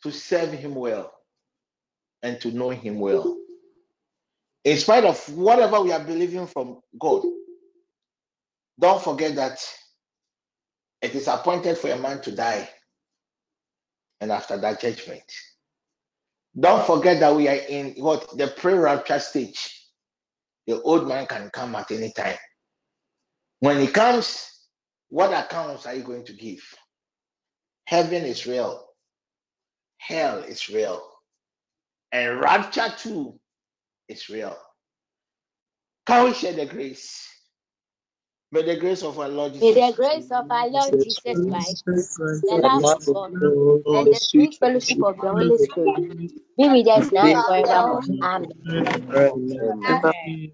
to 0.03 0.11
serve 0.11 0.51
Him 0.51 0.75
well 0.75 1.11
and 2.21 2.39
to 2.41 2.51
know 2.51 2.69
Him 2.69 2.99
well. 2.99 3.37
In 4.63 4.77
spite 4.77 5.03
of 5.03 5.19
whatever 5.35 5.81
we 5.81 5.91
are 5.91 6.03
believing 6.03 6.47
from 6.47 6.79
God, 6.99 7.23
don't 8.79 9.01
forget 9.01 9.35
that 9.35 9.59
it 11.01 11.15
is 11.15 11.27
appointed 11.27 11.77
for 11.77 11.89
a 11.91 11.97
man 11.97 12.21
to 12.21 12.31
die 12.31 12.69
and 14.21 14.31
after 14.31 14.57
that 14.57 14.79
judgment. 14.79 15.23
Don't 16.57 16.85
forget 16.85 17.19
that 17.19 17.35
we 17.35 17.47
are 17.47 17.55
in 17.55 17.93
what 17.97 18.37
the 18.37 18.47
pre-rapture 18.47 19.19
stage. 19.19 19.81
The 20.67 20.81
old 20.81 21.07
man 21.07 21.25
can 21.25 21.49
come 21.49 21.75
at 21.75 21.91
any 21.91 22.11
time. 22.11 22.37
When 23.59 23.79
he 23.79 23.87
comes, 23.87 24.49
what 25.09 25.33
accounts 25.33 25.85
are 25.85 25.95
you 25.95 26.03
going 26.03 26.25
to 26.25 26.33
give? 26.33 26.63
Heaven 27.85 28.23
is 28.23 28.45
real, 28.47 28.85
hell 30.07 30.39
is 30.39 30.69
real, 30.69 31.03
and 32.11 32.39
rapture 32.41 32.93
too 32.97 33.39
is 34.09 34.29
real. 34.29 34.57
Can 36.07 36.25
we 36.25 36.33
share 36.33 36.53
the 36.53 36.65
grace? 36.67 37.27
May 38.51 38.63
the 38.63 38.77
grace 38.77 39.03
of 39.03 39.19
our 39.19 39.29
Lord 39.29 39.53
May 39.61 39.73
Jesus 39.73 39.75
the 39.75 39.93
grace 39.95 40.31
of 40.31 40.45
our 40.51 40.69
Lord 40.69 40.99
Jesus 41.01 41.41
Christ, 41.49 41.83
the 42.49 42.57
The 42.61 42.69
love 42.69 42.83
love 42.83 43.01
of 43.07 43.17
of 43.17 43.33
God, 43.39 43.59
God, 43.85 43.85
and 43.93 44.11
the 44.11 44.15
sweet 44.15 44.55
fellowship 44.59 45.01
of 45.03 45.21
the 45.21 45.31
Holy 45.31 45.57
Spirit 45.57 45.95
be 46.57 46.69
with 46.69 46.87
us 46.89 47.11
now 47.11 47.31
and 47.31 47.45
forevermore. 47.45 48.03
Amen. 48.09 48.51
Amen. 48.71 48.87
Amen. 49.15 49.73
Amen. 49.87 50.51